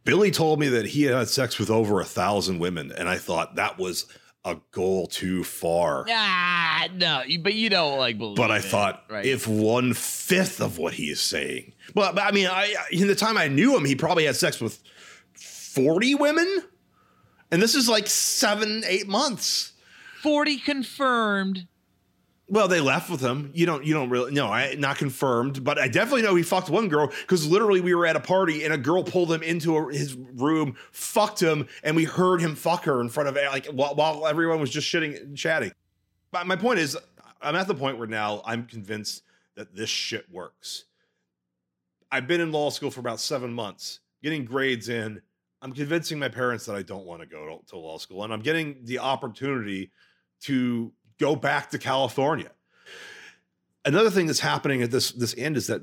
Billy 0.04 0.30
told 0.30 0.60
me 0.60 0.68
that 0.68 0.88
he 0.88 1.04
had 1.04 1.30
sex 1.30 1.58
with 1.58 1.70
over 1.70 2.00
a 2.00 2.06
thousand 2.06 2.60
women, 2.60 2.92
and 2.92 3.10
I 3.10 3.18
thought 3.18 3.56
that 3.56 3.80
was 3.80 4.06
a 4.46 4.58
goal 4.72 5.08
too 5.08 5.44
far. 5.44 6.06
Ah, 6.08 6.88
no, 6.94 7.24
but 7.42 7.56
you 7.56 7.70
don't 7.70 7.98
like 7.98 8.18
believe. 8.18 8.38
But 8.38 8.52
I 8.52 8.58
it, 8.58 8.64
thought 8.64 9.04
right? 9.10 9.26
if 9.26 9.48
one 9.48 9.94
fifth 9.94 10.62
of 10.62 10.78
what 10.78 10.94
he 10.94 11.10
is 11.10 11.20
saying, 11.20 11.74
well, 11.96 12.14
but 12.14 12.24
I 12.24 12.32
mean, 12.32 12.48
I 12.48 12.74
in 12.92 13.08
the 13.08 13.16
time 13.16 13.38
I 13.38 13.48
knew 13.48 13.76
him, 13.76 13.84
he 13.84 13.96
probably 13.96 14.26
had 14.26 14.36
sex 14.36 14.62
with 14.62 14.80
forty 15.34 16.14
women, 16.16 16.64
and 17.52 17.62
this 17.62 17.76
is 17.76 17.90
like 17.90 18.08
seven, 18.08 18.84
eight 18.88 19.08
months. 19.08 19.74
forty 20.22 20.58
confirmed. 20.58 21.68
Well, 22.48 22.68
they 22.68 22.80
left 22.80 23.10
with 23.10 23.22
him. 23.22 23.50
You 23.56 23.66
don't. 23.66 23.84
You 23.84 23.96
don't 23.96 24.10
really. 24.10 24.32
No, 24.32 24.48
I 24.48 24.76
not 24.76 24.98
confirmed, 24.98 25.64
but 25.64 25.80
I 25.80 25.88
definitely 25.88 26.22
know 26.22 26.36
he 26.36 26.44
fucked 26.44 26.70
one 26.70 26.90
girl 26.90 27.08
because 27.08 27.48
literally 27.48 27.82
we 27.82 27.96
were 27.96 28.06
at 28.06 28.16
a 28.16 28.20
party 28.20 28.64
and 28.64 28.74
a 28.74 28.78
girl 28.78 29.04
pulled 29.04 29.32
him 29.32 29.42
into 29.42 29.76
a, 29.76 29.92
his 29.92 30.14
room, 30.16 30.76
fucked 30.92 31.42
him, 31.42 31.68
and 31.84 31.96
we 31.96 32.04
heard 32.04 32.42
him 32.42 32.56
fuck 32.56 32.84
her 32.84 33.02
in 33.02 33.10
front 33.10 33.30
of 33.30 33.36
like 33.36 33.66
while, 33.68 33.96
while 33.96 34.28
everyone 34.28 34.60
was 34.60 34.70
just 34.70 34.88
shitting 34.88 35.20
and 35.20 35.36
chatting. 35.36 35.72
But 36.32 36.46
my 36.46 36.56
point 36.56 36.78
is, 36.80 36.96
I'm 37.42 37.56
at 37.56 37.68
the 37.68 37.74
point 37.74 37.98
where 37.98 38.08
now 38.08 38.44
I'm 38.46 38.66
convinced 38.68 39.24
that 39.56 39.76
this 39.76 39.90
shit 39.90 40.32
works. 40.32 40.86
I've 42.12 42.28
been 42.28 42.42
in 42.42 42.52
law 42.52 42.70
school 42.70 42.92
for 42.92 43.00
about 43.00 43.20
seven 43.20 43.52
months, 43.54 44.02
getting 44.22 44.46
grades 44.46 44.90
in. 44.90 45.20
I'm 45.64 45.74
convincing 45.74 46.20
my 46.20 46.30
parents 46.30 46.68
that 46.68 46.76
I 46.76 46.84
don't 46.84 47.06
want 47.06 47.22
to 47.22 47.28
go 47.28 47.58
to, 47.58 47.66
to 47.72 47.78
law 47.78 47.98
school, 47.98 48.24
and 48.24 48.32
I'm 48.32 48.42
getting 48.42 48.78
the 48.84 49.00
opportunity 49.00 49.90
to 50.42 50.92
go 51.20 51.36
back 51.36 51.70
to 51.72 51.80
California. 51.80 52.52
another 53.84 54.10
thing 54.10 54.28
that's 54.28 54.40
happening 54.40 54.82
at 54.82 54.92
this 54.92 55.12
this 55.12 55.36
end 55.38 55.58
is 55.58 55.68
that 55.68 55.82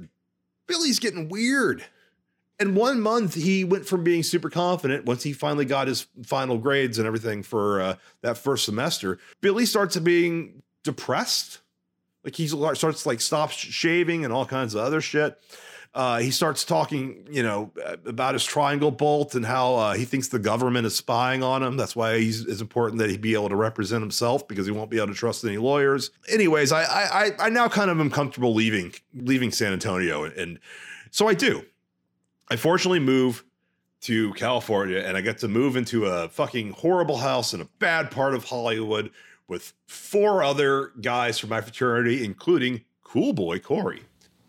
Billy's 0.67 0.99
getting 0.99 1.29
weird. 1.29 1.85
And 2.59 2.77
one 2.77 3.01
month 3.01 3.35
he 3.35 3.65
went 3.65 3.87
from 3.87 4.05
being 4.05 4.23
super 4.23 4.49
confident 4.49 5.05
once 5.05 5.23
he 5.23 5.33
finally 5.33 5.65
got 5.65 5.89
his 5.89 6.07
final 6.25 6.59
grades 6.59 6.99
and 6.99 7.07
everything 7.07 7.43
for 7.43 7.81
uh, 7.81 7.97
that 8.21 8.39
first 8.39 8.65
semester. 8.65 9.19
Billy 9.41 9.67
starts 9.67 9.97
being 9.99 10.63
depressed. 10.85 11.59
Like 12.23 12.37
he 12.37 12.47
starts 12.47 13.05
like 13.05 13.21
stops 13.21 13.55
shaving 13.55 14.25
and 14.25 14.33
all 14.33 14.47
kinds 14.47 14.75
of 14.75 14.83
other 14.83 15.01
shit. 15.01 15.41
Uh, 15.95 16.21
he 16.21 16.31
starts 16.31 16.65
talking, 16.65 17.27
you 17.31 17.43
know, 17.43 17.71
about 18.07 18.33
his 18.33 18.45
triangle 18.45 18.91
bolt 18.91 19.35
and 19.35 19.45
how 19.45 19.75
uh, 19.75 19.93
he 19.93 20.07
thinks 20.07 20.29
the 20.29 20.39
government 20.39 20.87
is 20.87 20.97
spying 20.97 21.43
on 21.43 21.63
him. 21.63 21.77
That's 21.77 21.95
why 21.95 22.15
it's 22.15 22.63
important 22.63 22.99
that 23.01 23.11
he 23.11 23.19
be 23.19 23.35
able 23.35 23.51
to 23.51 23.57
represent 23.57 24.01
himself 24.01 24.49
because 24.49 24.65
he 24.65 24.73
won't 24.73 24.91
be 24.91 24.97
able 24.97 25.09
to 25.09 25.15
trust 25.15 25.45
any 25.45 25.59
lawyers. 25.59 26.11
Anyways, 26.31 26.73
I 26.73 26.83
I 26.85 27.31
I 27.39 27.49
now 27.51 27.69
kind 27.69 27.91
of 27.91 28.01
am 28.01 28.11
comfortable 28.11 28.55
leaving 28.55 28.95
leaving 29.15 29.51
San 29.51 29.75
Antonio, 29.75 30.25
and, 30.25 30.35
and 30.35 30.59
so 31.11 31.29
I 31.29 31.35
do. 31.35 31.63
I 32.51 32.57
fortunately 32.57 33.01
move 33.01 33.45
to 34.03 34.33
California, 34.33 34.99
and 34.99 35.17
I 35.17 35.21
get 35.21 35.39
to 35.39 35.49
move 35.49 35.77
into 35.77 36.07
a 36.07 36.29
fucking 36.31 36.73
horrible 36.73 37.19
house 37.19 37.53
in 37.53 37.61
a 37.61 37.67
bad 37.79 38.11
part 38.11 38.35
of 38.35 38.45
Hollywood 38.45 39.11
with 39.47 39.75
four 39.87 40.43
other 40.43 40.93
guys 41.03 41.39
from 41.39 41.51
my 41.51 41.61
fraternity, 41.61 42.25
including 42.25 42.83
Cool 43.05 43.35
Boy 43.35 43.59
Corey. 43.59 44.03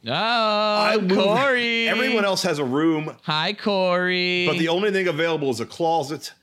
Oh, 0.06 1.00
moved- 1.02 1.14
Corey. 1.16 1.88
Everyone 1.88 2.26
else 2.26 2.44
has 2.44 2.60
a 2.60 2.66
room, 2.66 3.16
Hi, 3.24 3.54
Corey. 3.54 4.46
but 4.48 4.58
the 4.58 4.68
only 4.68 4.92
thing 4.92 5.08
available 5.08 5.50
is 5.50 5.60
a 5.60 5.66
closet. 5.66 6.34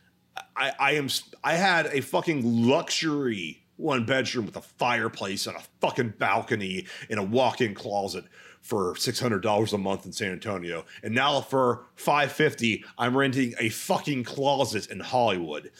I, 0.56 0.72
I 0.78 0.92
am. 0.92 1.08
I 1.44 1.54
had 1.54 1.86
a 1.86 2.00
fucking 2.00 2.66
luxury 2.66 3.62
one 3.76 4.04
bedroom 4.04 4.44
with 4.46 4.56
a 4.56 4.60
fireplace 4.60 5.46
and 5.46 5.56
a 5.56 5.62
fucking 5.80 6.14
balcony 6.18 6.86
and 7.08 7.18
a 7.18 7.22
walk-in 7.22 7.74
closet 7.74 8.24
for 8.60 8.94
six 8.96 9.18
hundred 9.18 9.40
dollars 9.42 9.72
a 9.72 9.78
month 9.78 10.06
in 10.06 10.12
San 10.12 10.32
Antonio, 10.32 10.84
and 11.02 11.14
now 11.14 11.40
for 11.40 11.86
five 11.96 12.32
fifty, 12.32 12.84
I'm 12.98 13.16
renting 13.16 13.54
a 13.58 13.68
fucking 13.70 14.24
closet 14.24 14.90
in 14.90 15.00
Hollywood. 15.00 15.70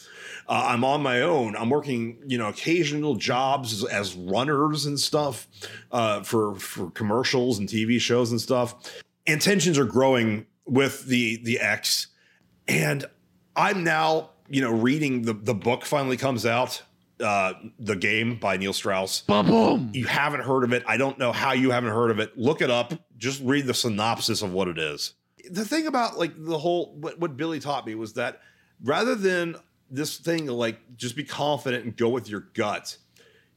Uh, 0.48 0.66
I'm 0.68 0.84
on 0.84 1.02
my 1.02 1.20
own. 1.20 1.56
I'm 1.56 1.70
working, 1.70 2.18
you 2.26 2.38
know, 2.38 2.48
occasional 2.48 3.14
jobs 3.14 3.72
as, 3.72 3.84
as 3.84 4.14
runners 4.14 4.86
and 4.86 4.98
stuff 4.98 5.46
uh, 5.92 6.22
for 6.22 6.56
for 6.56 6.90
commercials 6.90 7.58
and 7.58 7.68
TV 7.68 8.00
shows 8.00 8.30
and 8.30 8.40
stuff. 8.40 8.74
And 9.26 9.40
tensions 9.40 9.78
are 9.78 9.84
growing 9.84 10.46
with 10.66 11.06
the 11.06 11.36
the 11.44 11.60
ex, 11.60 12.08
and 12.66 13.04
I'm 13.56 13.84
now, 13.84 14.30
you 14.48 14.60
know, 14.60 14.72
reading 14.72 15.22
the 15.22 15.34
the 15.34 15.54
book 15.54 15.84
finally 15.84 16.16
comes 16.16 16.46
out, 16.46 16.82
uh, 17.20 17.54
the 17.78 17.96
game 17.96 18.36
by 18.36 18.56
Neil 18.56 18.72
Strauss. 18.72 19.22
boom, 19.22 19.46
boom. 19.46 19.90
You 19.92 20.06
haven't 20.06 20.42
heard 20.42 20.64
of 20.64 20.72
it. 20.72 20.82
I 20.86 20.96
don't 20.96 21.18
know 21.18 21.32
how 21.32 21.52
you 21.52 21.70
haven't 21.70 21.92
heard 21.92 22.10
of 22.10 22.18
it. 22.18 22.36
Look 22.38 22.60
it 22.62 22.70
up. 22.70 22.92
Just 23.16 23.42
read 23.42 23.66
the 23.66 23.74
synopsis 23.74 24.42
of 24.42 24.52
what 24.52 24.68
it 24.68 24.78
is. 24.78 25.14
The 25.50 25.64
thing 25.64 25.86
about 25.86 26.18
like 26.18 26.32
the 26.36 26.58
whole 26.58 26.94
what, 27.00 27.18
what 27.18 27.36
Billy 27.36 27.60
taught 27.60 27.86
me 27.86 27.94
was 27.94 28.14
that 28.14 28.40
rather 28.82 29.14
than 29.14 29.56
this 29.90 30.18
thing 30.18 30.46
like 30.46 30.78
just 30.96 31.16
be 31.16 31.24
confident 31.24 31.84
and 31.84 31.96
go 31.96 32.08
with 32.08 32.28
your 32.28 32.40
gut, 32.54 32.96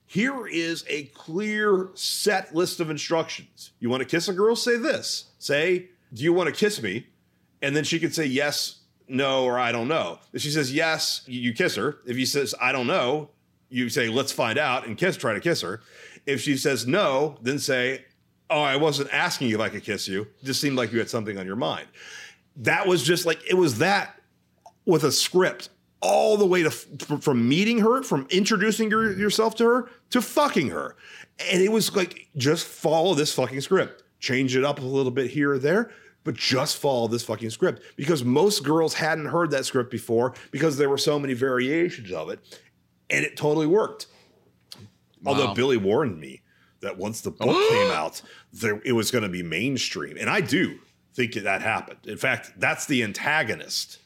here 0.05 0.47
is 0.47 0.85
a 0.87 1.03
clear 1.05 1.89
set 1.93 2.53
list 2.55 2.79
of 2.79 2.89
instructions. 2.89 3.71
You 3.79 3.89
want 3.89 4.01
to 4.01 4.07
kiss 4.07 4.27
a 4.27 4.33
girl? 4.33 4.55
Say 4.55 4.77
this. 4.77 5.31
Say, 5.39 5.89
do 6.13 6.23
you 6.23 6.33
want 6.33 6.47
to 6.47 6.55
kiss 6.55 6.81
me? 6.81 7.07
And 7.61 7.75
then 7.75 7.83
she 7.83 7.99
could 7.99 8.13
say 8.13 8.25
yes, 8.25 8.81
no, 9.07 9.45
or 9.45 9.57
I 9.57 9.71
don't 9.71 9.87
know. 9.87 10.19
If 10.33 10.41
she 10.41 10.49
says 10.49 10.73
yes, 10.73 11.23
you 11.27 11.39
you 11.39 11.53
kiss 11.53 11.75
her. 11.75 11.97
If 12.05 12.17
he 12.17 12.25
says 12.25 12.53
I 12.61 12.71
don't 12.71 12.87
know, 12.87 13.29
you 13.73 13.89
say 13.89 14.07
let's 14.07 14.31
find 14.31 14.59
out 14.59 14.85
and 14.85 14.97
kiss, 14.97 15.17
try 15.17 15.33
to 15.33 15.39
kiss 15.39 15.61
her. 15.61 15.81
If 16.27 16.41
she 16.41 16.57
says 16.57 16.85
no, 16.85 17.37
then 17.41 17.57
say, 17.57 18.05
oh, 18.49 18.61
I 18.61 18.75
wasn't 18.75 19.11
asking 19.11 19.49
you 19.49 19.55
if 19.55 19.61
I 19.61 19.69
could 19.69 19.83
kiss 19.83 20.07
you. 20.07 20.21
It 20.21 20.45
just 20.45 20.61
seemed 20.61 20.77
like 20.77 20.91
you 20.91 20.99
had 20.99 21.09
something 21.09 21.39
on 21.39 21.47
your 21.47 21.55
mind. 21.55 21.87
That 22.57 22.87
was 22.87 23.03
just 23.03 23.25
like 23.25 23.39
it 23.49 23.55
was 23.55 23.79
that 23.79 24.15
with 24.85 25.03
a 25.03 25.11
script 25.11 25.69
all 26.01 26.37
the 26.37 26.45
way 26.45 26.61
to 26.61 26.69
from, 26.69 27.49
meeting 27.49 27.79
her, 27.79 28.03
from 28.03 28.27
introducing 28.29 28.91
your, 28.91 29.17
yourself 29.17 29.55
to 29.55 29.65
her, 29.65 29.89
to 30.11 30.21
fucking 30.21 30.69
her. 30.69 30.95
And 31.51 31.61
it 31.61 31.71
was 31.71 31.95
like, 31.95 32.27
just 32.37 32.67
follow 32.67 33.15
this 33.15 33.33
fucking 33.33 33.61
script. 33.61 34.03
Change 34.19 34.55
it 34.55 34.63
up 34.63 34.79
a 34.79 34.85
little 34.85 35.11
bit 35.11 35.31
here 35.31 35.53
or 35.53 35.57
there, 35.59 35.91
but 36.23 36.35
just 36.35 36.77
follow 36.77 37.07
this 37.07 37.23
fucking 37.23 37.49
script. 37.49 37.81
Because 37.95 38.23
most 38.23 38.63
girls 38.63 38.93
hadn't 38.93 39.25
heard 39.25 39.49
that 39.51 39.65
script 39.65 39.89
before 39.89 40.35
because 40.51 40.77
there 40.77 40.89
were 40.89 40.97
so 40.97 41.17
many 41.17 41.33
variations 41.33 42.11
of 42.11 42.29
it. 42.29 42.59
And 43.13 43.25
it 43.25 43.37
totally 43.37 43.67
worked. 43.67 44.07
Although 45.25 45.53
Billy 45.53 45.77
warned 45.77 46.19
me 46.19 46.41
that 46.81 46.97
once 46.97 47.21
the 47.21 47.31
book 47.31 47.47
came 47.69 47.91
out, 47.91 48.21
there, 48.51 48.81
it 48.85 48.91
was 48.93 49.11
going 49.11 49.23
to 49.23 49.29
be 49.29 49.43
mainstream. 49.43 50.17
And 50.19 50.29
I 50.29 50.41
do 50.41 50.79
think 51.13 51.33
that 51.33 51.61
happened. 51.61 51.99
In 52.05 52.17
fact, 52.17 52.53
that's 52.57 52.85
the 52.85 53.03
antagonist 53.03 53.99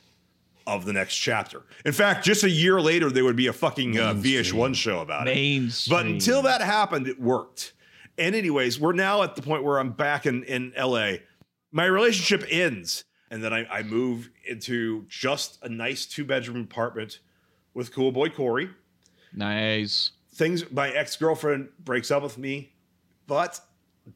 of 0.67 0.85
the 0.85 0.93
next 0.93 1.15
chapter. 1.15 1.63
In 1.85 1.93
fact, 1.93 2.25
just 2.25 2.43
a 2.43 2.49
year 2.49 2.81
later, 2.81 3.09
there 3.09 3.23
would 3.23 3.37
be 3.37 3.47
a 3.47 3.53
fucking 3.53 3.97
uh, 3.97 4.13
VH1 4.13 4.75
show 4.75 4.99
about 4.99 5.27
it. 5.27 5.33
But 5.89 6.05
until 6.05 6.41
that 6.43 6.61
happened, 6.61 7.07
it 7.07 7.19
worked. 7.19 7.73
And 8.17 8.35
anyways, 8.35 8.79
we're 8.79 8.93
now 8.93 9.23
at 9.23 9.35
the 9.35 9.41
point 9.41 9.63
where 9.63 9.79
I'm 9.79 9.91
back 9.91 10.25
in, 10.25 10.43
in 10.43 10.73
LA. 10.77 11.13
My 11.71 11.85
relationship 11.85 12.45
ends. 12.49 13.05
And 13.29 13.43
then 13.43 13.53
I, 13.53 13.65
I 13.67 13.83
move 13.83 14.29
into 14.45 15.05
just 15.07 15.59
a 15.63 15.69
nice 15.69 16.05
two 16.05 16.25
bedroom 16.25 16.61
apartment 16.61 17.19
with 17.73 17.93
cool 17.93 18.11
boy 18.11 18.29
Corey. 18.29 18.69
Nice. 19.33 20.11
Things, 20.33 20.69
my 20.71 20.89
ex 20.89 21.15
girlfriend 21.15 21.69
breaks 21.79 22.11
up 22.11 22.23
with 22.23 22.37
me, 22.37 22.73
but 23.25 23.59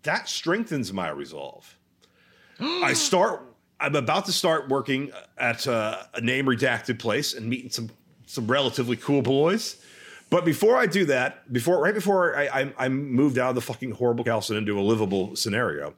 that 0.04 0.30
strengthens 0.30 0.94
my 0.94 1.10
resolve. 1.10 1.78
I 2.60 2.94
start, 2.94 3.44
I'm 3.80 3.96
about 3.96 4.26
to 4.26 4.32
start 4.32 4.70
working 4.70 5.12
at 5.38 5.68
uh, 5.68 6.04
a 6.14 6.22
name 6.22 6.46
redacted 6.46 7.00
place 7.00 7.34
and 7.34 7.48
meeting 7.48 7.70
some, 7.72 7.90
some 8.28 8.48
relatively 8.48 8.96
cool 8.98 9.22
boys. 9.22 9.82
But 10.30 10.46
before 10.46 10.78
I 10.78 10.86
do 10.86 11.06
that, 11.06 11.52
before 11.52 11.82
right 11.84 11.94
before 11.94 12.38
I, 12.38 12.62
I, 12.62 12.74
I 12.78 12.90
moved 12.90 13.38
out 13.38 13.50
of 13.50 13.56
the 13.56 13.62
fucking 13.62 13.92
horrible 13.92 14.24
house 14.24 14.50
and 14.50 14.58
into 14.58 14.80
a 14.80 14.82
livable 14.82 15.36
scenario, 15.36 15.94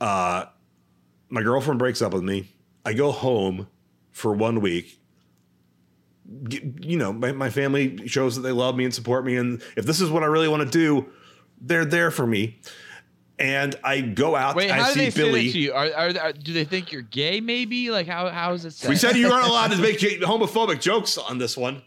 uh, 0.00 0.46
my 1.28 1.42
girlfriend 1.42 1.78
breaks 1.78 2.00
up 2.00 2.14
with 2.14 2.22
me. 2.22 2.48
I 2.84 2.94
go 2.94 3.12
home 3.12 3.68
for 4.12 4.32
one 4.32 4.60
week. 4.60 4.99
You 6.80 6.96
know, 6.96 7.12
my, 7.12 7.32
my 7.32 7.50
family 7.50 8.06
shows 8.06 8.36
that 8.36 8.42
they 8.42 8.52
love 8.52 8.76
me 8.76 8.84
and 8.84 8.94
support 8.94 9.24
me. 9.24 9.36
And 9.36 9.62
if 9.76 9.84
this 9.84 10.00
is 10.00 10.10
what 10.10 10.22
I 10.22 10.26
really 10.26 10.48
want 10.48 10.62
to 10.62 10.68
do, 10.68 11.10
they're 11.60 11.84
there 11.84 12.10
for 12.10 12.26
me. 12.26 12.60
And 13.38 13.74
I 13.82 14.00
go 14.00 14.36
out. 14.36 14.54
Wait, 14.54 14.70
I 14.70 14.76
how 14.76 14.86
do 14.88 14.92
see 14.92 15.08
they 15.08 15.10
Billy. 15.10 15.48
it 15.48 15.52
to 15.52 15.58
you? 15.58 15.72
Are, 15.72 15.86
are, 15.86 16.18
are 16.18 16.32
do 16.32 16.52
they 16.52 16.64
think 16.64 16.92
you're 16.92 17.02
gay? 17.02 17.40
Maybe 17.40 17.90
like 17.90 18.06
how 18.06 18.28
how 18.28 18.52
is 18.52 18.66
it? 18.66 18.72
Set? 18.72 18.90
We 18.90 18.96
said 18.96 19.16
you 19.16 19.32
aren't 19.32 19.46
allowed 19.46 19.70
to 19.70 19.78
make 19.78 19.98
homophobic 19.98 20.80
jokes 20.80 21.16
on 21.16 21.38
this 21.38 21.56
one. 21.56 21.82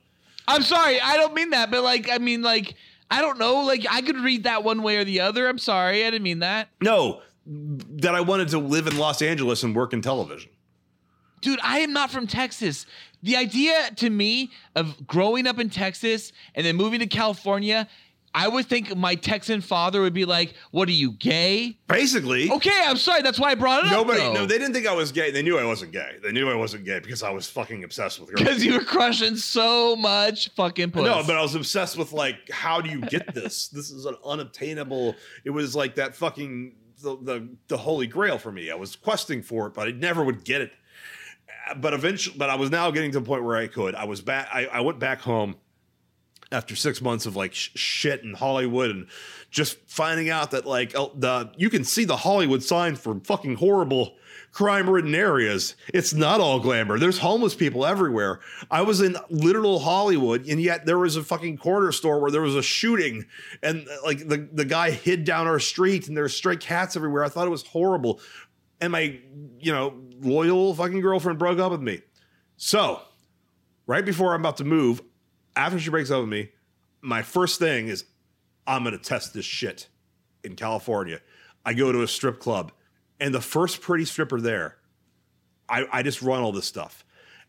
I'm 0.47 0.63
sorry, 0.63 0.99
I 0.99 1.15
don't 1.15 1.33
mean 1.33 1.51
that, 1.51 1.69
but 1.69 1.83
like 1.83 2.09
I 2.09 2.17
mean 2.17 2.41
like 2.41 2.73
I 3.11 3.21
don't 3.21 3.37
know, 3.37 3.61
like 3.61 3.85
I 3.87 4.01
could 4.01 4.17
read 4.17 4.45
that 4.45 4.63
one 4.63 4.81
way 4.81 4.97
or 4.97 5.03
the 5.03 5.19
other. 5.19 5.47
I'm 5.47 5.59
sorry, 5.59 6.03
I 6.03 6.09
didn't 6.09 6.23
mean 6.23 6.39
that. 6.39 6.69
No, 6.81 7.21
that 7.45 8.15
I 8.15 8.21
wanted 8.21 8.49
to 8.49 8.57
live 8.57 8.87
in 8.87 8.97
Los 8.97 9.21
Angeles 9.21 9.61
and 9.61 9.75
work 9.75 9.93
in 9.93 10.01
television. 10.01 10.49
Dude, 11.41 11.59
I 11.61 11.79
am 11.79 11.93
not 11.93 12.09
from 12.09 12.25
Texas. 12.25 12.85
The 13.23 13.37
idea 13.37 13.89
to 13.95 14.09
me 14.09 14.51
of 14.75 15.07
growing 15.07 15.47
up 15.47 15.57
in 15.57 15.69
Texas 15.69 16.31
and 16.55 16.65
then 16.65 16.75
moving 16.75 16.99
to 16.99 17.07
California, 17.07 17.87
I 18.35 18.47
would 18.47 18.65
think 18.65 18.95
my 18.97 19.15
Texan 19.15 19.61
father 19.61 20.01
would 20.01 20.13
be 20.13 20.25
like, 20.25 20.55
"What 20.71 20.89
are 20.89 20.93
you 20.93 21.11
gay?" 21.13 21.77
Basically, 21.87 22.51
Okay, 22.51 22.81
I'm 22.83 22.97
sorry. 22.97 23.21
That's 23.21 23.39
why 23.39 23.51
I 23.51 23.55
brought 23.55 23.85
it 23.85 23.91
nobody. 23.91 24.19
up. 24.21 24.25
Nobody, 24.25 24.39
no, 24.39 24.45
they 24.47 24.57
didn't 24.57 24.73
think 24.73 24.87
I 24.87 24.93
was 24.93 25.11
gay. 25.11 25.29
They 25.31 25.43
knew 25.43 25.57
I 25.57 25.63
wasn't 25.65 25.91
gay. 25.91 26.17
They 26.21 26.31
knew 26.31 26.49
I 26.49 26.55
wasn't 26.55 26.83
gay 26.83 26.99
because 26.99 27.21
I 27.23 27.29
was 27.29 27.47
fucking 27.47 27.83
obsessed 27.83 28.19
with 28.19 28.29
girls. 28.29 28.39
because 28.39 28.65
you 28.65 28.73
were 28.73 28.83
crushing 28.83 29.35
so 29.37 29.95
much 29.95 30.49
fucking 30.55 30.91
pussy. 30.91 31.05
No, 31.05 31.23
but 31.25 31.35
I 31.37 31.41
was 31.41 31.53
obsessed 31.55 31.95
with 31.95 32.11
like, 32.11 32.49
how 32.49 32.81
do 32.81 32.89
you 32.89 33.01
get 33.01 33.33
this? 33.35 33.67
this 33.73 33.91
is 33.91 34.05
an 34.05 34.15
unobtainable. 34.25 35.15
It 35.45 35.51
was 35.51 35.75
like 35.75 35.95
that 35.95 36.15
fucking 36.15 36.73
the, 37.03 37.17
the 37.21 37.49
the 37.67 37.77
holy 37.77 38.07
grail 38.07 38.37
for 38.37 38.51
me. 38.51 38.71
I 38.71 38.75
was 38.75 38.95
questing 38.95 39.43
for 39.43 39.67
it, 39.67 39.73
but 39.75 39.87
I 39.87 39.91
never 39.91 40.23
would 40.23 40.43
get 40.43 40.61
it. 40.61 40.71
But 41.77 41.93
eventually, 41.93 42.37
but 42.37 42.49
I 42.49 42.55
was 42.55 42.69
now 42.69 42.91
getting 42.91 43.11
to 43.11 43.19
the 43.19 43.25
point 43.25 43.43
where 43.43 43.55
I 43.55 43.67
could. 43.67 43.95
I 43.95 44.05
was 44.05 44.21
back. 44.21 44.49
I, 44.53 44.65
I 44.65 44.81
went 44.81 44.99
back 44.99 45.21
home 45.21 45.55
after 46.51 46.75
six 46.75 47.01
months 47.01 47.25
of 47.25 47.35
like 47.35 47.53
sh- 47.53 47.71
shit 47.75 48.21
in 48.23 48.33
Hollywood 48.33 48.91
and 48.91 49.07
just 49.49 49.77
finding 49.89 50.29
out 50.29 50.51
that 50.51 50.65
like 50.65 50.91
the 50.91 51.51
you 51.57 51.69
can 51.69 51.83
see 51.83 52.05
the 52.05 52.17
Hollywood 52.17 52.63
sign 52.63 52.95
for 52.95 53.19
fucking 53.21 53.55
horrible 53.55 54.15
crime-ridden 54.51 55.15
areas. 55.15 55.75
It's 55.93 56.13
not 56.13 56.39
all 56.39 56.59
glamour. 56.59 56.99
There's 56.99 57.17
homeless 57.17 57.55
people 57.55 57.85
everywhere. 57.85 58.39
I 58.69 58.83
was 58.83 59.01
in 59.01 59.17
literal 59.29 59.79
Hollywood, 59.79 60.47
and 60.47 60.61
yet 60.61 60.85
there 60.85 60.99
was 60.99 61.15
a 61.15 61.23
fucking 61.23 61.57
corner 61.57 61.91
store 61.91 62.19
where 62.19 62.29
there 62.29 62.41
was 62.41 62.55
a 62.55 62.61
shooting, 62.61 63.25
and 63.63 63.87
uh, 63.87 63.95
like 64.03 64.19
the 64.27 64.47
the 64.51 64.65
guy 64.65 64.91
hid 64.91 65.23
down 65.23 65.47
our 65.47 65.59
street, 65.59 66.07
and 66.07 66.15
there 66.15 66.23
were 66.23 66.29
stray 66.29 66.55
cats 66.55 66.95
everywhere. 66.95 67.23
I 67.23 67.29
thought 67.29 67.47
it 67.47 67.51
was 67.51 67.65
horrible, 67.65 68.19
and 68.79 68.91
my 68.91 69.19
you 69.59 69.71
know 69.71 69.99
loyal 70.23 70.73
fucking 70.73 71.01
girlfriend 71.01 71.39
broke 71.39 71.59
up 71.59 71.71
with 71.71 71.81
me. 71.81 72.01
So 72.57 73.01
right 73.87 74.05
before 74.05 74.33
I'm 74.33 74.41
about 74.41 74.57
to 74.57 74.63
move, 74.63 75.01
after 75.55 75.79
she 75.79 75.89
breaks 75.89 76.11
up 76.11 76.21
with 76.21 76.29
me, 76.29 76.49
my 77.01 77.21
first 77.21 77.59
thing 77.59 77.87
is 77.87 78.05
I'm 78.65 78.83
gonna 78.83 78.97
test 78.97 79.33
this 79.33 79.45
shit. 79.45 79.87
in 80.43 80.55
California, 80.55 81.21
I 81.65 81.73
go 81.73 81.91
to 81.91 82.01
a 82.01 82.07
strip 82.07 82.39
club, 82.39 82.71
and 83.19 83.33
the 83.33 83.41
first 83.41 83.81
pretty 83.81 84.05
stripper 84.05 84.41
there, 84.41 84.77
I, 85.69 85.85
I 85.91 86.03
just 86.03 86.21
run 86.21 86.41
all 86.41 86.51
this 86.51 86.65
stuff. 86.65 87.05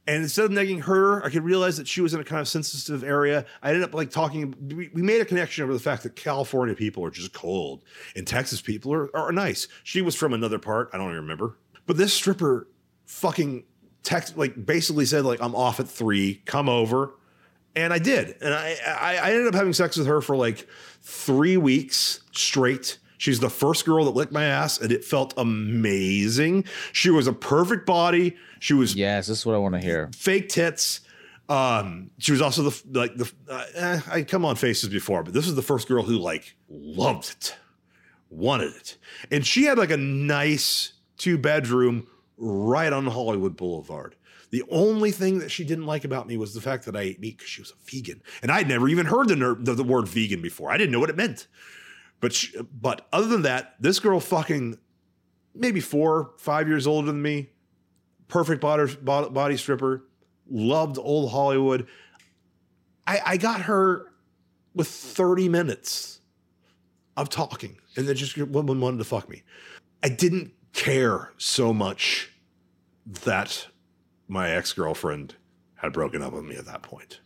And 0.06 0.22
instead 0.22 0.44
of 0.44 0.50
negging 0.50 0.82
her, 0.82 1.24
I 1.24 1.30
could 1.30 1.44
realize 1.44 1.78
that 1.78 1.88
she 1.88 2.02
was 2.02 2.12
in 2.12 2.20
a 2.20 2.24
kind 2.24 2.40
of 2.40 2.46
sensitive 2.46 3.02
area. 3.02 3.46
I 3.62 3.70
ended 3.70 3.84
up 3.84 3.94
like 3.94 4.10
talking. 4.10 4.54
We, 4.68 4.90
we 4.92 5.02
made 5.02 5.22
a 5.22 5.24
connection 5.24 5.64
over 5.64 5.72
the 5.72 5.80
fact 5.80 6.02
that 6.02 6.14
California 6.14 6.74
people 6.74 7.04
are 7.04 7.10
just 7.10 7.32
cold, 7.32 7.82
and 8.14 8.26
Texas 8.26 8.60
people 8.60 8.92
are, 8.92 9.16
are 9.16 9.32
nice. 9.32 9.66
She 9.82 10.02
was 10.02 10.14
from 10.14 10.34
another 10.34 10.58
part. 10.58 10.90
I 10.92 10.98
don't 10.98 11.06
even 11.06 11.22
remember. 11.22 11.56
But 11.86 11.96
this 11.96 12.12
stripper 12.12 12.68
fucking 13.06 13.64
text 14.02 14.36
like 14.36 14.64
basically 14.66 15.06
said 15.06 15.24
like 15.24 15.40
I'm 15.42 15.54
off 15.54 15.80
at 15.80 15.88
three. 15.88 16.42
Come 16.46 16.68
over, 16.68 17.14
and 17.76 17.92
I 17.92 17.98
did. 17.98 18.36
And 18.40 18.54
I 18.54 18.76
I, 18.86 19.16
I 19.16 19.30
ended 19.32 19.48
up 19.48 19.54
having 19.54 19.72
sex 19.72 19.96
with 19.96 20.06
her 20.06 20.20
for 20.20 20.36
like 20.36 20.66
three 21.02 21.56
weeks 21.56 22.20
straight. 22.32 22.98
She's 23.16 23.40
the 23.40 23.50
first 23.50 23.86
girl 23.86 24.04
that 24.06 24.10
licked 24.10 24.32
my 24.32 24.44
ass, 24.44 24.78
and 24.78 24.90
it 24.92 25.04
felt 25.04 25.32
amazing. 25.36 26.64
She 26.92 27.10
was 27.10 27.26
a 27.26 27.32
perfect 27.32 27.86
body. 27.86 28.36
She 28.60 28.74
was 28.74 28.94
Yes, 28.94 29.28
this 29.28 29.38
is 29.40 29.46
what 29.46 29.54
I 29.54 29.58
want 29.58 29.74
to 29.74 29.80
hear. 29.80 30.10
fake 30.16 30.48
tits. 30.48 31.00
Um, 31.48 32.10
she 32.18 32.32
was 32.32 32.40
also 32.40 32.70
the 32.70 32.82
like 32.98 33.14
the 33.16 33.30
uh, 33.50 33.64
eh, 33.74 34.00
I 34.10 34.22
come 34.22 34.46
on 34.46 34.56
faces 34.56 34.88
before, 34.88 35.22
but 35.22 35.34
this 35.34 35.44
was 35.44 35.54
the 35.54 35.62
first 35.62 35.86
girl 35.88 36.02
who 36.02 36.16
like 36.16 36.56
loved 36.70 37.28
it, 37.30 37.56
wanted 38.30 38.74
it, 38.74 38.96
and 39.30 39.46
she 39.46 39.64
had 39.64 39.76
like 39.76 39.90
a 39.90 39.98
nice 39.98 40.93
two 41.16 41.38
bedroom 41.38 42.06
right 42.36 42.92
on 42.92 43.06
Hollywood 43.06 43.56
Boulevard. 43.56 44.16
The 44.50 44.64
only 44.70 45.10
thing 45.10 45.38
that 45.40 45.50
she 45.50 45.64
didn't 45.64 45.86
like 45.86 46.04
about 46.04 46.28
me 46.28 46.36
was 46.36 46.54
the 46.54 46.60
fact 46.60 46.84
that 46.84 46.94
I 46.94 47.00
ate 47.00 47.20
meat 47.20 47.38
because 47.38 47.50
she 47.50 47.60
was 47.60 47.72
a 47.72 47.90
vegan, 47.90 48.22
and 48.42 48.52
I'd 48.52 48.68
never 48.68 48.88
even 48.88 49.06
heard 49.06 49.28
the, 49.28 49.36
ner- 49.36 49.56
the 49.58 49.74
the 49.74 49.82
word 49.82 50.06
vegan 50.06 50.42
before. 50.42 50.70
I 50.70 50.76
didn't 50.76 50.92
know 50.92 51.00
what 51.00 51.10
it 51.10 51.16
meant. 51.16 51.48
But 52.20 52.32
she, 52.32 52.56
but 52.80 53.06
other 53.12 53.26
than 53.26 53.42
that, 53.42 53.74
this 53.80 53.98
girl 53.98 54.20
fucking 54.20 54.78
maybe 55.54 55.80
four 55.80 56.32
five 56.38 56.68
years 56.68 56.86
older 56.86 57.06
than 57.06 57.20
me, 57.20 57.50
perfect 58.28 58.60
body, 58.60 58.94
body, 59.02 59.56
stripper, 59.56 60.04
loved 60.48 60.98
old 60.98 61.30
Hollywood. 61.30 61.86
I, 63.06 63.20
I 63.26 63.36
got 63.36 63.62
her 63.62 64.12
with 64.74 64.88
30 64.88 65.48
minutes 65.48 66.20
of 67.16 67.28
talking 67.28 67.76
and 67.96 68.08
then 68.08 68.16
just 68.16 68.36
woman 68.36 68.80
wanted 68.80 68.98
to 68.98 69.04
fuck 69.04 69.28
me. 69.28 69.42
I 70.02 70.08
didn't 70.08 70.52
care 70.74 71.32
so 71.38 71.72
much 71.72 72.30
that 73.06 73.68
my 74.28 74.50
ex-girlfriend 74.50 75.36
had 75.76 75.92
broken 75.92 76.22
up 76.22 76.32
with 76.32 76.44
me 76.44 76.56
at 76.56 76.66
that 76.66 76.82
point. 76.82 77.20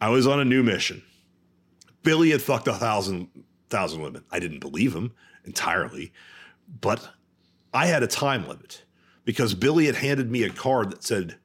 I 0.00 0.08
was 0.10 0.26
on 0.26 0.40
a 0.40 0.44
new 0.44 0.62
mission. 0.62 1.02
Billy 2.02 2.30
had 2.30 2.42
fucked 2.42 2.68
a 2.68 2.72
thousand 2.72 3.28
thousand 3.68 4.00
women. 4.00 4.24
I 4.30 4.38
didn't 4.38 4.60
believe 4.60 4.94
him 4.94 5.12
entirely, 5.44 6.12
but 6.80 7.10
I 7.74 7.86
had 7.86 8.02
a 8.02 8.06
time 8.06 8.48
limit 8.48 8.84
because 9.24 9.54
Billy 9.54 9.86
had 9.86 9.96
handed 9.96 10.30
me 10.30 10.42
a 10.42 10.50
card 10.50 10.90
that 10.90 11.04
said 11.04 11.36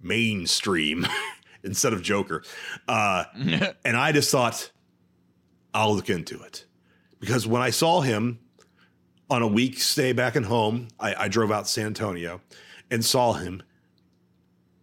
mainstream 0.00 1.04
instead 1.64 1.92
of 1.92 2.02
Joker. 2.02 2.44
Uh, 2.86 3.24
and 3.84 3.96
I 3.96 4.12
just 4.12 4.30
thought, 4.30 4.70
I'll 5.74 5.94
look 5.94 6.10
into 6.10 6.40
it. 6.42 6.64
Because 7.18 7.46
when 7.46 7.60
I 7.60 7.70
saw 7.70 8.00
him 8.00 8.38
on 9.30 9.42
a 9.42 9.46
week 9.46 9.78
stay 9.78 10.12
back 10.12 10.36
at 10.36 10.44
home, 10.44 10.88
I, 10.98 11.14
I 11.24 11.28
drove 11.28 11.50
out 11.52 11.64
to 11.66 11.70
San 11.70 11.86
Antonio 11.86 12.40
and 12.90 13.04
saw 13.04 13.34
him. 13.34 13.62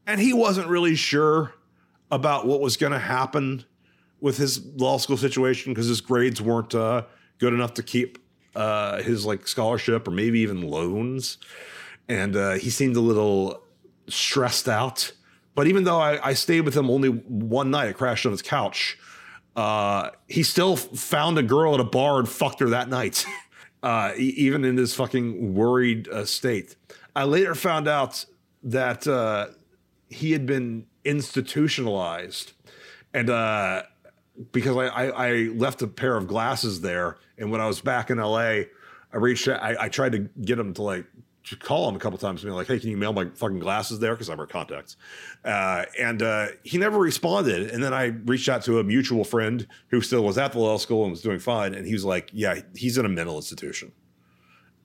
And 0.07 0.21
he 0.21 0.33
wasn't 0.33 0.67
really 0.67 0.95
sure 0.95 1.55
about 2.11 2.45
what 2.45 2.61
was 2.61 2.77
going 2.77 2.91
to 2.91 2.99
happen 2.99 3.65
with 4.21 4.37
his 4.37 4.63
law 4.75 4.97
school 4.97 5.17
situation 5.17 5.73
because 5.73 5.87
his 5.87 6.01
grades 6.01 6.41
weren't 6.41 6.75
uh, 6.75 7.03
good 7.39 7.53
enough 7.53 7.73
to 7.75 7.83
keep 7.83 8.19
uh, 8.55 9.01
his 9.01 9.25
like 9.25 9.47
scholarship 9.47 10.07
or 10.07 10.11
maybe 10.11 10.39
even 10.39 10.61
loans. 10.61 11.37
And 12.07 12.35
uh, 12.35 12.53
he 12.53 12.69
seemed 12.69 12.95
a 12.95 13.01
little 13.01 13.63
stressed 14.07 14.69
out. 14.69 15.11
But 15.55 15.67
even 15.67 15.83
though 15.85 15.99
I, 15.99 16.29
I 16.29 16.33
stayed 16.33 16.61
with 16.61 16.75
him 16.75 16.89
only 16.89 17.09
one 17.09 17.71
night, 17.71 17.89
I 17.89 17.93
crashed 17.93 18.25
on 18.25 18.31
his 18.31 18.41
couch. 18.41 18.97
Uh, 19.55 20.09
he 20.27 20.43
still 20.43 20.75
found 20.75 21.37
a 21.37 21.43
girl 21.43 21.73
at 21.73 21.79
a 21.79 21.85
bar 21.85 22.19
and 22.19 22.27
fucked 22.27 22.59
her 22.59 22.69
that 22.69 22.89
night, 22.89 23.25
uh, 23.85 24.13
even 24.17 24.65
in 24.65 24.77
his 24.77 24.95
fucking 24.95 25.53
worried 25.53 26.07
uh, 26.09 26.25
state. 26.25 26.75
I 27.15 27.25
later 27.25 27.53
found 27.53 27.87
out 27.87 28.25
that 28.63 29.07
uh, 29.07 29.49
he 30.09 30.31
had 30.31 30.47
been 30.47 30.87
institutionalized, 31.05 32.53
and 33.13 33.29
uh, 33.29 33.83
because 34.51 34.75
I, 34.75 34.87
I, 34.87 35.27
I 35.27 35.31
left 35.53 35.83
a 35.83 35.87
pair 35.87 36.17
of 36.17 36.27
glasses 36.27 36.81
there, 36.81 37.17
and 37.37 37.51
when 37.51 37.61
I 37.61 37.67
was 37.67 37.79
back 37.79 38.09
in 38.09 38.17
LA, 38.17 38.39
I 39.13 39.17
reached 39.17 39.47
I, 39.47 39.75
I 39.79 39.89
tried 39.89 40.13
to 40.13 40.19
get 40.41 40.57
him 40.57 40.73
to 40.73 40.81
like 40.81 41.05
to 41.45 41.55
call 41.55 41.87
him 41.87 41.95
a 41.95 41.99
couple 41.99 42.17
times 42.17 42.43
and 42.43 42.51
be 42.51 42.55
like, 42.55 42.67
"Hey, 42.67 42.79
can 42.79 42.89
you 42.89 42.97
mail 42.97 43.13
my 43.13 43.25
fucking 43.25 43.59
glasses 43.59 43.99
there?" 43.99 44.13
Because 44.13 44.29
I 44.29 44.35
wear 44.35 44.47
contacts, 44.47 44.97
uh, 45.43 45.85
and 45.99 46.21
uh, 46.21 46.47
he 46.63 46.77
never 46.77 46.97
responded. 46.97 47.69
And 47.69 47.83
then 47.83 47.93
I 47.93 48.05
reached 48.05 48.49
out 48.49 48.63
to 48.63 48.79
a 48.79 48.83
mutual 48.83 49.23
friend 49.23 49.67
who 49.89 50.01
still 50.01 50.23
was 50.23 50.37
at 50.37 50.53
the 50.53 50.59
law 50.59 50.77
school 50.77 51.03
and 51.03 51.11
was 51.11 51.21
doing 51.21 51.39
fine, 51.39 51.73
and 51.73 51.85
he 51.85 51.93
was 51.93 52.05
like, 52.05 52.29
"Yeah, 52.33 52.61
he's 52.75 52.97
in 52.97 53.05
a 53.05 53.09
mental 53.09 53.35
institution." 53.35 53.91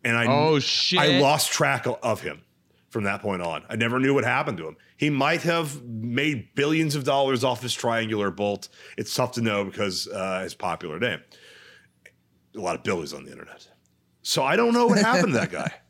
And 0.05 0.17
I 0.17 0.27
Oh 0.27 0.59
shit! 0.59 0.99
I 0.99 1.19
lost 1.21 1.51
track 1.51 1.87
of 2.03 2.21
him 2.21 2.43
from 2.91 3.05
that 3.05 3.23
point 3.23 3.41
on. 3.41 3.65
I 3.69 3.77
never 3.77 3.99
knew 3.99 4.13
what 4.13 4.25
happened 4.25 4.59
to 4.59 4.67
him. 4.67 4.77
He 4.97 5.11
might 5.11 5.43
have 5.43 5.83
made 5.85 6.55
billions 6.55 6.95
of 6.95 7.05
dollars 7.05 7.45
off 7.45 7.63
his 7.63 7.73
triangular 7.73 8.31
bolt. 8.31 8.69
It's 8.99 9.15
tough 9.15 9.33
to 9.33 9.41
know 9.41 9.65
because 9.65 10.09
uh, 10.09 10.41
his 10.43 10.55
popular 10.55 10.99
name. 10.99 11.21
A 12.57 12.61
lot 12.61 12.75
of 12.75 12.83
billies 12.83 13.15
on 13.15 13.25
the 13.25 13.31
internet. 13.31 13.69
So 14.23 14.43
I 14.43 14.57
don't 14.57 14.75
know 14.75 14.87
what 14.87 14.99
happened 14.99 15.33
to 15.33 15.39
that 15.39 15.53
guy. 15.53 15.73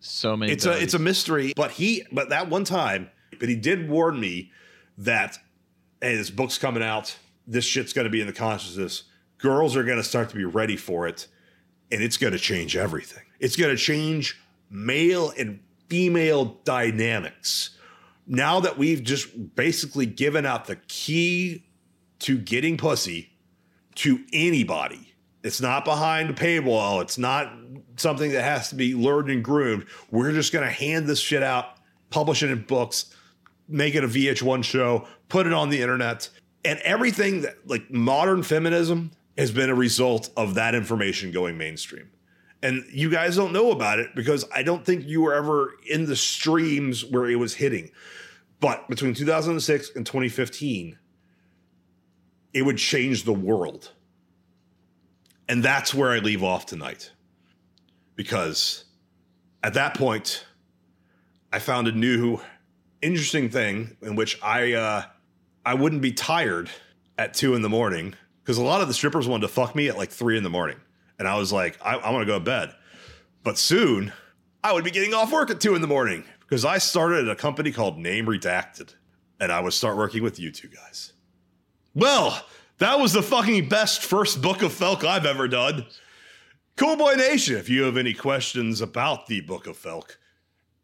so 0.00 0.36
many. 0.36 0.52
It's 0.52 0.66
a 0.66 0.80
it's 0.80 0.94
a 0.94 0.98
mystery. 0.98 1.52
But 1.56 1.72
he 1.72 2.04
but 2.12 2.30
that 2.30 2.48
one 2.48 2.64
time, 2.64 3.10
but 3.38 3.48
he 3.48 3.56
did 3.56 3.88
warn 3.88 4.18
me 4.18 4.52
that 4.98 5.38
hey, 6.00 6.16
this 6.16 6.30
book's 6.30 6.58
coming 6.58 6.82
out. 6.82 7.16
This 7.46 7.64
shit's 7.64 7.92
gonna 7.92 8.10
be 8.10 8.20
in 8.20 8.26
the 8.26 8.32
consciousness. 8.32 9.04
Girls 9.38 9.76
are 9.76 9.84
gonna 9.84 10.02
start 10.02 10.30
to 10.30 10.36
be 10.36 10.44
ready 10.44 10.76
for 10.76 11.06
it, 11.06 11.26
and 11.90 12.02
it's 12.02 12.16
gonna 12.16 12.38
change 12.38 12.76
everything. 12.76 13.24
It's 13.40 13.56
gonna 13.56 13.76
change 13.76 14.40
male 14.70 15.32
and 15.38 15.60
female 15.88 16.58
dynamics. 16.64 17.70
Now 18.26 18.60
that 18.60 18.76
we've 18.76 19.02
just 19.02 19.54
basically 19.56 20.04
given 20.04 20.44
out 20.44 20.66
the 20.66 20.76
key 20.76 21.64
to 22.20 22.36
getting 22.36 22.76
pussy 22.76 23.30
to 23.96 24.22
anybody, 24.32 25.14
it's 25.42 25.60
not 25.60 25.84
behind 25.84 26.28
a 26.28 26.34
paywall. 26.34 27.00
It's 27.00 27.16
not 27.16 27.67
something 27.98 28.32
that 28.32 28.42
has 28.42 28.68
to 28.70 28.74
be 28.74 28.94
learned 28.94 29.30
and 29.30 29.42
groomed. 29.42 29.86
We're 30.10 30.32
just 30.32 30.52
going 30.52 30.64
to 30.64 30.72
hand 30.72 31.06
this 31.06 31.20
shit 31.20 31.42
out, 31.42 31.76
publish 32.10 32.42
it 32.42 32.50
in 32.50 32.62
books, 32.62 33.14
make 33.68 33.94
it 33.94 34.04
a 34.04 34.08
VH1 34.08 34.64
show, 34.64 35.06
put 35.28 35.46
it 35.46 35.52
on 35.52 35.68
the 35.68 35.80
internet. 35.80 36.28
And 36.64 36.78
everything 36.80 37.42
that, 37.42 37.66
like 37.66 37.90
modern 37.90 38.42
feminism, 38.42 39.12
has 39.36 39.50
been 39.50 39.70
a 39.70 39.74
result 39.74 40.30
of 40.36 40.54
that 40.54 40.74
information 40.74 41.30
going 41.30 41.56
mainstream. 41.56 42.10
And 42.62 42.84
you 42.90 43.08
guys 43.08 43.36
don't 43.36 43.52
know 43.52 43.70
about 43.70 44.00
it 44.00 44.14
because 44.16 44.44
I 44.52 44.64
don't 44.64 44.84
think 44.84 45.06
you 45.06 45.22
were 45.22 45.34
ever 45.34 45.74
in 45.88 46.06
the 46.06 46.16
streams 46.16 47.04
where 47.04 47.26
it 47.26 47.36
was 47.36 47.54
hitting. 47.54 47.90
But 48.60 48.88
between 48.88 49.14
2006 49.14 49.92
and 49.94 50.04
2015, 50.04 50.98
it 52.52 52.62
would 52.62 52.78
change 52.78 53.22
the 53.22 53.32
world. 53.32 53.92
And 55.48 55.62
that's 55.62 55.94
where 55.94 56.10
I 56.10 56.18
leave 56.18 56.42
off 56.42 56.66
tonight. 56.66 57.12
Because 58.18 58.84
at 59.62 59.74
that 59.74 59.94
point, 59.94 60.44
I 61.52 61.60
found 61.60 61.86
a 61.86 61.92
new 61.92 62.40
interesting 63.00 63.48
thing 63.48 63.96
in 64.02 64.16
which 64.16 64.36
I 64.42 64.72
uh, 64.72 65.02
I 65.64 65.74
wouldn't 65.74 66.02
be 66.02 66.10
tired 66.10 66.68
at 67.16 67.32
two 67.32 67.54
in 67.54 67.62
the 67.62 67.68
morning 67.68 68.16
because 68.42 68.58
a 68.58 68.62
lot 68.64 68.80
of 68.80 68.88
the 68.88 68.94
strippers 68.94 69.28
wanted 69.28 69.46
to 69.46 69.52
fuck 69.52 69.76
me 69.76 69.88
at 69.88 69.96
like 69.96 70.10
three 70.10 70.36
in 70.36 70.42
the 70.42 70.50
morning, 70.50 70.78
and 71.20 71.28
I 71.28 71.36
was 71.38 71.52
like, 71.52 71.78
I, 71.80 72.10
want 72.10 72.22
to 72.22 72.26
go 72.26 72.40
to 72.40 72.44
bed. 72.44 72.74
But 73.44 73.56
soon, 73.56 74.12
I 74.64 74.72
would 74.72 74.82
be 74.82 74.90
getting 74.90 75.14
off 75.14 75.30
work 75.30 75.50
at 75.50 75.60
two 75.60 75.76
in 75.76 75.80
the 75.80 75.86
morning 75.86 76.24
because 76.40 76.64
I 76.64 76.78
started 76.78 77.28
at 77.28 77.30
a 77.30 77.36
company 77.36 77.70
called 77.70 77.98
Name 77.98 78.26
Redacted, 78.26 78.96
and 79.38 79.52
I 79.52 79.60
would 79.60 79.74
start 79.74 79.96
working 79.96 80.24
with 80.24 80.40
you 80.40 80.50
two 80.50 80.68
guys. 80.68 81.12
Well, 81.94 82.44
that 82.78 82.98
was 82.98 83.12
the 83.12 83.22
fucking 83.22 83.68
best 83.68 84.02
first 84.02 84.42
book 84.42 84.62
of 84.62 84.72
Felc 84.72 85.04
I've 85.04 85.24
ever 85.24 85.46
done. 85.46 85.86
Cool 86.78 86.96
Boy 86.96 87.14
Nation, 87.14 87.56
if 87.56 87.68
you 87.68 87.82
have 87.82 87.96
any 87.96 88.14
questions 88.14 88.80
about 88.80 89.26
the 89.26 89.40
Book 89.40 89.66
of 89.66 89.76
Felc, 89.76 90.16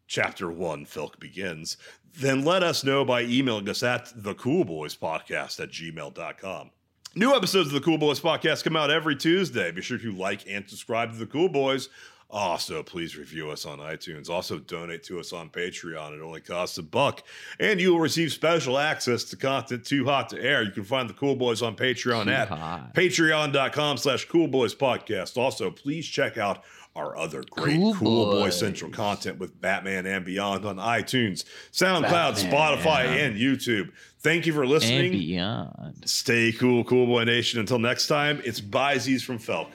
chapter 0.07 0.51
one, 0.51 0.85
Felc 0.85 1.17
begins, 1.21 1.77
then 2.17 2.43
let 2.43 2.63
us 2.63 2.83
know 2.83 3.05
by 3.05 3.21
emailing 3.21 3.69
us 3.69 3.81
at 3.81 4.07
thecoolboyspodcast 4.07 5.57
at 5.61 5.69
gmail.com. 5.69 6.71
New 7.15 7.33
episodes 7.33 7.67
of 7.69 7.73
the 7.75 7.79
Cool 7.79 7.97
Boys 7.97 8.19
Podcast 8.19 8.65
come 8.65 8.75
out 8.75 8.91
every 8.91 9.15
Tuesday. 9.15 9.71
Be 9.71 9.81
sure 9.81 9.97
to 9.97 10.11
like 10.11 10.43
and 10.49 10.69
subscribe 10.69 11.13
to 11.13 11.17
the 11.17 11.25
Cool 11.25 11.47
Boys 11.47 11.87
Also, 12.29 12.83
please 12.83 13.15
review 13.15 13.49
us 13.51 13.65
on 13.65 13.77
iTunes. 13.79 14.29
Also, 14.29 14.57
donate 14.59 15.03
to 15.03 15.19
us 15.19 15.31
on 15.31 15.49
Patreon. 15.49 16.17
It 16.17 16.21
only 16.21 16.41
costs 16.41 16.77
a 16.77 16.83
buck. 16.83 17.23
And 17.59 17.79
you 17.79 17.91
will 17.93 17.99
receive 17.99 18.31
special 18.33 18.77
access 18.77 19.23
to 19.25 19.37
content 19.37 19.85
too 19.85 20.03
hot 20.05 20.29
to 20.29 20.41
air. 20.41 20.63
You 20.63 20.71
can 20.71 20.83
find 20.83 21.09
the 21.09 21.13
Cool 21.13 21.35
Boys 21.35 21.61
on 21.61 21.75
Patreon 21.75 22.25
Too 22.25 22.29
at 22.31 22.49
hot. 22.49 22.93
patreon.com 22.93 23.97
slash 23.97 24.25
cool 24.25 24.47
boys 24.47 24.73
podcast. 24.75 25.37
Also, 25.37 25.69
please 25.71 26.05
check 26.07 26.37
out 26.37 26.63
our 26.95 27.15
other 27.17 27.43
great 27.51 27.75
Cool 27.77 27.93
Cool, 27.95 28.25
Boy 28.25 28.31
Boys. 28.45 28.59
Central 28.59 28.89
content 28.89 29.37
with 29.37 29.59
Batman 29.61 30.05
and 30.05 30.25
Beyond 30.25 30.65
on 30.65 30.77
iTunes, 30.77 31.43
SoundCloud, 31.73 32.09
Batman. 32.41 32.51
Spotify, 32.51 33.05
and 33.05 33.35
YouTube. 33.37 33.91
Thank 34.19 34.45
you 34.45 34.53
for 34.53 34.65
listening. 34.65 35.11
and 35.11 35.11
beyond. 35.11 36.03
Stay 36.09 36.51
cool, 36.53 36.83
Cool 36.85 37.05
Boy 37.05 37.23
Nation. 37.25 37.59
Until 37.59 37.79
next 37.79 38.07
time, 38.07 38.41
it's 38.43 38.59
Byzies 38.59 39.23
from 39.23 39.37
Felc. 39.39 39.67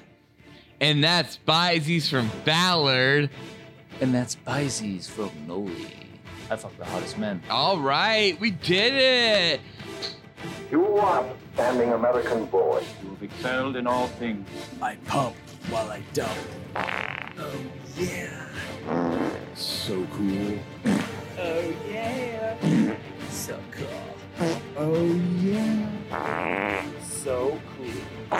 And 0.81 1.05
that's 1.05 1.39
Byzies 1.47 2.09
from 2.09 2.31
Ballard. 2.45 3.31
And 4.01 4.15
that's 4.15 4.35
Pisces 4.35 5.09
from 5.09 5.31
Noli. 5.47 5.93
I 6.51 6.57
fuck 6.57 6.77
the 6.79 6.85
hottest 6.85 7.19
men. 7.19 7.43
All 7.51 7.79
right, 7.79 8.39
we 8.41 8.51
did 8.51 8.95
it. 8.95 9.61
You 10.71 10.97
are 10.97 11.25
standing 11.55 11.93
American 11.93 12.47
boy. 12.47 12.83
You've 13.03 13.23
excelled 13.23 13.77
in 13.77 13.87
all 13.87 14.07
things. 14.07 14.49
I 14.81 14.97
pump 15.07 15.37
while 15.69 15.91
I 15.91 16.01
dump. 16.15 16.39
Oh, 16.77 17.53
yeah. 17.97 18.47
So 19.55 20.07
cool. 20.13 20.59
Oh, 21.39 21.75
yeah. 21.91 22.57
So 23.31 23.59
cool. 23.71 24.11
Oh 24.77 25.21
yeah. 25.43 26.85
So 27.03 27.61
cool. 27.77 28.31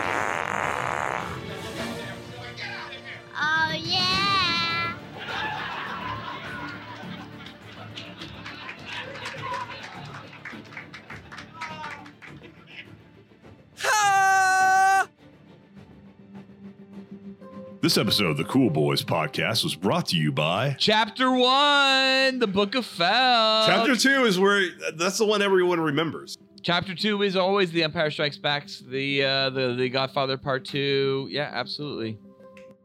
This 17.83 17.97
episode 17.97 18.27
of 18.27 18.37
the 18.37 18.45
Cool 18.45 18.69
Boys 18.69 19.03
podcast 19.03 19.65
was 19.65 19.75
brought 19.75 20.07
to 20.09 20.17
you 20.17 20.33
by. 20.33 20.77
Chapter 20.79 21.31
one, 21.31 22.39
the 22.39 22.47
Book 22.47 22.75
of 22.75 22.85
Fel. 22.85 23.67
Chapter 23.67 23.97
two 23.97 24.25
is 24.27 24.39
where 24.39 24.69
that's 24.97 25.17
the 25.17 25.25
one 25.25 25.41
everyone 25.41 25.81
remembers. 25.81 26.37
Chapter 26.63 26.95
two 26.95 27.23
is 27.23 27.37
always 27.37 27.73
the 27.73 27.83
Empire 27.83 28.11
Strikes 28.11 28.37
Back, 28.37 28.69
the 28.87 29.25
uh, 29.25 29.51
the 29.51 29.75
the 29.75 29.89
Godfather 29.89 30.37
Part 30.37 30.67
Two. 30.67 31.27
Yeah, 31.31 31.49
absolutely. 31.51 32.19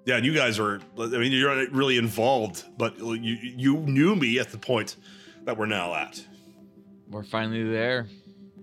Yeah, 0.06 0.16
and 0.16 0.26
you 0.26 0.34
guys 0.34 0.60
are. 0.60 0.80
I 0.98 1.08
mean, 1.08 1.34
you're 1.34 1.54
not 1.54 1.74
really 1.74 1.98
involved, 1.98 2.64
but 2.78 2.98
you 2.98 3.18
you 3.42 3.78
knew 3.80 4.16
me 4.16 4.40
at 4.40 4.50
the 4.50 4.58
point 4.58 4.96
that 5.44 5.58
we're 5.58 5.66
now 5.66 5.94
at. 5.94 6.26
We're 7.10 7.24
finally 7.24 7.70
there. 7.70 8.08